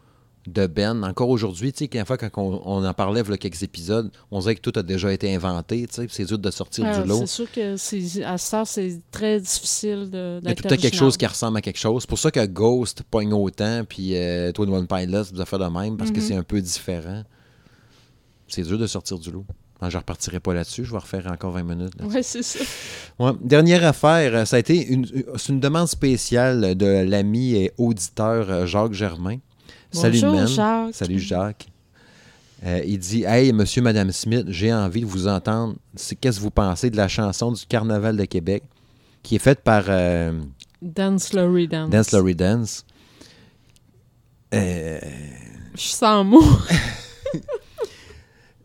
de 0.46 0.66
Ben. 0.66 1.04
Encore 1.04 1.28
aujourd'hui, 1.28 1.72
tu 1.72 1.84
sais, 1.84 1.88
quand 1.88 2.04
on, 2.36 2.60
on 2.64 2.84
en 2.84 2.94
parlait, 2.94 3.20
il 3.20 3.30
y 3.30 3.32
a 3.32 3.36
quelques 3.36 3.62
épisodes, 3.62 4.10
on 4.30 4.40
dirait 4.40 4.54
que 4.56 4.60
tout 4.60 4.72
a 4.78 4.82
déjà 4.82 5.12
été 5.12 5.34
inventé, 5.34 5.86
tu 5.86 5.94
sais, 5.94 6.06
c'est 6.10 6.24
dur 6.24 6.38
de 6.38 6.50
sortir 6.50 6.84
Ah, 6.88 7.00
du 7.02 7.08
lot. 7.08 7.20
c'est 7.20 7.26
sûr 7.26 7.50
que 7.52 8.22
à 8.24 8.38
ça, 8.38 8.64
c'est 8.64 9.00
très 9.10 9.38
difficile 9.40 10.10
de, 10.10 10.40
Il 10.42 10.48
y 10.48 10.52
a 10.52 10.54
tout 10.54 10.64
temps 10.64 10.76
quelque 10.76 10.96
chose 10.96 11.16
qui 11.16 11.26
ressemble 11.26 11.58
à 11.58 11.60
quelque 11.60 11.78
chose. 11.78 12.02
C'est 12.02 12.08
pour 12.08 12.18
ça 12.18 12.30
que 12.30 12.44
Ghost 12.46 13.02
pogne 13.10 13.32
autant, 13.32 13.84
puis 13.88 14.16
euh, 14.16 14.50
Twin 14.52 14.70
One 14.70 14.86
Pilots, 14.86 15.24
vous 15.32 15.44
fait 15.44 15.58
de 15.58 15.64
même, 15.64 15.96
parce 15.96 16.10
que 16.10 16.18
Mhm. 16.18 16.26
c'est 16.26 16.34
un 16.34 16.42
peu 16.42 16.60
différent. 16.60 17.22
C'est 18.48 18.62
dur 18.62 18.78
de 18.78 18.86
sortir 18.86 19.18
du 19.18 19.30
lot. 19.30 19.46
Enfin, 19.78 19.90
je 19.90 19.96
ne 19.96 20.00
repartirai 20.00 20.38
pas 20.40 20.54
là-dessus, 20.54 20.84
je 20.84 20.92
vais 20.92 20.98
refaire 20.98 21.26
encore 21.26 21.52
20 21.52 21.62
minutes. 21.64 21.92
Oui, 22.02 22.22
c'est 22.22 22.42
ça. 22.42 22.60
Ouais. 23.18 23.32
Dernière 23.40 23.84
affaire, 23.84 24.34
euh, 24.34 24.44
ça 24.44 24.56
a 24.56 24.58
été 24.58 24.86
une, 24.86 25.06
c'est 25.36 25.48
une 25.48 25.58
demande 25.60 25.88
spéciale 25.88 26.76
de 26.76 26.86
l'ami 27.04 27.54
et 27.54 27.72
auditeur 27.78 28.48
euh, 28.50 28.66
Jacques 28.66 28.92
Germain. 28.92 29.38
Salut, 29.92 30.20
man. 30.22 30.46
Jacques. 30.46 30.94
Salut, 30.94 31.18
Jacques. 31.18 31.66
Euh, 32.64 32.80
il 32.86 32.98
dit 32.98 33.24
Hey, 33.24 33.52
monsieur, 33.52 33.82
madame 33.82 34.12
Smith, 34.12 34.46
j'ai 34.48 34.72
envie 34.72 35.00
de 35.00 35.06
vous 35.06 35.26
entendre. 35.28 35.74
C'est 35.96 36.14
qu'est-ce 36.16 36.38
que 36.38 36.42
vous 36.42 36.50
pensez 36.50 36.90
de 36.90 36.96
la 36.96 37.08
chanson 37.08 37.52
du 37.52 37.64
Carnaval 37.66 38.16
de 38.16 38.24
Québec 38.24 38.62
qui 39.22 39.36
est 39.36 39.40
faite 39.40 39.60
par 39.62 39.84
euh, 39.88 40.40
Dance 40.80 41.32
Laurie 41.32 41.68
Dance. 41.68 41.90
Dance 41.90 42.12
Laurie 42.12 42.34
Dance? 42.34 42.84
Euh, 44.54 44.98
Je 45.74 45.80
suis 45.80 45.92
sans 45.92 46.24
mots. 46.24 46.42
tu 47.32 47.40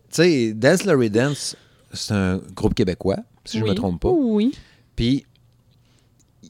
sais, 0.09 0.53
Dance 0.53 0.83
Laurie 0.85 1.09
Dance, 1.09 1.55
c'est 1.93 2.13
un 2.13 2.37
groupe 2.55 2.73
québécois, 2.73 3.17
si 3.45 3.59
je 3.59 3.63
ne 3.63 3.69
me 3.69 3.75
trompe 3.75 4.01
pas. 4.01 4.09
Oui. 4.09 4.53
Puis, 4.95 5.25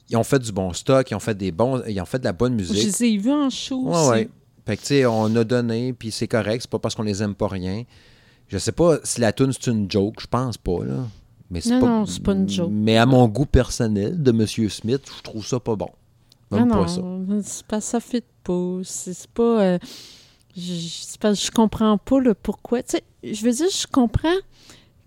ils 0.10 0.16
ont 0.18 0.24
fait 0.24 0.40
du 0.40 0.52
bon 0.52 0.72
stock, 0.74 1.10
ils 1.12 1.16
ont 1.16 1.20
fait 1.20 1.36
des 1.38 1.52
bons, 1.52 1.84
ils 1.88 2.00
ont 2.02 2.06
fait 2.06 2.20
de 2.20 2.24
la 2.26 2.34
bonne 2.34 2.54
Je 2.54 2.74
musique. 2.74 3.00
les 3.00 3.04
ai 3.06 3.18
vus 3.18 3.32
en 3.32 3.50
show 3.50 3.84
Ouais, 3.84 3.96
aussi. 3.98 4.10
ouais. 4.10 4.30
Fait 4.68 4.76
que, 4.78 4.82
tu 4.82 4.88
sais, 4.90 5.06
on 5.08 5.34
a 5.36 5.44
donné, 5.44 5.94
puis 5.94 6.12
c'est 6.12 6.28
correct, 6.28 6.62
c'est 6.62 6.70
pas 6.70 6.78
parce 6.78 6.94
qu'on 6.94 7.04
les 7.04 7.24
aime 7.24 7.34
pas 7.34 7.48
rien. 7.48 7.84
Je 8.50 8.58
sais 8.58 8.72
pas 8.74 8.98
si 9.04 9.20
la 9.22 9.32
tune 9.34 9.52
c'est 9.54 9.72
une 9.72 9.90
joke, 9.90 10.16
je 10.22 10.28
pense 10.28 10.58
pas, 10.58 10.84
là. 10.86 11.06
Mais 11.50 11.62
Non, 11.66 11.80
pas, 11.80 11.88
non, 11.88 12.06
c'est 12.06 12.22
pas 12.22 12.34
une 12.34 12.50
joke. 12.50 12.70
Mais 12.72 12.98
à 12.98 13.06
mon 13.06 13.26
goût 13.30 13.46
personnel 13.46 14.22
de 14.22 14.32
M. 14.32 14.46
Smith, 14.70 15.02
je 15.18 15.24
trouve 15.24 15.46
ça 15.46 15.60
pas 15.60 15.76
bon. 15.76 15.90
Même 16.52 16.68
non, 16.68 16.84
pas 16.84 16.88
ça. 16.88 17.02
non, 17.02 17.42
c'est 17.44 17.66
pas 17.66 17.80
ça 17.82 18.00
fit 18.02 18.24
pas. 18.44 18.80
C'est 18.84 19.14
c'est 19.14 19.30
pas. 19.32 19.62
euh, 19.62 19.80
je, 20.56 21.18
pas- 21.20 21.34
je 21.34 21.50
comprends 21.52 21.98
pas 21.98 22.20
le 22.20 22.34
pourquoi. 22.34 22.84
Tu 22.84 22.98
sais, 22.98 23.04
je 23.24 23.46
veux 23.46 23.52
dire, 23.52 23.68
je 23.70 23.88
comprends 23.88 24.36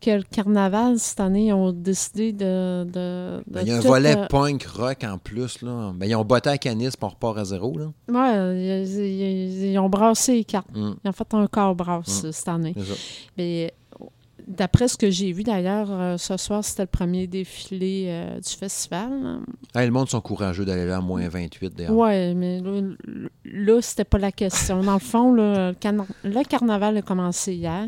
que 0.00 0.10
le 0.10 0.22
carnaval 0.22 0.98
cette 0.98 1.20
année, 1.20 1.46
ils 1.48 1.52
ont 1.52 1.72
décidé 1.72 2.32
de. 2.32 2.84
de, 2.84 2.90
de 2.92 3.42
Ben, 3.46 3.60
Il 3.62 3.68
y 3.68 3.70
a 3.72 3.76
un 3.76 3.80
volet 3.80 4.16
euh, 4.16 4.26
punk 4.26 4.64
rock 4.64 5.04
en 5.04 5.18
plus, 5.18 5.62
là. 5.62 5.92
Ben, 5.94 6.06
ils 6.06 6.14
ont 6.16 6.24
botté 6.24 6.48
à 6.50 6.58
Canis, 6.58 6.88
on 7.00 7.08
repart 7.08 7.36
à 7.38 7.44
zéro, 7.44 7.76
là. 7.78 7.86
ouais, 8.08 8.84
ils, 8.84 8.98
ils- 8.98 9.70
ils 9.72 9.78
ont 9.78 9.88
brassé 9.88 10.34
les 10.34 10.44
cartes. 10.44 10.68
Hum, 10.74 10.96
Ils 11.04 11.08
ont 11.08 11.12
fait 11.12 11.34
un 11.34 11.46
corps 11.46 11.74
brasse 11.74 12.24
Mm. 12.24 12.32
cette 12.32 12.48
année. 12.48 12.74
Mais 13.36 13.72
d'après 14.48 14.88
ce 14.88 14.96
que 14.96 15.10
j'ai 15.10 15.30
vu 15.32 15.42
d'ailleurs, 15.44 15.88
euh, 15.90 16.16
ce 16.16 16.36
soir, 16.36 16.64
c'était 16.64 16.82
le 16.82 16.88
premier 16.88 17.26
défilé 17.26 18.06
euh, 18.08 18.40
du 18.40 18.48
festival. 18.50 19.40
Hey, 19.74 19.86
le 19.86 19.92
monde 19.92 20.08
sont 20.08 20.20
courageux 20.20 20.64
d'aller 20.64 20.86
là 20.86 20.96
à 20.96 21.00
moins 21.00 21.28
28, 21.28 21.74
d'ailleurs. 21.76 21.92
Ouais, 21.94 22.34
mais 22.34 22.60
là, 22.60 22.80
là, 23.44 23.80
c'était 23.82 24.04
pas 24.04 24.18
la 24.18 24.32
question. 24.32 24.82
Dans 24.82 24.94
le 24.94 24.98
fond, 24.98 25.32
là, 25.34 25.68
le, 25.68 25.74
carna- 25.74 26.06
le 26.24 26.42
carnaval 26.48 26.96
a 26.96 27.02
commencé 27.02 27.54
hier, 27.54 27.86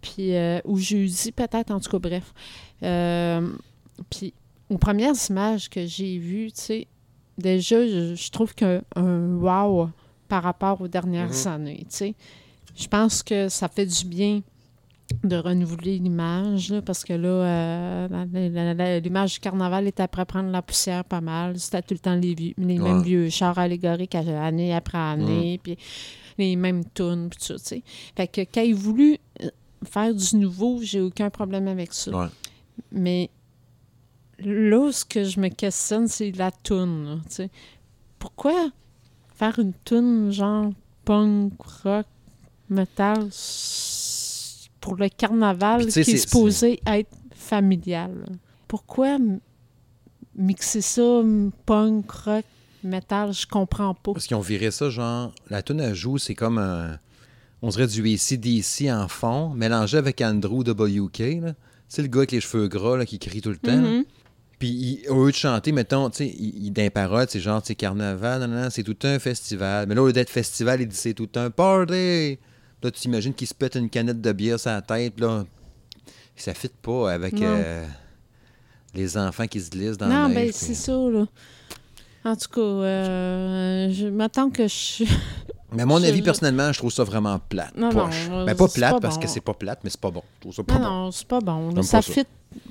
puis 0.00 0.34
euh, 0.34 0.60
ou 0.64 0.78
jeudi 0.78 1.32
peut-être, 1.32 1.70
en 1.70 1.80
tout 1.80 1.90
cas, 1.90 1.98
bref. 1.98 2.32
Euh, 2.82 3.48
puis 4.08 4.32
aux 4.68 4.78
premières 4.78 5.14
images 5.28 5.68
que 5.68 5.84
j'ai 5.86 6.18
vues, 6.18 6.52
tu 6.52 6.60
sais, 6.60 6.86
déjà, 7.38 7.86
je, 7.86 8.14
je 8.14 8.30
trouve 8.30 8.54
qu'un 8.54 8.82
un 8.96 9.36
wow 9.36 9.88
par 10.28 10.42
rapport 10.42 10.80
aux 10.80 10.88
dernières 10.88 11.30
Mhm. 11.30 11.52
années, 11.52 11.86
tu 11.90 11.96
sais. 11.96 12.14
Je 12.76 12.86
pense 12.86 13.22
que 13.22 13.48
ça 13.48 13.68
fait 13.68 13.86
du 13.86 14.04
bien 14.06 14.42
de 15.24 15.34
renouveler 15.36 15.98
l'image, 15.98 16.72
parce 16.86 17.02
que 17.04 17.12
là, 17.14 17.28
euh, 17.28 19.00
l'image 19.02 19.34
du 19.34 19.40
carnaval 19.40 19.88
est 19.88 19.98
après 19.98 20.24
prendre 20.24 20.50
la 20.50 20.62
poussière 20.62 21.04
pas 21.04 21.20
mal. 21.20 21.58
C'était 21.58 21.82
tout 21.82 21.94
le 21.94 21.98
temps 21.98 22.14
les, 22.14 22.32
vieux- 22.34 22.54
les 22.58 22.78
mêmes 22.78 23.02
vieux 23.02 23.28
chars 23.28 23.58
allégoriques 23.58 24.14
année 24.14 24.72
après 24.72 24.98
année, 24.98 25.58
puis 25.60 25.76
les 26.38 26.54
mêmes 26.54 26.84
tunes, 26.94 27.28
puis 27.28 27.38
tout 27.40 27.44
ça, 27.46 27.54
tu 27.54 27.60
sais. 27.64 27.82
Fait 28.16 28.28
que 28.28 28.42
quand 28.42 28.62
il 28.62 28.74
voulu 28.74 29.18
euh, 29.42 29.48
faire 29.84 30.14
du 30.14 30.36
nouveau, 30.36 30.80
j'ai 30.82 31.00
aucun 31.00 31.30
problème 31.30 31.68
avec 31.68 31.92
ça. 31.92 32.10
Ouais. 32.10 32.28
Mais 32.92 33.30
là, 34.38 34.90
ce 34.92 35.04
que 35.04 35.24
je 35.24 35.40
me 35.40 35.48
questionne, 35.48 36.08
c'est 36.08 36.32
la 36.32 36.50
toune. 36.50 37.20
là. 37.38 37.44
Pourquoi 38.18 38.70
faire 39.34 39.58
une 39.58 39.72
toune 39.72 40.30
genre 40.30 40.70
punk, 41.04 41.52
rock, 41.82 42.06
metal 42.68 43.28
pour 44.80 44.96
le 44.96 45.08
carnaval 45.08 45.86
qui 45.86 46.00
est 46.00 46.16
supposé 46.16 46.80
être 46.86 47.10
familial? 47.34 48.26
Pourquoi 48.68 49.18
mixer 50.34 50.80
ça, 50.80 51.22
punk, 51.66 52.10
rock, 52.10 52.44
metal? 52.84 53.32
Je 53.32 53.46
comprends 53.46 53.94
pas. 53.94 54.12
Parce 54.12 54.26
qu'ils 54.26 54.36
ont 54.36 54.40
viré 54.40 54.70
ça, 54.70 54.90
genre, 54.90 55.32
la 55.48 55.62
tune 55.62 55.80
à 55.80 55.94
joue, 55.94 56.18
c'est 56.18 56.34
comme 56.34 56.58
un, 56.58 56.98
on 57.62 57.68
dirait 57.68 57.86
du 57.86 58.00
ACDC 58.14 58.90
en 58.90 59.08
fond, 59.08 59.50
mélangé 59.50 59.96
avec 59.98 60.20
Andrew 60.20 60.60
WK, 60.66 61.18
là. 61.42 61.54
C'est 61.88 62.02
le 62.02 62.08
gars 62.08 62.18
avec 62.20 62.30
les 62.32 62.40
cheveux 62.40 62.68
gras, 62.68 62.96
là, 62.96 63.04
qui 63.04 63.18
crie 63.18 63.40
tout 63.40 63.50
le 63.50 63.56
temps. 63.56 63.76
Mhm. 63.76 64.04
Puis, 64.60 65.00
au 65.08 65.24
lieu 65.24 65.32
de 65.32 65.36
chanter, 65.36 65.72
mettons, 65.72 66.08
tu 66.10 66.18
sais, 66.18 66.28
il, 66.28 66.72
c'est 67.28 67.40
genre, 67.40 67.62
c'est 67.64 67.74
carnaval, 67.74 68.40
non, 68.42 68.46
non, 68.48 68.62
non, 68.64 68.70
c'est 68.70 68.82
tout 68.84 68.96
un 69.04 69.18
festival. 69.18 69.86
Mais 69.88 69.94
là, 69.94 70.02
au 70.02 70.06
lieu 70.06 70.12
d'être 70.12 70.30
festival, 70.30 70.80
il 70.82 70.86
dit 70.88 70.94
c'est 70.96 71.14
tout 71.14 71.28
un 71.36 71.50
party. 71.50 72.38
Là, 72.82 72.90
tu 72.90 73.00
t'imagines 73.00 73.34
qu'il 73.34 73.46
se 73.48 73.54
pète 73.54 73.74
une 73.74 73.90
canette 73.90 74.20
de 74.20 74.32
bière 74.32 74.60
sur 74.60 74.70
la 74.70 74.82
tête, 74.82 75.18
là. 75.18 75.44
Ça 76.36 76.54
fit 76.54 76.70
pas 76.80 77.12
avec 77.12 77.34
Non. 77.34 77.40
euh, 77.44 77.86
les 78.94 79.16
enfants 79.18 79.46
qui 79.46 79.60
se 79.60 79.70
glissent 79.70 79.98
dans 79.98 80.06
Non, 80.06 80.22
la 80.22 80.28
neige, 80.28 80.34
ben 80.36 80.44
puis- 80.50 80.52
c'est 80.54 80.74
ça, 80.74 80.92
là. 80.92 81.26
En 82.24 82.36
tout 82.36 82.48
cas, 82.50 82.60
euh, 82.60 83.90
je 83.90 84.06
m'attends 84.08 84.50
que 84.50 84.68
je... 84.68 85.04
Mais 85.72 85.82
à 85.82 85.86
mon 85.86 85.98
Je- 85.98 86.06
avis, 86.06 86.22
personnellement, 86.22 86.72
je 86.72 86.78
trouve 86.78 86.92
ça 86.92 87.04
vraiment 87.04 87.38
plate. 87.38 87.76
Non, 87.76 87.90
non, 87.92 88.06
poche. 88.06 88.28
euh, 88.30 88.44
ben, 88.44 88.56
pas 88.56 88.68
plate 88.68 88.92
pas 88.94 89.00
parce 89.00 89.16
bon. 89.16 89.20
que 89.22 89.28
c'est 89.28 89.40
pas 89.40 89.54
plate, 89.54 89.80
mais 89.84 89.90
c'est 89.90 90.00
pas 90.00 90.10
bon. 90.10 90.22
Je 90.36 90.40
trouve 90.40 90.54
ça 90.54 90.62
pas 90.64 90.74
Non, 90.74 90.80
bon. 90.80 90.86
non, 91.04 91.10
c'est 91.12 91.26
pas 91.28 91.40
bon. 91.40 91.82
Ça 91.82 91.98
pas 91.98 92.02
fit... 92.02 92.24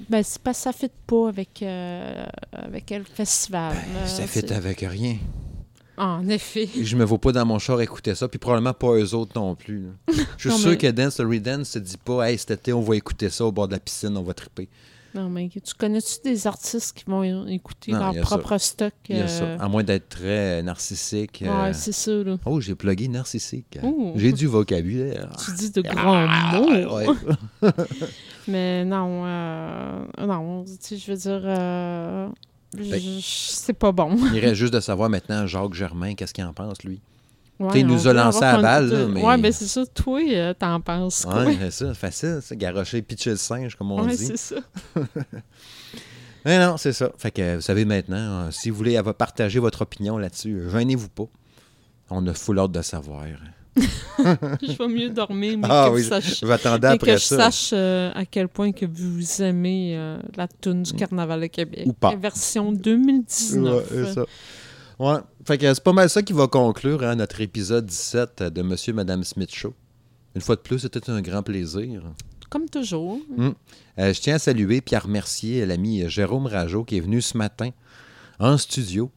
Ben, 0.10 0.24
c'est 0.24 0.42
pas 0.42 0.54
ça 0.54 0.74
fit 0.74 0.92
pas 1.08 1.30
avec, 1.30 1.62
euh, 1.64 2.26
avec 2.52 2.90
le 2.92 3.04
festival. 3.04 3.76
Ben, 3.94 4.08
ça 4.08 4.28
fit 4.28 4.52
avec 4.54 4.82
rien. 4.82 5.18
En 5.98 6.28
effet. 6.30 6.70
Je 6.82 6.96
me 6.96 7.04
vois 7.04 7.18
pas 7.18 7.32
dans 7.34 7.46
mon 7.46 7.60
char 7.60 7.82
écouter 7.82 8.16
ça, 8.16 8.28
puis 8.30 8.40
probablement 8.40 8.74
pas 8.74 8.94
eux 8.98 9.14
autres 9.16 9.34
non 9.36 9.56
plus. 9.56 9.84
là. 9.88 9.90
Je 10.38 10.50
suis 10.50 10.50
Non, 10.50 10.58
sûr 10.58 10.70
mais- 10.72 10.78
que 10.78 10.88
Dance 10.88 11.16
the 11.18 11.22
Redance 11.22 11.70
se 11.70 11.80
dit 11.80 11.98
pas, 11.98 12.30
hey, 12.30 12.38
cet 12.38 12.52
été, 12.52 12.72
on 12.74 12.82
va 12.82 12.96
écouter 12.96 13.30
ça 13.30 13.46
au 13.46 13.52
bord 13.52 13.68
de 13.68 13.74
la 13.74 13.80
piscine, 13.80 14.16
on 14.16 14.24
va 14.24 14.34
triper. 14.34 14.70
Non, 15.16 15.28
mais 15.30 15.50
tu 15.50 15.74
connais-tu 15.78 16.22
des 16.24 16.46
artistes 16.46 16.96
qui 16.96 17.04
vont 17.08 17.48
écouter 17.48 17.92
Non, 17.94 18.00
leur 18.12 18.14
ça. 18.14 18.22
propre 18.38 18.58
stock? 18.60 18.94
Il 19.10 19.18
y 19.18 19.20
a 19.20 19.24
euh, 19.24 19.28
ça. 19.58 19.64
À 19.64 19.68
moins 19.68 19.84
d'être 19.84 20.08
très 20.10 20.62
narcissique. 20.62 21.42
euh, 21.42 21.64
Ouais, 21.64 21.74
c'est 21.74 21.92
ça, 21.92 22.12
là. 22.12 22.38
Oh, 22.46 22.62
j'ai 22.62 22.76
plugué 22.76 23.08
narcissique. 23.08 23.80
Ouh. 23.82 24.14
J'ai 24.16 24.32
du 24.34 24.46
vocabulaire. 24.48 25.32
Tu 25.46 25.52
dis 25.54 25.72
de 25.72 25.82
grands 25.82 26.28
mots. 26.28 26.96
Ouais. 26.96 27.08
Mais 28.48 28.86
non, 28.86 29.24
euh, 29.26 30.06
non, 30.26 30.64
tu 30.66 30.72
sais, 30.80 30.98
je 30.98 31.12
veux 31.12 31.18
dire, 31.18 31.42
euh, 31.44 32.28
je- 32.78 33.20
c'est 33.22 33.74
pas 33.74 33.92
bon. 33.92 34.16
Il 34.34 34.40
reste 34.40 34.54
juste 34.56 34.74
de 34.74 34.80
savoir 34.80 35.10
maintenant, 35.10 35.46
Jacques 35.48 35.74
Germain, 35.74 36.16
qu'est-ce 36.16 36.34
qu'il 36.34 36.44
en 36.44 36.54
pense, 36.54 36.84
lui? 36.84 37.00
Ouais, 37.60 37.82
il 37.82 37.88
nous 37.88 38.08
a 38.08 38.14
lancé 38.14 38.44
à 38.44 38.58
balle, 38.62 38.90
là, 38.90 39.06
mais- 39.08 39.22
Ouais, 39.24 39.38
ben 39.38 39.52
c'est 39.52 39.68
ça. 39.68 39.86
Toi, 39.86 40.22
euh, 40.32 40.54
t'en 40.54 40.80
penses 40.80 41.26
quoi? 41.26 41.44
Ouais, 41.44 41.58
c'est 41.60 41.72
ça, 41.72 41.94
facile, 41.94 42.40
ça. 42.42 42.56
Garocher, 42.56 43.02
pitcher 43.02 43.32
le 43.32 43.36
singe, 43.36 43.76
comme 43.76 43.92
on 43.92 44.02
Ouais, 44.06 44.16
dit. 44.16 44.28
c'est 44.28 44.38
ça. 44.38 44.56
Mais 46.46 46.58
non, 46.66 46.78
c'est 46.78 46.94
ça. 46.94 47.12
Fait 47.18 47.32
que 47.32 47.56
vous 47.56 47.62
savez 47.62 47.84
maintenant, 47.86 48.46
euh, 48.46 48.52
si 48.52 48.70
vous 48.70 48.78
voulez 48.78 49.00
partager 49.18 49.60
votre 49.60 49.82
opinion 49.82 50.18
là-dessus, 50.18 50.54
euh, 50.56 50.70
gênez-vous 50.70 51.10
pas. 51.10 51.26
On 52.10 52.26
a 52.28 52.34
full 52.34 52.58
ordre 52.60 52.76
de 52.78 52.82
savoir. 52.82 53.26
je 53.78 54.78
vais 54.78 54.88
mieux 54.88 55.10
dormir, 55.10 55.58
mais 55.58 55.68
Ah 55.70 55.88
que 55.90 55.96
oui, 55.96 56.04
sachiez- 56.04 56.40
je 56.42 56.46
après 56.52 56.98
que 56.98 57.18
je 57.18 57.24
ça. 57.24 57.38
sache 57.52 57.70
euh, 57.74 58.12
à 58.16 58.26
quel 58.26 58.48
point 58.48 58.72
que 58.72 58.86
vous 58.86 59.42
aimez 59.42 59.96
euh, 59.96 60.18
la 60.36 60.48
tune 60.48 60.84
du 60.84 60.94
Carnaval 60.94 61.42
de 61.42 61.48
Québec. 61.48 61.84
Ou 61.86 61.94
pas. 61.94 62.12
La 62.12 62.18
version 62.18 62.72
2019. 62.72 63.74
Ouais, 63.76 63.84
c'est 63.90 64.14
ça. 64.14 64.26
Ouais. 64.98 65.20
Fait 65.50 65.58
que 65.58 65.74
c'est 65.74 65.84
pas 65.84 65.94
mal 65.94 66.08
ça 66.12 66.22
qui 66.22 66.32
va 66.32 66.46
conclure 66.46 67.02
hein, 67.02 67.16
notre 67.16 67.42
épisode 67.42 67.88
17 67.88 68.44
de 68.44 68.62
Monsieur 68.62 68.92
et 68.92 68.94
Madame 68.94 69.24
Smith 69.24 69.50
Show. 69.52 69.74
Une 70.36 70.42
fois 70.42 70.56
de 70.56 70.62
plus, 70.62 70.78
c'était 70.78 71.10
un 71.10 71.22
grand 71.22 71.42
plaisir. 71.42 72.04
Comme 72.52 72.70
toujours. 72.70 73.18
Euh, 73.40 74.14
je 74.14 74.22
tiens 74.22 74.36
à 74.36 74.38
saluer 74.38 74.84
et 74.88 74.96
à 74.96 75.00
remercier 75.00 75.66
l'ami 75.66 76.08
Jérôme 76.08 76.46
Rajo 76.46 76.84
qui 76.84 76.98
est 76.98 77.00
venu 77.00 77.20
ce 77.20 77.36
matin 77.36 77.72
en 78.38 78.60
studio 78.60 79.10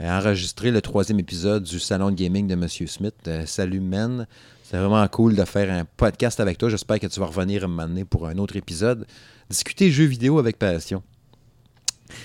euh, 0.00 0.08
enregistrer 0.08 0.70
le 0.70 0.80
troisième 0.80 1.20
épisode 1.20 1.64
du 1.64 1.78
Salon 1.78 2.10
de 2.10 2.16
Gaming 2.16 2.46
de 2.46 2.54
Monsieur 2.54 2.86
Smith. 2.86 3.16
Euh, 3.28 3.44
salut, 3.44 3.80
men. 3.80 4.26
C'est 4.62 4.78
vraiment 4.78 5.06
cool 5.08 5.36
de 5.36 5.44
faire 5.44 5.70
un 5.70 5.84
podcast 5.84 6.40
avec 6.40 6.56
toi. 6.56 6.70
J'espère 6.70 7.00
que 7.00 7.06
tu 7.06 7.20
vas 7.20 7.26
revenir 7.26 7.68
m'amener 7.68 8.06
pour 8.06 8.26
un 8.26 8.38
autre 8.38 8.56
épisode. 8.56 9.06
Discuter 9.50 9.90
jeux 9.90 10.06
vidéo 10.06 10.38
avec 10.38 10.58
passion. 10.58 11.02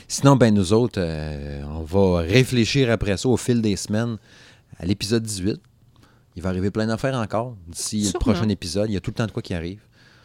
Sinon, 0.07 0.35
ben 0.35 0.53
nous 0.53 0.73
autres, 0.73 0.99
euh, 0.99 1.63
on 1.65 1.83
va 1.83 2.19
réfléchir 2.21 2.91
après 2.91 3.17
ça 3.17 3.29
au 3.29 3.37
fil 3.37 3.61
des 3.61 3.75
semaines 3.75 4.17
à 4.77 4.85
l'épisode 4.85 5.23
18. 5.23 5.59
Il 6.35 6.41
va 6.41 6.49
arriver 6.49 6.69
plein 6.71 6.87
d'affaires 6.87 7.15
encore 7.15 7.55
d'ici 7.67 8.11
le 8.13 8.19
prochain 8.19 8.49
épisode. 8.49 8.89
Il 8.89 8.93
y 8.93 8.97
a 8.97 8.99
tout 8.99 9.11
le 9.11 9.15
temps 9.15 9.25
de 9.25 9.31
quoi 9.31 9.41
qui 9.41 9.53
arrive. 9.53 9.81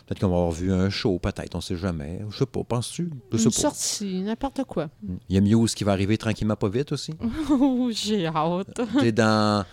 Peut-être 0.06 0.22
qu'on 0.22 0.28
va 0.28 0.36
avoir 0.38 0.50
vu 0.50 0.72
un 0.72 0.90
show, 0.90 1.20
peut-être, 1.20 1.54
on 1.54 1.60
sait 1.60 1.76
jamais. 1.76 2.20
Je 2.30 2.38
sais 2.38 2.46
pas, 2.46 2.64
penses-tu? 2.64 3.10
Sais 3.30 3.38
Une 3.38 3.44
pas. 3.44 3.50
sortie, 3.50 4.20
n'importe 4.22 4.64
quoi. 4.64 4.88
Il 5.28 5.36
y 5.36 5.38
a 5.38 5.40
Muse 5.40 5.72
qui 5.72 5.84
va 5.84 5.92
arriver 5.92 6.18
tranquillement 6.18 6.56
pas 6.56 6.68
vite 6.68 6.90
aussi. 6.90 7.14
Oh, 7.50 7.90
j'ai 7.92 8.26
hâte. 8.26 8.80
T'es 8.98 9.12
dans... 9.12 9.64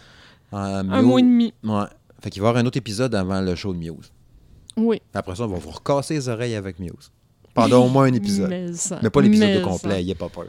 Un 0.51 0.83
mois 1.01 1.19
et 1.19 1.23
demi. 1.23 1.53
Ouais. 1.63 1.85
Fait 2.21 2.29
qu'il 2.29 2.41
va 2.41 2.47
y 2.47 2.49
avoir 2.49 2.63
un 2.63 2.67
autre 2.67 2.77
épisode 2.77 3.15
avant 3.15 3.41
le 3.41 3.55
show 3.55 3.73
de 3.73 3.79
Muse. 3.79 4.11
Oui. 4.77 5.01
Après 5.15 5.35
ça, 5.35 5.45
on 5.45 5.47
va 5.47 5.57
vous 5.57 5.71
recasser 5.71 6.13
les 6.13 6.29
oreilles 6.29 6.55
avec 6.55 6.77
Muse. 6.77 7.11
Pendant 7.61 7.85
au 7.85 7.89
moins 7.89 8.05
un 8.05 8.13
épisode. 8.13 8.49
Mais, 8.49 8.73
ça- 8.73 8.99
Mais 9.03 9.09
pas 9.09 9.21
l'épisode 9.21 9.61
complet, 9.61 10.03
il 10.03 10.11
a 10.11 10.15
pas 10.15 10.29
peur. 10.29 10.45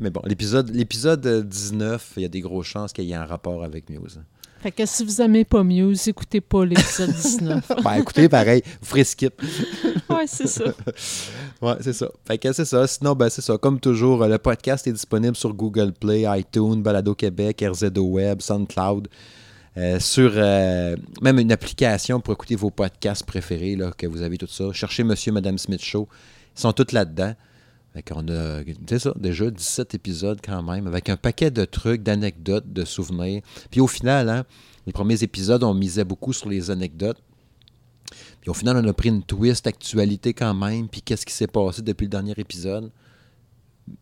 Mais 0.00 0.10
bon, 0.10 0.22
l'épisode 0.24 0.70
l'épisode 0.74 1.24
euh, 1.26 1.42
19, 1.42 2.12
il 2.16 2.22
y 2.22 2.26
a 2.26 2.28
des 2.28 2.40
grosses 2.40 2.66
chances 2.66 2.92
qu'il 2.92 3.04
y 3.04 3.12
ait 3.12 3.16
un 3.16 3.24
rapport 3.26 3.62
avec 3.62 3.88
Muse. 3.90 4.20
Fait 4.60 4.70
que 4.70 4.86
si 4.86 5.04
vous 5.04 5.20
aimez 5.20 5.44
pas 5.44 5.64
Muse, 5.64 6.06
écoutez 6.08 6.40
pas 6.40 6.64
l'épisode 6.64 7.10
19. 7.12 7.72
Ben 7.84 7.94
écoutez, 7.94 8.28
pareil, 8.28 8.62
vous 8.80 8.86
ferez 8.86 9.02
skip. 9.04 9.42
ouais, 10.10 10.26
c'est 10.26 10.46
ça. 10.46 10.64
Ouais, 11.60 11.74
c'est 11.80 11.92
ça. 11.92 12.08
Fait 12.26 12.38
que 12.38 12.52
c'est 12.52 12.64
ça. 12.64 12.86
Sinon, 12.88 13.14
ben 13.14 13.28
c'est 13.28 13.40
ça. 13.42 13.56
Comme 13.58 13.78
toujours, 13.78 14.22
euh, 14.24 14.28
le 14.28 14.38
podcast 14.38 14.84
est 14.88 14.92
disponible 14.92 15.36
sur 15.36 15.52
Google 15.54 15.92
Play, 15.92 16.24
iTunes, 16.26 16.82
Balado 16.82 17.14
Québec, 17.14 17.64
RZO 17.68 18.00
Web, 18.02 18.40
SoundCloud. 18.40 19.06
Euh, 19.76 19.98
sur 19.98 20.32
euh, 20.34 20.96
même 21.22 21.38
une 21.38 21.50
application 21.50 22.20
pour 22.20 22.34
écouter 22.34 22.56
vos 22.56 22.70
podcasts 22.70 23.24
préférés, 23.24 23.78
que 23.96 24.06
vous 24.06 24.22
avez 24.22 24.36
tout 24.36 24.46
ça. 24.46 24.72
Cherchez 24.72 25.02
Monsieur, 25.02 25.32
Madame 25.32 25.56
Smith 25.56 25.82
Show. 25.82 26.08
Ils 26.56 26.60
sont 26.60 26.72
tous 26.72 26.92
là-dedans. 26.92 27.34
Qu'on 28.06 28.26
a, 28.28 28.62
déjà 29.16 29.50
17 29.50 29.94
épisodes 29.94 30.40
quand 30.42 30.62
même, 30.62 30.86
avec 30.86 31.10
un 31.10 31.18
paquet 31.18 31.50
de 31.50 31.66
trucs, 31.66 32.02
d'anecdotes, 32.02 32.72
de 32.72 32.86
souvenirs. 32.86 33.42
Puis 33.70 33.80
au 33.80 33.86
final, 33.86 34.30
hein, 34.30 34.44
les 34.86 34.94
premiers 34.94 35.22
épisodes, 35.22 35.62
on 35.62 35.74
misait 35.74 36.04
beaucoup 36.04 36.32
sur 36.32 36.48
les 36.48 36.70
anecdotes. 36.70 37.22
Puis 38.40 38.48
au 38.48 38.54
final, 38.54 38.78
on 38.78 38.88
a 38.88 38.92
pris 38.94 39.10
une 39.10 39.22
twist 39.22 39.66
actualité 39.66 40.32
quand 40.32 40.54
même, 40.54 40.88
puis 40.88 41.02
qu'est-ce 41.02 41.26
qui 41.26 41.34
s'est 41.34 41.46
passé 41.46 41.82
depuis 41.82 42.04
le 42.04 42.10
dernier 42.10 42.34
épisode, 42.38 42.90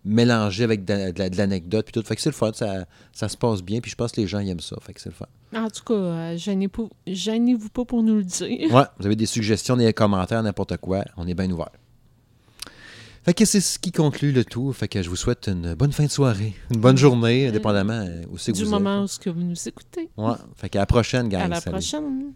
mélangé 0.05 0.65
avec 0.65 0.85
de, 0.85 1.11
de 1.13 1.19
la- 1.19 1.31
de 1.31 1.37
l'anecdote, 1.37 1.87
puis 1.87 1.93
tout. 1.93 2.07
Fait 2.07 2.15
que 2.17 2.21
c'est 2.23 2.29
le 2.31 2.35
fun, 2.35 2.53
ça, 2.55 2.87
ça 3.13 3.29
se 3.29 3.37
passe 3.37 3.63
bien, 3.63 3.81
puis 3.81 3.91
je 3.91 3.97
pense 3.97 4.13
que 4.13 4.21
les 4.21 4.27
gens 4.27 4.39
ils 4.41 4.49
aiment 4.51 4.61
ça, 4.61 4.77
fait 4.83 4.93
que 4.93 5.01
c'est 5.01 5.09
le 5.11 5.15
fun. 5.15 5.27
En 5.57 5.69
tout 5.69 5.83
cas, 5.85 5.95
euh, 5.95 6.37
gênez-vous 6.37 6.91
gênez-vous 7.07 7.69
pas 7.71 7.85
pour 7.85 8.03
nous 8.03 8.17
le 8.17 8.25
dire. 8.25 8.49
Ouais, 8.75 8.85
vous 8.99 9.07
avez 9.07 9.17
des 9.17 9.27
suggestions, 9.27 9.77
des 9.77 9.93
commentaires, 9.93 10.43
n'importe 10.43 10.77
quoi, 10.77 11.05
on 11.17 11.27
est 11.27 11.35
bien 11.35 11.51
ouvert. 11.51 11.71
Fait 13.23 13.35
que 13.35 13.45
c'est 13.45 13.61
ce 13.61 13.79
qui 13.79 13.93
conclut 13.93 14.33
le 14.33 14.45
tout. 14.47 14.73
Fait 14.73 14.89
que 14.89 15.03
je 15.03 15.11
vous 15.11 15.17
souhaite 15.17 15.47
une 15.49 15.75
bonne 15.75 15.93
fin 15.93 16.05
de 16.05 16.11
soirée, 16.11 16.55
une 16.75 16.81
bonne 16.81 16.97
journée, 16.97 17.49
indépendamment 17.49 17.93
euh, 18.07 18.23
où 18.31 18.39
c'est 18.39 18.53
que 18.53 18.57
du 18.57 18.65
vous 18.65 18.71
moment 18.71 18.99
êtes. 19.01 19.05
où 19.05 19.09
ce 19.09 19.19
que 19.19 19.29
vous 19.29 19.43
nous 19.43 19.69
écoutez. 19.69 20.09
Ouais, 20.17 20.33
fait 20.57 20.71
qu'à 20.71 20.79
la 20.79 20.87
prochaine, 20.87 21.29
gang. 21.29 21.43
à 21.43 21.49
la 21.49 21.61
salut. 21.61 21.73
prochaine. 21.75 22.33